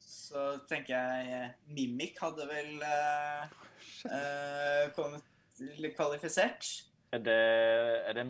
[0.00, 3.48] Så tenker jeg Mimik Mimic hadde vel uh,
[4.06, 5.22] uh, kommet
[5.82, 6.68] litt kvalifisert.
[7.12, 7.36] Er det,
[8.06, 8.24] er det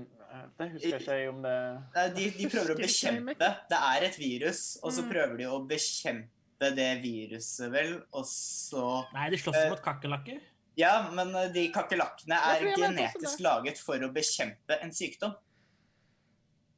[0.56, 1.54] Det husker jeg ikke om det
[1.94, 3.34] Nei, de, de prøver å bekjempe
[3.68, 5.10] Det er et virus, og så Mm.
[5.12, 6.39] prøver de å bekjempe
[6.76, 8.82] det viruset, vel, og så
[9.14, 10.40] Nei, de slåss Eh, mot kakerlakker.
[10.76, 15.32] Ja, men eh, de kakerlakkene er jeg genetisk laget for å bekjempe en sykdom.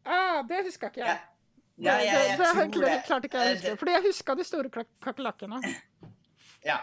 [0.05, 1.21] Ah, det huska ikke Ja, jeg.
[1.79, 2.97] ja jeg, jeg, det, det, tror det.
[3.07, 3.77] klarte ikke jeg å Eh, huske.
[3.83, 5.63] Fordi jeg huska de store kak- kakerlakkene.
[6.65, 6.79] Ja.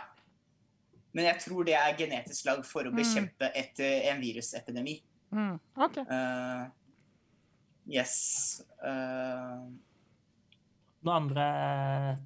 [1.15, 2.97] Men jeg tror det er genetisk lag for å Mm.
[2.99, 4.97] bekjempe et, en virusepidemi.
[5.31, 5.55] Mm.
[5.77, 5.97] OK.
[6.03, 6.67] Uh,
[7.87, 8.61] yes.
[8.83, 9.63] Eh,
[11.05, 11.45] Noen andre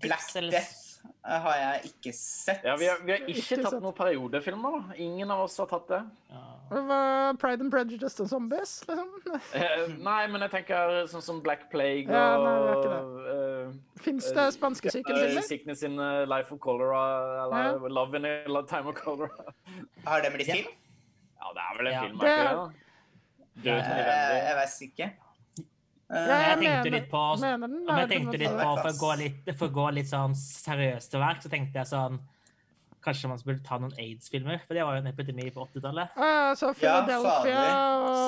[0.02, 0.35] Black?
[0.40, 0.52] Eller?
[0.52, 2.64] Death eh, har jeg ikke sett.
[2.66, 4.95] Ja, vi har, vi har ikke Ikke tatt noen periodefilmer, da.
[5.03, 6.00] Ingen av oss har tatt det.
[6.34, 6.42] Ja.
[6.74, 9.10] Det var Pride and Prejudice og Zombies, liksom.
[9.60, 13.76] Eh, nei, men jeg tenker sånn som Black Plague Ja, nei, og det er eh,
[14.02, 15.45] Fins det spanskesyken sykkelfilmer?
[15.45, 16.00] Sickness in
[16.32, 17.03] Life of Cholera,
[17.45, 17.92] eller Ja.
[18.00, 19.30] Love in a Time of Cholera.
[20.10, 20.58] Har det blitt Ja.
[20.64, 20.74] film?
[21.43, 22.02] Ja, det er vel en Ja.
[22.08, 22.56] film, Det er det?
[22.58, 22.72] da?
[23.53, 24.58] Døden i Eh, jeg Vendig.
[24.64, 25.11] vet ikke.
[26.14, 28.90] Eh, Ja, Jeg jeg tenkte mener- litt på mener den jeg tenkte litt på for
[28.90, 32.19] å gå litt, for å gå litt sånn seriøst til verk, så tenkte jeg sånn
[33.03, 36.08] Kanskje man burde ta noen aids-filmer, for det var jo en epidemi på 80-tallet.
[36.16, 37.64] Ja, så Ja, Philadelphia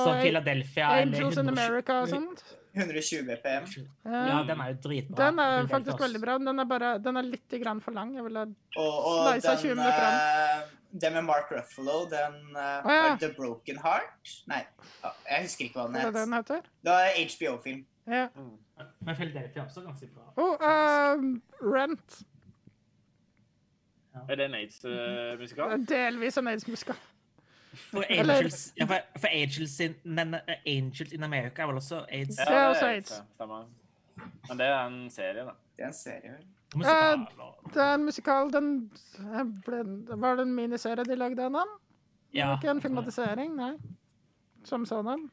[0.03, 2.43] Så og Philadelphia eller Angels in America og sånt.
[2.75, 3.67] 120 BPM.
[4.03, 5.17] Ja, den er jo dritbra.
[5.19, 6.37] Den er faktisk veldig bra.
[6.43, 8.11] Den er, bare, den er litt grann for lang.
[8.17, 8.51] Jeg ville av
[9.39, 13.15] 20 den, minutter eh, den med Mark Ruffalo, den eh, Å, ja.
[13.23, 14.35] The Broken Heart?
[14.51, 14.61] Nei,
[15.01, 16.69] ja, jeg husker ikke hva Hva er det den den heter?
[16.83, 17.81] Det var HBO-film.
[18.11, 18.27] Ja.
[18.99, 20.29] Men Philadelphia er også ganske bra.
[20.35, 21.25] Oh, uh,
[21.63, 22.21] Rent.
[24.27, 25.79] Er det en aids-musikal?
[25.89, 26.99] Delvis en aids-musikal.
[27.75, 32.05] For Angels, ja, for, for Angels, in, men eh, Angels in America er vel også
[32.09, 32.37] aids?
[32.39, 32.45] Ja.
[32.45, 33.21] det er også aids.
[34.49, 35.55] Men det er en serie, da.
[35.75, 36.31] Det er en serie.
[36.31, 36.45] vel?
[36.75, 38.91] Musikal, og- Det er en musikal den
[39.65, 39.81] ble,
[40.21, 41.73] Var det en miniserie de lagde av den?
[42.33, 42.55] Ja.
[42.55, 43.73] Ikke en filmatisering, nei.
[44.65, 45.29] Som sådan.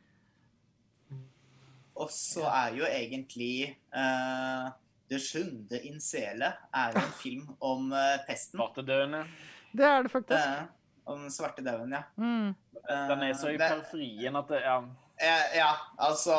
[1.94, 4.70] Og så er jo egentlig uh,
[5.10, 7.98] Det sjunde innsele er en film om uh,
[8.28, 8.58] pesten.
[8.58, 9.24] Svartedøende.
[9.72, 10.40] Det er det faktisk.
[10.46, 10.62] Eh,
[11.06, 12.02] om svartedauden, ja.
[12.16, 12.48] Mm.
[12.89, 14.76] Eh, Den er så i det- periferien at det, ja.
[15.22, 16.34] Eh, Ja, altså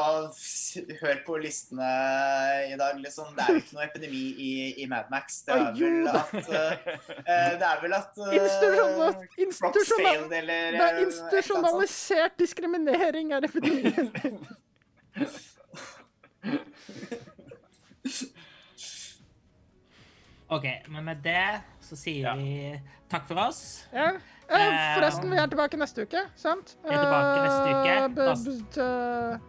[1.01, 1.83] Hør på listene
[2.73, 3.25] i dag, liksom.
[3.35, 4.49] Det er jo ikke noe epidemi i,
[4.83, 5.41] i Mad Max.
[5.45, 6.71] Det er Å, vel at eh,
[7.23, 13.47] eh, Det er vel at uh, Institusjonal, institusjonal, eller det eh, er institusjonalisert diskriminering er
[13.47, 14.11] epidemien.
[20.47, 22.33] OK, men med det så sier Ja.
[22.37, 23.61] vi takk for oss.
[23.93, 24.11] Ja.
[24.49, 26.75] Eh, Forresten, vi er tilbake neste uke, sant?
[26.83, 27.89] Vi er tilbake neste uke.
[27.89, 29.39] Eh, Da-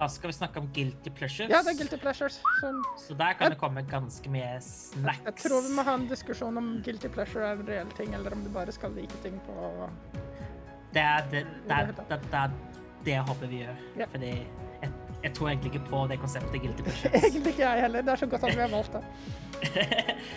[0.00, 1.50] Da skal vi snakke om guilty pleasures.
[1.50, 2.40] Ja, det er Guilty Pleasures.
[2.60, 5.20] Som Så der kan det komme ganske mye snacks.
[5.26, 8.32] jeg tror vi må ha en diskusjon om Guilty Pleasure er en reell ting, eller
[8.32, 9.90] om du bare skal like ting på
[10.94, 12.50] Det er det, det, det det, det,
[13.04, 13.76] det jeg håper vi gjør.
[13.98, 14.08] Yeah.
[14.10, 14.46] Fordi
[15.22, 17.24] jeg, tror egentlig ikke på det konseptet guilty pleasures.
[17.24, 18.00] Egentlig ikke jeg heller.
[18.02, 19.02] Det er så godt at vi har valgt det.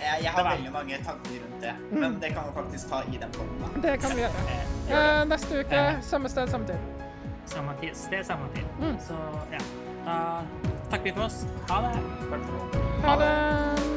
[0.03, 1.99] Jeg, jeg har veldig mange tanker rundt det, Mm.
[1.99, 3.81] men det kan vi faktisk ta i den formen.
[3.83, 4.31] Det kan vi gjøre.
[4.89, 6.75] Eh, Eh, neste uke, samme sted, samme tid.
[7.45, 8.63] Samme tid, sted, samme tid.
[8.79, 8.97] Mm.
[9.07, 9.15] Så
[9.51, 9.63] ja,
[10.05, 10.17] da
[10.91, 11.45] takker vi for oss.
[11.69, 11.95] Ha det.
[13.07, 13.92] Ha det.